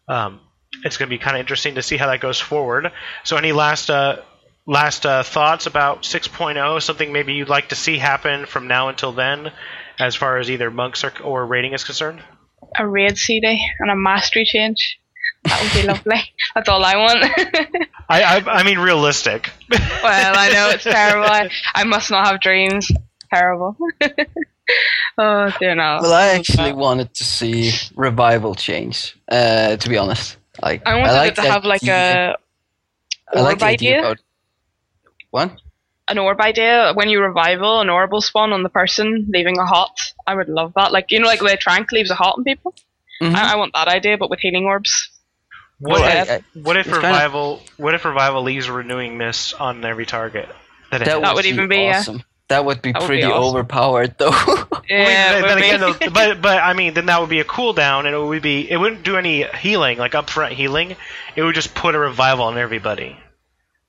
um, 0.10 0.42
it's 0.84 0.98
going 0.98 1.08
to 1.08 1.14
be 1.16 1.18
kind 1.18 1.36
of 1.36 1.40
interesting 1.40 1.76
to 1.76 1.82
see 1.82 1.98
how 1.98 2.08
that 2.08 2.20
goes 2.20 2.40
forward 2.40 2.92
so 3.24 3.38
any 3.38 3.52
last 3.52 3.90
uh, 3.90 4.18
last 4.66 5.06
uh, 5.06 5.24
thoughts 5.24 5.66
about 5.66 6.04
6.0 6.04 6.82
something 6.82 7.12
maybe 7.12 7.34
you'd 7.34 7.50
like 7.50 7.70
to 7.70 7.76
see 7.76 7.98
happen 7.98 8.46
from 8.46 8.68
now 8.68 8.90
until 8.90 9.12
then 9.12 9.52
as 10.00 10.16
far 10.16 10.38
as 10.38 10.50
either 10.50 10.72
monks 10.72 11.04
or, 11.04 11.12
or 11.24 11.46
rating 11.46 11.74
is 11.74 11.84
concerned 11.84 12.22
A 12.78 12.88
raid 12.88 13.18
CD 13.18 13.66
and 13.80 13.92
a 13.92 13.96
mastery 13.96 14.46
change. 14.46 15.00
That 15.46 15.62
would 15.62 15.82
be 15.82 15.88
lovely. 16.08 16.22
That's 16.56 16.70
all 16.70 16.84
I 16.84 16.96
want. 16.96 17.24
I, 18.10 18.24
I, 18.24 18.44
I 18.60 18.64
mean 18.64 18.80
realistic 18.80 19.52
well, 19.70 20.34
I 20.38 20.50
know 20.50 20.70
it's 20.70 20.84
terrible. 20.84 21.26
I, 21.26 21.50
I 21.74 21.84
must 21.84 22.12
not 22.12 22.28
have 22.28 22.42
dreams. 22.42 22.92
Terrible. 23.34 23.76
oh 25.18 25.52
dear 25.60 25.76
no. 25.76 26.00
Well, 26.02 26.14
I 26.14 26.28
actually 26.30 26.74
wanted 26.74 27.14
to 27.16 27.24
see 27.24 27.72
revival 27.96 28.56
change. 28.56 29.18
Uh, 29.28 29.76
to 29.78 29.90
be 29.90 29.98
honest, 29.98 30.38
like 30.62 30.86
I 30.86 30.96
wanted 31.00 31.14
like 31.14 31.32
it 31.32 31.36
to 31.36 31.42
have 31.42 31.64
like 31.66 31.84
idea- 31.84 32.36
a 33.34 33.38
I 33.38 33.42
like 33.42 33.52
orb 33.54 33.60
the 33.60 33.66
idea 33.66 33.90
idea. 33.98 34.00
about 34.00 34.18
what? 35.32 35.52
an 36.10 36.18
orb 36.18 36.40
idea. 36.42 36.92
When 36.94 37.10
you 37.10 37.22
revival, 37.22 37.80
an 37.82 37.90
orb 37.90 38.12
will 38.12 38.22
spawn 38.22 38.52
on 38.54 38.62
the 38.64 38.70
person, 38.70 39.26
leaving 39.34 39.58
a 39.58 39.66
hot. 39.66 39.98
I 40.28 40.36
would 40.36 40.50
love 40.50 40.74
that. 40.76 40.92
Like 40.92 41.12
you 41.12 41.20
know, 41.20 41.28
like 41.28 41.42
where 41.42 41.54
way 41.54 41.58
Trank 41.58 41.92
leaves 41.92 42.12
a 42.12 42.16
hot 42.16 42.38
on 42.38 42.44
people. 42.44 42.76
Mhm. 43.22 43.34
I, 43.36 43.54
I 43.54 43.56
want 43.56 43.74
that 43.74 43.88
idea, 43.88 44.18
but 44.18 44.30
with 44.30 44.40
healing 44.40 44.66
orbs. 44.66 45.10
What 45.80 46.02
Well, 46.02 46.04
if, 46.24 46.30
I- 46.30 46.34
I- 46.36 46.42
what 46.54 46.78
if 46.78 46.86
it's 46.88 46.94
kinda- 46.96 47.08
revival? 47.08 47.62
What 47.78 47.94
if 47.96 48.06
revival 48.06 48.44
leaves 48.44 48.68
a 48.68 48.74
renewing 48.74 49.18
mist 49.18 49.54
on 49.60 49.84
every 49.86 50.06
target? 50.06 50.50
That, 50.92 51.06
that, 51.06 51.34
would 51.36 51.46
even 51.46 51.68
be, 51.68 51.78
yeah. 51.78 52.00
awesome. 52.00 52.22
That 52.50 52.66
would 52.66 52.82
be 52.82 52.92
That 52.92 53.02
would 53.02 53.06
be 53.06 53.08
pretty 53.08 53.24
awesome. 53.24 53.56
overpowered, 53.56 54.16
though. 54.18 54.32
Yeah, 54.90 55.40
I 55.42 55.42
mean, 55.42 55.42
then, 55.42 55.48
then 55.48 55.58
again, 55.58 55.80
though, 55.80 56.10
but 56.10 56.42
but 56.42 56.58
I 56.62 56.74
mean, 56.74 56.94
then 56.94 57.06
that 57.06 57.22
would 57.22 57.30
be 57.30 57.40
a 57.40 57.46
cooldown, 57.46 58.00
and 58.06 58.14
it 58.14 58.20
would 58.20 58.42
be 58.42 58.70
it 58.70 58.76
wouldn't 58.76 59.04
do 59.04 59.16
any 59.16 59.44
healing, 59.44 59.98
like 59.98 60.12
upfront 60.12 60.52
healing. 60.52 60.98
It 61.38 61.42
would 61.42 61.56
just 61.56 61.74
put 61.74 61.96
a 61.96 62.00
revival 62.00 62.44
on 62.46 62.58
everybody. 62.58 63.16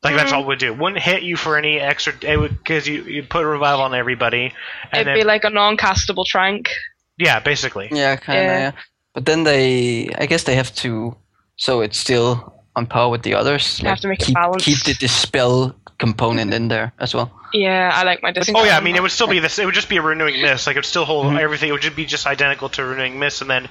Like 0.04 0.14
that's 0.14 0.30
Mm. 0.30 0.34
all 0.36 0.42
it 0.42 0.46
would 0.46 0.58
do. 0.60 0.66
It 0.72 0.78
wouldn't 0.78 1.02
hit 1.02 1.24
you 1.24 1.36
for 1.36 1.58
any 1.58 1.80
extra. 1.80 2.12
It 2.22 2.38
would 2.38 2.56
because 2.56 2.86
you 2.86 3.02
you 3.02 3.24
put 3.24 3.42
a 3.42 3.46
revival 3.46 3.82
on 3.82 3.92
everybody, 3.92 4.52
and 4.92 5.00
It'd 5.00 5.06
then 5.08 5.14
be 5.16 5.24
like 5.24 5.42
a 5.42 5.50
non-castable 5.50 6.24
Trank. 6.26 6.70
yeah, 7.18 7.40
basically. 7.40 7.88
yeah, 7.90 8.14
kind 8.14 8.38
of. 8.38 8.44
Yeah. 8.44 8.58
Yeah. 8.58 8.72
But 9.14 9.24
then 9.26 9.42
they, 9.44 10.08
I 10.16 10.26
guess 10.26 10.44
they 10.44 10.54
have 10.54 10.72
to, 10.76 11.16
so 11.56 11.80
it's 11.80 11.98
still 11.98 12.54
on 12.76 12.86
par 12.86 13.10
with 13.10 13.22
the 13.22 13.34
others. 13.34 13.78
They 13.78 13.88
have 13.88 14.00
to 14.00 14.08
make 14.08 14.20
it 14.22 14.26
keep, 14.26 14.34
balanced. 14.36 14.64
Keep 14.64 14.84
the 14.84 14.94
dispel 14.94 15.74
component 15.98 16.54
in 16.54 16.68
there 16.68 16.92
as 17.00 17.14
well. 17.14 17.32
Yeah, 17.54 17.90
I 17.94 18.02
like 18.02 18.22
my 18.22 18.32
discount. 18.32 18.58
Oh 18.58 18.64
yeah, 18.64 18.76
I 18.76 18.80
mean 18.80 18.96
it 18.96 19.02
would 19.02 19.12
still 19.12 19.28
be 19.28 19.38
this. 19.38 19.58
It 19.58 19.64
would 19.64 19.74
just 19.74 19.88
be 19.88 19.96
a 19.96 20.02
renewing 20.02 20.42
mist. 20.42 20.66
Like 20.66 20.76
it 20.76 20.80
would 20.80 20.84
still 20.86 21.04
hold 21.04 21.26
Mhm. 21.32 21.40
everything. 21.40 21.68
It 21.68 21.72
would 21.72 21.82
just 21.82 21.96
be 21.96 22.04
just 22.04 22.26
identical 22.26 22.68
to 22.70 22.84
renewing 22.84 23.18
mist, 23.18 23.40
and 23.42 23.48
then 23.50 23.68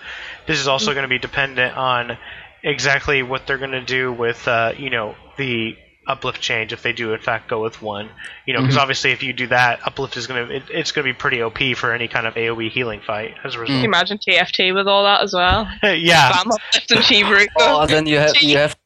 this 0.48 0.58
is 0.60 0.68
also 0.68 0.94
going 0.94 1.04
to 1.04 1.10
be 1.10 1.20
dependent 1.20 1.76
on 1.78 2.18
exactly 2.64 3.22
what 3.24 3.46
they're 3.46 3.58
going 3.58 3.72
to 3.72 3.82
do 3.84 4.12
with 4.12 4.48
uh, 4.48 4.74
you 4.78 4.90
know 4.90 5.16
the 5.38 5.76
uplift 6.06 6.42
change 6.42 6.74
if 6.74 6.82
they 6.84 6.92
do 6.92 7.14
in 7.14 7.20
fact 7.22 7.50
go 7.50 7.62
with 7.62 7.82
one. 7.82 8.10
You 8.46 8.54
know, 8.54 8.62
because 8.62 8.76
Mhm. 8.78 8.82
obviously 8.82 9.12
if 9.12 9.24
you 9.24 9.32
do 9.34 9.48
that, 9.48 9.80
uplift 9.86 10.18
is 10.18 10.28
going 10.28 10.48
to 10.48 10.56
it, 10.56 10.64
it's 10.70 10.92
going 10.92 11.06
to 11.08 11.14
be 11.14 11.18
pretty 11.18 11.42
OP 11.42 11.74
for 11.76 11.94
any 11.94 12.08
kind 12.08 12.26
of 12.28 12.36
AOE 12.36 12.70
healing 12.70 13.02
fight 13.06 13.36
as 13.44 13.54
a 13.54 13.58
Can 13.58 13.62
result. 13.62 13.80
you 13.80 13.86
imagine 13.86 14.18
TFT 14.18 14.74
with 14.74 14.88
all 14.88 15.04
that 15.04 15.22
as 15.22 15.34
well? 15.34 15.68
yeah. 15.84 16.32
Bam 16.32 16.52
uplift 16.52 16.92
and 16.92 17.00
Chivaruko. 17.02 17.48
Oh, 17.60 17.86
then 17.86 18.06
you 18.08 18.18
have 18.20 18.36
you 18.42 18.58
have 18.58 18.78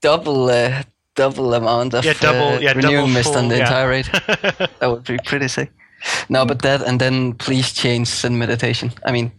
double 0.00 0.48
uh, 0.50 0.82
double 1.16 1.54
amount 1.54 1.94
of 1.94 2.04
Yeah, 2.04 2.14
double- 2.20 2.56
uh, 2.56 2.60
yeah, 2.60 2.72
renewing 2.72 2.94
double 2.94 3.08
mist 3.08 3.34
on 3.36 3.48
the 3.48 3.56
yeah. 3.56 3.62
entire 3.66 3.88
raid. 3.88 4.06
That 4.80 4.90
would 4.90 5.04
be 5.04 5.18
pretty 5.24 5.48
sick. 5.48 5.70
No, 6.28 6.44
but 6.46 6.62
that 6.62 6.82
and 6.82 7.00
then 7.00 7.34
please 7.34 7.72
change 7.72 8.06
Zen 8.08 8.38
meditation. 8.38 8.92
I 9.04 9.12
mean, 9.12 9.30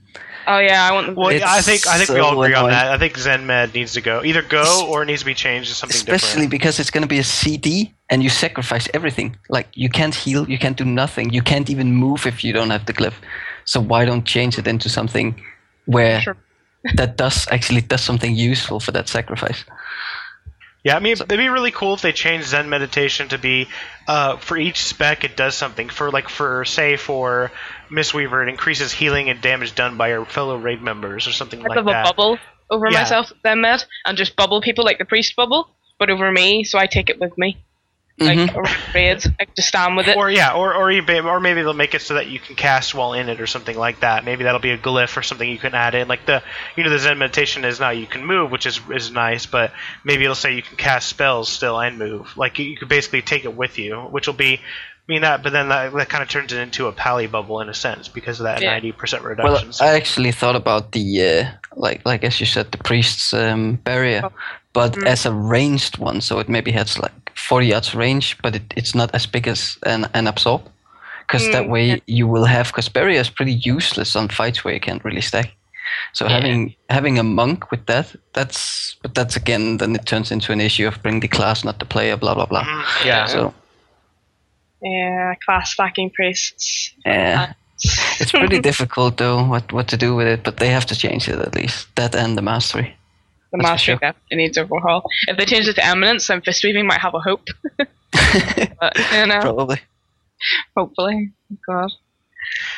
Oh 0.49 0.59
yeah, 0.59 0.87
I 0.89 0.93
want 0.93 1.07
them. 1.07 1.15
well, 1.15 1.27
I 1.27 1.61
think 1.61 1.85
I 1.87 1.97
think 1.97 2.09
we 2.09 2.19
all 2.19 2.41
agree 2.41 2.55
on 2.55 2.69
that. 2.69 2.87
I 2.87 2.97
think 2.97 3.17
Zen 3.17 3.45
Med 3.45 3.73
needs 3.73 3.93
to 3.93 4.01
go. 4.01 4.23
Either 4.23 4.41
go 4.41 4.87
or 4.89 5.03
it 5.03 5.05
needs 5.07 5.19
to 5.19 5.25
be 5.25 5.33
changed 5.33 5.67
to 5.69 5.75
something 5.75 5.95
especially 5.97 6.47
different. 6.47 6.51
because 6.51 6.79
it's 6.79 6.89
going 6.89 7.01
to 7.03 7.07
be 7.15 7.19
a 7.19 7.23
CD 7.23 7.93
and 8.09 8.23
you 8.23 8.29
sacrifice 8.29 8.87
everything. 8.93 9.35
Like 9.49 9.67
you 9.75 9.89
can't 9.89 10.15
heal, 10.15 10.49
you 10.49 10.57
can't 10.57 10.77
do 10.77 10.85
nothing, 10.85 11.33
you 11.33 11.41
can't 11.41 11.69
even 11.69 11.87
move 11.93 12.25
if 12.25 12.43
you 12.45 12.53
don't 12.53 12.69
have 12.71 12.85
the 12.85 12.93
glyph. 12.93 13.15
So 13.65 13.81
why 13.81 14.05
don't 14.05 14.23
change 14.25 14.57
it 14.57 14.67
into 14.67 14.87
something 14.89 15.35
where 15.85 16.21
Sure. 16.21 16.37
that 16.95 17.17
does 17.17 17.45
actually 17.51 17.81
does 17.81 18.01
something 18.01 18.33
useful 18.33 18.79
for 18.79 18.93
that 18.93 19.09
sacrifice? 19.09 19.65
Yeah, 20.87 20.95
I 20.95 20.99
mean, 20.99 21.11
it'd 21.11 21.27
be 21.27 21.49
really 21.49 21.71
cool 21.71 21.95
if 21.95 22.01
they 22.01 22.13
changed 22.13 22.47
Zen 22.47 22.69
meditation 22.69 23.27
to 23.27 23.37
be 23.37 23.67
uh, 24.07 24.37
for 24.37 24.57
each 24.57 24.85
spec 24.85 25.25
it 25.25 25.35
does 25.35 25.53
something. 25.53 25.89
For 25.89 26.11
like 26.11 26.29
for 26.29 26.63
say 26.63 26.95
for 26.95 27.51
Mistweaver, 27.91 28.41
it 28.41 28.47
increases 28.47 28.93
healing 28.93 29.29
and 29.29 29.41
damage 29.41 29.75
done 29.75 29.97
by 29.97 30.07
your 30.11 30.23
fellow 30.23 30.55
raid 30.55 30.81
members 30.81 31.27
or 31.27 31.33
something 31.33 31.59
like 31.59 31.73
that. 31.73 31.85
like 31.85 31.93
love 31.93 32.05
a 32.05 32.09
bubble 32.09 32.39
over 32.69 32.87
Yeah. 32.89 32.99
myself 32.99 33.33
then 33.43 33.59
met 33.59 33.85
and 34.05 34.17
just 34.17 34.37
bubble 34.37 34.61
people 34.61 34.85
like 34.85 34.97
the 34.97 35.03
priest 35.03 35.35
bubble, 35.35 35.67
but 35.99 36.09
over 36.09 36.31
me, 36.31 36.63
so 36.63 36.79
I 36.79 36.85
take 36.85 37.09
it 37.09 37.19
with 37.19 37.37
me. 37.37 37.57
Like 38.19 38.37
Mhm. 38.39 38.93
raids, 38.95 39.27
I 39.39 39.45
can 39.45 39.53
just 39.55 39.67
stand 39.67 39.95
with 39.95 40.07
it. 40.07 40.17
Or 40.17 40.29
yeah, 40.31 40.53
or 40.53 40.73
or 40.73 40.89
even, 40.89 41.25
or 41.25 41.39
maybe 41.39 41.61
they'll 41.61 41.73
make 41.73 41.93
it 41.93 42.01
so 42.01 42.15
that 42.15 42.25
you 42.27 42.39
can 42.39 42.55
cast 42.55 42.95
while 42.95 43.13
in 43.13 43.29
it 43.29 43.39
or 43.39 43.45
something 43.45 43.77
like 43.77 43.99
that. 43.99 44.25
Maybe 44.25 44.43
that'll 44.43 44.59
be 44.59 44.71
a 44.71 44.77
glyph 44.77 45.15
or 45.17 45.21
something 45.21 45.47
you 45.47 45.59
can 45.59 45.75
add 45.75 45.93
in. 45.93 46.07
Like 46.07 46.25
the 46.25 46.41
you 46.75 46.83
know 46.83 46.89
the 46.89 46.97
Zen 46.97 47.19
meditation 47.19 47.63
is 47.63 47.79
now 47.79 47.91
you 47.91 48.07
can 48.07 48.25
move, 48.25 48.49
which 48.49 48.65
is 48.65 48.79
is 48.91 49.11
nice, 49.11 49.45
but 49.45 49.71
maybe 50.03 50.23
it'll 50.23 50.33
say 50.35 50.55
you 50.55 50.63
can 50.63 50.77
cast 50.77 51.07
spells 51.09 51.47
still 51.47 51.79
and 51.79 51.99
move. 51.99 52.35
Like 52.35 52.57
you, 52.57 52.65
you 52.65 52.77
could 52.77 52.89
basically 52.89 53.21
take 53.21 53.45
it 53.45 53.55
with 53.55 53.77
you, 53.77 53.95
which 54.09 54.25
will 54.25 54.33
be 54.33 54.55
I 55.09 55.13
mean 55.13 55.21
that, 55.21 55.41
but 55.43 55.53
then 55.53 55.69
that, 55.69 55.93
that 55.93 56.09
kind 56.09 56.21
of 56.23 56.27
turns 56.27 56.51
it 56.51 56.59
into 56.59 56.87
a 56.87 56.91
pally 56.91 57.27
bubble 57.27 57.61
in 57.61 57.69
a 57.69 57.73
sense 57.73 58.07
because 58.09 58.39
of 58.41 58.45
that 58.45 58.61
Yeah. 58.63 58.71
ninety 58.71 58.91
percent 58.91 59.21
Well, 59.23 59.29
reduction. 59.29 59.73
So- 59.73 59.85
I 59.85 59.89
actually 59.95 60.31
thought 60.31 60.55
about 60.55 60.91
the 60.91 61.21
uh, 61.23 61.45
like 61.75 62.01
like 62.03 62.23
as 62.23 62.39
you 62.39 62.45
said 62.47 62.71
the 62.71 62.77
priest's 62.79 63.31
um, 63.33 63.75
barrier, 63.75 64.21
Oh. 64.25 64.31
But 64.77 64.93
Mm. 64.93 65.07
as 65.07 65.25
a 65.25 65.31
ranged 65.31 65.97
one, 65.97 66.21
so 66.21 66.39
it 66.39 66.49
maybe 66.49 66.71
has 66.71 66.99
like 66.99 67.11
40 67.35 67.67
yards 67.67 67.95
range, 67.95 68.37
but 68.43 68.55
it, 68.55 68.73
it's 68.77 68.93
not 68.95 69.09
as 69.15 69.27
big 69.27 69.47
as 69.47 69.77
an, 69.83 70.05
an 70.13 70.27
absorb, 70.27 70.61
because 71.27 71.49
that 71.49 71.63
Mm, 71.65 71.69
way 71.69 72.01
you 72.07 72.27
will 72.27 72.45
have 72.45 72.67
because 72.67 72.89
barrier 72.93 73.19
is 73.21 73.29
pretty 73.29 73.53
useless 73.75 74.15
on 74.15 74.29
fights 74.29 74.63
where 74.63 74.73
you 74.73 74.79
can't 74.79 75.03
really 75.05 75.21
stack. 75.21 75.47
So 76.13 76.25
Yeah. 76.25 76.35
having 76.37 76.75
having 76.89 77.19
a 77.19 77.23
monk 77.23 77.71
with 77.71 77.85
that, 77.85 78.15
that's 78.33 78.95
but 79.01 79.13
that's 79.15 79.35
again 79.37 79.77
then 79.77 79.95
it 79.95 80.05
turns 80.05 80.31
into 80.31 80.51
an 80.51 80.61
issue 80.61 80.87
of 80.87 81.01
bring 81.01 81.21
the 81.21 81.27
class, 81.27 81.63
not 81.63 81.79
the 81.79 81.85
player, 81.85 82.17
blah 82.17 82.35
blah 82.35 82.45
blah. 82.47 82.63
Mhm, 82.63 83.05
yeah. 83.05 83.25
So 83.27 83.53
Yeah, 84.81 85.35
class 85.45 85.71
stacking 85.71 86.11
priests. 86.11 86.93
yeah. 87.05 87.53
It's 88.19 88.31
pretty 88.31 88.59
difficult 88.69 89.17
though 89.17 89.43
what 89.49 89.71
what 89.73 89.87
to 89.87 89.97
do 89.97 90.15
with 90.15 90.27
it, 90.27 90.43
but 90.43 90.57
they 90.57 90.69
have 90.71 90.85
to 90.87 90.95
change 90.95 91.29
it 91.29 91.39
at 91.39 91.55
least. 91.55 91.87
That 91.95 92.15
and 92.15 92.37
the 92.37 92.41
mastery. 92.41 92.96
The 93.51 93.57
That's 93.57 93.67
for 93.67 93.71
mastery 93.71 93.93
sure. 93.93 93.99
definitely 93.99 94.37
needs 94.37 94.57
overhaul. 94.57 95.03
If 95.27 95.37
they 95.37 95.45
change 95.45 95.67
it 95.67 95.75
to 95.75 95.85
eminence, 95.85 96.27
then 96.27 96.41
fist 96.41 96.63
weaving 96.63 96.85
might 96.87 97.01
have 97.01 97.13
a 97.13 97.19
hope. 97.19 97.47
But 98.79 98.97
you 99.13 99.25
know, 99.27 99.39
Probably. 99.41 99.81
hopefully. 100.75 101.31
God. 101.67 101.91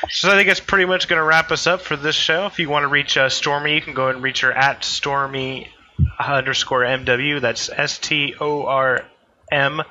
So 0.10 0.30
I 0.30 0.34
think 0.34 0.50
it's 0.50 0.60
pretty 0.60 0.86
much 0.86 1.08
going 1.08 1.20
to 1.20 1.24
wrap 1.26 1.52
us 1.52 1.68
up 1.68 1.82
for 1.82 1.96
this 1.96 2.16
show. 2.16 2.46
If 2.46 2.60
you 2.60 2.70
want 2.70 2.84
to 2.84 2.88
reach 2.88 3.18
uh, 3.18 3.30
Stormy, 3.30 3.76
you 3.76 3.82
can 3.82 3.94
go 3.94 4.08
and 4.10 4.22
reach 4.24 4.42
her 4.42 4.52
at 4.52 4.84
Stormy 4.84 5.70
underscore 6.20 6.82
MW. 6.82 7.42
That's 7.42 7.70
S 7.70 7.98
T 8.00 8.36
O 8.40 8.66
R 8.66 9.06
M 9.52 9.82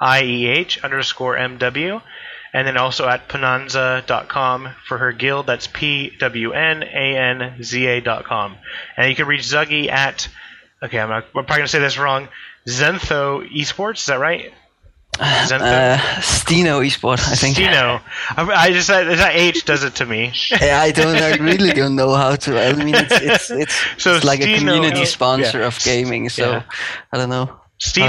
I 0.00 0.22
E 0.22 0.46
H 0.46 0.82
underscore 0.84 1.36
MW. 1.36 2.02
And 2.56 2.66
then 2.66 2.78
also 2.78 3.06
at 3.06 3.28
Pwnanza.com 3.28 4.70
for 4.88 4.96
her 4.96 5.12
guild. 5.12 5.46
That's 5.46 5.66
P 5.66 6.10
W 6.18 6.52
N 6.52 6.84
A 6.84 7.18
N 7.18 7.62
Z 7.62 7.86
A.com. 7.86 8.56
And 8.96 9.10
you 9.10 9.14
can 9.14 9.26
reach 9.26 9.42
Zuggy 9.42 9.90
at, 9.90 10.26
okay, 10.82 10.98
I'm, 10.98 11.10
not, 11.10 11.24
I'm 11.24 11.44
probably 11.44 11.56
going 11.56 11.66
to 11.66 11.68
say 11.68 11.80
this 11.80 11.98
wrong, 11.98 12.28
Zentho 12.66 13.46
Esports. 13.54 13.98
Is 13.98 14.06
that 14.06 14.20
right? 14.20 14.54
Zentho? 15.16 15.60
Uh, 15.60 15.98
Stino 16.22 16.82
Esport, 16.82 17.18
I 17.30 17.34
think. 17.34 17.58
Stino. 17.58 18.00
I, 18.34 18.50
I 18.50 18.72
just, 18.72 18.88
that 18.88 19.34
H 19.34 19.66
does 19.66 19.84
it 19.84 19.96
to 19.96 20.06
me. 20.06 20.32
Yeah, 20.58 20.80
I 20.80 20.92
don't. 20.92 21.14
I 21.14 21.36
really 21.36 21.72
don't 21.72 21.94
know 21.94 22.14
how 22.14 22.36
to. 22.36 22.58
I 22.58 22.72
mean, 22.72 22.94
it's 22.94 23.20
it's 23.20 23.50
it's, 23.50 23.84
So 24.02 24.14
it's 24.14 24.24
like 24.24 24.40
a 24.40 24.56
community 24.56 25.00
yeah. 25.00 25.04
sponsor 25.04 25.60
of 25.60 25.78
gaming. 25.80 26.30
So 26.30 26.52
Yeah. 26.52 26.62
I 27.12 27.18
don't 27.18 27.28
know. 27.28 27.46
To 27.78 28.00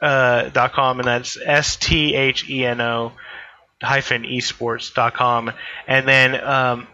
uh, 0.00 0.48
dot 0.50 0.74
com, 0.74 1.00
and 1.00 1.08
that's 1.08 1.36
S 1.44 1.74
T 1.74 2.14
H 2.14 2.48
E 2.48 2.64
N 2.64 2.80
O 2.80 3.14
hyphen 3.82 4.22
esports 4.24 4.92
dot 4.94 5.14
com, 5.14 5.52
and 5.86 6.06
then 6.06 6.34
um, 6.42 6.86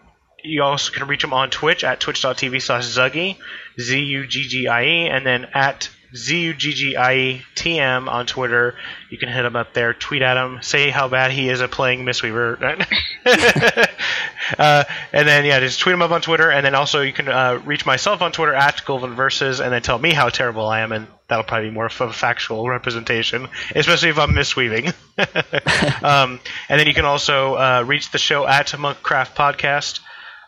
you 0.43 0.63
also 0.63 0.93
can 0.93 1.07
reach 1.09 1.23
them 1.23 1.33
on 1.33 1.51
Twitch 1.51 1.85
at 1.85 2.01
twitch.tv 2.01 2.61
slash 2.61 2.85
Zuggy, 2.85 3.37
Z 3.81 3.99
U 3.99 4.27
G 4.27 4.49
G 4.49 4.69
I 4.69 4.85
E, 4.85 5.09
and 5.09 5.25
then 5.27 5.47
at 5.55 5.89
Z 6.17 6.39
U 6.39 6.55
G 6.55 6.73
G 6.73 6.97
I 6.97 7.15
E 7.17 7.43
T 7.55 7.79
M 7.79 8.09
on 8.09 8.27
Twitter. 8.27 8.77
You 9.11 9.19
can 9.19 9.29
hit 9.29 9.45
him 9.45 9.57
up 9.57 9.75
there, 9.75 9.95
tweet 9.95 10.23
at 10.23 10.37
him, 10.37 10.61
say 10.63 10.91
how 10.91 11.09
bad 11.09 11.33
he 11.33 11.49
is 11.49 11.61
at 11.61 11.71
playing 11.71 12.05
Mistweaver. 12.05 12.61
uh, 14.59 14.85
and 15.13 15.29
then, 15.29 15.45
yeah, 15.45 15.59
just 15.61 15.81
tweet 15.81 15.95
him 15.95 16.03
up 16.03 16.13
on 16.13 16.21
Twitter, 16.21 16.51
and 16.51 16.65
then 16.65 16.75
also 16.75 17.01
you 17.01 17.13
can 17.13 17.29
uh, 17.29 17.61
reach 17.65 17.85
myself 17.85 18.23
on 18.23 18.33
Twitter 18.33 18.55
at 18.55 18.85
Golden 18.85 19.15
Versus, 19.15 19.61
and 19.61 19.73
then 19.73 19.83
tell 19.83 19.99
me 19.99 20.13
how 20.13 20.29
terrible 20.29 20.67
I 20.67 20.81
am, 20.81 20.93
and 20.93 21.09
that'll 21.29 21.45
probably 21.45 21.71
be 21.71 21.75
more 21.75 21.87
of 21.87 22.01
a 22.01 22.13
factual 22.13 22.69
representation, 22.69 23.49
especially 23.75 24.11
if 24.11 24.19
I'm 24.19 24.31
misweaving. 24.31 24.95
um, 26.05 26.39
and 26.69 26.81
then 26.81 26.87
you 26.87 26.95
can 26.95 27.07
also 27.07 27.55
uh, 27.55 27.85
reach 27.87 28.11
the 28.13 28.19
show 28.19 28.47
at 28.47 28.69
Monkcraft 28.69 29.35
Podcast. 29.35 30.01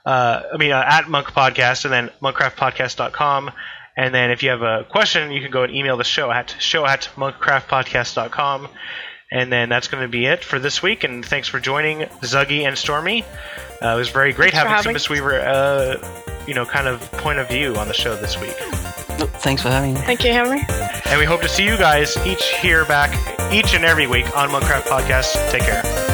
Uh, 0.05 0.43
I 0.55 0.57
mean, 0.57 0.71
uh, 0.71 0.85
at 0.87 1.09
Monk 1.09 1.27
Podcast, 1.29 1.85
and 1.85 1.93
then 1.93 2.11
monkcraftpodcast.com. 2.23 3.51
And 3.97 4.15
then 4.15 4.31
if 4.31 4.43
you 4.43 4.51
have 4.51 4.63
a 4.63 4.85
question, 4.85 5.33
you 5.33 5.41
can 5.41 5.51
go 5.51 5.63
and 5.63 5.75
email 5.75 5.97
the 5.97 6.05
show 6.05 6.31
at 6.31 6.55
show 6.59 6.85
at 6.85 7.09
monkcraftpodcast.com. 7.17 8.69
And 9.31 9.53
then 9.53 9.69
that's 9.69 9.89
going 9.89 10.03
to 10.03 10.09
be 10.09 10.27
it 10.27 10.45
for 10.45 10.59
this 10.59 10.83
week. 10.83 11.03
And 11.03 11.25
thanks 11.25 11.49
for 11.49 11.59
joining 11.59 12.01
Zuggy 12.23 12.67
and 12.67 12.79
Stormy. 12.79 13.25
Uh, 13.83 13.89
it 13.89 13.97
was 13.97 14.11
very 14.11 14.33
great 14.33 14.53
Thanks 14.53 14.63
for 14.63 14.69
having 14.69 14.99
some 14.99 15.15
having 15.15 15.25
Mistweaver, 15.25 15.45
uh, 15.45 16.45
you 16.47 16.55
know, 16.55 16.65
kind 16.65 16.87
of 16.87 17.01
point 17.13 17.39
of 17.39 17.49
view 17.49 17.75
on 17.77 17.89
the 17.89 17.95
show 17.95 18.15
this 18.15 18.41
week. 18.41 18.55
Thanks 19.41 19.63
for 19.63 19.71
having 19.71 19.95
me. 19.95 20.01
Thank 20.01 20.25
you, 20.25 20.33
Henry. 20.33 20.63
And 21.07 21.19
we 21.19 21.25
hope 21.25 21.41
to 21.41 21.49
see 21.49 21.65
you 21.65 21.77
guys 21.77 22.17
each 22.27 22.45
here 22.61 22.85
back 22.85 23.11
each 23.53 23.75
and 23.75 23.85
every 23.85 24.07
week 24.07 24.27
on 24.37 24.51
Monkcraft 24.51 24.83
Podcast. 24.83 25.51
Take 25.51 25.63
care. 25.63 26.06